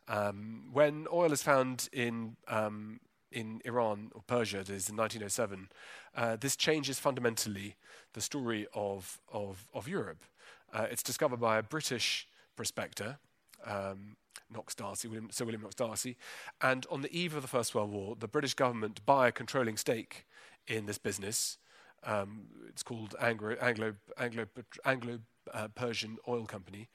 Um, 0.07 0.69
when 0.71 1.07
oil 1.11 1.33
is 1.33 1.43
found 1.43 1.89
in 1.95 2.37
um, 2.49 3.01
in 3.33 3.63
Iran 3.65 4.11
or 4.15 4.21
Persia, 4.27 4.59
it 4.59 4.69
is 4.69 4.91
in 4.91 4.97
1907, 4.97 5.69
uh, 6.15 6.37
this 6.37 6.57
changes 6.57 6.99
fundamentally 6.99 7.77
the 8.13 8.21
story 8.21 8.67
of 8.75 9.19
of, 9.33 9.67
of 9.73 9.89
Europe. 9.89 10.25
Uh, 10.73 10.87
it's 10.91 11.03
discovered 11.03 11.41
by 11.41 11.59
a 11.59 11.62
British 11.62 12.29
prospector, 12.57 13.19
um, 13.64 14.16
Knox 14.53 14.75
D'Arcy, 14.75 15.09
William, 15.09 15.31
Sir 15.31 15.45
William 15.45 15.62
Knox 15.62 15.75
D'Arcy, 15.75 16.16
and 16.61 16.87
on 16.91 17.03
the 17.03 17.16
eve 17.16 17.35
of 17.35 17.43
the 17.43 17.49
First 17.49 17.75
World 17.75 17.91
War, 17.91 18.16
the 18.19 18.29
British 18.29 18.55
government 18.55 19.05
buy 19.05 19.29
a 19.29 19.33
controlling 19.33 19.77
stake 19.77 20.27
in 20.66 20.87
this 20.87 20.99
business. 20.99 21.59
Um, 22.05 22.47
it's 22.69 22.83
called 22.83 23.14
Anglo 23.21 23.57
Anglo 23.61 23.95
Anglo 24.19 24.47
Anglo 24.85 25.19
uh, 25.53 25.69
Persian 25.75 26.19
Oil 26.29 26.47
Company. 26.47 26.89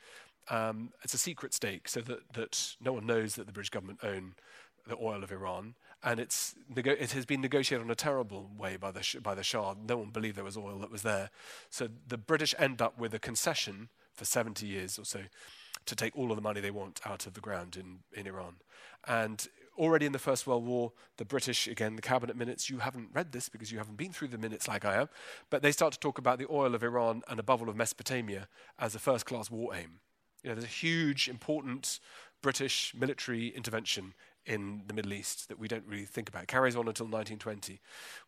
Um, 0.49 0.91
it's 1.03 1.13
a 1.13 1.17
secret 1.17 1.53
stake, 1.53 1.87
so 1.87 2.01
that 2.01 2.33
that 2.33 2.75
no 2.79 2.93
one 2.93 3.05
knows 3.05 3.35
that 3.35 3.47
the 3.47 3.53
British 3.53 3.69
government 3.69 3.99
own 4.03 4.35
the 4.87 4.97
oil 4.97 5.23
of 5.23 5.31
Iran, 5.31 5.75
and 6.03 6.19
it's 6.19 6.55
it 6.75 7.11
has 7.11 7.25
been 7.25 7.41
negotiated 7.41 7.85
on 7.85 7.91
a 7.91 7.95
terrible 7.95 8.49
way 8.57 8.75
by 8.77 8.91
the 8.91 9.19
by 9.21 9.35
the 9.35 9.43
Shah. 9.43 9.75
No 9.87 9.97
one 9.97 10.09
believed 10.09 10.35
there 10.35 10.43
was 10.43 10.57
oil 10.57 10.79
that 10.79 10.91
was 10.91 11.03
there, 11.03 11.29
so 11.69 11.87
the 12.07 12.17
British 12.17 12.53
end 12.57 12.81
up 12.81 12.99
with 12.99 13.13
a 13.13 13.19
concession 13.19 13.89
for 14.13 14.25
70 14.25 14.67
years 14.67 14.99
or 14.99 15.05
so 15.05 15.21
to 15.85 15.95
take 15.95 16.15
all 16.15 16.31
of 16.31 16.35
the 16.35 16.41
money 16.41 16.61
they 16.61 16.71
want 16.71 17.01
out 17.05 17.25
of 17.25 17.33
the 17.33 17.41
ground 17.41 17.75
in, 17.75 17.99
in 18.13 18.27
Iran. 18.27 18.55
And 19.07 19.45
already 19.77 20.05
in 20.05 20.11
the 20.11 20.19
First 20.19 20.47
World 20.47 20.65
War, 20.65 20.91
the 21.17 21.25
British, 21.25 21.67
again, 21.67 21.95
the 21.95 22.01
cabinet 22.01 22.37
minutes, 22.37 22.69
you 22.69 22.79
haven't 22.79 23.09
read 23.13 23.31
this 23.31 23.49
because 23.49 23.71
you 23.71 23.79
haven't 23.79 23.97
been 23.97 24.13
through 24.13 24.29
the 24.29 24.37
minutes 24.37 24.67
like 24.67 24.85
I 24.85 24.93
have, 24.93 25.09
but 25.49 25.61
they 25.61 25.71
start 25.71 25.93
to 25.93 25.99
talk 25.99 26.17
about 26.17 26.39
the 26.39 26.47
oil 26.49 26.75
of 26.75 26.83
Iran 26.83 27.21
and 27.27 27.39
above 27.39 27.61
all 27.61 27.69
of 27.69 27.75
Mesopotamia 27.75 28.47
as 28.79 28.95
a 28.95 28.99
first 28.99 29.25
class 29.25 29.51
war 29.51 29.75
aim. 29.75 29.99
You 30.43 30.49
know, 30.49 30.55
there's 30.55 30.65
a 30.65 30.67
huge, 30.67 31.27
important 31.27 31.99
British 32.41 32.93
military 32.95 33.47
intervention 33.47 34.13
in 34.45 34.83
the 34.87 34.93
Middle 34.93 35.13
East 35.13 35.47
that 35.49 35.59
we 35.59 35.67
don't 35.67 35.85
really 35.87 36.05
think 36.05 36.29
about. 36.29 36.43
It 36.43 36.47
carries 36.47 36.75
on 36.75 36.87
until 36.87 37.05
1920. 37.05 37.79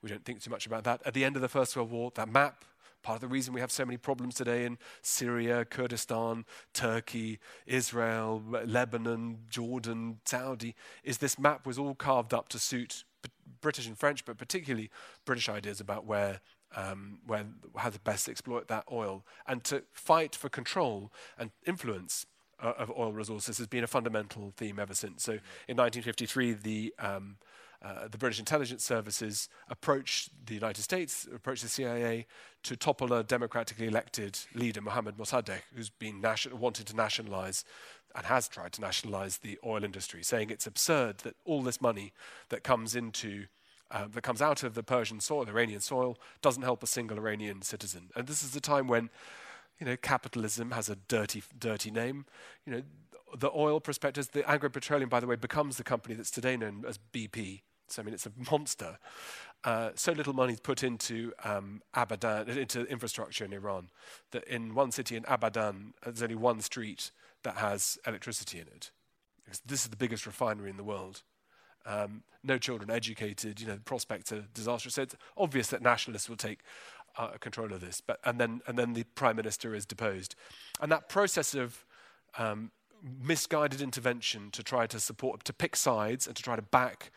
We 0.01 0.09
don't 0.09 0.23
think 0.23 0.41
too 0.41 0.49
much 0.49 0.65
about 0.65 0.83
that. 0.85 1.01
At 1.05 1.13
the 1.13 1.25
end 1.25 1.35
of 1.35 1.41
the 1.41 1.49
First 1.49 1.75
World 1.75 1.91
War, 1.91 2.11
that 2.15 2.29
map 2.29 2.65
Part 3.05 3.17
of 3.17 3.21
the 3.21 3.27
reason 3.27 3.53
we 3.53 3.61
have 3.61 3.71
so 3.71 3.85
many 3.85 3.97
problems 3.97 4.33
today 4.33 4.65
in 4.65 4.79
Syria, 5.03 5.63
Kurdistan, 5.63 6.43
Turkey, 6.73 7.37
Israel, 7.67 8.41
Lebanon, 8.65 9.41
Jordan, 9.47 10.21
Saudi 10.25 10.73
is 11.03 11.19
this 11.19 11.37
map 11.37 11.67
was 11.67 11.77
all 11.77 11.93
carved 11.93 12.33
up 12.33 12.49
to 12.49 12.57
suit 12.57 13.03
British 13.61 13.85
and 13.85 13.95
French, 13.95 14.25
but 14.25 14.39
particularly 14.39 14.89
British 15.23 15.47
ideas 15.47 15.79
about 15.79 16.07
where 16.07 16.41
um, 16.75 17.19
where 17.27 17.45
how 17.75 17.91
to 17.91 17.99
best 17.99 18.27
exploit 18.27 18.69
that 18.69 18.85
oil 18.91 19.23
and 19.47 19.63
to 19.65 19.83
fight 19.91 20.35
for 20.35 20.49
control 20.49 21.13
and 21.37 21.51
influence 21.63 22.25
uh, 22.61 22.73
of 22.77 22.91
oil 22.97 23.11
resources 23.11 23.57
has 23.57 23.67
been 23.67 23.83
a 23.83 23.87
fundamental 23.87 24.53
theme 24.55 24.79
ever 24.79 24.93
since. 24.93 25.23
So 25.23 25.33
in 25.67 25.77
1953, 25.77 26.53
the 26.53 26.93
um, 26.99 27.37
uh, 27.81 28.07
the 28.07 28.17
British 28.17 28.39
intelligence 28.39 28.83
services 28.83 29.47
approached 29.69 30.29
the 30.47 30.55
United 30.55 30.81
States, 30.81 31.27
approached 31.33 31.61
the 31.61 31.69
CIA 31.69 32.25
to 32.63 32.75
topple 32.75 33.13
a 33.13 33.23
democratically 33.23 33.87
elected 33.87 34.39
leader, 34.55 34.81
Mohammad 34.81 35.17
Mossadegh, 35.17 35.61
who's 35.75 35.89
been 35.91 36.19
nation- 36.19 36.57
wanted 36.59 36.87
to 36.87 36.95
nationalize 36.95 37.63
and 38.15 38.25
has 38.25 38.47
tried 38.47 38.71
to 38.73 38.81
nationalize 38.81 39.37
the 39.37 39.59
oil 39.63 39.83
industry, 39.83 40.23
saying 40.23 40.49
it's 40.49 40.65
absurd 40.65 41.19
that 41.19 41.35
all 41.43 41.61
this 41.61 41.81
money 41.81 42.13
that 42.49 42.63
comes 42.63 42.95
into 42.95 43.45
uh, 43.91 44.07
that 44.11 44.23
comes 44.23 44.41
out 44.41 44.63
of 44.63 44.73
the 44.73 44.81
Persian 44.81 45.19
soil, 45.19 45.47
Iranian 45.47 45.79
soil, 45.79 46.17
doesn't 46.41 46.63
help 46.63 46.81
a 46.81 46.87
single 46.87 47.17
Iranian 47.17 47.61
citizen. 47.61 48.09
And 48.15 48.25
this 48.25 48.43
is 48.43 48.51
the 48.51 48.59
time 48.59 48.87
when, 48.87 49.11
you 49.79 49.85
know, 49.85 49.97
capitalism 49.97 50.71
has 50.71 50.89
a 50.89 50.95
dirty, 50.95 51.43
dirty 51.57 51.91
name. 51.91 52.25
You 52.65 52.73
know, 52.73 52.81
the 53.37 53.51
oil 53.53 53.79
prospectors, 53.79 54.29
the 54.29 54.49
Anglo 54.49 54.69
Petroleum, 54.69 55.09
by 55.09 55.19
the 55.19 55.27
way, 55.27 55.35
becomes 55.35 55.77
the 55.77 55.83
company 55.83 56.15
that's 56.15 56.31
today 56.31 56.55
known 56.55 56.85
as 56.87 56.99
BP. 57.13 57.61
So 57.87 58.01
I 58.01 58.05
mean, 58.05 58.13
it's 58.13 58.25
a 58.25 58.31
monster. 58.51 58.97
Uh, 59.63 59.91
so 59.95 60.11
little 60.11 60.33
money 60.33 60.53
is 60.53 60.59
put 60.59 60.83
into 60.83 61.33
um, 61.43 61.81
Abadan, 61.95 62.47
into 62.47 62.85
infrastructure 62.85 63.45
in 63.45 63.53
Iran, 63.53 63.89
that 64.31 64.43
in 64.45 64.75
one 64.75 64.91
city 64.91 65.15
in 65.15 65.23
Abadan, 65.23 65.93
there's 66.03 66.21
only 66.21 66.35
one 66.35 66.61
street 66.61 67.11
that 67.43 67.57
has 67.57 67.97
electricity 68.05 68.59
in 68.59 68.67
it. 68.67 68.91
This 69.65 69.83
is 69.83 69.89
the 69.89 69.97
biggest 69.97 70.25
refinery 70.25 70.69
in 70.69 70.77
the 70.77 70.83
world. 70.83 71.23
Um, 71.85 72.23
no 72.43 72.57
children 72.57 72.89
educated, 72.89 73.59
you 73.59 73.67
know, 73.67 73.75
the 73.75 73.81
prospects 73.81 74.31
are 74.31 74.45
disastrous. 74.53 74.95
So 74.95 75.03
it's 75.03 75.15
obvious 75.37 75.67
that 75.67 75.81
nationalists 75.81 76.29
will 76.29 76.35
take 76.35 76.59
uh, 77.17 77.37
control 77.39 77.73
of 77.73 77.81
this. 77.81 78.01
But, 78.01 78.19
and, 78.23 78.39
then, 78.39 78.61
and 78.67 78.77
then 78.77 78.93
the 78.93 79.03
prime 79.15 79.35
minister 79.35 79.73
is 79.75 79.85
deposed. 79.85 80.35
And 80.81 80.91
that 80.91 81.09
process 81.09 81.55
of 81.55 81.85
um, 82.37 82.71
misguided 83.21 83.81
intervention 83.81 84.51
to 84.51 84.63
try 84.63 84.87
to 84.87 84.99
support, 84.99 85.43
to 85.45 85.53
pick 85.53 85.75
sides 85.75 86.27
and 86.27 86.35
to 86.35 86.43
try 86.43 86.55
to 86.55 86.61
back 86.61 87.11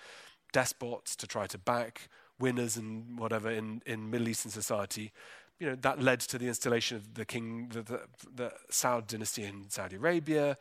despots, 0.53 1.16
to 1.16 1.26
try 1.26 1.46
to 1.46 1.59
back 1.59 2.09
winners 2.38 2.76
and 2.76 3.18
whatever 3.18 3.51
in, 3.51 3.82
in 3.86 4.11
Middle 4.11 4.28
Eastern 4.28 4.51
society, 4.51 5.12
you 5.59 5.66
know, 5.66 5.74
that 5.74 6.01
led 6.01 6.20
to 6.20 6.38
the 6.38 6.46
installation 6.46 6.96
of 6.96 7.14
the 7.14 7.24
king, 7.24 7.68
the, 7.72 7.82
the, 7.82 8.01
the 8.32 8.53
Saud 8.70 9.09
dynasty 9.09 9.44
in 9.44 9.68
Saudi 9.68 9.96
Arabia. 9.96 10.57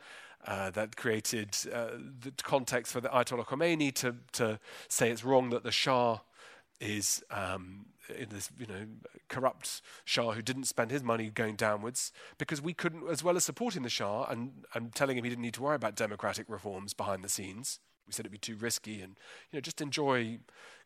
Uh, 0.46 0.70
that 0.70 0.94
created 0.94 1.48
uh, 1.74 1.88
the 2.20 2.30
context 2.44 2.92
for 2.92 3.00
the 3.00 3.08
Ayatollah 3.08 3.44
Khomeini 3.44 3.92
to, 3.92 4.14
to 4.30 4.60
say 4.88 5.10
it's 5.10 5.24
wrong 5.24 5.50
that 5.50 5.64
the 5.64 5.72
Shah 5.72 6.18
is 6.80 7.24
um, 7.32 7.86
in 8.16 8.28
this, 8.30 8.50
you 8.58 8.66
know, 8.66 8.86
corrupt 9.28 9.82
Shah 10.04 10.32
who 10.32 10.42
didn't 10.42 10.64
spend 10.64 10.90
his 10.90 11.02
money 11.02 11.30
going 11.30 11.56
downwards 11.56 12.12
because 12.38 12.62
we 12.62 12.72
couldn't, 12.72 13.08
as 13.08 13.22
well 13.22 13.36
as 13.36 13.44
supporting 13.44 13.82
the 13.82 13.88
Shah 13.88 14.24
and, 14.24 14.64
and 14.74 14.94
telling 14.94 15.16
him 15.16 15.24
he 15.24 15.30
didn't 15.30 15.42
need 15.42 15.54
to 15.54 15.62
worry 15.62 15.76
about 15.76 15.94
democratic 15.94 16.46
reforms 16.48 16.94
behind 16.94 17.24
the 17.24 17.28
scenes, 17.28 17.80
We 18.06 18.12
said 18.12 18.24
it'd 18.24 18.32
be 18.32 18.38
too 18.38 18.56
risky 18.56 19.00
and 19.00 19.18
you 19.50 19.56
know, 19.56 19.60
just 19.60 19.80
enjoy 19.80 20.38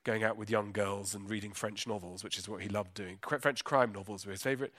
going 0.05 0.25
out 0.25 0.37
with 0.37 0.51
young 0.51 0.73
girls 0.73 1.15
and 1.15 1.31
reading 1.31 1.53
French 1.53 1.87
novels, 1.87 2.25
which 2.25 2.39
is 2.39 2.49
what 2.49 2.63
he 2.63 2.69
loved 2.69 2.95
doing. 2.95 3.19
French 3.41 3.65
crime 3.65 3.93
novels 3.93 4.27
were 4.27 4.33
his 4.33 4.43
favorite. 4.43 4.73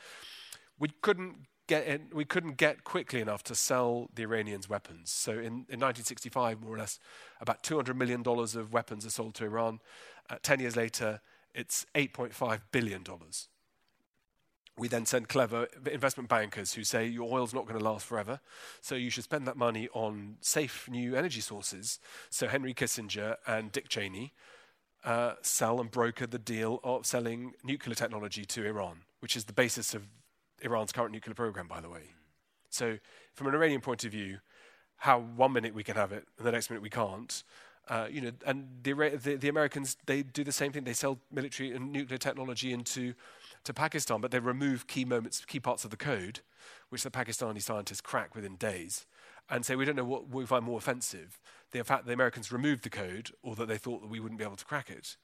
We 0.80 0.90
couldn't 1.02 1.48
get 1.68 1.88
in, 1.88 2.10
we 2.14 2.26
couldn't 2.26 2.58
get 2.58 2.84
quickly 2.84 3.22
enough 3.22 3.44
to 3.44 3.56
sell 3.56 4.10
the 4.14 4.24
Iranians 4.24 4.70
weapons. 4.70 5.12
So 5.12 5.32
in, 5.32 5.66
in 5.70 5.80
1965, 5.80 6.62
more 6.62 6.76
or 6.76 6.78
less, 6.78 7.00
about 7.40 7.64
$200 7.64 7.96
million 7.96 8.24
of 8.26 8.74
weapons 8.74 9.06
are 9.06 9.10
sold 9.10 9.36
to 9.36 9.46
Iran. 9.46 9.80
Uh, 10.30 10.38
10 10.42 10.60
years 10.60 10.76
later, 10.76 11.22
it's 11.54 11.86
$8.5 11.96 12.62
billion. 12.72 13.04
We 14.78 14.88
then 14.88 15.06
send 15.06 15.30
clever 15.30 15.68
investment 15.92 16.30
bankers 16.30 16.74
who 16.74 16.84
say 16.84 17.06
your 17.06 17.32
oil's 17.32 17.54
not 17.54 17.68
going 17.68 17.78
to 17.78 17.86
last 17.86 18.06
forever, 18.06 18.40
so 18.82 18.96
you 18.96 19.12
should 19.12 19.24
spend 19.24 19.46
that 19.48 19.56
money 19.56 19.88
on 19.94 20.38
safe 20.42 20.90
new 20.90 21.16
energy 21.16 21.42
sources. 21.42 22.00
So 22.32 22.48
Henry 22.48 22.74
Kissinger 22.74 23.36
and 23.46 23.72
Dick 23.72 23.88
Cheney 23.88 24.34
uh, 25.04 25.34
sell 25.42 25.80
and 25.80 25.92
broker 25.92 26.26
the 26.26 26.40
deal 26.40 26.80
of 26.84 27.06
selling 27.06 27.54
nuclear 27.64 27.94
technology 27.94 28.46
to 28.46 28.66
Iran, 28.66 29.02
which 29.20 29.36
is 29.36 29.46
the 29.46 29.54
basis 29.54 29.94
of 29.94 30.08
Iran's 30.62 30.92
current 30.92 31.12
nuclear 31.12 31.36
program, 31.36 31.68
by 31.68 31.80
the 31.80 31.90
way. 31.90 32.10
So, 32.70 32.98
from 33.36 33.48
an 33.48 33.54
Iranian 33.54 33.82
point 33.82 34.04
of 34.06 34.12
view, 34.12 34.40
how 34.98 35.20
one 35.20 35.52
minute 35.52 35.76
we 35.76 35.84
can 35.84 35.96
have 35.96 36.12
it 36.12 36.26
and 36.38 36.48
the 36.48 36.52
next 36.52 36.70
minute 36.70 36.82
we 36.82 36.90
can't. 36.90 37.44
Uh, 37.90 38.08
you 38.10 38.22
know, 38.22 38.32
and 38.46 38.66
the, 38.82 38.94
the, 38.94 39.36
the, 39.36 39.50
Americans 39.50 39.98
they 40.06 40.24
do 40.24 40.44
the 40.44 40.54
same 40.54 40.72
thing. 40.72 40.86
They 40.86 40.94
sell 40.94 41.20
military 41.32 41.74
and 41.74 41.92
nuclear 41.92 42.18
technology 42.18 42.72
into 42.72 43.14
to 43.66 43.74
Pakistan, 43.74 44.22
but 44.22 44.32
they 44.32 44.40
remove 44.40 44.88
key 44.88 45.04
moments, 45.04 45.44
key 45.46 45.60
parts 45.60 45.84
of 45.84 45.92
the 45.92 45.98
code, 45.98 46.40
which 46.90 47.04
the 47.04 47.12
Pakistani 47.12 47.62
scientists 47.62 48.00
crack 48.00 48.36
within 48.36 48.56
days, 48.56 49.06
and 49.50 49.66
say 49.66 49.76
we 49.76 49.84
don't 49.84 49.98
know 49.98 50.06
what 50.06 50.30
we 50.30 50.46
find 50.46 50.64
more 50.64 50.78
offensive: 50.78 51.40
the 51.72 51.84
fact 51.84 52.04
that 52.04 52.08
the 52.08 52.14
Americans 52.14 52.54
removed 52.54 52.84
the 52.84 52.90
code, 52.90 53.32
or 53.42 53.54
that 53.56 53.68
they 53.68 53.78
thought 53.78 54.02
that 54.02 54.10
we 54.10 54.22
wouldn't 54.22 54.40
be 54.40 54.46
able 54.46 54.56
to 54.56 54.66
crack 54.66 54.90
it. 54.90 55.18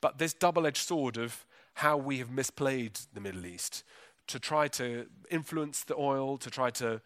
But 0.00 0.16
this 0.16 0.32
double-edged 0.32 0.86
sword 0.86 1.18
of 1.18 1.44
how 1.74 1.98
we 1.98 2.18
have 2.18 2.28
misplayed 2.28 3.06
the 3.12 3.20
Middle 3.20 3.44
East 3.44 3.84
to 4.28 4.38
try 4.38 4.68
to 4.68 5.06
influence 5.30 5.84
the 5.84 5.96
oil, 5.96 6.38
to 6.38 6.50
try 6.50 6.70
to 6.70 7.00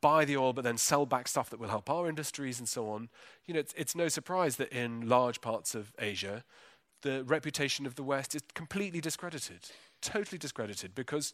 buy 0.00 0.24
the 0.24 0.36
oil 0.36 0.52
but 0.52 0.64
then 0.64 0.78
sell 0.78 1.06
back 1.06 1.28
stuff 1.28 1.50
that 1.50 1.58
will 1.58 1.68
help 1.68 1.90
our 1.90 2.08
industries 2.08 2.58
and 2.58 2.68
so 2.68 2.90
on. 2.90 3.08
You 3.46 3.54
know, 3.54 3.60
it's, 3.60 3.74
it's 3.76 3.94
no 3.94 4.08
surprise 4.08 4.56
that 4.56 4.72
in 4.72 5.08
large 5.08 5.40
parts 5.40 5.74
of 5.74 5.92
Asia, 5.98 6.44
the 7.02 7.24
reputation 7.24 7.86
of 7.86 7.94
the 7.94 8.02
West 8.02 8.34
is 8.34 8.42
completely 8.54 9.00
discredited, 9.00 9.70
totally 10.02 10.38
discredited, 10.38 10.94
because 10.94 11.32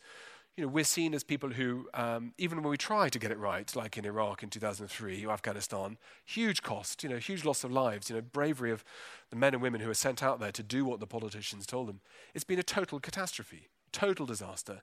you 0.56 0.62
know, 0.62 0.68
we're 0.68 0.84
seen 0.84 1.14
as 1.14 1.24
people 1.24 1.50
who, 1.50 1.88
um, 1.94 2.32
even 2.38 2.62
when 2.62 2.70
we 2.70 2.76
try 2.76 3.08
to 3.08 3.18
get 3.18 3.32
it 3.32 3.38
right, 3.38 3.74
like 3.74 3.98
in 3.98 4.04
Iraq 4.04 4.42
in 4.42 4.50
2003 4.50 5.24
or 5.24 5.32
Afghanistan, 5.32 5.98
huge 6.24 6.62
cost, 6.62 7.02
you 7.02 7.08
know, 7.08 7.16
huge 7.16 7.44
loss 7.44 7.64
of 7.64 7.72
lives, 7.72 8.08
you 8.08 8.14
know, 8.14 8.22
bravery 8.22 8.70
of 8.70 8.84
the 9.30 9.36
men 9.36 9.54
and 9.54 9.62
women 9.62 9.80
who 9.80 9.88
were 9.88 9.94
sent 9.94 10.22
out 10.22 10.38
there 10.38 10.52
to 10.52 10.62
do 10.62 10.84
what 10.84 11.00
the 11.00 11.06
politicians 11.06 11.66
told 11.66 11.88
them. 11.88 12.00
It's 12.34 12.44
been 12.44 12.60
a 12.60 12.64
total 12.64 13.00
catastrophe 13.00 13.68
total 13.94 14.26
disaster. 14.26 14.82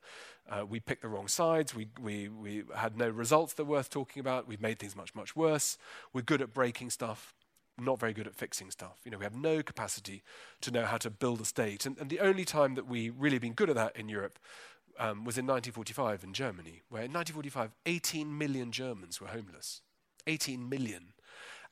Uh, 0.49 0.65
we 0.65 0.79
picked 0.79 1.03
the 1.03 1.07
wrong 1.07 1.27
sides. 1.27 1.75
We, 1.75 1.89
we, 2.01 2.29
we 2.29 2.63
had 2.75 2.97
no 2.97 3.09
results 3.09 3.53
that 3.53 3.65
were 3.65 3.77
worth 3.77 3.89
talking 3.89 4.21
about. 4.21 4.47
We've 4.47 4.61
made 4.61 4.79
things 4.79 4.95
much, 4.95 5.13
much 5.13 5.35
worse. 5.35 5.77
We're 6.13 6.21
good 6.21 6.41
at 6.41 6.53
breaking 6.53 6.89
stuff, 6.89 7.35
not 7.77 7.99
very 7.99 8.13
good 8.13 8.25
at 8.25 8.33
fixing 8.33 8.71
stuff. 8.71 8.97
You 9.03 9.11
know, 9.11 9.17
we 9.17 9.25
have 9.25 9.35
no 9.35 9.61
capacity 9.61 10.23
to 10.61 10.71
know 10.71 10.85
how 10.85 10.97
to 10.97 11.09
build 11.09 11.41
a 11.41 11.45
state. 11.45 11.85
And, 11.85 11.97
and 11.99 12.09
the 12.09 12.21
only 12.21 12.45
time 12.45 12.73
that 12.75 12.87
we 12.87 13.09
really 13.09 13.37
been 13.37 13.53
good 13.53 13.69
at 13.69 13.75
that 13.75 13.95
in 13.95 14.09
Europe 14.09 14.39
um, 14.97 15.25
was 15.25 15.37
in 15.37 15.45
1945 15.45 16.23
in 16.23 16.33
Germany, 16.33 16.81
where 16.89 17.03
in 17.03 17.11
1945, 17.11 17.71
18 17.85 18.37
million 18.37 18.71
Germans 18.71 19.19
were 19.21 19.27
homeless. 19.27 19.81
18 20.25 20.67
million. 20.67 21.13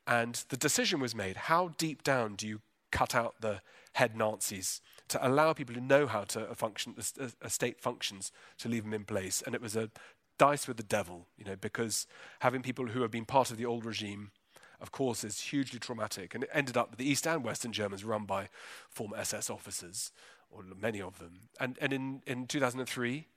And 0.06 0.44
the 0.50 0.58
decision 0.58 1.00
was 1.00 1.16
made 1.16 1.38
how 1.38 1.72
deep 1.78 2.04
down 2.04 2.36
do 2.36 2.48
you 2.48 2.62
cut 2.92 3.16
out 3.16 3.36
the 3.42 3.62
head 3.94 4.16
Nazis 4.16 4.82
to 5.10 5.28
allow 5.28 5.54
people 5.54 5.76
who 5.76 5.82
know 5.82 6.08
how 6.08 6.24
to 6.24 6.48
a 6.48 6.56
function 6.56 6.96
a, 7.20 7.30
a 7.42 7.50
state 7.50 7.82
functions 7.82 8.32
to 8.60 8.70
leave 8.70 8.84
them 8.84 8.94
in 8.94 9.04
place. 9.04 9.44
And 9.46 9.54
it 9.54 9.62
was 9.62 9.76
a 9.76 9.90
dice 10.38 10.68
with 10.68 10.78
the 10.78 10.84
devil, 10.84 11.28
you 11.38 11.46
know, 11.46 11.56
because 11.56 12.08
having 12.40 12.62
people 12.62 12.88
who 12.88 13.02
have 13.02 13.12
been 13.12 13.26
part 13.26 13.52
of 13.52 13.58
the 13.58 13.66
old 13.66 13.86
regime, 13.86 14.32
of 14.80 14.92
course, 14.92 15.24
is 15.24 15.42
hugely 15.42 15.80
traumatic. 15.80 16.34
And 16.34 16.44
it 16.44 16.50
ended 16.54 16.78
up 16.78 16.92
with 16.92 17.00
the 17.00 17.10
East 17.10 17.28
and 17.28 17.44
Western 17.44 17.74
Germans 17.74 18.06
run 18.06 18.26
by 18.26 18.50
former 18.90 19.18
SS 19.18 19.50
officers, 19.50 20.12
or 20.50 20.64
many 20.80 21.02
of 21.02 21.20
them. 21.20 21.50
And, 21.60 21.78
and 21.82 21.92
in, 21.92 22.22
in 22.26 22.48
2003, 22.48 23.28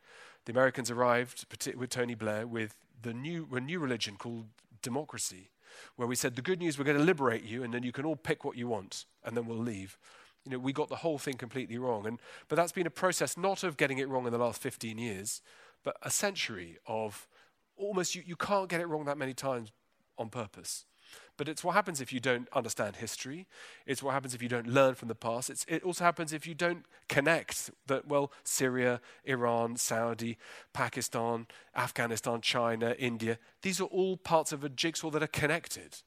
the 0.44 0.52
Americans 0.52 0.90
arrived 0.90 1.46
with 1.76 1.90
Tony 1.90 2.14
Blair 2.14 2.46
with 2.46 2.76
the 3.00 3.12
new, 3.12 3.48
a 3.52 3.60
new 3.60 3.80
religion 3.80 4.16
called 4.16 4.46
democracy, 4.80 5.50
where 5.96 6.08
we 6.08 6.14
said, 6.14 6.36
the 6.36 6.42
good 6.42 6.58
news, 6.58 6.78
we're 6.78 6.84
going 6.84 6.98
to 6.98 7.02
liberate 7.02 7.44
you, 7.44 7.62
and 7.62 7.72
then 7.72 7.82
you 7.82 7.92
can 7.92 8.04
all 8.04 8.16
pick 8.16 8.44
what 8.44 8.56
you 8.56 8.68
want, 8.68 9.06
and 9.24 9.36
then 9.36 9.46
we'll 9.46 9.58
leave 9.58 9.98
you 10.44 10.52
know, 10.52 10.58
we 10.58 10.72
got 10.72 10.88
the 10.88 10.96
whole 10.96 11.18
thing 11.18 11.36
completely 11.36 11.78
wrong. 11.78 12.06
And, 12.06 12.18
but 12.48 12.56
that's 12.56 12.72
been 12.72 12.86
a 12.86 12.90
process 12.90 13.36
not 13.36 13.62
of 13.62 13.76
getting 13.76 13.98
it 13.98 14.08
wrong 14.08 14.26
in 14.26 14.32
the 14.32 14.38
last 14.38 14.60
15 14.60 14.98
years, 14.98 15.42
but 15.84 15.96
a 16.02 16.10
century 16.10 16.78
of 16.86 17.28
almost, 17.76 18.14
you, 18.14 18.22
you 18.26 18.36
can't 18.36 18.68
get 18.68 18.80
it 18.80 18.86
wrong 18.86 19.04
that 19.04 19.18
many 19.18 19.34
times 19.34 19.70
on 20.18 20.28
purpose. 20.28 20.84
But 21.36 21.48
it's 21.48 21.64
what 21.64 21.74
happens 21.74 22.00
if 22.00 22.12
you 22.12 22.20
don't 22.20 22.48
understand 22.52 22.96
history. 22.96 23.46
It's 23.86 24.02
what 24.02 24.12
happens 24.12 24.34
if 24.34 24.42
you 24.42 24.48
don't 24.48 24.66
learn 24.66 24.94
from 24.94 25.08
the 25.08 25.14
past. 25.14 25.50
It's, 25.50 25.64
it 25.68 25.82
also 25.82 26.04
happens 26.04 26.32
if 26.32 26.46
you 26.46 26.54
don't 26.54 26.84
connect 27.08 27.70
that, 27.86 28.06
well, 28.06 28.32
Syria, 28.44 29.00
Iran, 29.24 29.76
Saudi, 29.76 30.38
Pakistan, 30.72 31.46
Afghanistan, 31.76 32.40
China, 32.40 32.94
India, 32.98 33.38
these 33.62 33.80
are 33.80 33.84
all 33.84 34.16
parts 34.16 34.52
of 34.52 34.62
a 34.64 34.68
jigsaw 34.68 35.10
that 35.10 35.22
are 35.22 35.28
connected. 35.28 36.02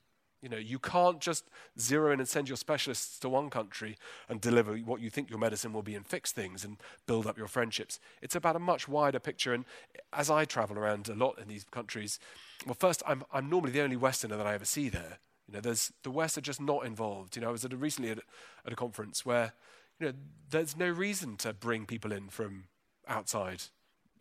You 0.45 0.51
know, 0.51 0.57
you 0.57 0.77
can't 0.77 1.19
just 1.19 1.49
zero 1.79 2.11
in 2.11 2.19
and 2.19 2.29
send 2.29 2.47
your 2.47 2.55
specialists 2.55 3.17
to 3.21 3.29
one 3.29 3.49
country 3.49 3.97
and 4.29 4.39
deliver 4.39 4.75
what 4.75 5.01
you 5.01 5.09
think 5.09 5.27
your 5.27 5.39
medicine 5.39 5.73
will 5.73 5.81
be 5.81 5.95
and 5.95 6.05
fix 6.05 6.31
things 6.31 6.63
and 6.63 6.77
build 7.07 7.25
up 7.25 7.35
your 7.35 7.47
friendships. 7.47 7.99
It's 8.21 8.35
about 8.35 8.55
a 8.55 8.59
much 8.59 8.87
wider 8.87 9.17
picture. 9.17 9.55
And 9.55 9.65
as 10.13 10.29
I 10.29 10.45
travel 10.45 10.77
around 10.77 11.09
a 11.09 11.15
lot 11.15 11.39
in 11.39 11.47
these 11.47 11.63
countries, 11.63 12.19
well, 12.63 12.75
first, 12.75 13.01
I'm, 13.07 13.23
I'm 13.33 13.49
normally 13.49 13.71
the 13.71 13.81
only 13.81 13.95
Westerner 13.95 14.37
that 14.37 14.45
I 14.45 14.53
ever 14.53 14.65
see 14.65 14.87
there. 14.87 15.17
You 15.47 15.55
know, 15.55 15.61
there's, 15.61 15.91
the 16.03 16.11
West 16.11 16.37
are 16.37 16.41
just 16.41 16.61
not 16.61 16.85
involved. 16.85 17.35
You 17.35 17.41
know, 17.41 17.49
I 17.49 17.51
was 17.51 17.65
at 17.65 17.73
a, 17.73 17.77
recently 17.77 18.11
at, 18.11 18.19
at 18.67 18.71
a 18.71 18.75
conference 18.75 19.25
where, 19.25 19.53
you 19.99 20.05
know, 20.05 20.13
there's 20.51 20.77
no 20.77 20.87
reason 20.87 21.37
to 21.37 21.53
bring 21.53 21.87
people 21.87 22.11
in 22.11 22.29
from 22.29 22.65
outside 23.07 23.63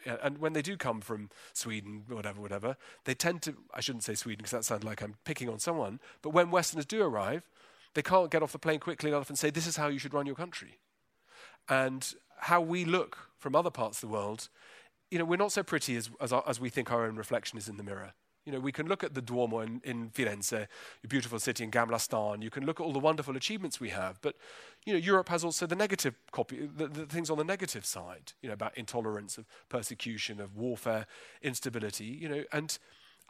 and 0.07 0.38
when 0.38 0.53
they 0.53 0.62
do 0.62 0.76
come 0.76 1.01
from 1.01 1.30
Sweden, 1.53 2.05
whatever, 2.09 2.40
whatever, 2.40 2.76
they 3.05 3.14
tend 3.14 3.42
to, 3.42 3.57
I 3.72 3.80
shouldn't 3.80 4.05
say 4.05 4.14
Sweden 4.14 4.38
because 4.38 4.53
that 4.53 4.64
sounds 4.64 4.84
like 4.84 5.03
I'm 5.03 5.14
picking 5.24 5.49
on 5.49 5.59
someone, 5.59 6.01
but 6.22 6.30
when 6.30 6.51
Westerners 6.51 6.86
do 6.86 7.03
arrive, 7.03 7.42
they 7.95 8.03
can't 8.03 8.31
get 8.31 8.43
off 8.43 8.52
the 8.52 8.59
plane 8.59 8.81
quickly 8.81 9.10
enough 9.10 9.28
and 9.28 9.39
say, 9.39 9.51
this 9.51 9.66
is 9.66 9.77
how 9.77 9.89
you 9.89 9.98
should 9.98 10.14
run 10.14 10.27
your 10.27 10.35
country. 10.35 10.78
And 11.68 12.12
how 12.39 12.60
we 12.60 12.85
look 12.85 13.31
from 13.39 13.55
other 13.55 13.70
parts 13.70 14.02
of 14.02 14.09
the 14.09 14.14
world, 14.14 14.48
you 15.10 15.18
know, 15.18 15.24
we're 15.24 15.36
not 15.36 15.52
so 15.52 15.62
pretty 15.62 15.97
as, 15.97 16.10
as, 16.20 16.32
as 16.47 16.60
we 16.60 16.68
think 16.68 16.90
our 16.90 17.06
own 17.06 17.16
reflection 17.16 17.56
is 17.56 17.68
in 17.68 17.77
the 17.77 17.82
mirror. 17.82 18.12
You 18.44 18.52
know, 18.52 18.60
we 18.60 18.72
can 18.72 18.86
look 18.86 19.02
at 19.02 19.14
the 19.14 19.22
Duomo 19.22 19.60
in, 19.60 19.80
in 19.84 20.10
Firenze, 20.10 20.66
a 21.02 21.08
beautiful 21.08 21.38
city 21.38 21.64
in 21.64 21.70
Gamla 21.70 22.00
stan. 22.00 22.42
You 22.42 22.50
can 22.50 22.66
look 22.66 22.80
at 22.80 22.84
all 22.84 22.92
the 22.92 22.98
wonderful 22.98 23.36
achievements 23.36 23.80
we 23.80 23.88
have. 23.90 24.20
But, 24.20 24.36
you 24.84 24.92
know, 24.92 24.98
Europe 24.98 25.30
has 25.30 25.44
also 25.44 25.66
the 25.66 25.76
negative 25.76 26.14
copy, 26.30 26.68
the, 26.76 26.86
the 26.86 27.06
things 27.06 27.30
on 27.30 27.38
the 27.38 27.44
negative 27.44 27.86
side, 27.86 28.32
you 28.42 28.48
know, 28.48 28.54
about 28.54 28.76
intolerance, 28.76 29.38
of 29.38 29.46
persecution, 29.68 30.40
of 30.40 30.56
warfare, 30.56 31.06
instability, 31.42 32.04
you 32.04 32.28
know. 32.28 32.44
And 32.52 32.76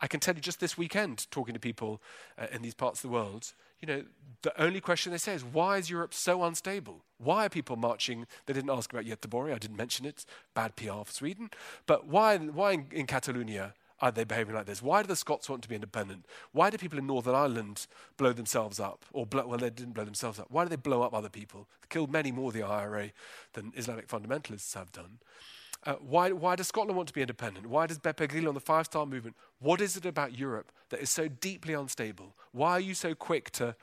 I 0.00 0.08
can 0.08 0.18
tell 0.18 0.34
you 0.34 0.40
just 0.40 0.58
this 0.58 0.76
weekend, 0.76 1.30
talking 1.30 1.54
to 1.54 1.60
people 1.60 2.02
uh, 2.36 2.46
in 2.52 2.62
these 2.62 2.74
parts 2.74 2.98
of 3.04 3.10
the 3.10 3.14
world, 3.14 3.52
you 3.80 3.86
know, 3.86 4.04
the 4.42 4.62
only 4.62 4.80
question 4.80 5.12
they 5.12 5.18
say 5.18 5.34
is, 5.34 5.44
why 5.44 5.76
is 5.76 5.90
Europe 5.90 6.14
so 6.14 6.42
unstable? 6.42 7.04
Why 7.18 7.46
are 7.46 7.48
people 7.48 7.76
marching? 7.76 8.26
They 8.46 8.52
didn't 8.52 8.70
ask 8.70 8.92
about 8.92 9.04
Göteborg, 9.04 9.52
I 9.54 9.58
didn't 9.58 9.76
mention 9.76 10.06
it, 10.06 10.24
bad 10.54 10.74
PR 10.76 11.04
for 11.04 11.12
Sweden. 11.12 11.50
But 11.86 12.06
why, 12.06 12.38
why 12.38 12.72
in, 12.72 12.86
in 12.90 13.06
Catalonia 13.06 13.74
are 14.00 14.10
they 14.10 14.24
behaving 14.24 14.54
like 14.54 14.66
this? 14.66 14.82
Why 14.82 15.02
do 15.02 15.08
the 15.08 15.16
Scots 15.16 15.48
want 15.48 15.62
to 15.62 15.68
be 15.68 15.74
independent? 15.74 16.26
Why 16.52 16.70
do 16.70 16.78
people 16.78 16.98
in 16.98 17.06
Northern 17.06 17.34
Ireland 17.34 17.86
blow 18.16 18.32
themselves 18.32 18.80
up? 18.80 19.04
Or, 19.12 19.24
blow, 19.24 19.46
well, 19.46 19.58
they 19.58 19.70
didn't 19.70 19.94
blow 19.94 20.04
themselves 20.04 20.38
up. 20.38 20.46
Why 20.50 20.64
do 20.64 20.70
they 20.70 20.76
blow 20.76 21.02
up 21.02 21.14
other 21.14 21.28
people? 21.28 21.68
They 21.80 21.86
killed 21.88 22.10
many 22.10 22.32
more 22.32 22.52
the 22.52 22.62
IRA 22.62 23.12
than 23.52 23.72
Islamic 23.76 24.08
fundamentalists 24.08 24.74
have 24.74 24.92
done. 24.92 25.18
Uh, 25.86 25.94
why, 25.94 26.32
why 26.32 26.56
does 26.56 26.68
Scotland 26.68 26.96
want 26.96 27.08
to 27.08 27.14
be 27.14 27.20
independent? 27.20 27.66
Why 27.66 27.86
does 27.86 27.98
Beppe 27.98 28.28
Grillo 28.28 28.48
on 28.48 28.54
the 28.54 28.60
Five 28.60 28.86
Star 28.86 29.04
Movement? 29.04 29.36
What 29.58 29.80
is 29.80 29.96
it 29.96 30.06
about 30.06 30.36
Europe 30.38 30.72
that 30.88 31.00
is 31.00 31.10
so 31.10 31.28
deeply 31.28 31.74
unstable? 31.74 32.34
Why 32.52 32.72
are 32.72 32.80
you 32.80 32.94
so 32.94 33.14
quick 33.14 33.50
to, 33.52 33.76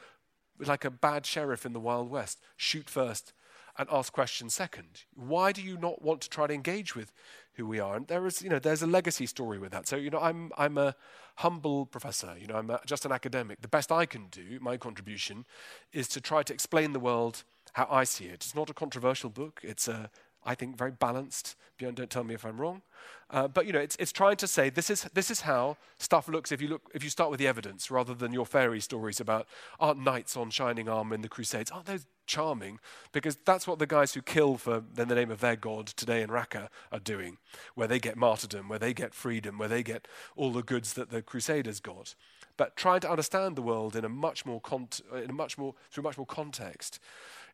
like 0.60 0.84
a 0.84 0.90
bad 0.90 1.26
sheriff 1.26 1.66
in 1.66 1.74
the 1.74 1.80
Wild 1.80 2.10
West, 2.10 2.42
shoot 2.58 2.90
first 2.90 3.34
and 3.78 3.88
ask 3.92 4.12
questions 4.12 4.56
second? 4.56 5.04
Why 5.14 5.52
do 5.52 5.62
you 5.62 5.78
not 5.78 6.02
want 6.02 6.22
to 6.22 6.30
try 6.30 6.48
to 6.48 6.54
engage 6.54 6.96
with 6.96 7.14
who 7.56 7.68
we 7.68 7.80
are. 7.80 7.96
And 7.96 8.08
there 8.08 8.26
is, 8.26 8.42
you 8.42 8.50
know, 8.50 8.60
there's 8.60 8.82
a 8.82 8.88
legacy 8.88 9.26
story 9.26 9.60
with 9.60 9.72
that. 9.72 9.88
So, 9.88 9.96
you 9.96 10.10
know, 10.10 10.20
I'm, 10.20 10.52
I'm 10.58 10.78
a 10.78 10.96
humble 11.36 11.86
professor, 11.86 12.36
you 12.40 12.48
know, 12.48 12.56
I'm 12.56 12.70
a, 12.70 12.80
just 12.86 13.06
an 13.06 13.12
academic. 13.12 13.62
The 13.62 13.68
best 13.68 13.92
I 13.92 14.06
can 14.06 14.28
do, 14.28 14.60
my 14.62 14.78
contribution, 14.78 15.46
is 15.92 16.08
to 16.10 16.22
try 16.22 16.44
to 16.44 16.54
explain 16.54 16.94
the 16.94 17.00
world 17.00 17.44
how 17.74 17.88
I 17.90 18.04
see 18.04 18.26
it. 18.26 18.36
It's 18.36 18.56
not 18.56 18.70
a 18.70 18.74
controversial 18.74 19.30
book. 19.30 19.62
It's 19.64 19.88
a, 19.88 20.10
I 20.46 20.56
think, 20.56 20.78
very 20.78 20.92
balanced. 20.92 21.56
Björn, 21.80 21.96
don't 21.96 22.10
tell 22.10 22.24
me 22.24 22.34
if 22.34 22.46
I'm 22.46 22.60
wrong. 22.60 22.82
Uh, 23.30 23.48
but 23.48 23.66
you 23.66 23.72
know, 23.72 23.80
it's, 23.80 23.96
it's 23.98 24.12
trying 24.12 24.36
to 24.38 24.48
say 24.48 24.70
this 24.70 24.90
is, 24.90 25.04
this 25.14 25.32
is 25.32 25.42
how 25.42 25.78
stuff 25.98 26.28
looks 26.28 26.52
if 26.52 26.62
you, 26.62 26.68
look, 26.68 26.82
if 26.94 27.04
you 27.04 27.10
start 27.10 27.30
with 27.32 27.40
the 27.40 27.48
evidence 27.48 27.90
rather 27.90 28.14
than 28.14 28.34
your 28.34 28.46
fairy 28.46 28.82
stories 28.82 29.20
about 29.20 29.48
aren't 29.80 30.04
knights 30.04 30.36
on 30.36 30.50
shining 30.50 30.90
armor 30.90 31.16
in 31.16 31.22
the 31.22 31.30
Crusades. 31.30 31.72
Aren't 31.72 31.86
those 31.86 32.06
charming? 32.32 32.80
Because 33.12 33.36
that's 33.36 33.68
what 33.68 33.78
the 33.78 33.86
guys 33.86 34.14
who 34.14 34.22
kill 34.22 34.56
for 34.58 34.82
the 34.94 35.06
name 35.06 35.30
of 35.30 35.42
their 35.42 35.58
god 35.58 35.88
today 35.88 36.22
in 36.22 36.30
Raqqa 36.30 36.70
are 36.92 37.00
doing, 37.00 37.38
where 37.76 37.88
they 37.88 38.00
get 38.00 38.16
martyrdom, 38.16 38.70
where 38.70 38.80
they 38.80 38.94
get 38.94 39.14
freedom, 39.14 39.58
where 39.58 39.68
they 39.68 39.84
get 39.84 40.08
all 40.36 40.52
the 40.52 40.64
goods 40.64 40.94
that 40.94 41.10
the 41.10 41.22
Crusaders 41.22 41.82
got. 41.82 42.16
But 42.56 42.76
trying 42.76 43.02
to 43.02 43.12
understand 43.12 43.56
the 43.56 43.62
world 43.62 43.96
in 43.96 44.06
a 44.06 44.10
much 44.10 44.46
more, 44.46 44.62
cont- 44.62 45.02
in 45.14 45.30
a 45.30 45.34
much 45.34 45.58
more 45.58 45.76
through 45.90 46.04
much 46.04 46.18
more 46.18 46.26
context 46.26 47.00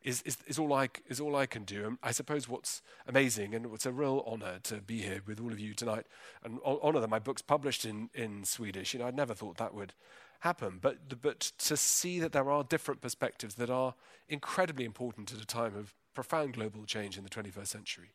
is, 0.03 0.21
is, 0.21 0.37
is, 0.47 0.59
all 0.59 0.73
I, 0.73 0.89
is 1.07 1.19
all 1.19 1.35
I 1.35 1.45
can 1.45 1.63
do. 1.63 1.85
And 1.85 1.97
I 2.03 2.11
suppose 2.11 2.47
what's 2.47 2.81
amazing, 3.07 3.55
and 3.55 3.65
it's 3.73 3.85
a 3.85 3.91
real 3.91 4.23
honour 4.27 4.59
to 4.63 4.75
be 4.75 5.01
here 5.01 5.21
with 5.25 5.39
all 5.39 5.51
of 5.51 5.59
you 5.59 5.73
tonight, 5.73 6.05
and 6.43 6.59
honour 6.61 6.99
that 6.99 7.09
my 7.09 7.19
book's 7.19 7.41
published 7.41 7.83
in, 7.85 8.09
in 8.13 8.43
Swedish. 8.43 8.93
You 8.93 8.99
know, 8.99 9.07
I'd 9.07 9.15
never 9.15 9.33
thought 9.33 9.57
that 9.57 9.73
would 9.73 9.93
happen. 10.41 10.79
But, 10.81 11.21
but 11.21 11.39
to 11.39 11.77
see 11.77 12.19
that 12.19 12.31
there 12.31 12.49
are 12.49 12.63
different 12.63 13.01
perspectives 13.01 13.55
that 13.55 13.69
are 13.69 13.95
incredibly 14.27 14.85
important 14.85 15.33
at 15.33 15.41
a 15.41 15.45
time 15.45 15.75
of 15.75 15.93
profound 16.13 16.53
global 16.53 16.85
change 16.85 17.17
in 17.17 17.23
the 17.23 17.29
21st 17.29 17.67
century. 17.67 18.11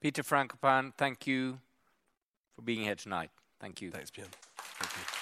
Peter 0.00 0.22
Frankopan, 0.22 0.92
thank 0.96 1.26
you 1.26 1.60
for 2.54 2.62
being 2.62 2.82
here 2.82 2.94
tonight. 2.94 3.30
Thank 3.60 3.80
you. 3.80 3.90
Thanks, 3.90 4.10
Björn. 4.10 4.32
Thank 4.56 4.92
you. 4.96 5.15